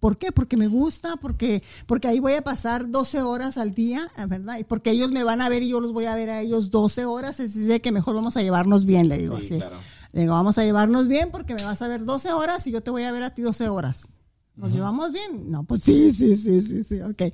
¿Por 0.00 0.18
qué? 0.18 0.30
Porque 0.30 0.56
me 0.56 0.66
gusta, 0.68 1.16
porque, 1.16 1.62
porque 1.86 2.06
ahí 2.08 2.20
voy 2.20 2.34
a 2.34 2.42
pasar 2.42 2.90
12 2.90 3.22
horas 3.22 3.56
al 3.56 3.72
día, 3.74 4.08
¿verdad? 4.28 4.58
Y 4.58 4.64
porque 4.64 4.90
ellos 4.90 5.10
me 5.10 5.24
van 5.24 5.40
a 5.40 5.48
ver 5.48 5.62
y 5.62 5.68
yo 5.70 5.80
los 5.80 5.92
voy 5.92 6.04
a 6.04 6.14
ver 6.14 6.28
a 6.28 6.40
ellos 6.42 6.70
12 6.70 7.06
horas, 7.06 7.40
así 7.40 7.80
que 7.80 7.92
mejor 7.92 8.14
vamos 8.14 8.36
a 8.36 8.42
llevarnos 8.42 8.84
bien, 8.84 9.08
le 9.08 9.16
digo 9.18 9.36
Sí, 9.40 9.46
así. 9.46 9.56
claro. 9.56 9.76
Le 10.12 10.22
digo, 10.22 10.32
vamos 10.34 10.58
a 10.58 10.64
llevarnos 10.64 11.08
bien 11.08 11.30
porque 11.30 11.54
me 11.54 11.64
vas 11.64 11.82
a 11.82 11.88
ver 11.88 12.04
12 12.04 12.32
horas 12.32 12.66
y 12.66 12.72
yo 12.72 12.80
te 12.82 12.90
voy 12.90 13.02
a 13.04 13.12
ver 13.12 13.22
a 13.22 13.30
ti 13.30 13.42
12 13.42 13.68
horas. 13.68 14.14
¿Nos 14.56 14.72
llevamos 14.72 15.12
bien? 15.12 15.50
No, 15.50 15.64
pues 15.64 15.82
sí, 15.82 16.12
sí, 16.12 16.34
sí, 16.36 16.62
sí, 16.62 16.82
sí, 16.82 17.00
ok. 17.02 17.24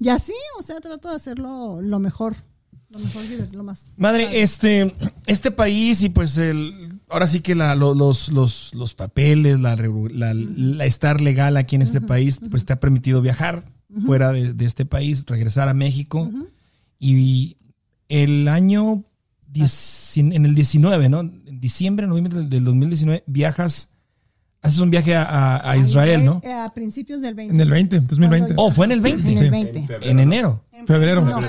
Y 0.00 0.08
así, 0.08 0.32
o 0.58 0.62
sea, 0.62 0.80
trato 0.80 1.10
de 1.10 1.16
hacerlo 1.16 1.82
lo 1.82 1.98
mejor, 1.98 2.34
lo 2.88 2.98
mejor, 2.98 3.22
lo 3.52 3.62
más... 3.62 3.92
Madre, 3.98 4.40
este, 4.40 4.94
este 5.26 5.50
país 5.50 6.02
y 6.02 6.08
pues 6.08 6.38
el, 6.38 6.98
ahora 7.10 7.26
sí 7.26 7.40
que 7.40 7.54
la- 7.54 7.74
lo- 7.74 7.94
los, 7.94 8.30
los, 8.32 8.74
los 8.74 8.94
papeles, 8.94 9.60
la, 9.60 9.76
regu- 9.76 10.10
la- 10.10 10.32
la 10.32 10.86
estar 10.86 11.20
legal 11.20 11.58
aquí 11.58 11.76
en 11.76 11.82
este 11.82 12.00
país, 12.00 12.38
pues 12.50 12.64
te 12.64 12.72
ha 12.72 12.80
permitido 12.80 13.20
viajar 13.20 13.70
fuera 14.06 14.32
de, 14.32 14.54
de 14.54 14.64
este 14.64 14.86
país, 14.86 15.24
regresar 15.26 15.68
a 15.68 15.74
México. 15.74 16.30
Y 16.98 17.58
el 18.08 18.48
año, 18.48 19.04
dieci- 19.52 20.34
en 20.34 20.46
el 20.46 20.54
19, 20.54 21.10
¿no? 21.10 21.30
En 21.62 21.68
diciembre, 21.68 22.08
noviembre 22.08 22.34
del- 22.40 22.50
del 22.50 22.64
2019, 22.64 23.22
viajas, 23.28 23.88
haces 24.62 24.80
un 24.80 24.90
viaje 24.90 25.14
a, 25.14 25.22
a- 25.22 25.70
a 25.70 25.76
Israel, 25.76 26.24
¿no? 26.24 26.40
Eh, 26.42 26.52
A 26.52 26.74
principios 26.74 27.20
del 27.20 27.36
20. 27.36 27.54
En 27.54 27.60
el 27.60 27.70
20, 27.70 28.00
2020. 28.00 28.54
Oh, 28.56 28.72
fue 28.72 28.86
en 28.86 28.90
el 28.92 29.00
20. 29.00 29.30
En 29.30 29.38
Sí. 29.38 29.44
el 29.44 29.50
20. 29.52 29.72
febrero, 29.86 30.04
En 30.10 30.18
enero. 30.18 30.64
Febrero. 30.88 31.20
No. 31.24 31.40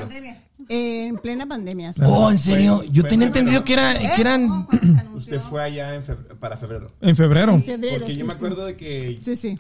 Eh, 0.69 1.07
en 1.07 1.17
plena 1.17 1.47
pandemia. 1.47 1.93
sí. 1.93 2.01
Oh, 2.05 2.29
en 2.31 2.37
serio. 2.37 2.83
Yo 2.83 3.01
fue 3.01 3.09
tenía 3.09 3.25
en 3.25 3.33
febrero. 3.33 3.49
entendido 3.57 3.63
que, 3.65 3.73
era, 3.73 4.15
que 4.15 4.21
eran. 4.21 4.67
Usted 5.15 5.39
fue 5.41 5.63
allá 5.63 5.95
en 5.95 6.03
feb- 6.03 6.37
para 6.39 6.57
febrero. 6.57 6.91
En 7.01 7.15
febrero. 7.15 7.53
En 7.55 7.63
febrero. 7.63 7.95
Porque 7.97 8.13
sí, 8.13 8.19
yo 8.19 8.25
me 8.25 8.31
sí. 8.33 8.35
acuerdo 8.37 8.65
de 8.67 8.77
que 8.77 9.17
Sí, 9.19 9.35
sí. 9.35 9.55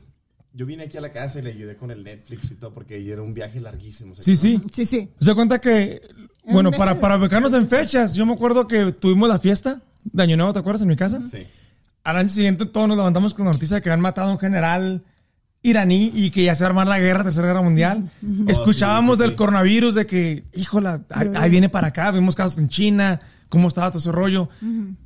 yo 0.53 0.67
vine 0.67 0.83
aquí 0.83 0.97
a 0.99 1.01
la 1.01 1.11
casa 1.11 1.39
y 1.39 1.41
le 1.41 1.49
ayudé 1.49 1.77
con 1.77 1.89
el 1.89 2.03
Netflix 2.03 2.51
y 2.51 2.55
todo 2.55 2.71
porque 2.75 3.03
era 3.11 3.23
un 3.23 3.33
viaje 3.33 3.59
larguísimo. 3.59 4.13
Sí, 4.15 4.35
sí. 4.35 4.61
Sí, 4.71 4.85
sí. 4.85 5.09
Se 5.19 5.33
cuenta 5.33 5.59
que, 5.59 5.99
bueno, 6.45 6.69
para, 6.69 6.99
para 6.99 7.17
ubicarnos 7.17 7.51
en 7.53 7.67
fechas, 7.67 8.13
yo 8.13 8.23
me 8.27 8.33
acuerdo 8.33 8.67
que 8.67 8.91
tuvimos 8.91 9.27
la 9.27 9.39
fiesta 9.39 9.81
de 10.03 10.23
Año 10.23 10.37
Nuevo, 10.37 10.53
¿te 10.53 10.59
acuerdas? 10.59 10.81
En 10.81 10.87
mi 10.87 10.95
casa. 10.95 11.21
Sí. 11.25 11.47
Al 12.03 12.17
año 12.17 12.29
siguiente 12.29 12.65
todos 12.65 12.87
nos 12.87 12.97
levantamos 12.97 13.33
con 13.33 13.45
la 13.45 13.53
noticia 13.53 13.75
de 13.75 13.81
que 13.81 13.89
habían 13.89 14.01
matado 14.01 14.29
a 14.29 14.31
un 14.31 14.39
general 14.39 15.03
iraní 15.61 16.11
y 16.13 16.31
que 16.31 16.43
ya 16.43 16.55
se 16.55 16.63
va 16.63 16.67
a 16.67 16.69
armar 16.71 16.87
la 16.87 16.99
guerra, 16.99 17.23
tercera 17.23 17.47
guerra 17.47 17.61
mundial. 17.61 18.11
Escuchábamos 18.47 19.13
Oh, 19.13 19.15
sí, 19.15 19.23
sí, 19.23 19.27
del 19.29 19.35
coronavirus, 19.37 19.95
de 19.95 20.05
que, 20.05 20.43
híjola, 20.53 21.01
ahí, 21.09 21.31
ahí 21.35 21.49
viene 21.49 21.69
para 21.69 21.87
acá, 21.87 22.11
vimos 22.11 22.35
casos 22.35 22.57
en 22.57 22.67
China, 22.67 23.19
cómo 23.47 23.69
estaba 23.69 23.89
todo 23.89 23.99
ese 23.99 24.11
rollo. 24.11 24.49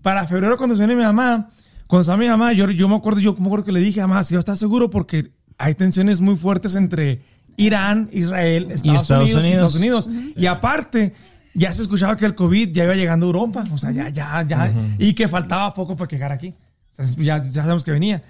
Para 0.02 0.26
febrero, 0.26 0.58
cuando 0.58 0.76
se 0.76 0.82
viene 0.82 0.96
mi 0.96 1.04
mamá, 1.04 1.52
cuando 1.86 2.02
estaba 2.02 2.18
mi 2.18 2.28
mamá, 2.28 2.54
yo, 2.54 2.70
yo 2.72 2.90
me 2.90 2.96
acuerdo, 2.96 3.20
yo 3.20 3.36
me 3.38 3.46
acuerdo 3.46 3.66
que 3.66 3.72
le 3.72 3.80
dije, 3.80 4.02
mamá, 4.02 4.24
si 4.24 4.34
yo 4.34 4.40
estás 4.40 4.58
seguro 4.58 4.90
porque 4.90 5.32
hay 5.60 5.76
tensiones 5.76 6.22
muy 6.22 6.36
fuertes 6.36 6.76
entre 6.76 7.22
Irán, 7.56 8.10
Israel, 8.12 8.72
Estados, 8.72 9.04
Estados 9.04 9.34
Unidos, 9.34 9.44
y 9.76 9.78
Unidos. 9.78 10.06
Estados 10.06 10.08
Unidos. 10.08 10.38
Y 10.38 10.46
aparte, 10.48 11.14
ya 11.58 11.74
se 11.74 11.82
escuchaba 11.82 12.16
que 12.16 12.26
el 12.26 12.36
COVID 12.36 12.70
ya 12.72 12.84
iba 12.84 12.94
llegando 12.94 13.26
a 13.26 13.28
Europa. 13.28 13.64
O 13.74 13.78
sea, 13.78 13.92
ya, 13.92 14.10
ya, 14.10 14.44
ya. 14.48 14.72
Y 15.00 15.14
que 15.14 15.28
faltaba 15.28 15.74
poco 15.74 15.96
para 15.96 16.10
llegar 16.10 16.32
aquí. 16.32 16.54
O 16.92 17.04
sea, 17.04 17.06
ya, 17.18 17.44
ya 17.44 17.62
sabemos 17.64 17.84
que 17.84 17.92
venía. 17.92 18.22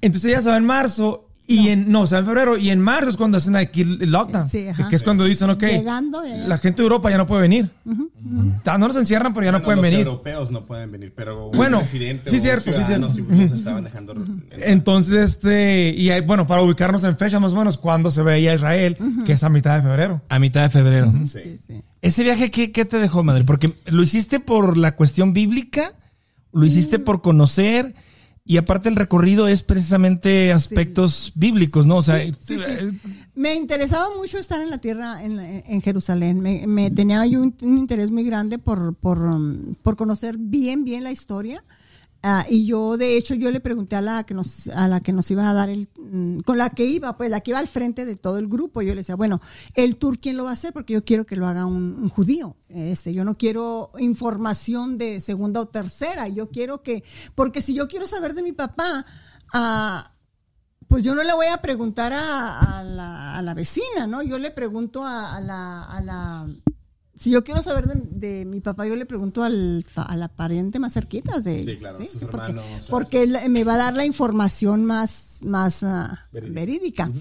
Entonces 0.00 0.32
ella 0.32 0.42
se 0.42 0.50
va 0.50 0.56
en 0.56 0.66
marzo. 0.66 1.30
Y 1.46 1.68
en, 1.68 1.90
no, 1.92 2.06
se 2.06 2.14
va 2.14 2.20
en 2.20 2.26
febrero. 2.26 2.56
Y 2.56 2.70
en 2.70 2.80
marzo 2.80 3.10
es 3.10 3.16
cuando 3.18 3.36
hacen 3.36 3.54
aquí 3.54 3.82
el 3.82 4.10
lockdown. 4.10 4.48
Sí, 4.48 4.66
ajá. 4.68 4.88
que 4.88 4.96
es 4.96 5.02
cuando 5.02 5.24
dicen, 5.24 5.50
ok, 5.50 5.62
Llegando 5.62 6.22
de 6.22 6.32
allá. 6.32 6.48
la 6.48 6.56
gente 6.56 6.78
de 6.80 6.84
Europa 6.84 7.10
ya 7.10 7.18
no 7.18 7.26
puede 7.26 7.42
venir. 7.42 7.70
Ta- 8.62 8.78
No 8.78 8.88
nos 8.88 8.96
encierran, 8.96 9.34
pero 9.34 9.44
ya 9.44 9.52
no 9.52 9.60
pueden 9.62 9.82
los 9.82 9.90
venir. 9.90 10.06
europeos 10.06 10.50
no 10.50 10.64
pueden 10.64 10.90
venir, 10.90 11.12
pero 11.14 11.50
Bueno, 11.50 11.78
presidente 11.80 12.30
sí, 12.30 12.36
o 12.36 12.40
cierto, 12.40 12.72
sí, 12.72 12.82
cierto. 12.84 13.10
sí 13.10 13.22
los 13.28 13.52
estaban 13.52 13.84
dejando. 13.84 14.14
Entonces, 14.52 15.30
este, 15.32 15.90
y 15.96 16.10
hay, 16.10 16.22
bueno, 16.22 16.46
para 16.46 16.62
ubicarnos 16.62 17.04
en 17.04 17.16
fecha 17.18 17.38
más 17.40 17.52
o 17.52 17.56
menos, 17.56 17.76
cuando 17.78 18.10
se 18.10 18.22
veía 18.22 18.54
Israel, 18.54 18.96
que 19.26 19.32
es 19.32 19.42
a 19.44 19.48
mitad 19.50 19.76
de 19.76 19.82
febrero. 19.82 20.22
A 20.28 20.38
mitad 20.38 20.62
de 20.62 20.70
febrero. 20.70 21.12
Sí. 21.26 21.40
Sí, 21.44 21.58
sí. 21.66 21.82
¿Ese 22.00 22.22
viaje 22.22 22.50
qué, 22.50 22.72
qué 22.72 22.84
te 22.84 22.98
dejó, 22.98 23.22
madre? 23.22 23.44
Porque 23.44 23.72
lo 23.86 24.02
hiciste 24.02 24.40
por 24.40 24.76
la 24.78 24.94
cuestión 24.96 25.32
bíblica, 25.32 25.92
lo 26.52 26.64
hiciste 26.64 26.98
por 26.98 27.20
conocer, 27.22 27.94
y 28.46 28.58
aparte 28.58 28.88
el 28.90 28.96
recorrido 28.96 29.48
es 29.48 29.62
precisamente 29.62 30.52
aspectos 30.52 31.32
bíblicos, 31.34 31.86
¿no? 31.86 31.96
O 31.96 32.02
sea, 32.02 32.18
Sí, 32.18 32.32
sí. 32.40 32.56
eh, 32.66 32.92
Me 33.34 33.54
interesaba 33.54 34.08
mucho 34.16 34.38
estar 34.38 34.60
en 34.60 34.68
la 34.70 34.78
tierra, 34.78 35.22
en, 35.24 35.40
en 35.40 35.80
Jerusalén. 35.82 36.40
Me, 36.40 36.66
me 36.66 36.90
tenía 36.90 37.24
yo 37.26 37.40
un, 37.40 37.54
un 37.62 37.78
interés 37.78 38.10
muy 38.10 38.22
grande 38.24 38.58
por, 38.58 38.94
por, 38.96 39.18
um, 39.18 39.74
por 39.82 39.96
conocer 39.96 40.36
bien, 40.38 40.84
bien 40.84 41.04
la 41.04 41.10
historia. 41.12 41.64
Ah, 42.26 42.46
y 42.48 42.64
yo, 42.64 42.96
de 42.96 43.18
hecho, 43.18 43.34
yo 43.34 43.50
le 43.50 43.60
pregunté 43.60 43.96
a 43.96 44.00
la 44.00 44.24
que 44.24 44.32
nos, 44.32 44.68
a 44.68 44.88
la 44.88 45.02
que 45.02 45.12
nos 45.12 45.30
iba 45.30 45.46
a 45.46 45.52
dar 45.52 45.68
el, 45.68 45.90
mm, 45.98 46.38
con 46.38 46.56
la 46.56 46.70
que 46.70 46.86
iba, 46.86 47.18
pues 47.18 47.28
la 47.28 47.40
que 47.40 47.50
iba 47.50 47.58
al 47.58 47.68
frente 47.68 48.06
de 48.06 48.16
todo 48.16 48.38
el 48.38 48.48
grupo. 48.48 48.80
Yo 48.80 48.94
le 48.94 49.02
decía, 49.02 49.14
bueno, 49.14 49.42
el 49.74 49.96
tour, 49.96 50.18
¿quién 50.18 50.38
lo 50.38 50.44
va 50.44 50.50
a 50.50 50.54
hacer? 50.54 50.72
Porque 50.72 50.94
yo 50.94 51.04
quiero 51.04 51.26
que 51.26 51.36
lo 51.36 51.46
haga 51.46 51.66
un, 51.66 52.08
judío. 52.08 52.56
Este, 52.70 53.12
yo 53.12 53.24
no 53.24 53.34
quiero 53.34 53.90
información 53.98 54.96
de 54.96 55.20
segunda 55.20 55.60
o 55.60 55.68
tercera. 55.68 56.26
Yo 56.28 56.48
quiero 56.48 56.82
que, 56.82 57.04
porque 57.34 57.60
si 57.60 57.74
yo 57.74 57.88
quiero 57.88 58.06
saber 58.06 58.32
de 58.32 58.42
mi 58.42 58.52
papá, 58.52 59.04
ah, 59.52 60.14
pues 60.88 61.02
yo 61.02 61.14
no 61.14 61.24
le 61.24 61.34
voy 61.34 61.48
a 61.48 61.58
preguntar 61.58 62.14
a, 62.14 62.82
la, 62.82 63.54
vecina, 63.54 64.06
¿no? 64.06 64.22
Yo 64.22 64.38
le 64.38 64.50
pregunto 64.50 65.04
a, 65.04 65.36
a 65.36 65.40
la... 66.00 66.46
Si 67.24 67.30
yo 67.30 67.42
quiero 67.42 67.62
saber 67.62 67.86
de, 67.86 67.94
de 68.28 68.44
mi 68.44 68.60
papá, 68.60 68.86
yo 68.86 68.96
le 68.96 69.06
pregunto 69.06 69.42
al, 69.44 69.86
a 69.96 70.14
la 70.14 70.28
pariente 70.28 70.78
más 70.78 70.92
cerquita 70.92 71.40
de 71.40 71.64
Sí, 71.64 71.76
claro, 71.78 71.96
sus 71.96 72.20
porque, 72.20 72.36
hermanos, 72.36 72.86
porque 72.90 73.22
él 73.22 73.38
me 73.48 73.64
va 73.64 73.76
a 73.76 73.78
dar 73.78 73.94
la 73.94 74.04
información 74.04 74.84
más, 74.84 75.38
más 75.42 75.80
Verídica. 76.30 76.54
verídica. 77.08 77.12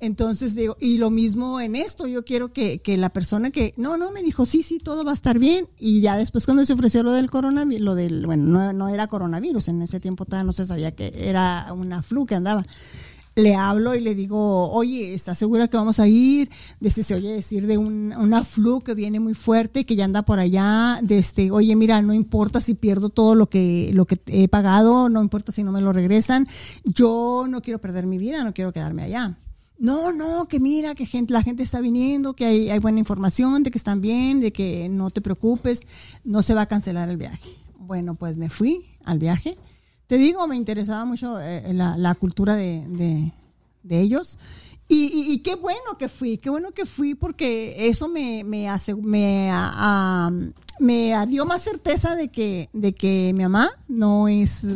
Entonces 0.00 0.54
digo, 0.54 0.78
y 0.80 0.96
lo 0.96 1.10
mismo 1.10 1.60
en 1.60 1.76
esto, 1.76 2.06
yo 2.06 2.24
quiero 2.24 2.54
que, 2.54 2.80
que 2.80 2.96
la 2.96 3.10
persona 3.10 3.50
que, 3.50 3.74
no, 3.76 3.98
no, 3.98 4.12
me 4.12 4.22
dijo, 4.22 4.46
sí, 4.46 4.62
sí, 4.62 4.78
todo 4.78 5.04
va 5.04 5.10
a 5.10 5.14
estar 5.14 5.38
bien. 5.38 5.68
Y 5.78 6.00
ya 6.00 6.16
después 6.16 6.46
cuando 6.46 6.64
se 6.64 6.72
ofreció 6.72 7.02
lo 7.02 7.12
del 7.12 7.28
coronavirus, 7.28 7.84
lo 7.84 7.94
del, 7.94 8.24
bueno, 8.24 8.44
no, 8.44 8.72
no 8.72 8.88
era 8.88 9.08
coronavirus, 9.08 9.68
en 9.68 9.82
ese 9.82 10.00
tiempo 10.00 10.24
todavía 10.24 10.44
no 10.46 10.54
se 10.54 10.64
sabía 10.64 10.94
que 10.94 11.12
era 11.14 11.70
una 11.74 12.02
flu 12.02 12.24
que 12.24 12.34
andaba 12.34 12.64
le 13.40 13.54
hablo 13.54 13.94
y 13.94 14.00
le 14.00 14.14
digo, 14.14 14.70
oye, 14.70 15.14
¿estás 15.14 15.38
segura 15.38 15.68
que 15.68 15.76
vamos 15.76 15.98
a 15.98 16.06
ir? 16.06 16.50
De 16.80 16.90
si 16.90 17.02
se 17.02 17.14
oye 17.14 17.32
decir 17.32 17.66
de 17.66 17.78
un- 17.78 18.12
una 18.16 18.44
flu 18.44 18.80
que 18.80 18.94
viene 18.94 19.18
muy 19.20 19.34
fuerte, 19.34 19.84
que 19.84 19.96
ya 19.96 20.04
anda 20.04 20.22
por 20.22 20.38
allá, 20.38 21.00
de 21.02 21.18
este, 21.18 21.50
oye, 21.50 21.74
mira, 21.76 22.02
no 22.02 22.14
importa 22.14 22.60
si 22.60 22.74
pierdo 22.74 23.08
todo 23.08 23.34
lo 23.34 23.48
que, 23.48 23.90
lo 23.92 24.06
que 24.06 24.20
he 24.26 24.48
pagado, 24.48 25.08
no 25.08 25.22
importa 25.22 25.52
si 25.52 25.64
no 25.64 25.72
me 25.72 25.80
lo 25.80 25.92
regresan, 25.92 26.46
yo 26.84 27.46
no 27.48 27.62
quiero 27.62 27.80
perder 27.80 28.06
mi 28.06 28.18
vida, 28.18 28.44
no 28.44 28.54
quiero 28.54 28.72
quedarme 28.72 29.02
allá. 29.02 29.38
No, 29.78 30.12
no, 30.12 30.46
que 30.46 30.60
mira, 30.60 30.94
que 30.94 31.06
gente, 31.06 31.32
la 31.32 31.42
gente 31.42 31.62
está 31.62 31.80
viniendo, 31.80 32.34
que 32.34 32.44
hay, 32.44 32.68
hay 32.70 32.78
buena 32.80 32.98
información, 32.98 33.62
de 33.62 33.70
que 33.70 33.78
están 33.78 34.02
bien, 34.02 34.38
de 34.40 34.52
que 34.52 34.88
no 34.90 35.10
te 35.10 35.22
preocupes, 35.22 35.82
no 36.22 36.42
se 36.42 36.52
va 36.52 36.62
a 36.62 36.66
cancelar 36.66 37.08
el 37.08 37.16
viaje. 37.16 37.56
Bueno, 37.78 38.14
pues 38.14 38.36
me 38.36 38.50
fui 38.50 38.84
al 39.04 39.18
viaje. 39.18 39.56
Te 40.10 40.18
digo, 40.18 40.44
me 40.48 40.56
interesaba 40.56 41.04
mucho 41.04 41.40
eh, 41.40 41.72
la, 41.72 41.96
la 41.96 42.16
cultura 42.16 42.56
de, 42.56 42.84
de- 42.88 43.32
de 43.84 44.00
ellos. 44.00 44.38
Y, 44.88 45.04
y- 45.14 45.32
y 45.34 45.38
qué 45.38 45.54
bueno 45.54 45.96
que 46.00 46.08
fui, 46.08 46.36
qué 46.38 46.50
bueno 46.50 46.72
que 46.72 46.84
fui 46.84 47.14
porque 47.14 47.86
eso 47.88 48.08
me, 48.08 48.42
me, 48.42 48.68
hace, 48.68 48.92
me, 48.96 49.48
ah, 49.52 49.70
ah, 49.72 50.30
me 50.80 51.14
dio 51.28 51.46
más 51.46 51.62
certeza 51.62 52.16
de 52.16 52.26
que, 52.26 52.68
de 52.72 52.92
que 52.92 53.30
mi 53.36 53.44
mamá 53.44 53.70
no 53.86 54.26
es, 54.26 54.66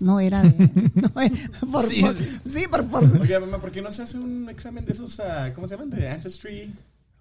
no 0.00 0.18
era 0.18 0.40
de... 0.44 0.90
no 0.94 1.10
por- 1.70 1.86
Sí, 1.86 2.00
por- 2.00 2.16
sí. 2.50 2.62
por, 2.70 2.86
por- 2.86 3.20
Oye, 3.20 3.38
mamá, 3.38 3.58
¿por 3.60 3.70
qué 3.70 3.82
no 3.82 3.92
se 3.92 4.00
hace 4.02 4.16
un 4.18 4.48
examen 4.48 4.86
de 4.86 4.92
esos, 4.94 5.20
ah, 5.20 5.52
¿cómo 5.54 5.68
se 5.68 5.74
llaman? 5.74 5.90
De 5.90 6.08
Ancestry. 6.08 6.72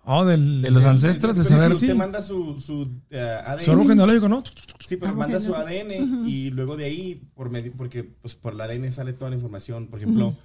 Oh, 0.06 0.26
del, 0.26 0.62
de 0.64 0.72
los 0.72 0.84
ancestros, 0.86 1.36
de 1.36 1.44
saber. 1.44 1.70
Si 1.72 1.86
usted 1.86 1.96
manda 1.96 2.22
su, 2.22 2.60
su 2.60 2.90
ah, 3.14 3.44
ADN. 3.54 3.64
Su 3.66 3.72
árbol 3.72 3.88
genealógico, 3.90 4.28
¿no? 4.30 4.44
Sí, 4.80 4.96
pero 4.98 5.14
manda 5.14 5.40
su 5.40 5.54
ADN 5.54 6.28
y 6.28 6.50
luego 6.50 6.76
de 6.78 6.86
ahí, 6.86 7.22
por 7.36 7.52
medi- 7.52 7.72
porque 7.76 8.04
pues 8.04 8.34
por 8.36 8.54
el 8.54 8.62
ADN 8.62 8.92
sale 8.92 9.14
toda 9.14 9.30
la 9.30 9.36
información. 9.36 9.88
Por 9.88 10.00
ejemplo, 10.02 10.36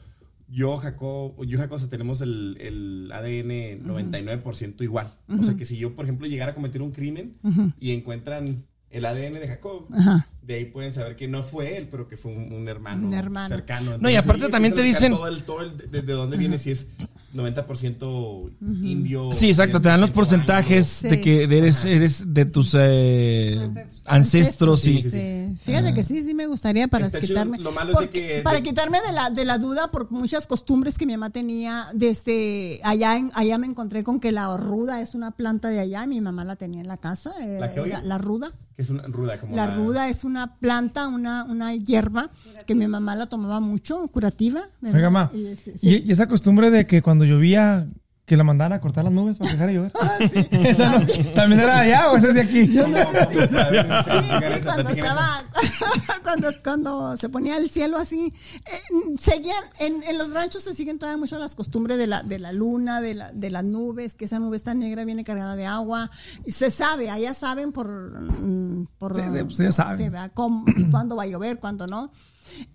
yo, 0.48 0.76
Jacob, 0.76 1.34
yo 1.46 1.56
y 1.56 1.58
Jacob 1.58 1.76
o 1.76 1.78
sea, 1.78 1.88
tenemos 1.88 2.20
el, 2.20 2.58
el 2.60 3.10
ADN 3.10 3.82
99% 3.86 4.82
igual. 4.82 5.14
O 5.38 5.42
sea, 5.42 5.54
que 5.56 5.64
si 5.64 5.78
yo, 5.78 5.94
por 5.94 6.04
ejemplo, 6.04 6.26
llegara 6.26 6.52
a 6.52 6.54
cometer 6.54 6.82
un 6.82 6.90
crimen 6.92 7.36
y 7.80 7.92
encuentran 7.92 8.64
el 8.90 9.06
ADN 9.06 9.34
de 9.34 9.48
Jacob, 9.48 9.86
Ajá. 9.92 10.28
de 10.42 10.54
ahí 10.54 10.64
pueden 10.66 10.92
saber 10.92 11.16
que 11.16 11.26
no 11.26 11.42
fue 11.42 11.76
él, 11.78 11.88
pero 11.90 12.06
que 12.06 12.16
fue 12.16 12.32
un, 12.32 12.52
un 12.52 12.68
hermano, 12.68 13.08
Un 13.08 13.14
hermano. 13.14 13.48
cercano. 13.48 13.98
No, 13.98 14.08
y 14.10 14.14
aparte 14.16 14.48
también 14.50 14.72
te 14.74 14.82
dicen- 14.82 15.12
Todo 15.12 15.26
el, 15.26 15.42
todo 15.44 15.62
el- 15.62 15.76
de, 15.90 16.02
de 16.02 16.12
dónde 16.12 16.36
viene, 16.36 16.58
si 16.58 16.70
es 16.70 16.86
90% 17.34 18.50
indio. 18.62 19.30
Sí, 19.32 19.48
exacto, 19.48 19.80
te 19.80 19.88
dan 19.88 20.00
los 20.00 20.10
10% 20.10 20.14
porcentajes 20.14 20.86
Sí. 20.86 21.08
de 21.08 21.20
que 21.20 21.42
eres, 21.44 21.84
eres 21.84 22.32
de 22.32 22.44
tus 22.46 22.74
eh, 22.78 23.70
ancestros 24.06 24.86
y... 24.86 24.94
Sí, 24.94 25.02
sí, 25.02 25.10
sí. 25.10 25.18
Sí, 25.54 25.58
Fíjate 25.64 25.94
que 25.94 26.04
sí, 26.04 26.22
sí 26.24 26.34
me 26.34 26.46
gustaría 26.46 26.88
para 26.88 27.06
Está 27.06 27.20
quitarme. 27.20 27.58
Lo 27.58 27.70
malo 27.72 27.92
es 27.94 28.00
de 28.00 28.10
que- 28.10 28.40
para 28.42 28.58
de- 28.58 28.62
quitarme 28.64 28.98
de 29.06 29.12
la, 29.12 29.30
de 29.30 29.44
la 29.44 29.58
duda 29.58 29.90
por 29.90 30.10
muchas 30.10 30.46
costumbres 30.46 30.98
que 30.98 31.06
mi 31.06 31.12
mamá 31.14 31.30
tenía 31.30 31.86
desde 31.94 32.80
allá 32.82 33.16
en, 33.16 33.30
allá 33.34 33.56
me 33.58 33.66
encontré 33.66 34.02
con 34.04 34.20
que 34.20 34.32
la 34.32 34.56
ruda 34.56 35.00
es 35.00 35.14
una 35.14 35.30
planta 35.30 35.68
de 35.68 35.80
allá, 35.80 36.06
mi 36.06 36.20
mamá 36.20 36.44
la 36.44 36.56
tenía 36.56 36.80
en 36.80 36.88
la 36.88 36.96
casa, 36.96 37.32
eh, 37.40 37.58
¿La 37.60 37.82
oiga? 37.82 37.98
la, 38.00 38.02
la 38.04 38.18
ruda. 38.18 38.52
Que 38.76 38.82
es 38.82 38.90
una 38.90 39.04
ruda, 39.04 39.38
como 39.38 39.54
La 39.54 39.68
ruda 39.72 40.08
es 40.08 40.24
una 40.24 40.56
planta, 40.56 41.06
una, 41.06 41.44
una 41.44 41.72
hierba 41.76 42.30
que 42.66 42.74
mi 42.74 42.88
mamá 42.88 43.14
la 43.14 43.26
tomaba 43.26 43.60
mucho, 43.60 44.08
curativa. 44.08 44.62
Oiga, 44.82 45.10
ma. 45.10 45.30
Y, 45.32 45.46
Y, 45.46 45.56
sí. 45.56 46.02
y 46.04 46.10
esa 46.10 46.26
costumbre 46.26 46.70
de 46.72 46.84
que 46.84 47.00
cuando 47.00 47.23
llovía, 47.24 47.86
que 48.26 48.38
la 48.38 48.44
mandaban 48.44 48.72
a 48.72 48.80
cortar 48.80 49.04
las 49.04 49.12
nubes 49.12 49.36
para 49.36 49.52
dejar 49.52 49.66
de 49.66 49.74
llover. 49.74 49.92
¿Esa 50.66 50.98
no- 50.98 51.06
¿También 51.34 51.60
era 51.60 51.74
de 51.82 51.92
allá 51.92 52.10
o 52.10 52.16
esa 52.16 52.28
es 52.28 52.34
de 52.34 52.40
aquí? 52.40 52.68
Para- 52.68 53.30
Sí, 53.30 53.38
sí, 53.40 54.64
cuando 54.64 54.90
estaba, 54.90 55.42
cuando, 56.22 56.48
cuando 56.64 57.16
se 57.18 57.28
ponía 57.28 57.58
el 57.58 57.68
cielo 57.68 57.98
así, 57.98 58.32
eh, 58.64 58.80
seguían, 59.18 59.62
en, 59.78 60.02
en 60.04 60.16
los 60.16 60.32
ranchos 60.32 60.62
se 60.64 60.74
siguen 60.74 60.98
todavía 60.98 61.18
mucho 61.18 61.38
las 61.38 61.54
costumbres 61.54 61.98
de 61.98 62.06
la, 62.06 62.22
de 62.22 62.38
la 62.38 62.52
luna, 62.52 63.02
de, 63.02 63.14
la, 63.14 63.30
de 63.32 63.50
las 63.50 63.64
nubes, 63.64 64.14
que 64.14 64.24
esa 64.24 64.38
nube 64.38 64.56
está 64.56 64.72
negra, 64.72 65.04
viene 65.04 65.22
cargada 65.22 65.54
de 65.54 65.66
agua, 65.66 66.10
y 66.46 66.52
se 66.52 66.70
sabe, 66.70 67.10
allá 67.10 67.34
saben 67.34 67.72
por, 67.72 67.88
mm, 67.90 68.86
por 68.98 69.14
Sí, 69.16 69.20
sí, 69.22 69.44
pues 69.44 69.74
se 69.98 70.08
vea 70.08 70.30
cómo- 70.30 70.64
cuándo 70.90 71.14
va 71.16 71.24
a 71.24 71.26
llover, 71.26 71.58
cuándo 71.58 71.86
no. 71.86 72.10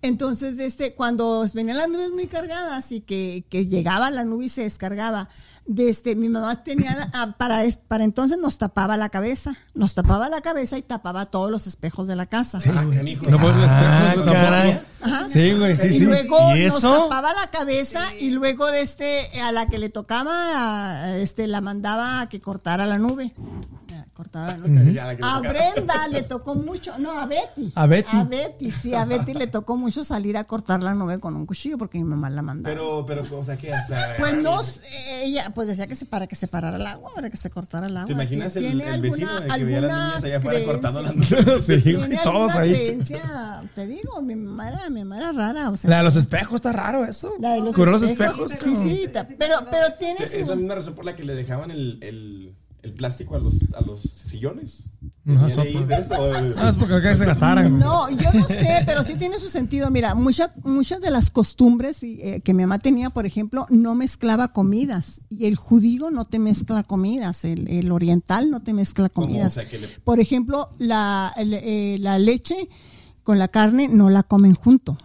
Entonces, 0.02 0.58
este, 0.58 0.94
cuando 0.94 1.44
venían 1.54 1.76
las 1.78 1.88
nubes 1.88 2.10
muy 2.10 2.26
cargadas 2.26 2.92
y 2.92 3.00
que, 3.00 3.44
que 3.48 3.66
llegaba 3.66 4.10
la 4.10 4.24
nube 4.24 4.46
y 4.46 4.48
se 4.48 4.62
descargaba, 4.62 5.28
desde 5.66 6.16
mi 6.16 6.28
mamá 6.28 6.64
tenía 6.64 6.96
la- 6.96 7.10
ah, 7.12 7.34
para 7.38 7.62
para 7.86 8.02
entonces 8.04 8.38
nos 8.38 8.58
tapaba 8.58 8.96
la 8.96 9.08
cabeza, 9.10 9.56
nos 9.74 9.94
tapaba 9.94 10.28
la 10.28 10.40
cabeza 10.40 10.78
y 10.78 10.82
tapaba 10.82 11.26
todos 11.26 11.50
los 11.50 11.66
espejos 11.68 12.08
de 12.08 12.16
la 12.16 12.26
casa. 12.26 12.58
Ah, 12.66 12.84
canijo. 12.92 13.30
No 13.30 13.38
puedes 13.38 13.56
los 13.58 13.66
Ah, 13.68 14.06
espejos, 14.08 14.32
caray. 14.32 14.80
Ajá. 15.02 15.28
Sí, 15.28 15.52
güey, 15.52 15.76
sí, 15.76 15.88
y 15.88 15.92
sí. 15.92 16.00
luego 16.00 16.56
¿Y 16.56 16.64
nos 16.64 16.80
tapaba 16.80 17.32
la 17.34 17.50
cabeza 17.52 18.02
y 18.18 18.30
luego 18.30 18.66
de 18.66 18.80
este 18.82 19.28
a 19.42 19.52
la 19.52 19.66
que 19.66 19.78
le 19.78 19.90
tocaba 19.90 21.04
a- 21.04 21.16
este 21.18 21.46
la 21.46 21.60
mandaba 21.60 22.22
a 22.22 22.28
que 22.28 22.40
cortara 22.40 22.86
la 22.86 22.98
nube. 22.98 23.32
Que 24.30 24.68
me 24.68 25.00
A. 25.22 25.40
Brenda 25.40 26.08
le 26.10 26.22
tocó 26.22 26.54
mucho, 26.54 26.98
no, 26.98 27.18
a 27.18 27.26
Betty. 27.26 27.72
A 27.74 27.86
Betty. 27.86 28.16
A 28.16 28.24
Betty, 28.24 28.70
sí, 28.70 28.94
a 28.94 29.04
Betty 29.04 29.34
le 29.34 29.46
tocó 29.46 29.76
mucho 29.76 30.04
salir 30.04 30.36
a 30.36 30.44
cortar 30.44 30.82
la 30.82 30.94
nube 30.94 31.18
con 31.20 31.36
un 31.36 31.46
cuchillo 31.46 31.78
porque 31.78 31.98
mi 31.98 32.04
mamá 32.04 32.30
la 32.30 32.42
mandaba. 32.42 32.74
Pero, 32.74 33.04
pero, 33.06 33.24
o 33.38 33.44
sea, 33.44 33.56
¿qué? 33.56 33.72
O 33.72 33.86
sea, 33.86 34.16
pues 34.18 34.34
no, 34.36 34.60
ella 35.22 35.50
pues 35.54 35.68
decía 35.68 35.86
que 35.86 35.94
se 35.94 36.06
para 36.06 36.26
que 36.26 36.36
se 36.36 36.48
parara 36.48 36.76
el 36.76 36.86
agua, 36.86 37.10
para 37.14 37.30
que 37.30 37.36
se 37.36 37.50
cortara 37.50 37.86
el 37.86 37.96
agua. 37.96 38.06
¿Te 38.06 38.12
imaginas 38.12 38.54
el, 38.56 38.64
¿Tiene 38.64 38.94
el 38.94 39.00
vecino 39.00 39.30
alguna- 39.30 39.54
de 39.54 39.58
que 39.60 39.64
veía 39.64 39.78
a 39.78 39.80
las 39.82 39.92
niñas 40.06 40.24
allá 40.24 40.36
afuera 40.38 40.64
cortando 40.64 41.02
las 41.02 41.12
creencia? 41.14 41.40
nubes? 41.42 41.64
Sí, 41.64 41.82
¿Tiene 41.82 42.06
güey, 42.06 42.18
todos 42.22 42.50
alguna 42.52 42.60
ahí. 42.60 42.72
creencia? 42.84 43.62
Te 43.74 43.86
digo, 43.86 44.22
mi 44.22 44.36
mamá 44.36 44.68
era, 44.68 44.90
mi 44.90 45.00
mamá 45.04 45.16
era 45.18 45.32
rara, 45.32 45.70
o 45.70 45.76
sea. 45.76 45.90
La 45.90 45.98
de 45.98 46.02
los 46.04 46.16
espejos 46.16 46.56
está 46.56 46.72
raro 46.72 47.04
eso. 47.04 47.32
La 47.40 47.54
de 47.54 47.60
los 47.60 47.74
Curó 47.74 47.90
los 47.92 48.02
espejos. 48.02 48.52
espejos. 48.52 48.78
Sí, 48.82 49.02
sí, 49.04 49.10
pero, 49.38 49.54
pero 49.70 49.92
tiene 49.98 50.20
Es 50.22 50.46
la 50.48 50.56
misma 50.56 50.74
razón 50.76 50.94
por 50.94 51.04
la 51.04 51.16
que 51.16 51.24
le 51.24 51.34
dejaban 51.34 51.70
el, 51.70 52.54
el, 52.82 52.92
plástico 52.94 53.36
a 53.36 53.38
los, 53.38 53.54
a 53.74 53.80
los 53.80 54.02
sillones. 54.02 54.84
Ajá, 55.26 55.46
¿Viene 55.46 55.62
ahí 55.62 55.72
sopa. 55.74 55.86
de 55.86 55.94
eso? 56.00 56.14
Ah, 56.60 56.68
es 56.70 56.76
porque 56.76 56.94
acá 56.94 57.14
se 57.14 57.24
gastaran. 57.26 57.78
No, 57.78 58.08
yo 58.10 58.32
no 58.32 58.46
sé, 58.48 58.82
pero 58.86 59.04
sí 59.04 59.14
tiene 59.16 59.38
su 59.38 59.48
sentido. 59.48 59.90
Mira, 59.90 60.14
muchas 60.14 60.50
muchas 60.64 61.00
de 61.00 61.10
las 61.10 61.30
costumbres 61.30 62.02
y, 62.02 62.20
eh, 62.22 62.40
que 62.42 62.54
mi 62.54 62.62
mamá 62.62 62.78
tenía, 62.78 63.10
por 63.10 63.26
ejemplo, 63.26 63.66
no 63.70 63.94
mezclaba 63.94 64.52
comidas. 64.52 65.20
Y 65.28 65.46
el 65.46 65.56
judío 65.56 66.10
no 66.10 66.24
te 66.24 66.38
mezcla 66.38 66.82
comidas, 66.82 67.44
el, 67.44 67.68
el 67.68 67.92
oriental 67.92 68.50
no 68.50 68.60
te 68.60 68.72
mezcla 68.72 69.08
comidas. 69.08 69.48
O 69.52 69.54
sea, 69.60 69.68
que 69.68 69.78
le- 69.78 69.88
Por 69.88 70.20
ejemplo, 70.20 70.70
la, 70.78 71.32
el- 71.36 71.54
eh, 71.54 71.96
la 72.00 72.18
leche 72.18 72.68
con 73.22 73.38
la 73.38 73.48
carne 73.48 73.88
no 73.88 74.10
la 74.10 74.22
comen 74.22 74.54
junto. 74.54 74.96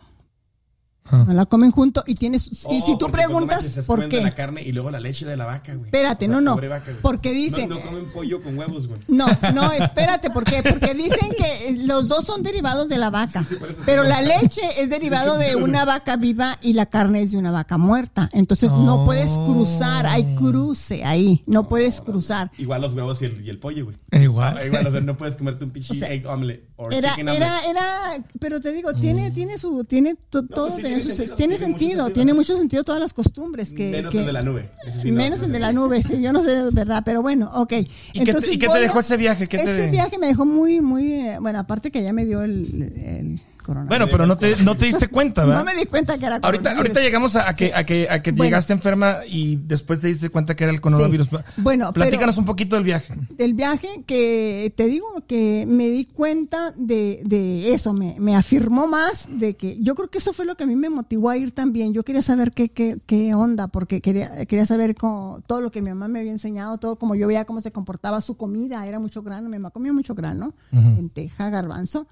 Ah. 1.12 1.24
No 1.28 1.34
la 1.34 1.46
comen 1.46 1.70
junto 1.72 2.04
y 2.08 2.16
tienes 2.16 2.48
y 2.48 2.58
Oh, 2.66 2.82
si 2.86 2.98
tú 2.98 3.06
no 3.08 3.12
preguntas 3.12 3.64
manches, 3.64 3.86
por 3.86 4.08
qué. 4.10 4.22
la 4.22 4.34
carne 4.34 4.64
y 4.64 4.72
luego 4.72 4.90
la 4.90 5.00
leche 5.00 5.26
de 5.26 5.38
la 5.38 5.46
vaca, 5.46 5.74
güey. 5.76 5.86
Espérate, 5.86 6.26
O 6.26 6.30
sea, 6.30 6.36
no, 6.36 6.42
no, 6.42 6.54
pobre 6.56 6.68
vaca, 6.68 6.86
güey. 6.86 6.98
porque 7.02 7.32
dicen- 7.34 7.70
No, 7.70 7.76
no 7.76 7.82
comen 7.82 8.12
pollo 8.12 8.42
con 8.42 8.58
huevos, 8.58 8.88
güey. 8.88 9.00
No, 9.08 9.28
no, 9.54 9.72
espérate, 9.72 10.30
¿por 10.32 10.44
qué? 10.46 10.64
Porque 10.64 10.94
dicen 10.96 11.30
que 11.38 11.78
los 11.86 12.08
dos 12.08 12.26
son 12.26 12.42
derivados 12.42 12.90
de 12.90 12.98
la 12.98 13.10
vaca, 13.12 13.42
Sí, 13.44 13.50
sí, 13.50 13.56
por 13.56 13.70
eso 13.70 13.82
pero 13.86 14.04
la 14.04 14.22
leche 14.22 14.62
es 14.80 14.90
derivado 14.90 15.38
de 15.38 15.56
una 15.56 15.86
vaca 15.86 16.16
viva 16.18 16.58
y 16.62 16.74
la 16.74 16.88
carne 16.88 17.22
es 17.22 17.32
de 17.32 17.38
una 17.38 17.52
vaca 17.52 17.78
muerta. 17.78 18.30
Entonces 18.34 18.72
no 18.72 19.06
puedes 19.06 19.30
cruzar, 19.38 20.08
hay 20.08 20.36
cruce 20.36 21.04
ahí, 21.04 21.44
no 21.46 21.68
puedes 21.70 22.02
cruzar. 22.02 22.52
Igual 22.58 22.82
los 22.82 22.94
huevos 22.94 23.22
y 23.22 23.26
el, 23.26 23.46
y 23.46 23.50
el 23.50 23.60
pollo, 23.60 23.86
güey. 23.86 23.98
Eh, 24.12 24.24
Igual. 24.24 24.58
Ah, 24.58 24.66
Igual, 24.66 24.88
o 24.88 24.92
sea, 24.92 25.02
no 25.02 25.16
puedes 25.18 25.36
comerte 25.36 25.66
un 25.66 25.72
pinche 25.72 25.94
O 25.94 25.96
sea, 25.96 26.08
egg 26.08 26.26
omelet 26.26 26.68
o 26.78 26.90
Era, 26.92 27.10
chicken 27.12 27.30
era, 27.30 27.60
era, 27.70 28.24
pero 28.40 28.60
te 28.60 28.72
digo, 28.72 28.92
tiene, 28.96 29.30
tiene 29.32 29.58
su, 29.60 29.84
tiene 29.84 30.16
to- 30.30 30.46
todo, 30.48 30.68
pues 30.70 30.78
sí, 30.78 30.82
tiene, 31.04 31.16
su- 31.16 31.18
sentido, 31.18 31.36
tiene 31.36 31.54
mucho 31.56 31.66
sentido, 31.66 31.90
sentido. 32.06 32.12
tiene 32.14 32.34
mucho 32.34 32.58
sentido 32.58 32.84
todas 32.84 33.02
las 33.02 33.14
costumbres 33.14 33.74
que, 33.74 33.92
Menos 33.92 34.12
que- 34.12 34.20
el 34.20 34.26
de 34.26 34.34
la 34.34 34.42
nube. 34.42 34.70
Sí 35.02 35.12
no, 35.12 35.18
menos 35.18 35.44
el 35.44 35.52
de 35.52 35.60
la 35.60 35.72
nube, 35.72 36.02
sí, 36.04 36.22
yo 36.22 36.32
no 36.34 36.42
sé, 36.42 36.64
¿verdad? 36.72 37.04
Pero 37.06 37.22
bueno, 37.22 37.50
ok. 37.54 37.74
¿Y 38.14 38.24
qué 38.24 38.34
te- 38.34 38.52
y 38.54 38.58
qué 38.58 38.68
te 38.68 38.68
voy 38.68 38.80
dejó 38.82 39.00
ese 39.00 39.18
viaje? 39.18 39.48
¿Qué 39.48 39.58
te- 39.58 39.64
ese 39.64 39.90
viaje 39.90 40.18
me 40.18 40.28
dejó 40.28 40.46
muy, 40.46 40.82
muy, 40.82 41.12
eh, 41.14 41.38
bueno, 41.42 41.60
aparte 41.60 41.92
que 41.92 42.04
ya 42.04 42.14
me 42.14 42.26
dio 42.26 42.42
el, 42.44 42.94
el 43.06 43.42
coronavirus. 43.66 43.90
Bueno, 43.90 44.08
pero 44.12 44.26
no 44.28 44.38
te, 44.38 44.56
no 44.64 44.78
te 44.78 44.86
diste 44.86 45.08
cuenta, 45.08 45.44
¿verdad? 45.46 45.60
no 45.66 45.66
me 45.66 45.76
di 45.76 45.86
cuenta 45.88 46.18
que 46.18 46.26
era 46.26 46.36
Ahorita, 46.36 46.50
coronavirus. 46.52 46.78
ahorita 46.80 47.00
llegamos 47.02 47.36
a, 47.36 47.50
a 47.50 47.54
que, 47.54 47.74
a 47.74 47.86
que, 47.86 48.08
a 48.10 48.22
que 48.22 48.32
Bueno. 48.32 48.44
llegaste 48.46 48.74
enferma 48.74 49.18
y 49.28 49.56
después 49.58 50.00
te 50.00 50.08
diste 50.08 50.30
cuenta 50.30 50.56
que 50.56 50.64
era 50.66 50.74
el 50.74 50.82
coronavirus. 50.82 51.28
Sí. 51.30 51.38
Bueno, 51.58 51.92
platícanos 51.94 52.36
pero- 52.36 52.42
un 52.42 52.46
poquito 52.46 52.76
del 52.76 52.86
viaje. 52.86 53.14
del 53.32 53.54
viaje 53.54 54.04
que 54.06 54.74
te 54.78 54.86
digo 54.86 55.08
que 55.28 55.66
me 55.68 55.90
di 55.90 56.06
cuenta 56.06 56.72
de, 56.78 57.22
de 57.26 57.74
eso, 57.74 57.94
me, 57.94 58.16
me 58.20 58.36
afirmó 58.36 58.88
más 58.88 59.28
de 59.30 59.56
que 59.56 59.78
yo 59.82 59.96
creo 59.96 60.10
que 60.10 60.20
eso 60.20 60.32
fue 60.34 60.46
lo 60.46 60.56
que 60.56 60.64
a 60.66 60.68
mí 60.68 60.76
me 60.76 60.90
motivó 60.90 61.30
a 61.30 61.38
ir 61.38 61.52
también. 61.52 61.94
Yo 61.94 62.04
quería 62.04 62.22
saber 62.22 62.52
qué, 62.52 62.70
qué, 62.70 62.98
qué 63.06 63.34
onda, 63.34 63.68
porque 63.68 64.02
quería, 64.02 64.46
quería 64.46 64.66
saber 64.66 64.96
cómo- 64.96 65.42
todo 65.48 65.62
lo 65.62 65.72
que 65.72 65.82
mi 65.82 65.90
mamá 65.90 66.08
me 66.08 66.20
había 66.20 66.32
enseñado, 66.32 66.78
todo 66.78 66.98
como 66.98 67.16
yo 67.16 67.28
veía 67.28 67.46
cómo 67.46 67.62
se 67.62 67.72
comportaba 67.72 68.22
su 68.22 68.36
comida, 68.38 68.86
era 68.86 69.00
mucho 69.00 69.24
grano, 69.24 69.50
mi 69.50 69.58
mamá 69.58 69.70
comía 69.72 69.94
mucho 69.94 70.14
grano, 70.16 70.54
lenteja, 70.72 71.50
garbanzo. 71.50 72.08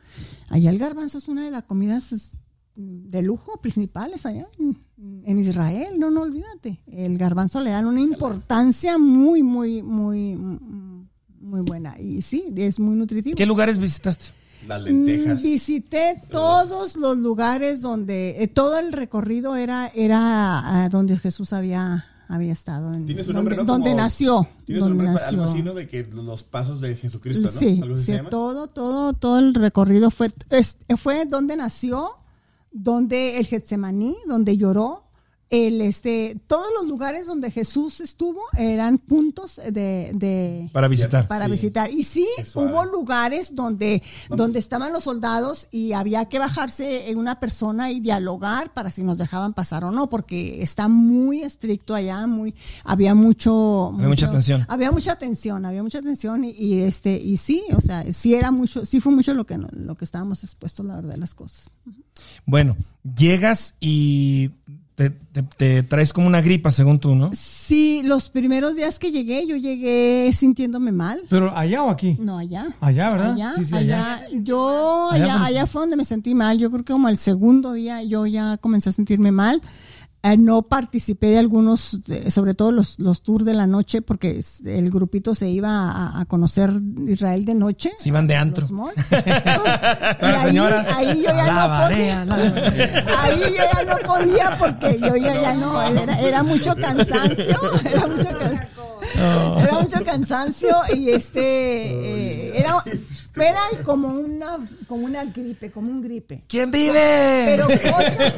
Allá 0.49 0.69
el 0.69 0.77
garbanzo 0.77 1.17
es 1.17 1.27
una 1.27 1.42
de 1.45 1.51
las 1.51 1.63
comidas 1.63 2.35
de 2.75 3.21
lujo 3.21 3.59
principales 3.61 4.25
allá 4.25 4.47
en- 4.57 4.81
en 5.25 5.39
Israel, 5.39 5.99
no, 5.99 6.09
no 6.09 6.21
olvídate. 6.21 6.81
El 6.87 7.17
garbanzo 7.17 7.61
le 7.61 7.69
dan 7.69 7.85
una 7.85 8.01
importancia 8.01 8.97
muy, 8.97 9.43
muy, 9.43 9.81
muy, 9.83 10.35
mm, 10.35 11.07
muy 11.41 11.61
buena. 11.61 11.99
Y 11.99 12.21
sí, 12.21 12.45
es 12.55 12.79
muy 12.79 12.95
nutritivo. 12.95 13.35
¿Qué 13.35 13.45
lugares 13.45 13.77
visitaste? 13.77 14.25
Las 14.67 14.81
Mm, 14.81 14.85
lentejas. 14.85 15.41
Visité 15.43 16.21
todos 16.31 16.95
los 16.95 17.17
lugares 17.17 17.81
donde, 17.81 18.41
eh, 18.41 18.47
todo 18.47 18.79
el 18.79 18.91
recorrido 18.93 19.55
era, 19.57 19.91
era 19.93 20.83
ah, 20.85 20.89
donde 20.89 21.17
Jesús 21.17 21.51
había, 21.53 22.05
había 22.27 22.53
estado. 22.53 22.93
En, 22.93 23.05
Tiene 23.05 23.23
su 23.23 23.33
donde, 23.33 23.93
nació. 23.95 24.47
Tiene 24.65 24.81
su 24.81 24.87
donde 24.89 25.03
nombre 25.03 25.13
para- 25.19 25.27
algo 25.29 25.41
nació. 25.43 25.53
así, 25.55 25.63
¿no? 25.63 25.73
De 25.73 25.87
que 25.87 26.03
los 26.03 26.43
pasos 26.43 26.81
de 26.81 26.95
Jesucristo, 26.95 27.43
¿no? 27.43 27.47
Sí, 27.47 27.79
Algo 27.83 27.97
sí, 27.97 28.03
se 28.05 28.15
llama. 28.17 28.29
todo, 28.29 28.67
todo, 28.67 29.13
todo 29.13 29.39
el 29.39 29.53
recorrido 29.53 30.09
fue, 30.11 30.31
es- 30.49 30.77
fue 30.97 31.25
donde 31.25 31.55
nació, 31.55 32.11
donde 32.71 33.39
el 33.39 33.45
Getsemaní, 33.45 34.15
donde 34.27 34.57
lloró, 34.57 35.02
el 35.53 35.81
este, 35.81 36.35
todos 36.47 36.65
los 36.80 36.88
lugares 36.88 37.27
donde 37.27 37.51
Jesús 37.51 38.01
estuvo 38.01 38.41
eran 38.57 38.97
puntos 38.97 39.61
de, 39.63 40.09
de 40.15 40.69
Para 40.73 40.88
visitar. 40.88 41.27
para 41.27 41.45
Sí. 41.45 41.51
visitar. 41.51 41.91
Y 41.91 42.03
sí, 42.05 42.27
hubo 42.55 42.84
lugares 42.85 43.53
donde, 43.53 44.01
donde 44.30 44.57
estaban 44.57 44.91
los 44.91 45.03
soldados 45.03 45.67
y 45.71 45.93
había 45.93 46.25
que 46.25 46.39
bajarse 46.39 47.11
en 47.11 47.19
una 47.19 47.39
persona 47.39 47.91
y 47.91 47.99
dialogar 47.99 48.73
para 48.73 48.89
si 48.89 49.03
nos 49.03 49.19
dejaban 49.19 49.53
pasar 49.53 49.84
o 49.84 49.91
no, 49.91 50.09
porque 50.09 50.63
está 50.63 50.88
muy 50.88 51.43
estricto 51.43 51.93
allá, 51.93 52.25
muy, 52.25 52.55
había 52.84 53.13
mucho, 53.13 53.91
Había 53.93 54.07
mucha 54.07 54.31
tensión. 54.31 54.65
Había 54.67 54.91
mucha 54.91 55.17
tensión, 55.19 55.65
había 55.67 55.84
mucha 55.84 56.01
tensión 56.01 56.45
y, 56.45 56.49
y, 56.57 56.80
este, 56.81 57.15
y 57.21 57.38
sí, 57.38 57.63
o 57.77 57.81
sea, 57.81 58.11
sí 58.11 58.34
era 58.34 58.49
mucho, 58.49 58.85
sí 58.88 58.99
fue 58.99 59.13
mucho 59.13 59.35
lo 59.35 59.45
que, 59.45 59.59
lo 59.59 59.95
que 59.95 60.05
estábamos 60.05 60.43
expuestos, 60.43 60.84
la 60.84 60.95
verdad, 60.95 61.11
de 61.11 61.17
las 61.19 61.35
cosas. 61.35 61.75
Bueno, 62.47 62.75
llegas 63.15 63.75
y 63.80 64.49
te, 64.95 65.09
te- 65.09 65.43
te 65.43 65.83
traes 65.83 66.13
como 66.13 66.27
una 66.27 66.41
gripa, 66.41 66.69
según 66.71 66.99
tú, 66.99 67.15
¿no? 67.15 67.31
Sí, 67.33 68.01
los 68.03 68.29
primeros 68.29 68.75
días 68.75 68.99
que 68.99 69.11
llegué, 69.11 69.47
yo 69.47 69.55
llegué 69.57 70.29
sintiéndome 70.33 70.91
mal. 70.91 71.21
¿Pero 71.29 71.55
allá 71.57 71.83
o 71.83 71.89
aquí? 71.89 72.15
No, 72.19 72.37
allá. 72.37 72.75
Allá, 72.79 73.09
¿verdad? 73.09 73.31
Allá, 73.33 73.53
Sí, 73.55 73.65
sí, 73.65 73.75
allá. 73.75 74.15
allá. 74.17 74.27
Yo, 74.33 75.09
Allá 75.11 75.23
allá, 75.35 75.45
allá 75.45 75.65
fue 75.65 75.81
donde 75.81 75.95
me 75.97 76.05
sentí 76.05 76.35
mal. 76.35 76.57
Yo 76.57 76.69
creo 76.69 76.83
que 76.85 76.93
como 76.93 77.09
el 77.09 77.17
segundo 77.17 77.73
día 77.73 78.03
yo 78.03 78.25
ya 78.27 78.57
comencé 78.57 78.89
a 78.89 78.93
sentirme 78.93 79.31
mal. 79.31 79.61
Eh, 80.25 80.37
no 80.37 80.61
participé 80.61 81.27
de 81.27 81.37
algunos, 81.39 81.99
sobre 82.29 82.53
todo 82.53 82.71
los, 82.71 82.97
los 82.97 83.23
tours 83.23 83.43
de 83.43 83.53
la 83.53 83.67
noche, 83.67 84.01
porque 84.01 84.41
el 84.65 84.89
grupito 84.89 85.35
se 85.35 85.49
iba 85.49 85.91
a, 85.91 86.21
a 86.21 86.25
conocer 86.25 86.71
Israel 87.07 87.43
de 87.43 87.55
noche. 87.55 87.91
Se 87.99 88.07
iban 88.07 88.25
de 88.25 88.37
antro. 88.37 88.61
los 88.61 88.71
malls. 88.71 88.95
y 89.11 89.15
Las 90.21 90.23
ahí, 90.23 90.45
señoras, 90.47 90.87
ahí 90.95 91.17
yo 91.17 91.23
ya 91.35 91.67
no 91.67 91.87
podía. 91.87 92.21
Ahí 93.19 93.39
yo 93.41 93.63
ya 93.73 93.83
no 93.83 93.97
podía 94.07 94.57
porque 94.57 94.97
yo 95.01 95.15
ya, 95.17 95.41
ya 95.41 95.53
no, 95.55 95.81
era, 95.81 96.19
era 96.19 96.43
mucho 96.43 96.73
cansancio, 96.75 97.57
era 97.85 98.07
mucho, 98.07 98.29
can- 98.29 98.67
era 99.61 99.79
mucho 99.81 100.03
cansancio 100.05 100.75
y 100.95 101.09
este, 101.09 101.41
eh, 101.41 102.59
era, 102.59 102.75
era 103.35 103.61
como 103.84 104.10
una, 104.10 104.57
como 104.88 105.05
una 105.05 105.26
gripe, 105.26 105.72
como 105.72 105.89
un 105.89 106.01
gripe. 106.01 106.43
¿Quién 106.47 106.69
vive? 106.72 107.45
Pero 107.45 107.68
cosas, 107.68 108.34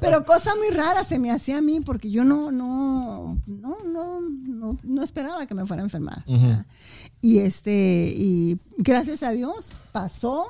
pero 0.00 0.24
cosa 0.24 0.54
muy 0.54 0.68
rara 0.70 1.02
se 1.04 1.18
me 1.18 1.30
hacía 1.30 1.58
a 1.58 1.60
mí 1.60 1.80
porque 1.80 2.10
yo 2.10 2.24
no, 2.24 2.52
no, 2.52 3.38
no, 3.46 3.76
no, 3.84 4.20
no, 4.20 4.78
no 4.82 5.02
esperaba 5.02 5.46
que 5.46 5.54
me 5.54 5.66
fuera 5.66 5.82
a 5.82 5.86
enfermar. 5.86 6.24
¿verdad? 6.26 6.66
Y 7.20 7.38
este, 7.38 8.12
y 8.16 8.58
gracias 8.78 9.22
a 9.22 9.30
Dios 9.30 9.72
pasó. 9.92 10.46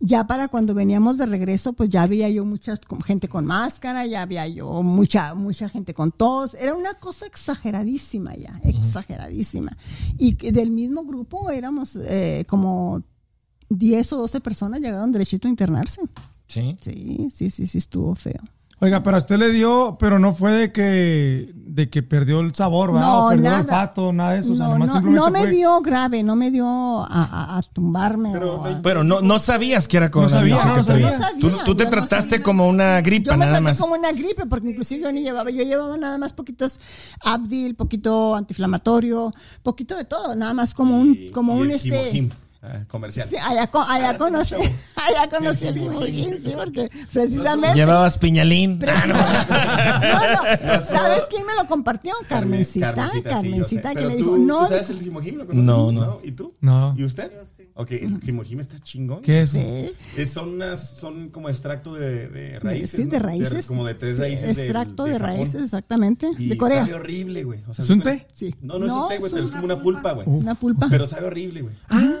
Ya 0.00 0.26
para 0.26 0.48
cuando 0.48 0.74
veníamos 0.74 1.16
de 1.16 1.24
regreso, 1.24 1.72
pues 1.72 1.88
ya 1.88 2.02
había 2.02 2.28
yo 2.28 2.44
mucha 2.44 2.74
gente 3.06 3.26
con 3.26 3.46
máscara, 3.46 4.04
ya 4.04 4.22
había 4.22 4.46
yo 4.46 4.82
mucha, 4.82 5.34
mucha 5.34 5.68
gente 5.70 5.94
con 5.94 6.12
tos. 6.12 6.54
Era 6.54 6.74
una 6.74 6.94
cosa 6.94 7.26
exageradísima 7.26 8.34
ya, 8.34 8.60
exageradísima. 8.64 9.74
Y 10.18 10.34
del 10.50 10.72
mismo 10.72 11.04
grupo 11.04 11.48
éramos 11.48 11.96
eh, 11.96 12.44
como 12.46 13.02
10 13.68 14.12
o 14.12 14.16
12 14.18 14.40
personas 14.40 14.80
llegaron 14.80 15.12
derechito 15.12 15.46
a 15.48 15.50
internarse. 15.50 16.02
Sí. 16.46 16.76
Sí, 16.80 17.30
sí, 17.34 17.50
sí, 17.50 17.66
sí, 17.66 17.78
estuvo 17.78 18.14
feo. 18.14 18.40
Oiga, 18.80 19.02
pero 19.02 19.16
a 19.16 19.18
usted 19.18 19.38
le 19.38 19.50
dio, 19.50 19.96
pero 19.98 20.18
no 20.18 20.34
fue 20.34 20.52
de 20.52 20.72
que, 20.72 21.50
de 21.54 21.88
que 21.88 22.02
perdió 22.02 22.40
el 22.40 22.54
sabor, 22.54 22.92
¿verdad? 22.92 23.06
No, 23.08 23.26
o 23.26 23.28
perdió 23.30 23.44
nada. 23.44 23.56
el 23.60 23.64
olfato, 23.64 24.12
nada 24.12 24.32
de 24.32 24.40
eso. 24.40 24.52
o 24.52 24.56
sea, 24.56 24.66
No, 24.66 24.78
no, 24.78 25.00
no 25.00 25.30
me 25.30 25.40
fue- 25.42 25.50
dio 25.52 25.80
grave, 25.80 26.22
no 26.22 26.36
me 26.36 26.50
dio 26.50 26.66
a, 26.68 27.06
a- 27.06 27.58
a 27.58 27.62
tumbarme. 27.62 28.30
Pero 28.32 28.56
o 28.60 28.64
a- 28.66 28.82
Pero 28.82 29.02
no, 29.04 29.20
no 29.22 29.38
sabías 29.38 29.88
que 29.88 29.96
era 29.96 30.10
coronavirus. 30.10 30.58
sabía, 30.60 30.76
lo 30.76 30.84
que 30.84 31.00
no 31.00 31.10
sabía. 31.10 31.30
Tú, 31.40 31.50
tú 31.64 31.74
te 31.76 31.84
Yo 31.84 31.90
no 31.90 31.96
trataste 31.96 32.30
sabía. 32.32 32.42
como 32.42 32.68
una 32.68 33.00
gripa, 33.00 33.30
yo 33.30 33.38
me 33.38 33.46
nada 33.46 33.50
traté 33.52 33.62
más. 33.64 33.78
como 33.78 33.94
una 33.94 34.12
gripe, 34.12 34.44
porque 34.46 34.68
inclusive 34.68 35.02
yo 35.02 35.12
ni 35.12 35.22
llevaba, 35.22 35.50
yo 35.50 35.62
llevaba 35.62 35.96
nada 35.96 36.18
más 36.18 36.32
poquitos 36.34 36.78
Abdil, 37.22 37.76
poquito 37.76 38.34
antiinflamatorio, 38.34 39.32
poquito 39.62 39.96
de 39.96 40.04
todo, 40.04 40.34
nada 40.34 40.52
más 40.52 40.74
como 40.74 40.98
un, 40.98 41.28
como 41.32 41.56
y 41.58 41.60
un 41.62 41.70
este. 41.70 41.88
Himojim, 41.88 42.30
ah, 42.64 42.84
comercial. 42.88 43.28
Sí, 43.28 43.36
allá, 43.36 43.70
allá 43.88 44.18
conocí, 44.18 44.54
allá 44.96 45.30
conocí 45.30 45.66
el 45.66 45.76
Himojim, 45.78 46.38
sí, 46.42 46.52
porque 46.56 46.90
precisamente. 47.12 47.76
Llevabas 47.78 48.18
piñalín. 48.18 48.80
Ah, 48.86 49.06
no. 49.06 49.14
No, 50.04 50.76
no, 50.76 50.84
¿Sabes 50.84 51.24
quién 51.30 51.46
me 51.46 51.54
lo 51.54 51.66
compartió? 51.66 52.12
Carmencita, 52.28 52.94
Carmencita, 52.94 53.90
sí, 53.90 53.96
que 53.96 54.06
me 54.06 54.12
tú- 54.12 54.16
dijo, 54.16 54.38
no, 54.38 54.60
¿Tú 54.62 54.66
sabes 54.68 54.90
el. 54.90 55.12
No, 55.52 55.92
no. 55.92 56.20
¿Y 56.22 56.32
tú? 56.32 56.54
No. 56.60 56.94
¿Y 56.96 57.04
usted? 57.04 57.30
Ok, 57.76 57.90
el 57.90 58.20
Himojim 58.24 58.60
está 58.60 58.78
chingón. 58.78 59.20
¿Qué 59.22 59.42
es? 59.42 59.50
Sí. 59.50 59.92
Es- 60.16 60.32
son, 60.32 60.50
unas, 60.50 60.90
son 60.96 61.30
como 61.30 61.48
extracto 61.48 61.94
de, 61.94 62.28
de 62.28 62.60
raíces. 62.60 62.90
Sí, 62.92 63.04
¿no? 63.04 63.10
de 63.10 63.18
raíces. 63.18 63.66
como 63.66 63.84
de 63.84 63.94
tres 63.94 64.14
Sí, 64.14 64.22
raíces. 64.22 64.56
del- 64.56 64.66
Extracto 64.66 65.04
de, 65.04 65.18
raíces, 65.18 65.62
exactamente. 65.64 66.30
Y 66.38 66.50
de 66.50 66.56
Corea. 66.56 66.82
sabe 66.82 66.94
horrible, 66.94 67.42
güey. 67.42 67.64
O 67.66 67.74
sea, 67.74 67.84
¿Es 67.84 67.90
un 67.90 68.02
té? 68.02 68.28
Sí. 68.34 68.54
No, 68.62 68.78
no 68.78 68.86
es 68.86 68.92
un 68.92 69.08
té, 69.08 69.18
güey, 69.18 69.32
pero 69.32 69.44
es 69.44 69.50
como 69.50 69.64
una 69.64 69.82
pulpa, 69.82 70.12
güey. 70.12 70.28
Una 70.28 70.54
pulpa. 70.54 70.86
Pero 70.88 71.06
sabe 71.06 71.26
horrible, 71.26 71.62
güey. 71.62 71.74
Ah, 71.88 72.13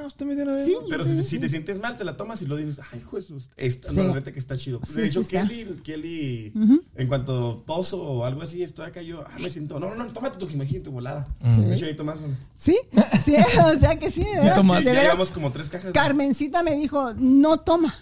una 0.44 0.54
vez. 0.56 0.66
Sí. 0.66 0.74
Pero 0.88 1.04
si, 1.04 1.22
si 1.22 1.38
te 1.38 1.48
sientes 1.48 1.80
mal, 1.80 1.96
te 1.96 2.04
la 2.04 2.16
tomas 2.16 2.40
y 2.42 2.46
lo 2.46 2.56
dices, 2.56 2.80
ay, 2.92 3.02
Jesús, 3.10 3.50
esta, 3.56 3.90
Sí. 3.90 4.00
no, 4.00 4.14
la 4.14 4.22
que 4.22 4.38
está 4.38 4.56
chido. 4.56 4.80
Sí, 4.82 5.00
de 5.00 5.06
hecho, 5.06 5.22
sí 5.22 5.36
está. 5.36 5.48
Kelly, 5.48 5.80
Kelly 5.82 6.52
en 6.96 7.08
cuanto 7.08 7.62
toso 7.66 8.02
o 8.02 8.24
algo 8.24 8.42
así, 8.42 8.62
estoy 8.62 8.86
acá 8.86 9.02
yo, 9.02 9.24
ah, 9.26 9.38
me 9.38 9.50
siento, 9.50 9.78
no, 9.80 9.94
no, 9.94 10.04
no, 10.04 10.12
tómate 10.12 10.38
tu 10.38 10.46
Jimejim, 10.48 10.82
tu 10.82 10.90
volada. 10.90 11.26
De 11.40 11.74
hecho, 11.74 11.86
ahí 11.86 11.94
tomas 11.96 12.20
una. 12.20 12.38
Sí, 12.54 12.76
sí, 13.24 13.34
o 13.64 13.76
sea 13.78 13.98
que 13.98 14.10
sí, 14.10 14.22
de 14.24 14.40
veras, 14.40 14.56
Tomás. 14.56 14.84
De 14.84 14.94
ya 14.94 15.02
llevamos 15.02 15.30
como 15.30 15.52
tres 15.52 15.68
cajas. 15.70 15.92
Carmencita 15.92 16.62
me 16.62 16.76
dijo, 16.76 17.12
no 17.14 17.58
toma, 17.58 17.94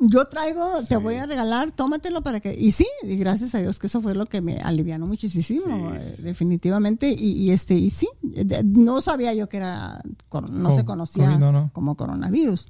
yo 0.00 0.24
traigo, 0.26 0.82
te 0.88 0.96
voy 0.96 1.16
a 1.16 1.26
regalar, 1.26 1.72
tómatelo 1.72 2.22
para 2.22 2.40
que... 2.40 2.54
Y 2.58 2.72
sí, 2.72 2.86
y 3.02 3.16
gracias 3.16 3.54
a 3.54 3.58
Dios 3.58 3.78
que 3.78 3.88
eso 3.88 4.00
fue 4.00 4.14
lo 4.14 4.26
que 4.26 4.40
me 4.40 4.58
alivianó 4.58 5.06
muchísimo, 5.06 5.92
eh, 5.94 6.14
definitivamente. 6.18 7.08
Y, 7.10 7.32
y 7.32 7.50
este, 7.50 7.74
y 7.74 7.90
sí, 7.90 8.08
no 8.64 9.00
sabía 9.00 9.34
yo 9.34 9.48
que 9.48 9.56
era, 9.58 10.00
no 10.50 10.68
Co- 10.70 10.76
se 10.76 10.84
conocía 10.84 11.26
COVID, 11.26 11.38
no, 11.38 11.52
no. 11.52 11.70
como 11.72 11.96
coronavirus. 11.96 12.68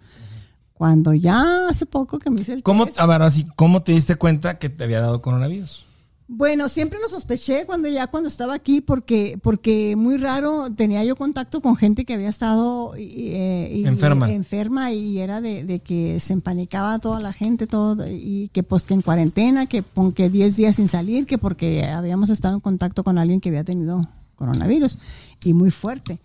Cuando 0.75 1.13
ya 1.13 1.69
hace 1.69 1.87
poco 1.87 2.19
que 2.21 2.31
me 2.31 2.41
hice 2.41 2.53
el 2.53 2.63
¿Cómo, 2.63 2.87
test- 2.87 2.99
a 2.99 3.07
ver, 3.07 3.21
así, 3.23 3.45
¿cómo 3.57 3.83
te 3.83 3.93
diste 3.93 4.15
cuenta 4.15 4.59
que 4.59 4.69
te 4.69 4.85
había 4.85 5.01
dado 5.01 5.21
coronavirus? 5.21 5.85
Bueno, 6.31 6.69
siempre 6.69 6.99
lo 7.01 7.09
sospeché 7.09 7.65
cuando 7.65 7.89
ya 7.89 8.07
cuando 8.09 8.29
estaba 8.29 8.53
aquí 8.53 8.83
porque 8.83 9.39
porque 9.43 9.97
muy 9.97 10.19
raro 10.19 10.69
tenía 10.71 11.03
yo 11.03 11.17
contacto 11.17 11.63
con 11.63 11.75
gente 11.75 12.05
que 12.05 12.13
había 12.13 12.29
estado 12.29 12.93
eh, 12.99 13.73
y- 13.75 13.87
Enferma. 13.87 14.31
enferma 14.31 14.93
y 14.93 15.21
era 15.21 15.41
de, 15.41 15.65
de 15.65 15.81
que 15.81 16.21
se 16.21 16.35
empanicaba 16.35 16.99
toda 16.99 17.21
la 17.21 17.33
gente 17.33 17.67
todo 17.67 18.07
y 18.07 18.51
que 18.53 18.63
pues 18.63 18.85
que 18.85 18.93
en 18.93 19.01
cuarentena, 19.01 19.65
que 19.65 19.83
que 20.15 20.29
10 20.29 20.57
días 20.57 20.77
sin 20.77 20.89
salir, 20.89 21.25
que 21.25 21.39
porque 21.39 21.85
habíamos 21.87 22.29
estado 22.29 22.57
en 22.57 22.61
contacto 22.61 23.05
con 23.05 23.17
alguien 23.17 23.41
que 23.41 23.49
había 23.49 23.65
tenido 23.65 24.07
coronavirus 24.37 24.99
y 25.45 25.55
muy 25.55 25.71
fuerte. 25.71 26.21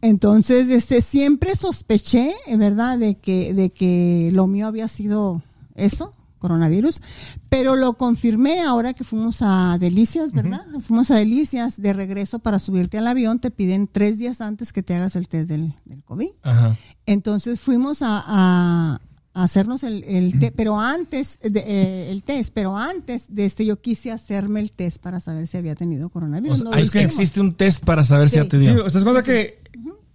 Entonces, 0.00 0.68
este 0.70 1.00
siempre 1.02 1.56
sospeché, 1.56 2.32
¿verdad?, 2.56 2.98
de 2.98 3.16
que 3.16 3.52
de 3.52 3.68
que 3.70 4.30
lo 4.32 4.46
mío 4.46 4.66
había 4.66 4.88
sido 4.88 5.42
eso, 5.74 6.14
coronavirus, 6.42 7.00
pero 7.48 7.74
lo 7.76 7.94
confirmé 7.94 8.60
ahora 8.60 8.92
que 8.92 9.04
fuimos 9.04 9.38
a 9.40 9.78
Delicias, 9.80 10.32
¿verdad? 10.32 10.66
Fuimos 10.86 11.10
a 11.10 11.16
Delicias 11.16 11.80
de 11.80 11.94
regreso 11.94 12.38
para 12.40 12.58
subirte 12.58 12.98
al 12.98 13.06
avión, 13.06 13.38
te 13.38 13.50
piden 13.50 13.88
tres 13.90 14.18
días 14.18 14.42
antes 14.42 14.72
que 14.74 14.82
te 14.82 14.94
hagas 14.94 15.16
el 15.16 15.28
test 15.28 15.48
del, 15.48 15.72
del 15.86 16.04
COVID. 16.04 16.28
Ajá. 16.42 16.76
Entonces 17.06 17.60
fuimos 17.60 18.02
a, 18.02 18.22
a- 18.26 19.00
a 19.34 19.44
hacernos 19.44 19.82
el, 19.82 20.04
el 20.04 20.38
test, 20.38 20.52
pero 20.54 20.78
antes, 20.78 21.38
de, 21.42 21.60
eh, 21.60 22.10
el 22.10 22.22
test, 22.22 22.52
pero 22.52 22.76
antes 22.76 23.34
de 23.34 23.46
este 23.46 23.64
yo 23.64 23.80
quise 23.80 24.10
hacerme 24.10 24.60
el 24.60 24.72
test 24.72 24.98
para 24.98 25.20
saber 25.20 25.46
si 25.46 25.56
había 25.56 25.74
tenido 25.74 26.08
O 26.08 26.10
coronavirus. 26.10 26.58
sea, 26.58 26.64
No 26.64 26.70
lo 26.72 26.76
es 26.76 26.90
que 26.90 27.00
existe 27.00 27.40
un 27.40 27.54
test 27.54 27.82
para 27.82 28.04
saber 28.04 28.28
si 28.28 28.34
Sí. 28.36 28.42
ya 28.42 28.48
te 28.48 28.58
Sí, 28.60 28.66
dio. 28.66 28.84
¿usted 28.84 28.98
se 28.98 29.04
cuenta 29.06 29.22
que 29.22 29.62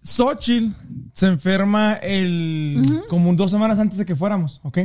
Xochitl 0.04 0.72
se 1.14 1.28
enferma 1.28 1.94
el, 1.96 3.02
como 3.10 3.34
dos 3.34 3.50
semanas 3.52 3.80
antes 3.80 3.98
de 3.98 4.06
que 4.06 4.16
fuéramos, 4.16 4.62
¿ok? 4.64 4.78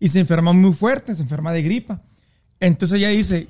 Y 0.00 0.08
se 0.08 0.20
enferma 0.20 0.52
muy 0.52 0.72
fuerte, 0.72 1.14
se 1.14 1.22
enferma 1.22 1.52
de 1.52 1.62
gripa. 1.62 2.02
Entonces 2.60 2.98
ella 2.98 3.08
dice, 3.08 3.48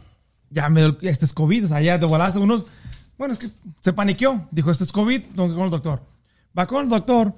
ya 0.51 0.69
me 0.69 0.81
dio, 0.81 0.99
este 1.03 1.25
es 1.25 1.33
COVID, 1.33 1.67
o 1.67 1.69
sea, 1.69 1.81
ya 1.81 1.99
de 1.99 2.07
hace 2.17 2.39
unos, 2.39 2.67
bueno, 3.17 3.35
es 3.35 3.41
que 3.41 3.49
se 3.81 3.93
paniqueó, 3.93 4.47
dijo, 4.51 4.71
este 4.71 4.85
es 4.85 4.93
COVID, 4.93 5.21
tengo 5.21 5.49
que 5.49 5.55
con 5.55 5.65
el 5.65 5.71
doctor. 5.71 6.03
Va 6.59 6.67
con 6.67 6.85
el 6.85 6.91
doctor 6.91 7.35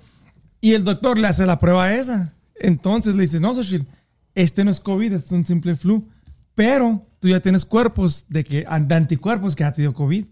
y 0.60 0.74
el 0.74 0.84
doctor 0.84 1.18
le 1.18 1.28
hace 1.28 1.46
la 1.46 1.58
prueba 1.58 1.94
esa. 1.94 2.32
Entonces 2.54 3.14
le 3.14 3.22
dice, 3.22 3.40
no, 3.40 3.54
Xochitl, 3.54 3.86
este 4.34 4.64
no 4.64 4.70
es 4.70 4.80
COVID, 4.80 5.12
este 5.12 5.26
es 5.26 5.32
un 5.32 5.46
simple 5.46 5.76
flu, 5.76 6.06
pero 6.54 7.06
tú 7.18 7.28
ya 7.28 7.40
tienes 7.40 7.64
cuerpos 7.64 8.26
de, 8.28 8.44
que, 8.44 8.66
de 8.80 8.94
anticuerpos 8.94 9.56
que 9.56 9.64
ha 9.64 9.72
tenido 9.72 9.94
COVID. 9.94 10.26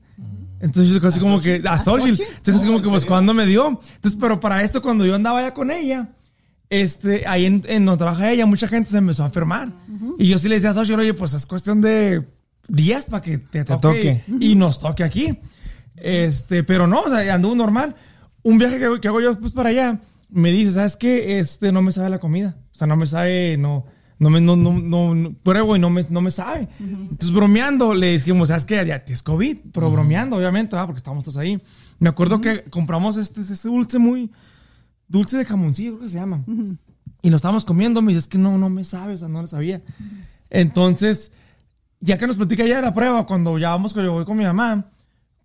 Entonces 0.60 0.92
yo 0.92 1.06
así 1.06 1.20
como 1.20 1.40
que, 1.40 1.62
a 1.66 1.78
Xochitl, 1.78 2.22
así 2.22 2.66
como 2.66 2.82
que, 2.82 2.88
pues, 2.88 3.04
¿cuándo 3.04 3.32
me 3.32 3.46
dio? 3.46 3.68
Entonces, 3.68 4.18
pero 4.20 4.40
para 4.40 4.62
esto, 4.62 4.82
cuando 4.82 5.06
yo 5.06 5.14
andaba 5.14 5.40
ya 5.40 5.54
con 5.54 5.70
ella, 5.70 6.08
este, 6.70 7.26
ahí 7.26 7.46
en, 7.46 7.62
en 7.66 7.84
donde 7.84 7.98
trabaja 7.98 8.30
ella, 8.30 8.46
mucha 8.46 8.68
gente 8.68 8.90
se 8.90 8.98
empezó 8.98 9.22
a 9.22 9.26
enfermar. 9.26 9.72
Y 10.18 10.28
yo 10.28 10.38
sí 10.38 10.48
le 10.48 10.56
decía 10.56 10.70
a 10.70 10.74
Xochitl, 10.74 11.00
oye, 11.00 11.14
pues 11.14 11.34
es 11.34 11.46
cuestión 11.46 11.80
de 11.80 12.26
días 12.68 13.06
para 13.06 13.22
que 13.22 13.38
te, 13.38 13.64
toque, 13.64 13.80
toque. 13.80 14.24
Y, 14.40 14.52
y 14.52 14.54
nos 14.56 14.80
toque 14.80 15.04
aquí. 15.04 15.38
Este, 15.96 16.62
pero 16.64 16.86
no, 16.86 17.02
o 17.02 17.10
sea, 17.10 17.34
anduvo 17.34 17.54
normal. 17.54 17.96
Un 18.42 18.58
viaje 18.58 18.78
que, 18.78 19.00
que 19.00 19.08
hago 19.08 19.20
yo 19.20 19.38
pues 19.38 19.52
para 19.52 19.70
allá, 19.70 20.00
me 20.30 20.52
dice, 20.52 20.72
¿sabes 20.72 20.96
qué? 20.96 21.40
Este, 21.40 21.72
no 21.72 21.82
me 21.82 21.92
sabe 21.92 22.10
la 22.10 22.20
comida. 22.20 22.56
O 22.72 22.74
sea, 22.74 22.86
no 22.86 22.96
me 22.96 23.06
sabe, 23.06 23.56
no, 23.56 23.86
no 24.18 24.30
me, 24.30 24.40
no, 24.40 24.56
no, 24.56 25.14
no, 25.14 25.34
pruebo 25.42 25.76
y 25.76 25.78
no 25.78 25.90
me, 25.90 26.04
no 26.08 26.20
me 26.20 26.30
sabe. 26.30 26.68
Entonces, 26.78 27.32
bromeando, 27.32 27.94
le 27.94 28.12
dijimos, 28.12 28.48
¿sabes 28.48 28.64
qué? 28.64 28.84
Ya 28.86 29.04
es 29.06 29.22
COVID, 29.22 29.58
pero 29.72 29.90
bromeando, 29.90 30.36
obviamente, 30.36 30.76
¿verdad? 30.76 30.86
porque 30.86 30.98
estábamos 30.98 31.24
todos 31.24 31.38
ahí. 31.38 31.60
Me 31.98 32.08
acuerdo 32.08 32.40
que 32.40 32.64
compramos 32.64 33.16
este, 33.16 33.40
este 33.40 33.68
dulce 33.68 33.98
muy, 33.98 34.30
dulce 35.08 35.36
de 35.38 35.44
jamoncillo, 35.44 35.92
creo 35.92 36.02
que 36.02 36.08
se 36.10 36.18
llama. 36.18 36.42
Y 37.22 37.30
lo 37.30 37.36
estábamos 37.36 37.64
comiendo, 37.64 38.00
me 38.02 38.08
dice, 38.12 38.20
es 38.20 38.28
que 38.28 38.38
no, 38.38 38.56
no 38.58 38.68
me 38.70 38.84
sabe, 38.84 39.14
o 39.14 39.16
sea, 39.16 39.28
no 39.28 39.40
lo 39.40 39.46
sabía. 39.46 39.82
Entonces, 40.50 41.32
ya 42.00 42.18
que 42.18 42.26
nos 42.26 42.36
platica 42.36 42.64
ya 42.64 42.76
de 42.76 42.82
la 42.82 42.94
prueba, 42.94 43.26
cuando 43.26 43.58
ya 43.58 43.70
vamos, 43.70 43.94
yo 43.94 44.12
voy 44.12 44.24
con 44.24 44.36
mi 44.38 44.44
mamá, 44.44 44.86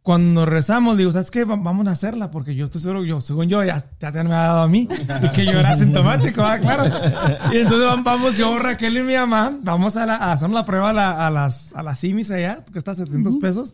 cuando 0.02 0.46
rezamos, 0.46 0.98
digo, 0.98 1.12
¿sabes 1.14 1.32
qué? 1.32 1.46
Va- 1.46 1.56
Vamos 1.56 1.88
a 1.88 1.92
hacerla, 1.92 2.30
porque 2.30 2.56
yo 2.56 2.66
estoy 2.66 2.82
seguro, 2.82 3.06
yo, 3.06 3.22
según 3.22 3.48
yo, 3.48 3.64
ya, 3.64 3.78
ya 4.00 4.12
te 4.12 4.24
me 4.24 4.34
ha 4.36 4.44
dado 4.44 4.64
a 4.64 4.68
mí, 4.68 4.88
y 5.24 5.30
que 5.30 5.46
yo 5.46 5.52
era 5.60 5.70
asintomático, 5.72 6.42
ah, 6.44 6.60
claro. 6.60 6.86
Y 7.54 7.58
entonces 7.58 7.88
vam- 7.88 8.04
vamos, 8.04 8.38
yo, 8.38 8.60
Raquel 8.60 8.98
y 8.98 9.02
mi 9.02 9.16
mamá, 9.16 9.58
vamos 9.62 9.96
a, 9.96 10.06
la, 10.06 10.16
a 10.18 10.34
hacer 10.34 10.50
la 10.50 10.66
prueba 10.66 10.90
a, 10.90 10.94
la- 10.94 11.28
a 11.28 11.32
las, 11.32 11.74
a 11.74 11.84
las 11.84 12.00
simis 12.00 12.32
allá, 12.32 12.64
que 12.72 12.78
está 12.80 12.92
a 12.92 12.96
700 12.96 13.38
pesos. 13.38 13.74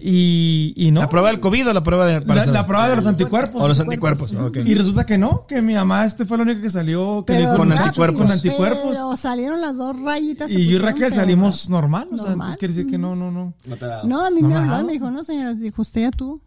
Y, 0.00 0.72
y 0.76 0.90
no. 0.90 1.00
¿La 1.00 1.08
prueba 1.08 1.28
del 1.28 1.38
COVID 1.38 1.68
o 1.68 1.72
la 1.72 1.82
prueba 1.82 2.06
de... 2.06 2.24
La, 2.24 2.66
prueba 2.66 2.88
de 2.88 2.96
los 2.96 3.06
anticuerpos. 3.06 3.62
O 3.62 3.68
los 3.68 3.78
anticuerpos, 3.78 4.34
ok. 4.34 4.58
Y 4.64 4.74
resulta 4.74 5.06
que 5.06 5.18
no, 5.18 5.46
que 5.46 5.62
mi 5.62 5.74
mamá 5.74 6.04
este 6.04 6.24
fue 6.24 6.38
la 6.38 6.42
única 6.44 6.60
que 6.60 6.70
salió 6.70 7.24
que 7.24 7.34
Pero 7.34 7.46
dijo 7.46 7.56
con 7.56 7.72
anticuerpos. 7.72 8.20
Con 8.22 8.30
anticuerpos. 8.30 8.88
Pero 8.90 9.16
salieron 9.16 9.60
las 9.60 9.76
dos 9.76 10.00
rayitas. 10.00 10.50
Y 10.50 10.66
yo 10.66 10.76
y 10.76 10.78
Raquel 10.78 11.12
salimos 11.14 11.68
normal. 11.68 12.08
O 12.12 12.16
sea, 12.16 12.30
Normal. 12.30 12.32
entonces 12.32 12.56
quiere 12.58 12.74
decir 12.74 12.90
que 12.90 12.98
no, 12.98 13.14
no, 13.14 13.30
no. 13.30 13.54
No 13.64 13.76
te 13.76 13.86
da. 13.86 14.02
No, 14.04 14.24
a 14.24 14.30
mí 14.30 14.40
No 14.42 14.48
me 14.48 14.54
me 14.54 14.60
ha 14.60 14.74
habló 14.74 14.86
me 14.86 14.92
dijo, 14.92 15.10
no, 15.10 15.22
señora, 15.24 15.54
dijo, 15.54 15.82
usted 15.82 16.02
ya 16.02 16.10
tuvo. 16.10 16.40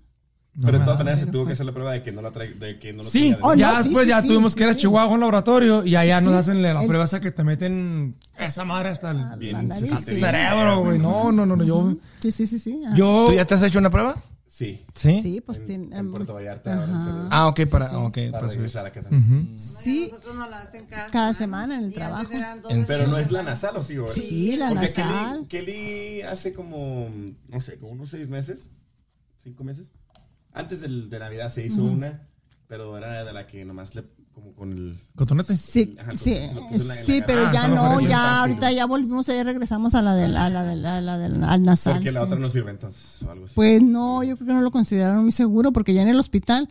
Pero 0.61 0.79
de 0.79 0.85
todas 0.85 0.97
maneras 0.99 1.19
se 1.19 1.25
tuvo 1.27 1.45
que 1.45 1.51
hacer 1.53 1.65
la 1.65 1.73
prueba 1.73 1.91
de 1.91 2.01
que 2.01 2.11
no 2.13 2.21
la 2.21 2.31
trae, 2.31 2.53
de 2.53 2.79
que 2.79 2.93
no 2.93 2.99
lo 2.99 3.03
Sí, 3.03 3.31
de- 3.31 3.37
Oh, 3.41 3.53
ya 3.55 3.71
no, 3.73 3.77
sí, 3.77 3.83
después 3.89 4.05
sí, 4.05 4.09
ya 4.09 4.21
sí, 4.21 4.27
tuvimos 4.29 4.53
sí, 4.53 4.57
que 4.57 4.63
ir 4.63 4.69
a 4.69 4.73
sí. 4.73 4.79
Chihuahua 4.79 5.11
a 5.11 5.13
un 5.13 5.19
laboratorio 5.19 5.85
y 5.85 5.95
allá 5.97 6.21
nos 6.21 6.31
Sí. 6.33 6.39
hacen 6.39 6.61
la, 6.61 6.73
la 6.73 6.81
El- 6.81 6.87
prueba 6.87 7.03
esa 7.03 7.19
que 7.19 7.31
te 7.31 7.43
meten 7.43 8.15
esa 8.37 8.63
madre 8.63 8.89
hasta 8.89 9.11
el 9.11 9.37
Bien, 9.37 9.53
La 9.53 9.63
nariz, 9.63 9.99
sí. 9.99 10.15
cerebro, 10.17 10.79
güey. 10.81 10.97
No, 10.97 11.31
no, 11.33 11.45
no, 11.45 11.57
no. 11.57 11.63
Yo, 11.65 11.95
Sí, 12.21 12.31
sí, 12.31 12.47
sí, 12.47 12.57
sí. 12.59 12.79
yo 12.95 13.25
¿Tú 13.27 13.33
ya 13.33 13.43
te 13.45 13.53
has 13.55 13.63
hecho 13.63 13.79
una 13.79 13.89
prueba? 13.89 14.15
Sí. 14.47 14.85
Sí. 14.93 15.21
Sí, 15.21 15.41
pues 15.41 15.59
En, 15.59 15.65
tiene. 15.65 15.97
en 15.97 16.09
Puerto 16.11 16.33
Vallarta. 16.33 16.73
ahora, 16.73 17.27
Ah, 17.29 17.47
ok, 17.49 17.59
para... 17.69 17.87
ok, 17.97 18.17
para 18.17 18.31
para 18.31 18.47
regresar 18.47 18.85
acá 18.85 19.01
también. 19.01 19.49
Sí, 19.57 20.07
Nosotros 20.09 20.35
nos 20.35 20.49
lo 20.49 20.55
hacen 20.55 20.85
cada, 20.85 21.07
Cada 21.09 21.33
semana 21.33 21.75
en 21.77 21.83
el 21.83 21.93
trabajo. 21.93 22.29
En- 22.69 22.85
Pero 22.85 23.07
no 23.07 23.17
es 23.17 23.29
la 23.33 23.43
nasal, 23.43 23.75
¿o 23.75 23.81
sí? 23.81 23.97
güey? 23.97 24.07
Sí, 24.07 24.55
la 24.55 24.69
Porque 24.69 24.83
nasal. 24.85 25.45
Kelly, 25.49 25.65
Kelly 25.65 26.21
hace 26.21 26.53
como, 26.53 27.09
no 27.49 27.59
sé, 27.59 27.77
como 27.77 27.91
unos 27.91 28.07
seis 28.09 28.29
meses, 28.29 28.69
cinco 29.35 29.65
meses. 29.65 29.91
Antes 30.55 30.81
del- 30.81 31.09
de 31.09 31.19
Navidad 31.19 31.49
se 31.49 31.65
hizo 31.65 31.83
una, 31.83 32.27
pero 32.67 32.97
era 32.97 33.23
de 33.23 33.33
la 33.33 33.45
que 33.45 33.63
nomás 33.65 33.93
le, 33.93 34.03
como 34.33 34.53
con 34.55 34.71
el... 34.71 34.97
cotonete. 35.15 35.55
Sí, 35.55 35.95
Ajá, 35.99 36.15
sí, 36.15 36.33
la- 36.35 36.77
la 36.77 36.95
sí, 36.95 37.21
pero 37.27 37.43
garganta. 37.43 37.51
ya 37.53 37.63
Ah, 37.63 37.67
no, 37.67 37.99
ya 38.01 38.17
fácil. 38.17 38.39
ahorita 38.39 38.71
ya 38.71 38.85
volvimos, 38.85 39.27
ya 39.27 39.43
regresamos 39.43 39.95
a 39.95 40.01
la 40.01 40.13
del, 40.15 40.35
a 40.37 40.49
la 40.49 40.63
del, 40.63 40.85
a 40.85 41.01
la 41.01 41.17
del 41.17 41.43
al 41.43 41.63
nasal. 41.63 41.93
Porque 41.95 42.11
la 42.11 42.21
sí. 42.21 42.25
otra 42.25 42.39
no 42.39 42.49
sirve 42.49 42.71
entonces, 42.71 43.21
o 43.23 43.29
algo 43.31 43.45
así. 43.45 43.53
Pues 43.55 43.81
no, 43.81 44.23
yo 44.23 44.35
creo 44.37 44.47
que 44.47 44.53
no 44.53 44.61
lo 44.61 44.71
consideraron 44.71 45.23
muy 45.23 45.31
seguro 45.31 45.71
porque 45.71 45.93
ya 45.93 46.01
en 46.01 46.07
el 46.09 46.19
hospital 46.19 46.69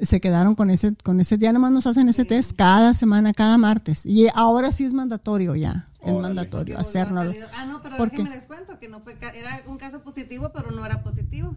se 0.00 0.20
quedaron 0.20 0.54
con 0.54 0.70
ese, 0.70 0.94
con 1.02 1.20
ese, 1.20 1.36
ya 1.38 1.52
nomás 1.52 1.70
nos 1.72 1.86
hacen 1.86 2.08
ese 2.08 2.24
test 2.24 2.52
cada 2.56 2.94
semana, 2.94 3.32
cada 3.34 3.58
martes. 3.58 4.06
Y 4.06 4.28
ahora 4.34 4.72
sí 4.72 4.84
es 4.84 4.94
mandatorio 4.94 5.54
ya, 5.54 5.88
es 6.00 6.08
Órale. 6.12 6.20
mandatorio 6.22 6.78
salir- 6.82 7.46
Ah, 7.54 7.66
no, 7.66 7.82
pero 7.82 7.96
¿Por 7.96 8.10
déjenme 8.10 8.30
les 8.30 8.44
cuento 8.44 8.78
que 8.78 8.88
no 8.88 9.00
fue, 9.00 9.16
era 9.34 9.62
un 9.66 9.76
caso 9.78 10.02
positivo, 10.02 10.50
pero 10.54 10.70
no 10.70 10.84
era 10.86 11.02
positivo. 11.02 11.56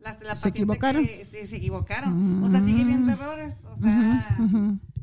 La, 0.00 0.16
la 0.22 0.34
¿Se 0.34 0.48
equivocaron? 0.50 1.04
que- 1.04 1.26
sí, 1.30 1.46
se 1.46 1.56
equivocaron. 1.56 2.42
O 2.44 2.50
sea, 2.50 2.60
sigue 2.64 2.84
viendo 2.84 3.12
errores. 3.12 3.54
O 3.64 3.76
sea, 3.82 4.38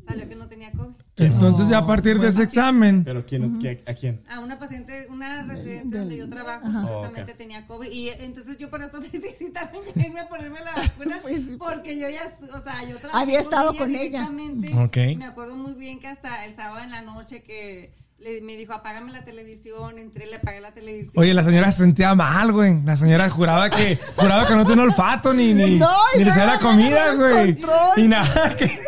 salió 0.06 0.28
que 0.28 0.36
no 0.36 0.46
tenía 0.48 0.70
COVID. 0.72 0.94
Entonces 1.16 1.68
ya 1.68 1.78
a 1.78 1.86
partir 1.86 2.18
de 2.18 2.28
ese 2.28 2.42
examen, 2.42 3.04
Pero 3.04 3.24
¿quién, 3.26 3.58
¿qué- 3.58 3.82
¿a 3.86 3.94
quién? 3.94 4.22
A 4.28 4.40
una 4.40 4.58
paciente, 4.58 5.06
una 5.10 5.42
residente 5.42 5.98
del- 5.98 6.08
donde 6.08 6.16
yo 6.16 6.28
trabajo, 6.30 6.66
Ajá. 6.66 6.80
supuestamente 6.82 7.32
Oh, 7.32 7.34
ok. 7.34 7.38
tenía 7.38 7.66
COVID. 7.66 7.90
Y 7.90 8.08
entonces 8.10 8.56
yo 8.58 8.70
por 8.70 8.80
eso 8.82 8.98
decidí 9.00 9.50
también 9.52 9.84
irme 9.96 10.20
a 10.20 10.28
ponerme 10.28 10.60
la 10.60 10.72
vacuna. 10.74 11.18
Pues 11.22 11.46
sí. 11.46 11.56
porque 11.58 11.98
yo 11.98 12.08
ya, 12.08 12.22
o 12.54 12.62
sea, 12.62 12.84
yo 12.88 12.96
trabajé 12.98 13.22
Había 13.22 13.40
estado 13.40 13.74
con 13.76 13.90
ella. 13.90 14.28
directamente. 14.28 14.74
Ok. 14.74 15.18
Me 15.18 15.24
acuerdo 15.26 15.56
muy 15.56 15.74
bien 15.74 15.98
que 16.00 16.06
hasta 16.08 16.44
el 16.46 16.54
sábado 16.56 16.82
en 16.84 16.90
la 16.90 17.02
noche 17.02 17.42
que 17.42 17.92
le, 18.18 18.40
me 18.40 18.56
dijo, 18.56 18.72
apágame 18.72 19.12
la 19.12 19.24
televisión, 19.24 19.98
entré, 19.98 20.26
le 20.26 20.36
apagué 20.36 20.60
la 20.60 20.72
televisión. 20.72 21.12
oye, 21.16 21.34
la 21.34 21.44
señora 21.44 21.70
se 21.70 21.82
sentía 21.82 22.14
mal, 22.14 22.52
güey. 22.52 22.80
La 22.82 22.96
señora 22.96 23.28
juraba 23.28 23.68
que, 23.70 23.98
juraba 24.16 24.46
que 24.46 24.54
no 24.54 24.66
tenía 24.66 24.84
olfato 24.84 25.34
ni, 25.34 25.52
ni, 25.54 25.78
No, 25.78 25.90
ni 26.16 26.24
le 26.24 26.30
hacía 26.30 26.46
la 26.46 26.58
comida, 26.58 27.14
güey. 27.14 27.58
Y 27.96 28.08
nada 28.08 28.56
que, 28.56 28.78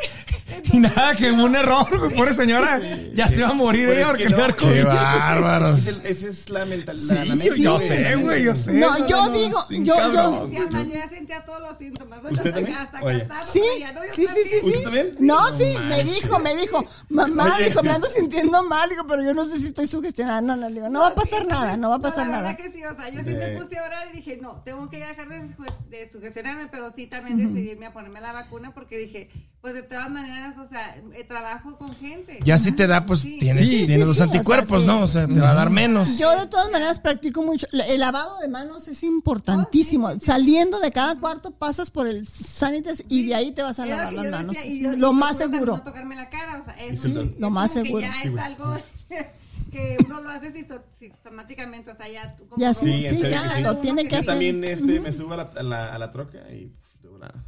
y 0.73 0.79
nada 0.81 1.15
que 1.15 1.31
un 1.31 1.55
error, 1.55 1.87
güey. 1.99 2.15
Pobre 2.15 2.33
señora, 2.35 2.81
ya 3.15 3.27
se 3.29 3.37
iba 3.39 3.49
a 3.49 3.53
morir 3.53 3.89
ella 3.89 4.01
es 4.01 4.07
porque 4.09 4.29
no, 4.29 4.57
Qué 4.57 4.83
bárbaros. 4.83 5.87
Es 5.87 5.97
que 5.99 6.09
Esa 6.11 6.29
es 6.29 6.51
la 6.51 6.65
mentalidad. 6.65 7.07
Sí, 7.07 7.15
la, 7.15 7.25
yo, 7.25 7.37
mente, 7.37 7.61
yo 7.63 7.75
güey. 7.75 7.89
sé, 7.89 8.17
güey, 8.17 8.43
yo 8.45 8.55
sé. 8.57 8.73
No, 8.73 9.07
yo 9.07 9.29
digo, 9.31 9.65
yo- 9.71 9.85
yo-. 9.85 10.51
Ya, 10.51 10.67
man, 10.71 10.89
yo 10.89 10.95
ya 10.95 11.09
sentía 11.09 11.45
todos 11.45 11.61
los 11.61 11.79
síntomas. 11.79 12.21
¿Usted 12.31 12.53
también? 12.55 12.77
hasta 12.77 13.01
Sí, 13.43 13.61
sí, 14.11 14.27
sí, 14.27 14.43
sí. 14.45 14.57
¿Usted 14.69 14.83
también? 14.83 15.15
No, 15.19 15.49
No 15.49 15.57
sí, 15.57 15.75
me 15.89 16.03
dijo, 16.05 16.39
me 16.39 16.57
dijo, 16.57 16.85
mamá, 17.09 17.55
Oye. 17.57 17.67
dijo, 17.67 17.83
me 17.83 17.91
ando 17.91 18.09
sintiendo 18.09 18.63
mal, 18.65 18.89
digo, 18.89 19.05
pero 19.09 19.23
yo 19.23 19.35
no 19.35 19.45
sé 19.47 19.59
si 19.59 19.67
estoy 19.67 19.87
sugestionada. 19.87 20.41
No, 20.41 20.57
no, 20.57 20.69
le 20.69 20.75
digo, 20.77 20.89
no 20.89 21.01
va 21.01 21.09
a 21.09 21.15
pasar 21.15 21.47
nada, 21.47 21.77
no 21.77 21.91
va 21.91 21.97
a 21.97 22.01
pasar 22.01 22.27
la 22.27 22.33
nada. 22.33 22.53
verdad 22.53 22.65
que 22.65 22.73
sí, 22.79 22.85
o 22.85 22.97
sea, 22.97 23.09
yo 23.11 23.21
sí 23.21 23.31
Sí. 23.31 23.37
me 23.37 23.49
puse 23.61 23.79
a 23.79 23.85
orar 23.85 24.09
y 24.13 24.17
dije, 24.17 24.39
no, 24.41 24.63
tengo 24.65 24.89
que 24.89 24.99
dejar 24.99 25.29
de 25.29 26.11
sugestionarme, 26.11 26.69
pero 26.69 26.93
sí 26.95 27.07
también 27.07 27.37
decidirme 27.39 27.87
a 27.87 27.93
ponerme 27.93 28.21
la 28.21 28.33
vacuna 28.33 28.73
porque 28.75 28.99
dije, 28.99 29.31
pues 29.61 29.75
de 29.75 29.83
todas 29.83 30.09
maneras, 30.09 30.57
o 30.57 30.69
sea, 30.69 30.97
eh, 31.15 31.25
trabajo 31.25 31.77
con 31.77 31.93
gente. 31.97 32.39
Ya 32.45 32.57
si 32.59 32.71
te 32.73 32.87
da, 32.87 33.05
pues 33.05 33.21
Sí. 33.21 33.39
tienes, 33.41 33.69
Sí, 33.69 33.87
tienes 33.87 33.97
sí, 33.97 33.99
los 34.07 34.17
sí, 34.17 34.23
o 34.23 34.27
sea, 34.27 34.33
anticuerpos, 34.33 34.83
sí. 34.83 34.87
¿no? 34.87 35.03
O 35.03 35.07
sea, 35.09 35.27
te 35.27 35.41
va 35.41 35.51
a 35.51 35.55
dar 35.55 35.71
menos. 35.71 36.17
Yo 36.17 36.31
de 36.39 36.47
todas 36.47 36.71
maneras 36.71 37.01
practico 37.01 37.43
mucho. 37.43 37.67
El 37.73 37.99
lavado 38.01 38.39
de 38.39 38.47
manos 38.49 38.87
es 38.89 39.03
importantísimo. 39.03 40.11
Saliendo 40.21 40.79
de 40.79 40.93
cada 40.93 41.19
cuarto 41.19 41.51
pasas 41.51 41.91
por 41.91 42.07
el 42.07 42.25
sanitas 42.27 43.03
y 43.09 43.27
de 43.27 43.35
ahí 43.35 43.51
te 43.53 43.63
vas 43.63 43.79
a 43.81 43.87
Era 43.87 43.97
lavar 43.97 44.13
las 44.13 44.25
yo 44.27 44.31
manos. 44.31 44.55
decía, 44.57 44.93
yo- 44.93 44.97
lo 44.97 45.13
más 45.13 45.37
seguro. 45.39 45.77
No 45.79 45.83
tocarme 45.83 46.15
la 46.15 46.29
cara, 46.31 46.61
o 46.61 46.65
sea, 46.65 46.75
eso 46.87 47.03
Sí, 47.03 47.09
sí, 47.15 47.35
lo 47.39 47.47
es 47.49 47.53
más 47.53 47.73
seguro. 47.73 48.01
Ya 48.01 48.15
Sí, 48.23 48.29
es 48.29 48.39
algo 48.39 48.77
que 49.73 49.97
uno 50.07 50.21
lo 50.23 50.31
hace 50.31 50.53
sistemáticamente, 50.99 51.91
o 51.91 51.97
sea, 51.97 52.09
ya 52.09 52.35
tú 52.37 52.47
como 52.49 52.61
Ya 52.63 52.73
sí, 52.75 53.05
Sí, 53.09 53.21
ya, 53.21 53.61
lo 53.61 53.77
tiene 53.79 54.05
que 54.05 54.11
Yo 54.11 54.17
hacer. 54.19 54.27
también 54.27 54.63
este, 54.65 55.01
me 55.01 55.13
subo 55.13 55.35
a 55.35 55.37
la, 55.37 55.43
a 55.57 55.63
la, 55.63 55.95
a 55.95 55.99
la 55.99 56.11
troca 56.11 56.39
y 56.53 56.73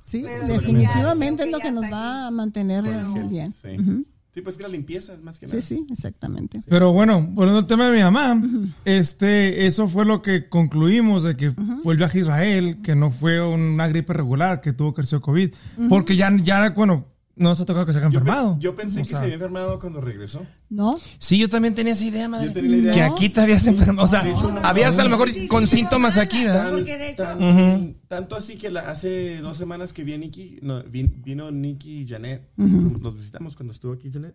Sí, 0.01 0.22
Pero 0.24 0.47
definitivamente 0.47 1.44
es 1.44 1.51
lo 1.51 1.59
que 1.59 1.72
nos 1.72 1.84
va 1.84 2.26
a 2.26 2.30
mantener 2.30 2.84
bien. 3.28 3.52
Sí. 3.52 3.68
Ujú. 3.78 4.05
Sí, 4.32 4.42
pues 4.42 4.56
que 4.56 4.62
la 4.62 4.68
limpieza 4.68 5.14
es 5.14 5.22
más 5.22 5.40
que 5.40 5.47
nada. 5.47 5.60
Sí, 5.60 5.74
sí, 5.74 5.86
exactamente. 5.90 6.60
Pero 6.68 6.92
bueno, 6.92 7.20
volviendo 7.20 7.59
al 7.59 7.66
tema 7.66 7.90
de 7.90 7.97
mi 7.97 8.02
mamá, 8.02 8.40
este, 8.84 9.66
eso 9.66 9.88
fue 9.88 10.05
lo 10.05 10.22
que 10.22 10.48
concluimos 10.48 11.24
de 11.24 11.36
que 11.36 11.51
fue 11.51 11.94
el 11.94 11.98
viaje 11.98 12.18
a 12.18 12.20
Israel, 12.20 12.78
que 12.80 12.94
no 12.94 13.10
fue 13.10 13.40
una 13.44 13.88
gripe 13.88 14.12
regular, 14.12 14.60
que 14.60 14.72
tuvo 14.72 14.94
que 14.94 15.01
haber 15.01 15.06
sido 15.06 15.20
COVID, 15.20 15.52
porque 15.88 16.14
ya, 16.14 16.30
ya, 16.36 16.70
bueno, 16.70 17.06
no 17.41 17.57
se 17.57 17.62
ha 17.62 17.67
tocado 17.67 17.87
que 17.87 17.93
se 17.93 17.99
haya 17.99 18.09
Yo, 18.09 18.12
pe- 18.12 18.19
enfermado. 18.19 18.57
yo 18.61 18.75
pensé 18.77 19.01
O 19.01 19.03
que 19.03 19.09
sea, 19.11 19.19
se 19.19 19.25
había 19.25 19.35
enfermado 19.35 19.79
cuando 19.81 20.01
regresó. 20.01 20.47
¿No? 20.69 20.97
Sí, 21.19 21.39
yo 21.39 21.49
también 21.49 21.75
tenía 21.75 21.95
esa 21.95 22.05
idea, 22.05 22.29
madre. 22.29 22.49
Yo 22.49 22.53
tenía 22.53 22.71
la 22.71 22.77
idea. 22.77 22.93
Que 22.93 23.01
No. 23.01 23.07
aquí 23.15 23.29
te 23.31 23.41
habías 23.41 23.67
enfermado. 23.67 24.05
O 24.07 24.09
sea, 24.09 24.23
De 24.23 24.31
hecho, 24.31 24.53
no. 24.53 24.61
habías 24.62 24.99
a 24.99 25.05
lo 25.05 25.11
mejor 25.11 25.31
Sí, 25.31 25.41
sí, 25.41 25.49
con 25.49 25.67
sí, 25.67 25.77
síntomas 25.77 26.15
sí, 26.15 26.21
aquí, 26.21 26.45
¿verdad? 26.45 26.71
Porque 26.71 26.97
de 26.99 27.11
hecho- 27.11 27.23
Tan- 27.25 27.97
Tanto 28.09 28.37
así 28.37 28.57
que 28.57 28.71
la- 28.71 28.91
hace 28.91 29.39
dos 29.39 29.57
semanas 29.57 29.93
que 29.93 30.05
vi 30.05 30.12
a 30.15 30.19
Nikki, 30.19 30.59
no, 30.62 30.83
vin- 30.85 31.23
vino 31.25 31.51
Nikki 31.51 32.03
y 32.03 32.07
Janet, 32.09 32.43
los 32.57 33.17
visitamos 33.17 33.57
cuando 33.57 33.73
estuvo 33.73 33.93
aquí 33.95 34.11
Janet, 34.12 34.35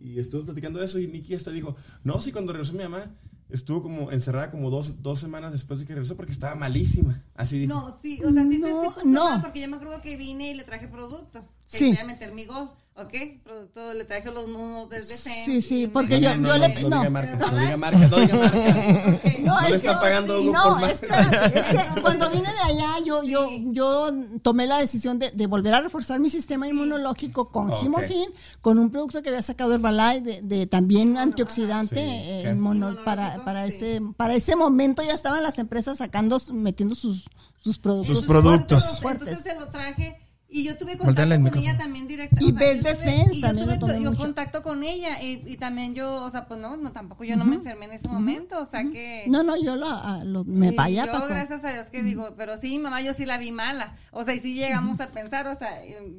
y 0.00 0.18
estuvo 0.18 0.44
platicando 0.44 0.78
de 0.78 0.84
eso 0.86 0.98
y 0.98 1.06
Nikki 1.08 1.34
hasta 1.34 1.50
dijo, 1.50 1.74
no, 2.04 2.20
sí, 2.20 2.32
cuando 2.32 2.52
regresó 2.52 2.72
mi 2.74 2.82
mamá, 2.84 3.06
estuvo 3.50 3.82
como 3.82 4.10
encerrada 4.12 4.50
como 4.50 4.70
dos, 4.70 5.02
dos 5.02 5.20
semanas 5.20 5.52
después 5.52 5.80
de 5.80 5.86
que 5.86 5.94
regresó 5.94 6.16
porque 6.16 6.32
estaba 6.32 6.54
malísima. 6.54 7.22
Así 7.34 7.58
dijo. 7.60 7.74
No, 7.74 7.96
sí, 8.02 8.20
o 8.24 8.30
sea, 8.32 8.42
sí, 8.44 8.58
No, 8.58 8.82
sí, 8.82 8.88
sí, 9.02 9.08
no. 9.08 9.36
no. 9.36 9.42
porque 9.42 9.60
yo 9.60 9.68
me 9.68 9.76
acuerdo 9.76 10.00
que 10.00 10.16
vine 10.16 10.50
y 10.50 10.54
le 10.54 10.64
traje 10.64 10.88
producto. 10.88 11.42
Que 11.70 11.78
Sí. 11.78 11.88
Voy 11.90 11.98
a 11.98 12.04
meter 12.04 12.32
mi 12.32 12.44
gol, 12.46 12.70
¿ok? 12.98 13.42
Producto, 13.44 13.94
le 13.94 14.04
traje 14.04 14.30
los 14.32 14.48
nudos 14.48 14.88
desde. 14.90 15.14
Sí, 15.16 15.62
sí, 15.62 15.86
porque 15.86 16.20
yo- 16.20 16.36
no, 16.36 16.48
yo 16.48 16.58
no, 16.58 16.66
le- 16.68 16.82
no, 16.82 16.88
no. 16.90 16.98
diga 16.98 17.10
marcas, 17.10 17.52
no 17.52 17.58
diga 17.58 17.76
marcas, 17.76 18.10
no 18.10 18.16
diga 18.18 18.34
marcas. 18.38 19.38
No 19.40 19.60
es 19.60 19.78
que- 19.80 19.88
pagando 19.88 20.40
Hugo 20.42 20.52
no, 20.52 20.62
por 20.64 20.80
más. 20.80 20.90
espérate, 20.92 21.58
es 21.58 21.64
que 21.94 22.00
cuando 22.02 22.30
vine 22.30 22.48
de 22.52 22.72
allá 22.72 22.90
yo, 23.04 23.22
yo, 23.22 23.48
yo 23.72 24.10
tomé 24.42 24.66
la 24.66 24.78
decisión 24.78 25.18
de, 25.18 25.30
de 25.30 25.46
volver 25.46 25.74
a 25.74 25.80
reforzar 25.80 26.20
mi 26.20 26.28
sistema 26.30 26.68
inmunológico 26.68 27.48
con 27.48 27.70
Ok. 27.70 27.84
Hemogin, 27.84 28.30
con 28.60 28.78
un 28.78 28.90
producto 28.90 29.22
que 29.22 29.28
había 29.28 29.42
sacado 29.42 29.74
Herbalife 29.74 30.20
de, 30.22 30.40
de 30.42 30.66
también 30.66 31.16
antioxidante 31.16 31.96
Sí, 31.96 32.00
eh, 32.02 32.56
para, 33.04 33.44
para 33.44 33.66
ese 33.66 34.00
para 34.16 34.34
ese 34.34 34.56
momento 34.56 35.02
ya 35.02 35.12
estaban 35.12 35.42
las 35.42 35.58
empresas 35.58 35.98
sacando 35.98 36.40
metiendo 36.52 36.94
sus 36.94 37.28
sus 37.60 37.78
productos 37.78 38.16
Sus 38.18 38.26
productos. 38.26 39.00
Fuertes. 39.00 39.28
Entonces 39.28 39.52
se 39.52 39.58
lo 39.58 39.68
traje 39.68 40.27
y 40.50 40.64
yo 40.64 40.78
tuve 40.78 40.96
contacto 40.96 41.22
el 41.22 41.28
con 41.30 41.42
micrófono. 41.44 41.70
ella 41.70 41.78
también 41.78 42.08
directa. 42.08 42.36
Y 42.40 42.52
o 42.52 42.56
sea, 42.58 42.72
yo 42.74 42.80
tuve- 42.80 42.82
Defense 42.90 43.34
y 43.36 43.40
yo 43.42 43.46
también 43.48 43.78
tuve 43.78 44.02
yo 44.02 44.10
mucho. 44.10 44.22
contacto 44.22 44.62
con 44.62 44.82
ella 44.82 45.22
y, 45.22 45.42
y 45.46 45.56
también 45.58 45.94
yo, 45.94 46.22
o 46.24 46.30
sea, 46.30 46.46
pues 46.46 46.58
no, 46.58 46.76
no 46.76 46.90
tampoco 46.92 47.24
yo 47.24 47.36
no 47.36 47.44
me 47.44 47.56
enfermé 47.56 47.84
en 47.86 47.92
ese 47.92 48.08
momento, 48.08 48.60
o 48.62 48.66
sea 48.66 48.82
que... 48.84 49.24
no 49.28 49.42
no 49.42 49.56
yo 49.62 49.76
lo, 49.76 49.86
ah, 49.88 50.22
lo- 50.24 50.44
me 50.44 50.74
allá 50.78 51.04
yo, 51.06 51.12
pasó 51.12 51.28
gracias 51.28 51.62
a 51.64 51.72
Dios 51.72 51.86
que 51.90 52.02
digo, 52.02 52.34
pero 52.36 52.56
sí, 52.56 52.78
mamá, 52.78 53.02
yo 53.02 53.12
sí 53.14 53.26
la 53.26 53.36
vi 53.38 53.50
mala. 53.52 53.96
O 54.10 54.24
sea, 54.24 54.34
y 54.34 54.40
sí 54.40 54.54
llegamos 54.54 55.00
a 55.00 55.08
pensar, 55.10 55.46
o 55.48 55.56
sea, 55.56 55.68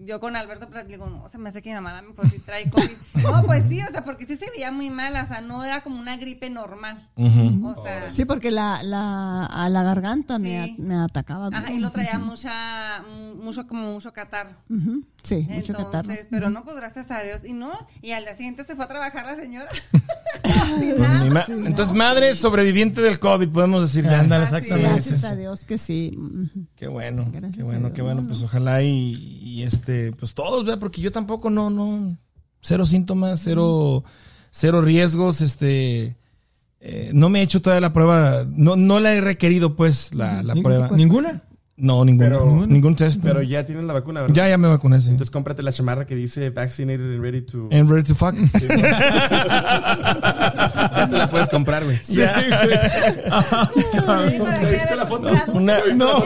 yo 0.06 0.20
con 0.20 0.36
Alberto 0.36 0.70
pues, 0.70 0.88
digo, 0.88 1.10
no, 1.10 1.28
se 1.28 1.38
me 1.38 1.50
hace 1.50 1.62
que 1.62 1.70
mi 1.70 1.76
mamá 1.76 1.98
a 1.98 2.02
lo 2.02 2.10
mejor 2.10 2.30
sí 2.30 2.40
trae 2.40 2.70
COVID. 2.70 2.90
No, 3.24 3.44
pues 3.44 3.66
sí, 3.68 3.82
o 3.82 3.88
sea, 3.92 4.06
porque 4.06 4.26
sí 4.26 4.38
se 4.38 4.50
veía 4.52 4.72
muy 4.72 4.90
mala, 4.90 5.24
o 5.24 5.28
sea, 5.28 5.42
no 5.42 5.64
era 5.64 5.82
como 5.82 6.00
una 6.00 6.16
gripe 6.18 6.50
normal. 6.50 7.10
O 7.18 7.84
sea, 7.84 8.10
sí 8.12 8.26
porque 8.26 8.50
la, 8.52 8.82
la 8.84 9.46
a 9.46 9.70
la 9.70 9.84
garganta 9.84 10.40
me, 10.40 10.50
Sí. 10.66 10.76
a- 10.80 10.82
me 10.82 10.96
atacaba 10.96 11.50
ajá, 11.52 11.72
y 11.72 11.80
lo 11.80 11.92
traía 11.92 12.18
mucha, 12.18 13.04
mucho, 13.42 13.68
como 13.68 13.94
mucho 13.94 14.14
catarro. 14.20 14.56
Sí 15.24 15.48
mucho 15.50 15.74
catarro 15.74 16.10
Entonces, 16.10 16.28
pero 16.30 16.50
no, 16.50 16.64
pues 16.64 16.76
gracias 16.76 17.10
a 17.12 17.24
Dios. 17.24 17.42
Y 17.46 17.54
no, 17.54 17.72
y 18.02 18.12
al 18.12 18.24
día 18.24 18.36
siguiente 18.36 18.66
se 18.66 18.76
fue 18.76 18.86
a 18.86 18.88
trabajar 18.88 19.26
la 19.26 19.36
señora. 19.36 19.70
Pues 20.70 21.50
Entonces, 21.50 21.96
madre 21.96 22.34
sobreviviente 22.36 23.02
del 23.02 23.20
COVID, 23.20 23.50
podemos 23.50 23.82
decir. 23.82 24.04
ya. 24.04 24.20
Ándale, 24.20 24.46
Así 24.46 24.56
exactamente. 24.58 24.94
gracias 24.94 25.24
a 25.24 25.36
Dios 25.36 25.66
que 25.66 25.78
sí. 25.78 26.18
Qué 26.76 26.88
bueno, 26.88 27.24
Gracias 27.32 27.58
qué 27.58 27.64
bueno, 27.64 27.92
qué 27.94 28.02
bueno. 28.02 28.26
Pues 28.28 28.44
ojalá 28.44 28.82
y, 28.84 29.14
y 29.42 29.64
este, 29.64 30.12
pues 30.12 30.34
todos, 30.34 30.66
¿verdad? 30.66 30.80
Porque 30.80 31.02
yo 31.02 31.12
tampoco 31.12 31.50
no, 31.50 31.70
no, 31.70 32.18
cero 32.62 32.86
síntomas, 32.86 33.42
cero, 33.44 34.04
cero 34.52 34.82
riesgos, 34.82 35.42
este, 35.42 36.18
eh, 36.80 37.12
no 37.14 37.30
me 37.30 37.40
he 37.40 37.44
hecho 37.44 37.62
todavía 37.62 37.82
la 37.82 37.94
prueba, 37.94 38.46
no, 38.48 38.76
no 38.76 39.00
la 39.00 39.14
he 39.14 39.22
requerido 39.22 39.76
pues 39.76 40.14
la, 40.14 40.44
la 40.44 40.56
prueba. 40.56 40.90
¿Ninguna? 40.92 41.44
No, 41.80 42.04
ningún, 42.04 42.26
Pero- 42.28 42.68
ningún 42.68 42.94
test. 42.96 43.22
Pero 43.24 43.42
ya 43.42 43.66
tienes 43.66 43.86
la 43.86 43.94
vacuna, 43.94 44.22
¿verdad? 44.22 44.36
ya, 44.36 44.50
ya 44.50 44.58
me 44.58 44.68
vacuné, 44.68 45.00
sí. 45.00 45.10
Entonces 45.12 45.32
cómprate 45.32 45.64
la 45.64 45.72
chamarra 45.72 46.06
que 46.06 46.14
dice 46.16 46.50
vaccinated 46.50 47.14
and 47.16 47.22
ready 47.24 47.42
to. 47.42 47.70
And 47.72 47.90
ready 47.90 48.04
to 48.04 48.16
fuck. 48.16 48.36
Ya 51.00 51.08
te 51.10 51.18
la 51.18 51.30
puedes 51.30 51.50
comprar, 51.50 51.84
güey. 51.86 52.00
Ya. 52.10 52.36
¿Te 54.60 54.72
viste 54.72 54.96
la 54.96 55.06
foto? 55.06 55.30
Una, 55.54 55.78
no, 55.96 56.18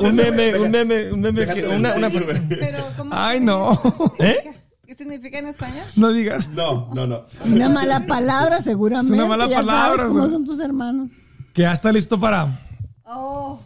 un 0.00 0.14
meme, 0.14 0.56
un 0.58 0.70
meme, 0.70 1.12
un 1.12 1.20
meme, 1.20 1.46
que, 1.46 1.66
una, 1.66 1.94
una, 1.94 2.08
güey. 2.08 2.48
Pero, 2.48 2.84
¿cómo? 2.96 3.10
Ay, 3.14 3.40
no. 3.40 3.80
¿eh? 4.18 4.52
¿Qué 4.86 4.94
significa 4.94 5.38
en 5.38 5.46
español? 5.46 5.84
No 5.96 6.12
digas. 6.12 6.48
No, 6.50 6.88
no, 6.94 7.06
no. 7.06 7.24
Una 7.44 7.68
mala 7.68 8.06
palabra, 8.06 8.60
seguramente. 8.60 9.14
Es 9.14 9.18
una 9.18 9.28
mala 9.28 9.48
ya 9.48 9.56
palabra, 9.56 9.96
sabes 9.96 10.06
cómo 10.06 10.18
güey. 10.20 10.30
son 10.30 10.44
tus 10.44 10.60
hermanos. 10.60 11.10
Que 11.52 11.62
ya 11.62 11.72
está 11.72 11.92
listo 11.92 12.18
para. 12.18 12.60
Oh, 13.04 13.60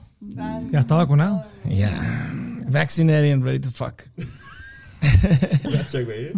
Ya 0.71 0.81
está 0.81 0.95
vacunado. 0.97 1.45
Yeah. 1.69 2.33
Vaccinated 2.69 3.33
and 3.33 3.45
ready 3.45 3.61
to 3.61 3.71
fuck. 3.71 4.03
Gacha, 5.73 6.01
güey. 6.03 6.33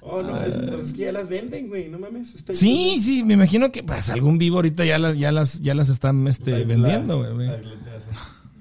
Oh, 0.00 0.22
no, 0.22 0.40
es, 0.40 0.56
pues 0.56 0.84
es 0.86 0.92
que 0.92 1.02
ya 1.02 1.12
las 1.12 1.28
venden, 1.28 1.68
güey. 1.68 1.88
No 1.88 1.98
mames. 1.98 2.34
está 2.34 2.54
Sí, 2.54 3.00
sí, 3.00 3.24
me 3.24 3.34
imagino 3.34 3.72
que 3.72 3.82
pues 3.82 4.08
algún 4.10 4.38
vivo 4.38 4.56
ahorita 4.56 4.84
ya 4.84 4.98
las, 4.98 5.18
ya 5.18 5.32
las, 5.32 5.60
ya 5.60 5.74
las 5.74 5.88
están 5.88 6.26
este, 6.28 6.52
La- 6.60 6.64
vendiendo, 6.64 7.22
la- 7.22 7.30
güey. 7.30 7.46
la- 7.48 7.56
la- 7.58 7.76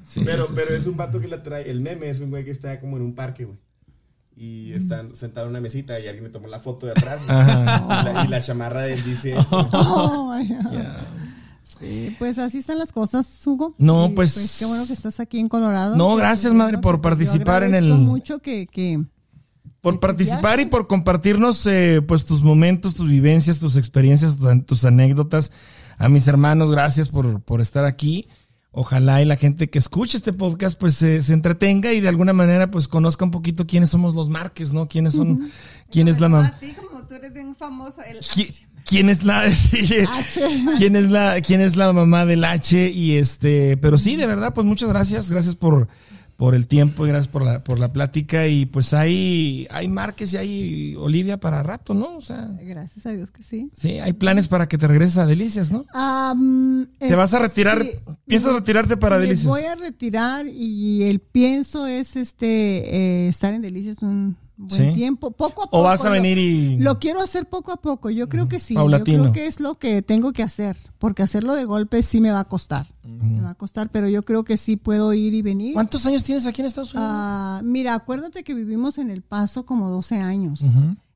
Sí, 0.03 0.21
pero 0.23 0.47
pero 0.55 0.67
sí. 0.67 0.73
es 0.75 0.85
un 0.87 0.95
vato 0.97 1.19
que 1.19 1.27
la 1.27 1.43
trae. 1.43 1.69
El 1.69 1.81
meme 1.81 2.09
es 2.09 2.19
un 2.21 2.29
güey 2.29 2.45
que 2.45 2.51
está 2.51 2.79
como 2.79 2.95
en 2.97 3.03
un 3.03 3.15
parque, 3.15 3.45
güey. 3.45 3.57
Y 4.37 4.71
están 4.73 5.15
sentados 5.15 5.47
en 5.47 5.51
una 5.51 5.61
mesita 5.61 5.99
y 5.99 6.07
alguien 6.07 6.23
le 6.25 6.29
tomó 6.29 6.47
la 6.47 6.59
foto 6.59 6.85
de 6.87 6.93
atrás. 6.93 7.21
güey. 7.25 7.37
Y, 7.37 7.43
la, 8.13 8.23
y 8.25 8.27
la 8.29 8.41
chamarra 8.41 8.81
de 8.83 8.93
él 8.93 9.03
dice 9.03 9.33
eso. 9.37 9.69
Oh, 9.71 10.33
my 10.33 10.47
God. 10.47 10.73
Sí, 11.65 12.15
pues 12.19 12.37
así 12.37 12.59
están 12.59 12.77
las 12.77 12.91
cosas, 12.91 13.41
Hugo. 13.45 13.73
No, 13.79 14.05
Y, 14.05 14.09
pues- 14.11 14.57
Qué 14.59 14.65
bueno 14.65 14.85
que 14.85 14.93
estás 14.93 15.19
aquí 15.19 15.39
en 15.39 15.49
Colorado. 15.49 15.95
No, 15.95 16.15
gracias, 16.15 16.53
que- 16.53 16.57
madre, 16.57 16.77
por 16.77 16.97
que- 16.97 17.01
participar 17.01 17.63
yo 17.63 17.69
en 17.69 17.75
el- 17.75 17.93
mucho 17.95 18.39
que, 18.39 18.67
que 18.67 19.03
Por 19.81 19.99
participar 19.99 20.59
y 20.59 20.65
por 20.65 20.87
compartirnos 20.87 21.65
eh, 21.67 22.01
pues 22.07 22.25
tus 22.25 22.43
momentos, 22.43 22.93
tus 22.95 23.09
vivencias, 23.09 23.59
tus 23.59 23.77
experiencias, 23.77 24.37
tus, 24.37 24.65
tus 24.65 24.85
anécdotas. 24.85 25.51
A 25.97 26.07
mis 26.09 26.27
hermanos, 26.27 26.71
gracias 26.71 27.09
por, 27.09 27.41
por 27.41 27.61
estar 27.61 27.85
aquí. 27.85 28.27
Ojalá 28.71 29.21
y 29.21 29.25
la 29.25 29.35
gente 29.37 29.69
que 29.69 29.77
escuche 29.79 30.17
este 30.17 30.33
podcast 30.33 30.77
pues 30.77 30.95
se 30.95 31.21
se 31.21 31.33
entretenga 31.33 31.93
y 31.93 32.01
de 32.01 32.09
alguna 32.09 32.33
manera 32.33 32.69
pues 32.71 32.87
conozca 32.89 33.23
un 33.25 33.31
poquito 33.31 33.65
quiénes 33.65 33.89
somos 33.89 34.13
los 34.15 34.27
Márquez, 34.27 34.73
¿no? 34.73 34.87
Quiénes 34.89 35.13
son, 35.13 35.49
quién 35.89 36.07
es 36.09 36.19
la 36.19 36.27
No, 36.29 36.37
mamá. 36.37 36.47
a 36.49 36.59
ti, 36.59 36.73
como 36.73 37.03
tú 37.05 37.13
eres 37.13 37.33
bien 37.33 37.55
famoso. 37.55 38.01
El... 38.01 38.17
¿Qui- 38.85 38.89
¿Quién 38.89 39.09
es 39.09 39.23
la 39.23 39.43
quién 40.77 40.95
es 40.95 41.09
la 41.09 41.41
quién 41.41 41.61
es 41.61 41.75
la 41.75 41.91
mamá 41.93 42.25
del 42.25 42.43
H 42.45 42.89
y 42.91 43.13
este, 43.17 43.77
pero 43.77 43.97
sí, 43.97 44.15
de 44.15 44.27
verdad, 44.27 44.53
pues 44.53 44.65
muchas 44.65 44.89
gracias, 44.89 45.29
gracias 45.29 45.55
por 45.55 45.87
por 46.37 46.53
el 46.53 46.67
tiempo 46.67 47.05
y 47.05 47.09
gracias 47.09 47.29
por 47.29 47.43
la 47.43 47.63
por 47.63 47.79
la 47.79 47.93
plática 47.93 48.47
y 48.47 48.65
pues 48.65 48.93
hay 48.93 49.67
hay 49.71 49.87
Márquez 49.87 50.33
y 50.33 50.37
hay 50.37 50.95
Olivia 50.97 51.39
para 51.39 51.63
rato, 51.63 51.93
¿no? 51.93 52.17
O 52.17 52.21
sea, 52.21 52.49
Gracias 52.61 53.05
a 53.05 53.11
Dios 53.11 53.31
que 53.31 53.41
sí. 53.41 53.69
sí, 53.73 53.99
hay 53.99 54.11
planes 54.11 54.49
para 54.49 54.67
que 54.67 54.77
te 54.77 54.85
regreses 54.85 55.17
a 55.17 55.25
Delicias, 55.25 55.71
¿no? 55.71 55.85
Am, 55.93 56.87
¿Te 56.99 57.07
es- 57.07 57.15
vas 57.15 57.33
a 57.33 57.39
retirar? 57.39 57.83
sí, 57.85 57.91
¿Piensas 58.27 58.53
retirarte 58.53 58.97
para 58.97 59.15
me 59.17 59.23
Delicias? 59.27 59.47
Voy 59.47 59.61
a 59.63 59.75
retirar 59.75 60.45
y 60.47 61.03
el 61.03 61.21
pienso 61.21 61.87
es 61.87 62.17
este 62.17 62.95
eh, 62.95 63.27
estar 63.29 63.53
en 63.53 63.61
Delicias 63.61 63.99
un 64.01 64.35
buen 64.57 64.89
Sí. 64.91 64.95
tiempo, 64.95 65.31
poco 65.31 65.63
a 65.63 65.65
poco. 65.65 65.79
¿O 65.79 65.83
vas 65.83 66.03
a 66.05 66.09
venir 66.09 66.37
y 66.37 66.77
Lo 66.77 66.99
quiero 66.99 67.21
hacer 67.21 67.47
poco 67.47 67.71
a 67.71 67.77
poco. 67.77 68.09
Yo 68.09 68.29
creo 68.29 68.47
que 68.47 68.59
sí. 68.59 68.73
Paulatino. 68.73 69.17
Yo 69.25 69.31
creo 69.31 69.33
que 69.33 69.47
es 69.47 69.59
lo 69.59 69.77
que 69.77 70.01
tengo 70.01 70.31
que 70.33 70.43
hacer. 70.43 70.77
Porque 70.97 71.23
hacerlo 71.23 71.55
de 71.55 71.65
golpe 71.65 72.01
sí 72.03 72.21
me 72.21 72.31
va 72.31 72.39
a 72.39 72.45
costar. 72.45 72.87
Me 73.03 73.41
va 73.41 73.51
a 73.51 73.55
costar, 73.55 73.89
pero 73.91 74.07
yo 74.09 74.23
creo 74.25 74.43
que 74.43 74.57
sí 74.57 74.75
puedo 74.77 75.13
ir 75.13 75.33
y 75.33 75.41
venir. 75.41 75.73
¿Cuántos 75.73 76.05
años 76.05 76.23
tienes 76.23 76.45
aquí 76.45 76.61
en 76.61 76.67
Estados 76.67 76.93
Unidos? 76.93 77.09
Ah, 77.13 77.61
mira, 77.63 77.93
acuérdate 77.93 78.43
que 78.43 78.53
vivimos 78.53 78.97
en 78.97 79.11
El 79.11 79.21
Paso 79.21 79.65
como 79.65 79.89
12 79.89 80.17
años. 80.17 80.61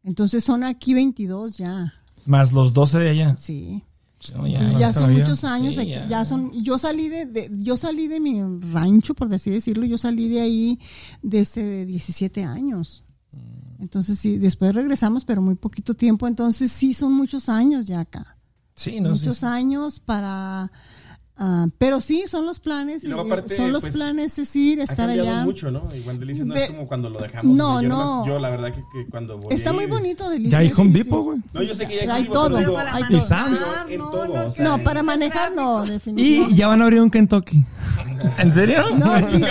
Entonces 0.04 0.44
son 0.44 0.64
aquí 0.64 0.94
22 0.94 1.58
ya. 1.58 1.94
Más 2.26 2.52
los 2.54 2.74
12 2.74 3.00
de 3.00 3.10
allá. 3.10 3.36
Sí. 3.38 3.84
No, 4.36 4.46
ya, 4.46 4.60
toda 4.74 4.92
son 4.94 5.14
muchos 5.14 5.44
años. 5.46 5.76
Sí, 5.76 5.82
aquí, 5.82 5.90
ya. 5.92 6.08
ya. 6.10 6.26
son. 6.26 6.52
Yo 6.62 6.78
salí 6.78 7.08
de, 7.08 7.26
de- 7.26 7.50
yo 7.54 7.78
salí 7.78 8.08
de 8.10 8.20
mi 8.20 8.42
rancho, 8.74 9.14
por 9.14 9.34
así 9.34 9.50
decirlo. 9.50 9.86
Yo 9.86 9.98
salí 9.98 10.28
de 10.28 10.42
ahí 10.42 10.80
desde 11.22 11.86
17 11.86 12.44
años. 12.44 13.04
Entonces 13.80 14.20
sí, 14.20 14.38
después 14.38 14.76
regresamos, 14.76 15.26
pero 15.26 15.42
muy 15.42 15.56
poquito 15.56 15.94
tiempo. 15.94 16.28
Entonces 16.28 16.72
sí, 16.72 16.94
son 16.94 17.14
muchos 17.14 17.50
años 17.50 17.88
ya 17.88 18.02
acá. 18.02 18.38
Sí, 18.76 19.00
no, 19.00 19.16
sí, 19.16 19.26
muchos 19.26 19.40
sí. 19.40 19.46
años 19.46 20.00
para. 20.00 20.72
Ah, 21.40 21.68
pero 21.78 22.02
sí, 22.02 22.26
son 22.28 22.46
los 22.46 22.60
planes. 22.60 23.04
Y 23.04 23.12
aparte, 23.12 23.56
son 23.56 23.72
los 23.72 23.82
pues, 23.84 23.94
planes, 23.96 24.38
es 24.38 24.56
ir, 24.56 24.82
Ha 24.82 24.84
estar 24.84 25.08
cambiado 25.08 25.30
allá. 25.30 25.44
mucho, 25.46 25.72
¿no? 25.72 25.88
Igual 25.96 26.20
Delicias 26.20 26.46
no 26.46 26.54
De- 26.54 26.64
es 26.66 26.70
como 26.70 26.88
cuando 26.88 27.10
lo 27.10 27.20
dejamos. 27.20 27.56
No, 27.56 27.76
o 27.76 27.80
sea, 27.80 27.90
yo 27.90 27.96
no. 27.96 28.28
Yo, 28.28 28.40
la 28.40 28.50
verdad, 28.50 28.74
que, 28.74 28.82
que 28.94 29.10
cuando 29.10 29.38
voy 29.38 29.54
Está 29.54 29.74
muy 29.74 29.86
bonito, 29.88 30.30
Delicias. 30.30 30.52
Ya 30.52 30.58
hay 30.60 30.72
Home 30.78 30.92
sí, 30.94 31.04
Depot, 31.04 31.20
sí. 31.20 31.26
güey. 31.26 31.40
No, 31.54 31.62
yo 31.64 31.76
sé 31.76 31.88
que 31.88 32.06
ya 32.06 32.14
Hay 32.14 32.24
aquí, 32.24 32.32
todo, 32.32 32.58
pero 32.58 32.74
para 32.74 32.94
hay 32.96 33.02
manejar, 33.04 33.22
Y 33.24 33.28
Sam's. 33.28 33.62
en 33.90 33.98
no, 34.00 34.10
todo, 34.10 34.28
no, 34.28 34.46
o 34.48 34.52
sea, 34.52 34.64
No, 34.66 34.80
para 34.84 35.02
manejar 35.04 35.52
no, 35.54 35.84
definitivamente. 35.86 36.54
Y 36.54 36.56
ya 36.56 36.68
van 36.68 36.82
a 36.82 36.84
abrir 36.86 37.02
un 37.02 37.10
Kentucky. 37.10 37.64
¿En 38.38 38.52
serio? 38.52 38.84
No, 38.98 39.18
sí, 39.20 39.38
sí. 39.38 39.42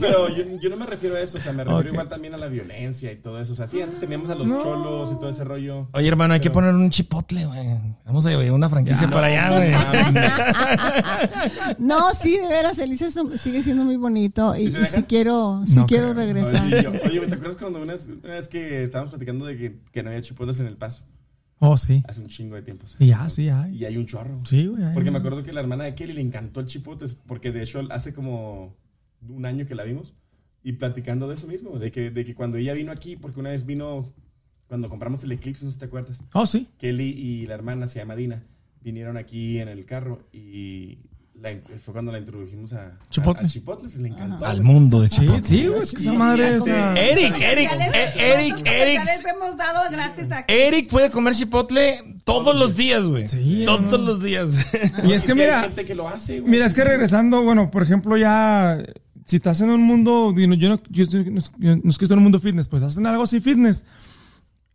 Pero 0.00 0.28
yo, 0.28 0.44
yo 0.60 0.70
no 0.70 0.76
me 0.76 0.86
refiero 0.86 1.14
a 1.16 1.20
eso, 1.20 1.38
o 1.38 1.40
sea, 1.40 1.52
me 1.52 1.62
refiero 1.62 1.78
Ok. 1.86 1.92
igual 1.92 2.08
también 2.08 2.34
a 2.34 2.36
la 2.36 2.46
violencia 2.48 3.12
y 3.12 3.16
todo 3.16 3.40
eso. 3.40 3.52
O 3.52 3.56
sea, 3.56 3.66
sí, 3.68 3.80
antes 3.80 4.00
teníamos 4.00 4.28
a 4.30 4.34
los 4.34 4.48
cholos 4.48 5.12
y 5.12 5.14
todo 5.20 5.28
ese 5.30 5.44
rollo. 5.44 5.88
Oye, 5.92 6.08
hermano, 6.08 6.34
hay 6.34 6.40
que 6.40 6.50
Pero- 6.50 6.54
poner 6.66 6.74
un 6.74 6.90
chipotle, 6.90 7.46
güey. 7.46 7.68
Vamos 8.04 8.26
a 8.26 8.30
llevar 8.30 8.50
una 8.52 8.68
franquicia 8.68 9.08
para 9.08 9.26
allá, 9.28 9.50
güey. 9.56 9.72
No, 11.78 12.12
sí, 12.14 12.38
de 12.38 12.48
veras, 12.48 12.76
Delicias 12.76 13.14
sigue 13.36 13.62
siendo 13.62 13.84
muy 13.84 13.96
bonito 13.96 14.56
y, 14.56 14.72
¿Sí 14.72 14.84
si 14.84 15.02
quiero, 15.04 15.62
si 15.66 15.76
No 15.76 15.86
quiero 15.86 16.12
creo. 16.12 16.14
regresar. 16.24 16.64
Oye, 16.66 16.82
yo- 16.82 16.90
oye, 16.90 17.20
¿te 17.26 17.34
acuerdas 17.34 17.56
cuando 17.56 17.80
una 17.82 17.92
vez, 17.92 18.08
una 18.08 18.34
vez 18.34 18.48
que 18.48 18.82
estábamos 18.84 19.10
platicando 19.10 19.46
de 19.46 19.56
que, 19.56 19.78
que 19.92 20.02
no 20.02 20.10
había 20.10 20.22
chipotles 20.22 20.60
en 20.60 20.66
el 20.66 20.76
paso? 20.76 21.04
Oh, 21.60 21.76
sí. 21.76 22.02
Hace 22.06 22.20
un 22.20 22.28
chingo 22.28 22.54
de 22.54 22.62
tiempo. 22.62 22.86
Y 23.00 23.06
ya, 23.08 23.28
sí, 23.28 23.48
hay. 23.48 23.74
Y 23.76 23.84
hay 23.84 23.96
un 23.96 24.06
chorro. 24.06 24.40
Sí, 24.44 24.66
güey. 24.66 24.82
hay. 24.84 24.94
Porque 24.94 25.10
me 25.10 25.18
acuerdo 25.18 25.42
que 25.42 25.52
la 25.52 25.60
hermana 25.60 25.84
de 25.84 25.94
Kelly 25.94 26.12
le 26.12 26.20
encantó 26.20 26.60
el 26.60 26.66
chipotes, 26.66 27.14
porque 27.14 27.50
de 27.50 27.62
hecho 27.64 27.80
hace 27.90 28.14
como 28.14 28.76
un 29.28 29.44
año 29.44 29.66
que 29.66 29.74
la 29.74 29.82
vimos, 29.82 30.14
y 30.62 30.74
platicando 30.74 31.28
de 31.28 31.34
eso 31.34 31.46
mismo, 31.48 31.78
de 31.78 31.90
que, 31.90 32.10
de 32.10 32.24
que 32.24 32.34
cuando 32.34 32.58
ella 32.58 32.74
vino 32.74 32.92
aquí, 32.92 33.16
porque 33.16 33.40
una 33.40 33.50
vez 33.50 33.66
vino, 33.66 34.12
cuando 34.68 34.88
compramos 34.88 35.24
el 35.24 35.32
Eclipse, 35.32 35.64
no 35.64 35.70
sé 35.70 35.74
si 35.74 35.80
te 35.80 35.86
acuerdas, 35.86 36.22
Oh, 36.32 36.46
sí. 36.46 36.68
Kelly 36.78 37.08
y 37.10 37.46
la 37.46 37.54
hermana, 37.54 37.88
se 37.88 37.98
llama 37.98 38.14
Dina, 38.14 38.44
vinieron 38.80 39.16
aquí 39.16 39.58
en 39.58 39.66
el 39.68 39.84
carro 39.84 40.20
y 40.32 40.98
la 41.40 41.50
fue 41.84 41.92
cuando 41.92 42.10
la 42.12 42.18
introdujimos 42.18 42.72
a 42.72 42.98
Chipotle. 43.10 43.42
a, 43.44 43.46
a 43.46 43.48
Chipotles, 43.48 43.96
le 43.96 44.08
encantó. 44.08 44.44
Al 44.44 44.62
mundo 44.62 45.00
de 45.00 45.08
chipotle. 45.08 45.42
sí, 45.44 45.66
güey. 45.68 45.82
Es 45.82 45.92
que 45.92 46.00
esa 46.00 46.12
madre 46.12 46.48
es. 46.48 46.56
este- 46.56 46.72
una- 46.72 46.94
Eric, 46.94 47.34
Eric, 47.40 47.70
eh, 47.72 48.12
Eric, 48.16 48.66
Eric. 48.66 48.96
comerciales 49.00 49.22
hemos 49.34 49.56
dado 49.56 49.90
gratis 49.90 50.26
aquí. 50.32 50.52
Eric 50.52 50.90
puede 50.90 51.10
comer 51.10 51.34
chipotle 51.34 52.16
todos 52.24 52.56
los 52.56 52.76
días, 52.76 53.06
güey. 53.06 53.28
Sí, 53.28 53.62
Todos 53.64 53.92
no. 53.92 53.98
los 53.98 54.22
días. 54.22 54.50
Y 55.04 55.12
es 55.12 55.22
que 55.24 55.34
mira, 55.34 55.60
gente 55.62 55.84
que 55.84 55.94
lo 55.94 56.08
hace, 56.08 56.40
güey. 56.40 56.50
Mira, 56.50 56.66
es 56.66 56.74
que 56.74 56.82
regresando, 56.84 57.42
bueno, 57.42 57.70
por 57.70 57.82
ejemplo, 57.84 58.16
ya, 58.16 58.78
si 59.24 59.36
estás 59.36 59.60
en 59.60 59.70
un 59.70 59.82
mundo, 59.82 60.34
yo 60.36 60.46
no, 60.48 60.54
yo, 60.90 61.04
estoy- 61.04 61.30
no 61.30 61.38
es 61.38 61.52
yo 61.58 61.76
no 61.76 61.90
es 61.90 61.98
que 61.98 62.04
estoy 62.04 62.14
en 62.14 62.18
un 62.18 62.24
mundo 62.24 62.40
fitness, 62.40 62.66
pues 62.68 62.82
hacen 62.82 63.06
algo 63.06 63.22
así 63.22 63.40
fitness. 63.40 63.84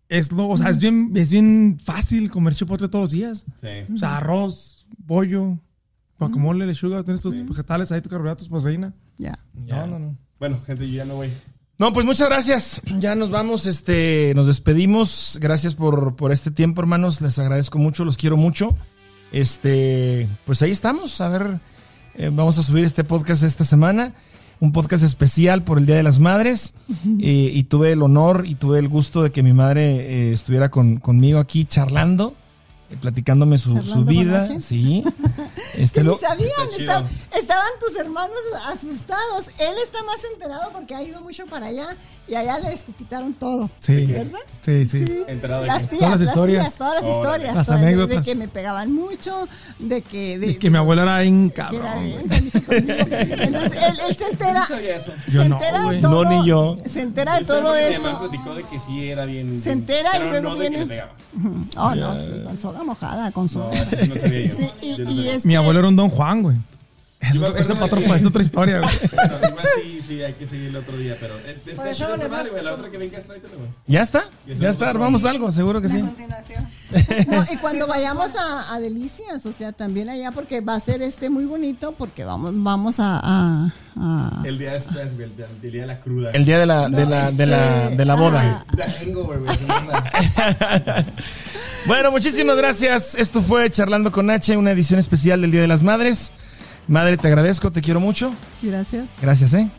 Es 0.07 0.31
lo, 0.31 0.47
o 0.47 0.57
sea, 0.57 0.69
es 0.69 0.79
bien, 0.79 1.11
es 1.15 1.31
bien 1.31 1.77
fácil 1.83 2.29
comer 2.29 2.53
chipotle 2.55 2.87
todos 2.87 3.03
los 3.03 3.11
días. 3.11 3.45
Sí. 3.59 3.93
O 3.93 3.97
sea, 3.97 4.17
arroz, 4.17 4.85
pollo, 5.07 5.57
guacamole, 6.23 6.65
lechuga, 6.65 7.01
tienes 7.03 7.21
tus 7.21 7.33
vegetales 7.45 7.91
ahí, 7.91 8.01
tus 8.01 8.09
carbohidratos, 8.09 8.49
pues 8.49 8.63
reina. 8.63 8.93
Ya. 9.17 9.37
No, 9.53 9.87
no, 9.87 9.99
no. 9.99 10.17
Bueno, 10.39 10.59
gente, 10.65 10.89
yo 10.89 10.97
ya 10.97 11.05
no 11.05 11.15
voy. 11.15 11.29
No, 11.77 11.91
pues 11.91 12.05
muchas 12.05 12.29
gracias. 12.29 12.81
Ya 12.99 13.15
nos 13.15 13.29
vamos, 13.29 13.65
este, 13.65 14.33
nos 14.35 14.47
despedimos. 14.47 15.37
Gracias 15.41 15.73
por, 15.75 16.15
por 16.15 16.31
este 16.31 16.51
tiempo, 16.51 16.81
hermanos. 16.81 17.19
Les 17.21 17.39
agradezco 17.39 17.79
mucho, 17.79 18.05
los 18.05 18.17
quiero 18.17 18.37
mucho. 18.37 18.75
Este, 19.31 20.29
pues 20.45 20.61
ahí 20.61 20.71
estamos. 20.71 21.19
A 21.19 21.27
ver, 21.27 21.59
eh, 22.15 22.29
vamos 22.31 22.57
a 22.59 22.63
subir 22.63 22.85
este 22.85 23.03
podcast 23.03 23.43
esta 23.43 23.63
semana. 23.63 24.13
Un 24.59 24.71
podcast 24.71 25.03
especial 25.03 25.63
por 25.63 25.79
el 25.79 25.85
Día 25.85 25.95
de 25.95 26.03
las 26.03 26.19
Madres. 26.19 26.75
Eh, 27.19 27.51
y 27.53 27.63
tuve 27.63 27.91
el 27.91 28.01
honor 28.03 28.43
y 28.47 28.55
tuve 28.55 28.79
el 28.79 28.87
gusto 28.87 29.23
de 29.23 29.31
que 29.31 29.43
mi 29.43 29.51
madre 29.51 29.83
eh, 29.83 30.31
estuviera 30.31 30.69
con, 30.69 30.97
conmigo 30.97 31.39
aquí 31.39 31.65
charlando, 31.65 32.35
platicándome 33.01 33.57
su, 33.57 33.73
¿Charlando 33.73 33.93
su 33.93 34.05
vida. 34.05 34.59
Sí. 34.59 35.03
Este, 35.75 36.03
lo- 36.03 36.17
sabían, 36.17 36.49
Está 36.77 37.07
estaban 37.37 37.67
tus 37.79 37.97
hermanos 37.99 38.37
asustados. 38.67 39.47
Él 39.59 39.75
está 39.83 40.03
más 40.03 40.23
enterado 40.33 40.71
porque 40.71 40.95
ha 40.95 41.03
ido 41.03 41.21
mucho 41.21 41.45
para 41.45 41.67
allá 41.67 41.87
y 42.27 42.35
allá 42.35 42.59
le 42.59 42.73
escupitaron 42.73 43.33
todo. 43.33 43.69
Sí. 43.79 44.05
¿Verdad? 44.05 44.39
Sí, 44.61 44.85
sí. 44.85 45.03
Enterado 45.27 45.61
de 45.61 45.67
Las 45.67 45.89
tías, 45.89 45.99
Todas 45.99 46.11
las 46.11 46.19
las 46.21 46.29
historias. 46.29 46.63
tías, 46.65 46.77
todas 46.77 47.01
las 47.03 47.15
historias. 47.15 47.55
Las 47.55 47.65
todas, 47.65 47.79
de- 47.81 47.85
anécdotas. 47.87 48.25
De 48.25 48.31
que 48.31 48.35
me 48.37 48.47
pegaban 48.47 48.91
mucho, 48.93 49.47
de 49.79 50.01
que... 50.01 50.39
De, 50.39 50.47
Y 50.47 50.55
que 50.55 50.69
mi 50.69 50.77
abuela 50.77 51.03
era 51.03 51.23
era 51.23 51.49
cabrón. 51.49 51.83
Entonces 52.69 53.81
él, 53.83 53.97
él 54.09 54.15
se 54.15 54.27
entera... 54.29 54.59
No 54.61 54.67
sabía 54.67 54.95
eso. 54.97 55.11
Se 55.25 55.31
Yo 55.31 55.49
no, 55.49 55.55
entera 55.55 55.89
de 55.89 55.99
todo. 55.99 56.23
No, 56.23 56.29
ni 56.41 56.47
yo. 56.47 56.77
Se 56.85 57.01
entera 57.01 57.33
de 57.39 57.45
Yo 57.45 57.55
sé 57.55 57.61
todo 57.61 57.75
eso. 57.75 58.19
platicó 58.19 58.55
de 58.55 58.63
que 58.63 58.79
sí 58.79 59.09
era 59.09 59.25
bien. 59.25 59.51
Se 59.51 59.71
entera 59.71 60.17
y 60.17 60.29
luego 60.29 60.49
no 60.49 60.55
de 60.55 60.69
viene-. 60.69 61.03
Oh, 61.77 61.95
no, 61.95 62.15
sí, 62.17 62.29
Gonzalo. 62.43 62.53
estaba 62.73 62.82
enojada 62.83 63.31
con 63.31 63.49
su. 63.49 63.59
No, 63.59 63.71
eso 63.71 63.95
no 64.07 64.15
sabía 64.15 64.45
yo. 64.47 64.55
Sí, 64.55 64.67
y, 64.81 64.95
Yo 64.97 65.03
no 65.05 65.11
y 65.11 65.15
sabía. 65.17 65.35
este- 65.35 65.47
Mi 65.47 65.55
abuelo 65.55 65.79
era 65.79 65.87
un 65.89 65.95
Don 65.95 66.09
Juan, 66.09 66.43
güey. 66.43 66.57
Es, 67.31 67.41
otro- 67.41 67.57
es, 67.57 67.69
otro- 67.69 67.99
de- 68.01 68.15
es 68.15 68.25
otra 68.25 68.41
historia, 68.41 68.79
güey. 68.81 68.93
Bueno, 69.13 69.47
igual 69.49 69.65
sí, 69.81 70.01
sí, 70.05 70.21
hay 70.21 70.33
que 70.33 70.45
seguir 70.45 70.67
el 70.67 70.75
otro 70.77 70.97
día, 70.97 71.15
pero. 71.19 71.35
Por 71.75 71.87
eso 71.87 72.03
esa 72.13 72.17
le 72.17 72.29
madre, 72.29 72.49
güey. 72.51 72.63
La 72.63 72.73
otra 72.73 72.91
que 72.91 72.97
vengas, 72.97 73.23
tráetela, 73.23 73.55
güey. 73.55 73.69
¿Ya 73.87 74.01
está? 74.01 74.25
Ya 74.45 74.53
es 74.53 74.61
está, 74.75 74.89
armamos 74.89 75.23
algo, 75.25 75.51
seguro 75.51 75.79
que 75.81 75.87
A 75.87 75.89
sí. 75.89 75.99
continuación. 76.01 76.67
No, 77.27 77.43
y 77.51 77.57
cuando 77.57 77.87
vayamos 77.87 78.35
a, 78.35 78.71
a 78.73 78.79
Delicias, 78.79 79.45
o 79.47 79.53
sea, 79.53 79.71
también 79.71 80.09
allá, 80.09 80.31
porque 80.31 80.61
va 80.61 80.75
a 80.75 80.79
ser 80.79 81.01
este 81.01 81.29
muy 81.29 81.45
bonito, 81.45 81.93
porque 81.93 82.23
vamos, 82.23 82.51
vamos 82.55 82.99
a. 82.99 83.19
a- 83.23 83.73
a- 83.95 84.41
El 84.45 84.57
día 84.59 84.73
después, 84.73 85.15
güey. 85.15 85.27
El 85.29 85.35
día, 85.37 85.47
el 85.63 85.71
día 85.71 85.81
de 85.81 85.87
la 85.87 85.99
cruda. 85.99 86.31
El 86.31 86.45
día 86.45 86.59
de 86.59 86.65
la, 86.65 86.89
de 86.89 87.05
la, 87.05 87.31
de 87.31 87.45
la, 87.45 87.89
de 87.89 88.05
la 88.05 88.15
boda. 88.15 88.65
Llama. 88.77 88.93
Bueno, 91.85 92.11
muchísimas 92.11 92.55
gracias. 92.55 93.13
Esto 93.15 93.41
fue 93.41 93.69
Charlando 93.69 94.09
con 94.11 94.29
H, 94.29 94.55
una 94.55 94.71
edición 94.71 94.99
especial 95.01 95.41
del 95.41 95.51
Día 95.51 95.59
de 95.61 95.67
las 95.67 95.83
Madres. 95.83 96.31
Madre, 96.87 97.17
te 97.17 97.27
agradezco, 97.27 97.71
te 97.71 97.81
quiero 97.81 97.99
mucho. 97.99 98.33
Gracias. 98.61 99.05
Gracias, 99.21 99.53
¿eh? 99.53 99.69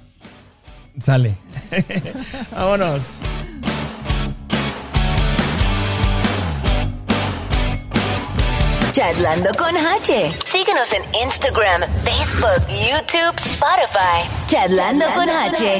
Sale. 1.05 1.37
Vámonos. 2.53 3.21
Charlando 8.93 9.51
con 9.59 9.77
H. 9.77 10.31
Síguenos 10.45 10.93
en 10.93 11.03
Instagram, 11.25 11.83
Facebook, 12.05 12.65
YouTube, 12.69 13.35
Spotify. 13.39 14.23
Charlando 14.47 15.07
con 15.15 15.29
H. 15.29 15.79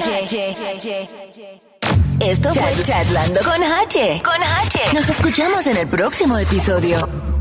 Esto 2.19 2.53
fue 2.53 2.83
Charlando 2.83 3.41
con 3.43 3.63
H. 3.63 4.23
Con 4.25 4.43
H. 4.43 4.79
Nos 4.95 5.09
escuchamos 5.09 5.65
en 5.69 5.77
el 5.77 5.87
próximo 5.87 6.39
episodio. 6.39 7.34